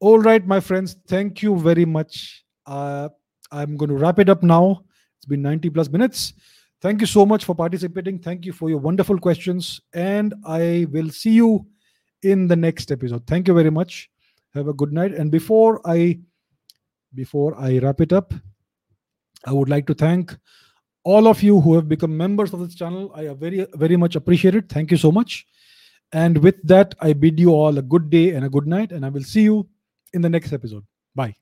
All 0.00 0.18
right 0.18 0.46
my 0.46 0.60
friends 0.60 0.96
thank 1.06 1.42
you 1.42 1.58
very 1.58 1.84
much 1.84 2.44
uh, 2.70 3.08
I'm 3.50 3.76
going 3.76 3.90
to 3.90 3.96
wrap 3.96 4.18
it 4.18 4.28
up 4.28 4.42
now. 4.42 4.84
It's 5.18 5.26
been 5.26 5.42
90 5.42 5.70
plus 5.70 5.88
minutes. 5.90 6.34
Thank 6.80 7.00
you 7.00 7.06
so 7.06 7.26
much 7.26 7.44
for 7.44 7.54
participating. 7.54 8.18
Thank 8.18 8.46
you 8.46 8.52
for 8.52 8.70
your 8.70 8.78
wonderful 8.78 9.18
questions. 9.18 9.80
And 9.92 10.34
I 10.46 10.86
will 10.90 11.10
see 11.10 11.32
you 11.32 11.66
in 12.22 12.46
the 12.46 12.56
next 12.56 12.90
episode. 12.90 13.26
Thank 13.26 13.48
you 13.48 13.54
very 13.54 13.70
much. 13.70 14.08
Have 14.54 14.68
a 14.68 14.72
good 14.72 14.92
night. 14.92 15.12
And 15.12 15.30
before 15.30 15.80
I 15.84 16.20
before 17.14 17.58
I 17.58 17.78
wrap 17.78 18.00
it 18.00 18.12
up, 18.12 18.32
I 19.44 19.52
would 19.52 19.68
like 19.68 19.86
to 19.88 19.94
thank 19.94 20.36
all 21.02 21.26
of 21.26 21.42
you 21.42 21.60
who 21.60 21.74
have 21.74 21.88
become 21.88 22.16
members 22.16 22.52
of 22.52 22.60
this 22.60 22.76
channel. 22.76 23.12
I 23.14 23.28
very, 23.34 23.66
very 23.74 23.96
much 23.96 24.14
appreciate 24.14 24.54
it. 24.54 24.68
Thank 24.68 24.90
you 24.92 24.96
so 24.96 25.10
much. 25.10 25.44
And 26.12 26.38
with 26.38 26.62
that, 26.66 26.94
I 27.00 27.14
bid 27.14 27.40
you 27.40 27.50
all 27.50 27.76
a 27.78 27.82
good 27.82 28.10
day 28.10 28.30
and 28.30 28.44
a 28.44 28.48
good 28.48 28.66
night. 28.66 28.92
And 28.92 29.04
I 29.04 29.08
will 29.08 29.24
see 29.24 29.42
you 29.42 29.68
in 30.12 30.22
the 30.22 30.28
next 30.28 30.52
episode. 30.52 30.84
Bye. 31.14 31.34